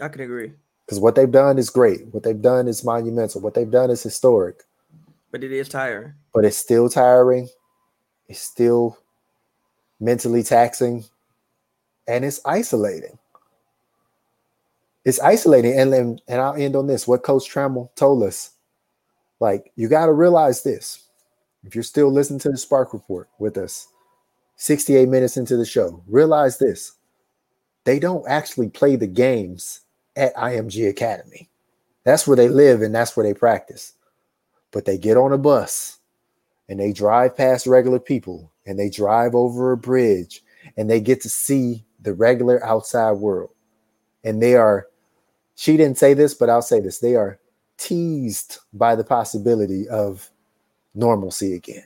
I 0.00 0.08
can 0.08 0.20
agree. 0.20 0.52
Because 0.86 1.00
what 1.00 1.14
they've 1.14 1.30
done 1.30 1.58
is 1.58 1.70
great. 1.70 2.12
What 2.12 2.22
they've 2.22 2.40
done 2.40 2.68
is 2.68 2.84
monumental. 2.84 3.40
What 3.40 3.54
they've 3.54 3.70
done 3.70 3.90
is 3.90 4.02
historic. 4.02 4.64
But 5.32 5.42
it 5.42 5.50
is 5.50 5.68
tiring. 5.68 6.12
But 6.32 6.44
it's 6.44 6.56
still 6.56 6.88
tiring. 6.88 7.48
It's 8.28 8.40
still 8.40 8.98
mentally 9.98 10.44
taxing. 10.44 11.04
And 12.06 12.24
it's 12.24 12.40
isolating. 12.44 13.18
It's 15.04 15.18
isolating. 15.18 15.76
And, 15.78 15.92
and, 15.92 16.22
and 16.28 16.40
I'll 16.40 16.54
end 16.54 16.76
on 16.76 16.86
this. 16.86 17.08
What 17.08 17.24
Coach 17.24 17.50
Trammell 17.52 17.92
told 17.96 18.22
us. 18.22 18.50
Like, 19.40 19.72
you 19.74 19.88
got 19.88 20.06
to 20.06 20.12
realize 20.12 20.62
this 20.62 21.08
if 21.64 21.74
you're 21.74 21.82
still 21.82 22.12
listening 22.12 22.40
to 22.40 22.50
the 22.50 22.56
Spark 22.56 22.92
Report 22.92 23.28
with 23.38 23.56
us, 23.56 23.88
68 24.56 25.08
minutes 25.08 25.36
into 25.36 25.56
the 25.56 25.64
show, 25.64 26.02
realize 26.06 26.58
this 26.58 26.92
they 27.84 27.98
don't 27.98 28.24
actually 28.28 28.68
play 28.68 28.94
the 28.94 29.08
games 29.08 29.80
at 30.14 30.36
IMG 30.36 30.88
Academy. 30.88 31.48
That's 32.04 32.26
where 32.26 32.36
they 32.36 32.48
live 32.48 32.82
and 32.82 32.94
that's 32.94 33.16
where 33.16 33.26
they 33.26 33.34
practice. 33.34 33.94
But 34.72 34.84
they 34.84 34.98
get 34.98 35.16
on 35.16 35.32
a 35.32 35.38
bus 35.38 35.98
and 36.68 36.80
they 36.80 36.92
drive 36.92 37.36
past 37.36 37.66
regular 37.66 38.00
people 38.00 38.50
and 38.66 38.78
they 38.78 38.90
drive 38.90 39.34
over 39.34 39.72
a 39.72 39.76
bridge 39.76 40.42
and 40.76 40.90
they 40.90 41.00
get 41.00 41.20
to 41.22 41.28
see 41.28 41.84
the 42.00 42.14
regular 42.14 42.64
outside 42.64 43.12
world. 43.12 43.50
And 44.24 44.42
they 44.42 44.54
are, 44.54 44.86
she 45.54 45.76
didn't 45.76 45.98
say 45.98 46.14
this, 46.14 46.34
but 46.34 46.48
I'll 46.48 46.62
say 46.62 46.80
this 46.80 46.98
they 46.98 47.14
are 47.14 47.38
teased 47.76 48.58
by 48.72 48.94
the 48.94 49.04
possibility 49.04 49.88
of 49.88 50.30
normalcy 50.94 51.54
again. 51.54 51.84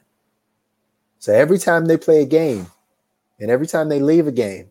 So 1.18 1.32
every 1.32 1.58
time 1.58 1.86
they 1.86 1.96
play 1.96 2.22
a 2.22 2.26
game 2.26 2.66
and 3.40 3.50
every 3.50 3.66
time 3.66 3.88
they 3.88 4.00
leave 4.00 4.26
a 4.26 4.32
game, 4.32 4.70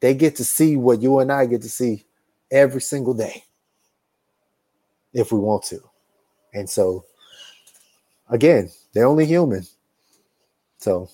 they 0.00 0.14
get 0.14 0.36
to 0.36 0.44
see 0.44 0.76
what 0.76 1.00
you 1.00 1.18
and 1.18 1.32
I 1.32 1.46
get 1.46 1.62
to 1.62 1.68
see 1.68 2.04
every 2.50 2.80
single 2.80 3.14
day 3.14 3.44
if 5.12 5.32
we 5.32 5.38
want 5.38 5.62
to. 5.64 5.80
And 6.52 6.68
so, 6.68 7.04
again, 8.28 8.70
they're 8.92 9.06
only 9.06 9.26
human. 9.26 9.64
So 10.78 11.08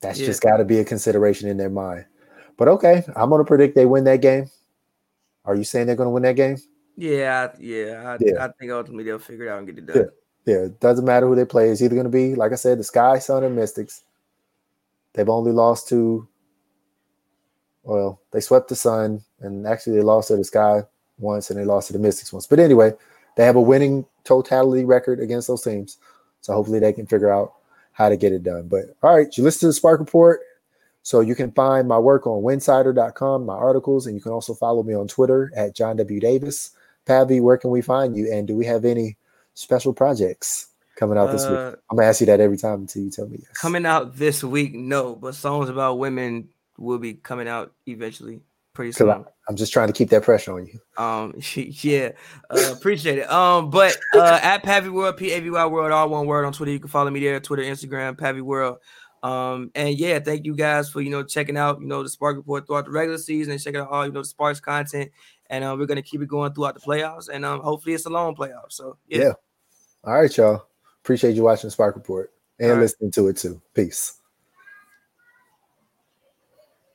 that's 0.00 0.20
yeah. 0.20 0.26
just 0.26 0.42
got 0.42 0.58
to 0.58 0.64
be 0.64 0.78
a 0.78 0.84
consideration 0.84 1.48
in 1.48 1.56
their 1.56 1.70
mind. 1.70 2.06
But 2.56 2.68
okay, 2.68 3.04
I'm 3.14 3.30
going 3.30 3.40
to 3.40 3.44
predict 3.44 3.74
they 3.74 3.86
win 3.86 4.04
that 4.04 4.22
game. 4.22 4.50
Are 5.44 5.54
you 5.54 5.64
saying 5.64 5.86
they're 5.86 5.96
going 5.96 6.08
to 6.08 6.10
win 6.10 6.22
that 6.24 6.36
game? 6.36 6.56
Yeah, 6.96 7.52
yeah. 7.58 8.02
I, 8.06 8.16
yeah. 8.20 8.44
I 8.44 8.48
think 8.58 8.72
ultimately 8.72 9.04
they'll 9.04 9.18
figure 9.18 9.46
it 9.46 9.50
out 9.50 9.58
and 9.58 9.66
get 9.66 9.78
it 9.78 9.86
done. 9.86 9.96
Yeah. 9.96 10.10
Yeah, 10.46 10.66
it 10.66 10.78
doesn't 10.78 11.04
matter 11.04 11.26
who 11.26 11.34
they 11.34 11.44
play. 11.44 11.70
It's 11.70 11.82
either 11.82 11.96
going 11.96 12.06
to 12.06 12.10
be, 12.10 12.36
like 12.36 12.52
I 12.52 12.54
said, 12.54 12.78
the 12.78 12.84
Sky, 12.84 13.18
Sun, 13.18 13.42
or 13.42 13.50
Mystics. 13.50 14.04
They've 15.12 15.28
only 15.28 15.50
lost 15.50 15.88
to 15.88 16.28
well, 17.86 18.20
they 18.32 18.40
swept 18.40 18.68
the 18.68 18.76
Sun, 18.76 19.22
and 19.40 19.66
actually 19.66 19.96
they 19.96 20.02
lost 20.02 20.28
to 20.28 20.36
the 20.36 20.44
Sky 20.44 20.82
once, 21.18 21.50
and 21.50 21.58
they 21.58 21.64
lost 21.64 21.86
to 21.86 21.92
the 21.92 21.98
Mystics 21.98 22.32
once. 22.32 22.46
But 22.46 22.58
anyway, 22.58 22.92
they 23.36 23.44
have 23.44 23.56
a 23.56 23.60
winning 23.60 24.04
totality 24.24 24.84
record 24.84 25.20
against 25.20 25.48
those 25.48 25.62
teams, 25.62 25.98
so 26.40 26.52
hopefully 26.52 26.80
they 26.80 26.92
can 26.92 27.06
figure 27.06 27.32
out 27.32 27.54
how 27.92 28.08
to 28.08 28.16
get 28.16 28.32
it 28.32 28.42
done. 28.42 28.68
But 28.68 28.96
all 29.02 29.14
right, 29.14 29.34
you 29.36 29.44
listen 29.44 29.60
to 29.60 29.66
the 29.68 29.72
Spark 29.72 30.00
Report. 30.00 30.40
So 31.02 31.20
you 31.20 31.36
can 31.36 31.52
find 31.52 31.86
my 31.86 32.00
work 32.00 32.26
on 32.26 32.42
winsidr.com, 32.42 33.46
my 33.46 33.54
articles, 33.54 34.08
and 34.08 34.16
you 34.16 34.20
can 34.20 34.32
also 34.32 34.54
follow 34.54 34.82
me 34.82 34.92
on 34.92 35.06
Twitter 35.06 35.52
at 35.54 35.72
John 35.72 35.96
W. 35.98 36.18
Davis. 36.18 36.72
Pavy, 37.04 37.38
where 37.38 37.56
can 37.56 37.70
we 37.70 37.80
find 37.80 38.16
you? 38.16 38.28
And 38.32 38.48
do 38.48 38.56
we 38.56 38.66
have 38.66 38.84
any 38.84 39.16
special 39.54 39.92
projects 39.92 40.66
coming 40.96 41.16
out 41.16 41.30
this 41.30 41.44
uh, 41.44 41.48
week? 41.48 41.80
I'm 41.88 41.96
gonna 41.96 42.08
ask 42.08 42.20
you 42.20 42.26
that 42.26 42.40
every 42.40 42.56
time 42.56 42.80
until 42.80 43.02
you 43.02 43.10
tell 43.10 43.28
me 43.28 43.38
yes. 43.40 43.56
Coming 43.56 43.86
out 43.86 44.16
this 44.16 44.42
week, 44.42 44.74
no, 44.74 45.14
but 45.14 45.36
songs 45.36 45.68
about 45.68 46.00
women 46.00 46.48
will 46.76 46.98
be 46.98 47.14
coming 47.14 47.46
out 47.46 47.72
eventually 47.86 48.40
pretty 48.76 48.92
soon. 48.92 49.10
I, 49.10 49.24
am 49.48 49.56
just 49.56 49.72
trying 49.72 49.88
to 49.88 49.92
keep 49.92 50.10
that 50.10 50.22
pressure 50.22 50.52
on 50.52 50.66
you. 50.66 50.78
Um, 51.02 51.34
yeah, 51.54 52.10
uh, 52.50 52.72
appreciate 52.72 53.18
it. 53.18 53.30
Um, 53.30 53.70
but 53.70 53.96
uh, 54.14 54.38
at 54.42 54.62
Pavy 54.62 54.90
World, 54.90 55.16
P 55.16 55.32
A 55.32 55.40
V 55.40 55.50
Y 55.50 55.66
World, 55.66 55.90
all 55.90 56.08
one 56.08 56.26
word 56.26 56.44
on 56.44 56.52
Twitter. 56.52 56.70
You 56.70 56.78
can 56.78 56.88
follow 56.88 57.10
me 57.10 57.18
there, 57.18 57.40
Twitter, 57.40 57.62
Instagram, 57.62 58.16
Pavy 58.16 58.42
World. 58.42 58.78
Um, 59.22 59.72
and 59.74 59.98
yeah, 59.98 60.20
thank 60.20 60.44
you 60.44 60.54
guys 60.54 60.88
for 60.90 61.00
you 61.00 61.10
know 61.10 61.24
checking 61.24 61.56
out 61.56 61.80
you 61.80 61.86
know 61.86 62.02
the 62.02 62.08
Spark 62.08 62.36
Report 62.36 62.66
throughout 62.66 62.84
the 62.84 62.92
regular 62.92 63.18
season 63.18 63.52
and 63.52 63.62
checking 63.62 63.80
out 63.80 63.88
all 63.88 64.06
you 64.06 64.12
know 64.12 64.20
the 64.20 64.28
Sparks 64.28 64.60
content. 64.60 65.10
And 65.48 65.64
uh, 65.64 65.74
we're 65.78 65.86
gonna 65.86 66.02
keep 66.02 66.20
it 66.20 66.28
going 66.28 66.52
throughout 66.52 66.74
the 66.74 66.80
playoffs, 66.80 67.28
and 67.28 67.44
um, 67.44 67.60
hopefully 67.60 67.94
it's 67.94 68.06
a 68.06 68.10
long 68.10 68.36
playoff. 68.36 68.70
So 68.70 68.98
yeah. 69.08 69.18
yeah. 69.18 69.32
All 70.04 70.14
right, 70.14 70.36
y'all. 70.36 70.66
Appreciate 71.02 71.34
you 71.34 71.42
watching 71.42 71.68
the 71.68 71.72
Spark 71.72 71.96
Report 71.96 72.32
and 72.58 72.70
right. 72.70 72.80
listening 72.80 73.12
to 73.12 73.28
it 73.28 73.36
too. 73.36 73.60
Peace. 73.74 74.20